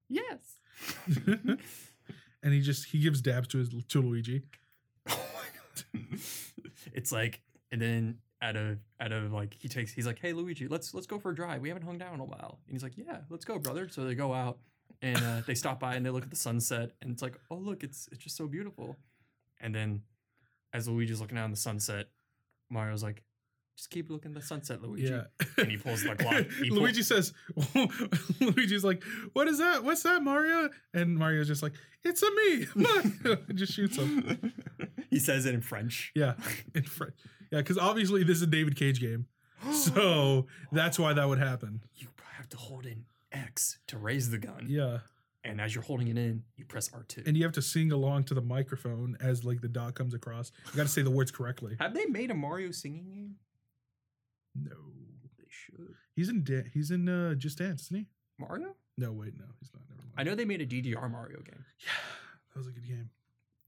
yes. 0.07 0.39
and 2.43 2.53
he 2.53 2.61
just 2.61 2.85
he 2.85 2.99
gives 2.99 3.21
dabs 3.21 3.47
to 3.49 3.59
his 3.59 3.69
to 3.89 4.01
Luigi. 4.01 4.43
Oh 5.11 5.25
my 5.33 5.99
god. 5.99 6.19
it's 6.93 7.11
like, 7.11 7.41
and 7.71 7.81
then 7.81 8.17
out 8.41 8.55
of 8.55 8.77
out 8.99 9.11
of 9.11 9.33
like 9.33 9.55
he 9.59 9.67
takes 9.67 9.91
he's 9.91 10.05
like, 10.05 10.19
hey 10.19 10.33
Luigi, 10.33 10.67
let's 10.67 10.93
let's 10.93 11.07
go 11.07 11.19
for 11.19 11.31
a 11.31 11.35
drive. 11.35 11.61
We 11.61 11.69
haven't 11.69 11.83
hung 11.83 11.97
down 11.97 12.13
in 12.13 12.19
a 12.19 12.25
while. 12.25 12.59
And 12.67 12.73
he's 12.73 12.83
like, 12.83 12.97
yeah, 12.97 13.19
let's 13.29 13.45
go, 13.45 13.57
brother. 13.59 13.87
So 13.89 14.03
they 14.03 14.15
go 14.15 14.33
out 14.33 14.59
and 15.01 15.17
uh, 15.17 15.41
they 15.47 15.55
stop 15.55 15.79
by 15.79 15.95
and 15.95 16.05
they 16.05 16.09
look 16.09 16.23
at 16.23 16.29
the 16.29 16.35
sunset 16.35 16.91
and 17.01 17.11
it's 17.11 17.21
like, 17.21 17.39
oh 17.49 17.55
look, 17.55 17.83
it's 17.83 18.07
it's 18.11 18.23
just 18.23 18.37
so 18.37 18.47
beautiful. 18.47 18.97
And 19.61 19.73
then 19.73 20.01
as 20.73 20.87
Luigi's 20.87 21.21
looking 21.21 21.37
out 21.37 21.45
in 21.45 21.51
the 21.51 21.57
sunset, 21.57 22.07
Mario's 22.69 23.03
like, 23.03 23.23
just 23.79 23.91
keep 23.91 24.09
looking 24.09 24.31
at 24.31 24.35
the 24.41 24.45
sunset, 24.45 24.81
Luigi. 24.81 25.07
Yeah. 25.09 25.23
And 25.57 25.71
he 25.71 25.77
pulls 25.77 26.03
the 26.03 26.09
Glock. 26.09 26.51
He 26.61 26.67
pull- 26.69 26.79
Luigi 26.79 27.01
says, 27.01 27.31
Luigi's 28.41 28.83
like, 28.83 29.01
what 29.31 29.47
is 29.47 29.57
that? 29.59 29.85
What's 29.85 30.03
that, 30.03 30.21
Mario? 30.21 30.69
And 30.93 31.17
Mario's 31.17 31.47
just 31.47 31.63
like, 31.63 31.71
it's 32.03 32.21
a 32.21 32.29
me. 32.29 32.65
Mario. 32.75 33.37
just 33.55 33.71
shoots 33.71 33.95
him. 33.95 34.51
he 35.09 35.17
says 35.17 35.45
it 35.45 35.53
in 35.53 35.61
French. 35.61 36.11
Yeah. 36.13 36.33
In 36.75 36.83
French. 36.83 37.13
Yeah, 37.51 37.59
because 37.59 37.77
obviously 37.77 38.25
this 38.25 38.35
is 38.35 38.43
a 38.43 38.47
David 38.47 38.75
Cage 38.75 38.99
game. 38.99 39.27
So 39.71 40.47
that's 40.73 40.99
why 40.99 41.13
that 41.13 41.27
would 41.27 41.39
happen. 41.39 41.81
you 41.95 42.07
have 42.35 42.49
to 42.49 42.57
hold 42.57 42.85
in 42.85 43.05
X 43.31 43.79
to 43.87 43.97
raise 43.97 44.29
the 44.29 44.37
gun. 44.39 44.65
Yeah. 44.67 44.99
And 45.45 45.61
as 45.61 45.73
you're 45.73 45.83
holding 45.85 46.09
it 46.09 46.17
in, 46.17 46.43
you 46.57 46.65
press 46.65 46.89
R2. 46.89 47.25
And 47.27 47.37
you 47.37 47.43
have 47.43 47.53
to 47.53 47.61
sing 47.61 47.91
along 47.93 48.25
to 48.25 48.33
the 48.33 48.41
microphone 48.41 49.17
as 49.21 49.45
like 49.45 49.61
the 49.61 49.69
dot 49.69 49.95
comes 49.95 50.13
across. 50.13 50.51
You 50.71 50.77
got 50.77 50.83
to 50.83 50.89
say 50.89 51.01
the 51.01 51.11
words 51.11 51.31
correctly. 51.31 51.77
have 51.79 51.93
they 51.93 52.05
made 52.07 52.29
a 52.29 52.33
Mario 52.33 52.71
singing 52.71 53.05
game? 53.05 53.35
No. 54.55 54.75
They 55.37 55.45
should. 55.49 55.95
He's 56.15 56.29
in 56.29 56.43
da- 56.43 56.67
he's 56.73 56.91
in 56.91 57.07
uh, 57.09 57.33
Just 57.35 57.57
Dance, 57.59 57.83
isn't 57.83 57.95
he? 57.97 58.05
Mario? 58.37 58.75
No, 58.97 59.11
wait, 59.13 59.33
no, 59.37 59.45
he's 59.59 59.69
not. 59.73 59.83
Never 59.89 60.01
mind. 60.01 60.13
I 60.17 60.23
know 60.23 60.35
they 60.35 60.45
made 60.45 60.61
a 60.61 60.65
DDR 60.65 61.09
Mario 61.11 61.39
game. 61.41 61.65
Yeah, 61.85 61.91
that 62.53 62.59
was 62.59 62.67
a 62.67 62.71
good 62.71 62.87
game. 62.87 63.09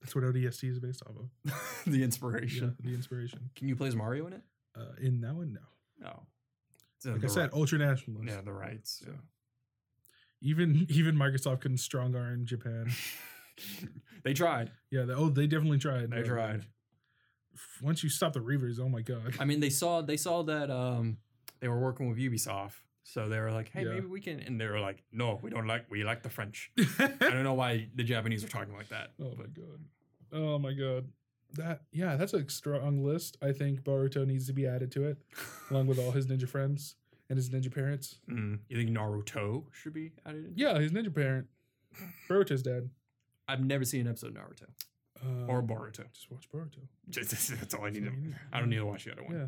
That's 0.02 0.16
what 0.16 0.24
ODST 0.24 0.64
is 0.70 0.80
based 0.80 1.04
off 1.08 1.16
of. 1.16 1.54
the 1.86 2.00
Yeah, 2.00 2.04
inspiration. 2.06 2.76
the 2.84 2.94
inspiration. 2.94 3.52
Can 3.56 3.68
you 3.68 3.76
play 3.76 3.88
as 3.88 3.96
Mario 3.96 4.26
in 4.28 4.34
it? 4.34 4.42
Uh, 4.76 4.94
in 5.00 5.22
that 5.22 5.36
one, 5.36 5.54
no. 5.54 5.60
No. 6.08 6.24
So 7.00 7.12
Like 7.12 7.24
I 7.24 7.28
said, 7.28 7.52
ri- 7.54 7.60
ultra 7.60 7.78
nationalist. 7.80 8.28
yeah, 8.28 8.42
the 8.42 8.52
rights. 8.54 9.04
Yeah. 9.06 9.14
Even 10.42 10.88
even 10.90 11.16
Microsoft 11.16 11.62
couldn't 11.62 11.78
strong 11.78 12.16
arm 12.16 12.46
Japan. 12.46 12.92
they 14.24 14.34
tried. 14.34 14.72
Yeah, 14.90 15.04
they, 15.04 15.14
oh, 15.14 15.30
they 15.30 15.46
definitely 15.48 15.78
tried. 15.80 16.10
They 16.12 16.24
tried. 16.24 16.66
Once 17.82 18.04
you 18.04 18.10
stop 18.10 18.34
the 18.34 18.40
reavers, 18.40 18.80
oh 18.80 18.90
my 18.90 19.02
god. 19.02 19.36
I 19.40 19.46
mean, 19.46 19.60
they 19.60 19.70
saw 19.70 20.02
they 20.02 20.18
saw 20.18 20.44
that 20.44 20.70
um 20.72 21.18
they 21.60 21.68
were 21.68 21.80
working 21.80 22.10
with 22.10 22.18
Ubisoft, 22.18 22.74
so 23.04 23.30
they 23.30 23.40
were 23.40 23.52
like, 23.52 23.70
"Hey, 23.70 23.84
Yeah. 23.84 23.94
maybe 23.94 24.08
we 24.08 24.22
can." 24.22 24.40
And 24.40 24.60
they 24.60 24.68
were 24.68 24.80
like, 24.80 25.04
"No, 25.12 25.40
we 25.44 25.50
don't 25.50 25.68
like. 25.68 25.86
We 25.90 26.04
like 26.04 26.24
the 26.24 26.30
French." 26.30 26.72
I 27.00 27.08
don't 27.20 27.44
know 27.44 27.54
why 27.54 27.88
the 27.96 28.04
Japanese 28.04 28.44
are 28.44 28.48
talking 28.50 28.74
like 28.74 28.90
that. 28.90 29.12
Oh 29.22 29.34
my 29.38 29.46
god. 29.46 29.80
Oh 30.34 30.58
my 30.60 30.74
god. 30.74 31.08
That 31.56 31.82
yeah, 31.92 32.16
that's 32.16 32.34
a 32.34 32.50
strong 32.50 33.04
list. 33.04 33.38
I 33.42 33.52
think 33.52 33.82
Boruto 33.84 34.26
needs 34.26 34.48
to 34.48 34.54
be 34.54 34.66
added 34.66 34.92
to 34.94 35.04
it, 35.06 35.18
along 35.70 35.88
with 35.88 36.00
all 36.00 36.12
his 36.12 36.26
ninja 36.28 36.48
friends 36.48 36.96
and 37.30 37.38
his 37.38 37.50
ninja 37.50 37.74
parents. 37.74 38.20
Mm, 38.30 38.60
you 38.70 38.78
think 38.78 38.90
Naruto 38.90 39.66
should 39.74 39.94
be 39.94 40.14
added? 40.26 40.46
in? 40.46 40.54
Yeah, 40.56 40.80
his 40.80 40.92
ninja 40.94 41.14
parent. 41.14 41.48
Boruto's 42.30 42.62
dad. 42.64 42.90
I've 43.48 43.64
never 43.64 43.84
seen 43.84 44.02
an 44.02 44.08
episode 44.08 44.28
of 44.28 44.36
Naruto 44.36 44.68
Uh, 45.24 45.46
or 45.48 45.62
Boruto. 45.62 46.04
Just 46.14 46.32
watch 46.32 46.48
Boruto. 46.54 46.80
Just, 47.10 47.32
that's 47.60 47.74
all 47.74 47.86
I 47.86 47.90
need 47.90 48.04
to. 48.04 48.10
all 48.10 48.16
you 48.16 48.22
need. 48.28 48.36
I 48.52 48.60
don't 48.60 48.70
need 48.70 48.78
to 48.78 48.86
watch 48.86 49.06
the 49.06 49.12
other 49.12 49.24
one. 49.24 49.36
Yeah. 49.36 49.48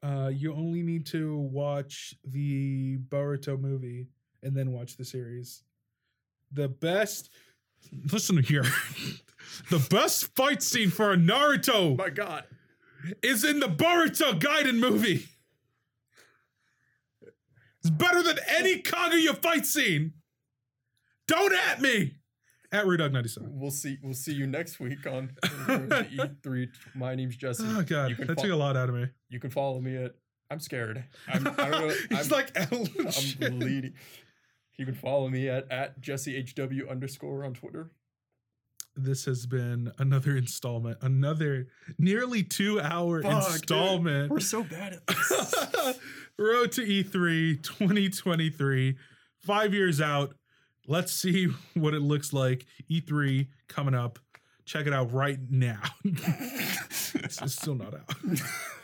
Uh, 0.00 0.28
you 0.28 0.54
only 0.54 0.82
need 0.82 1.06
to 1.06 1.36
watch 1.36 2.14
the 2.24 2.98
Boruto 3.08 3.58
movie 3.60 4.06
and 4.42 4.54
then 4.56 4.72
watch 4.72 4.96
the 4.96 5.04
series. 5.04 5.64
The 6.52 6.68
best. 6.68 7.30
Listen 8.12 8.38
here. 8.42 8.62
the 9.70 9.84
best 9.90 10.34
fight 10.36 10.62
scene 10.62 10.90
for 10.90 11.12
a 11.12 11.16
Naruto 11.16 11.96
My 11.96 12.10
God. 12.10 12.44
is 13.22 13.44
in 13.44 13.60
the 13.60 13.66
Boruto 13.66 14.38
Gaiden 14.38 14.78
movie. 14.78 15.26
It's 17.80 17.90
better 17.90 18.22
than 18.22 18.38
any 18.48 18.82
Kaguya 18.82 19.40
fight 19.40 19.64
scene. 19.66 20.12
Don't 21.26 21.52
at 21.54 21.80
me. 21.80 22.14
At 22.70 22.84
Rudog97. 22.84 23.38
We'll 23.52 23.70
see. 23.70 23.96
We'll 24.02 24.12
see 24.14 24.32
you 24.34 24.46
next 24.46 24.78
week 24.78 25.06
on 25.06 25.30
the 25.42 26.06
E3. 26.44 26.68
My 26.94 27.14
name's 27.14 27.36
Jesse. 27.36 27.64
Oh 27.66 27.82
god, 27.82 28.14
that 28.18 28.26
fo- 28.26 28.34
took 28.34 28.50
a 28.50 28.56
lot 28.56 28.76
out 28.76 28.88
of 28.90 28.94
me. 28.94 29.06
you 29.30 29.40
can 29.40 29.50
follow 29.50 29.80
me 29.80 29.96
at. 29.96 30.12
I'm 30.50 30.60
scared. 30.60 31.04
I'm, 31.28 31.46
I 31.46 31.70
don't 31.70 31.88
know. 31.88 31.88
He's 32.10 32.30
I'm, 32.32 32.38
like, 32.38 32.50
"Oh, 32.72 32.86
I'm 33.00 33.10
shit." 33.10 33.58
bleeding. 33.58 33.94
You 34.78 34.84
can 34.86 34.94
follow 34.94 35.28
me 35.28 35.48
at 35.48 35.70
at 35.72 36.00
Jesse 36.00 36.38
HW 36.56 36.88
underscore 36.90 37.44
on 37.44 37.54
Twitter. 37.54 37.90
this 38.96 39.24
has 39.24 39.46
been 39.46 39.90
another 39.98 40.36
installment, 40.36 40.98
another 41.02 41.68
nearly 41.98 42.42
two 42.42 42.80
hour 42.80 43.22
Fuck, 43.22 43.32
dude. 43.44 43.52
installment. 43.54 44.30
We're 44.30 44.40
so 44.40 44.62
bad 44.62 44.92
at 44.94 45.06
this. 45.06 45.98
Road 46.38 46.70
to 46.72 46.82
E 46.82 47.02
E3 47.02 47.62
2023, 47.62 48.96
five 49.40 49.72
years 49.74 50.00
out. 50.00 50.34
Let's 50.88 51.12
see 51.12 51.48
what 51.74 51.94
it 51.94 52.00
looks 52.00 52.32
like. 52.32 52.66
E3 52.90 53.46
coming 53.68 53.94
up. 53.94 54.18
Check 54.64 54.86
it 54.86 54.92
out 54.92 55.12
right 55.12 55.38
now. 55.48 55.80
it's, 56.04 57.52
still 57.54 57.74
not 57.74 57.94
out. 57.94 58.12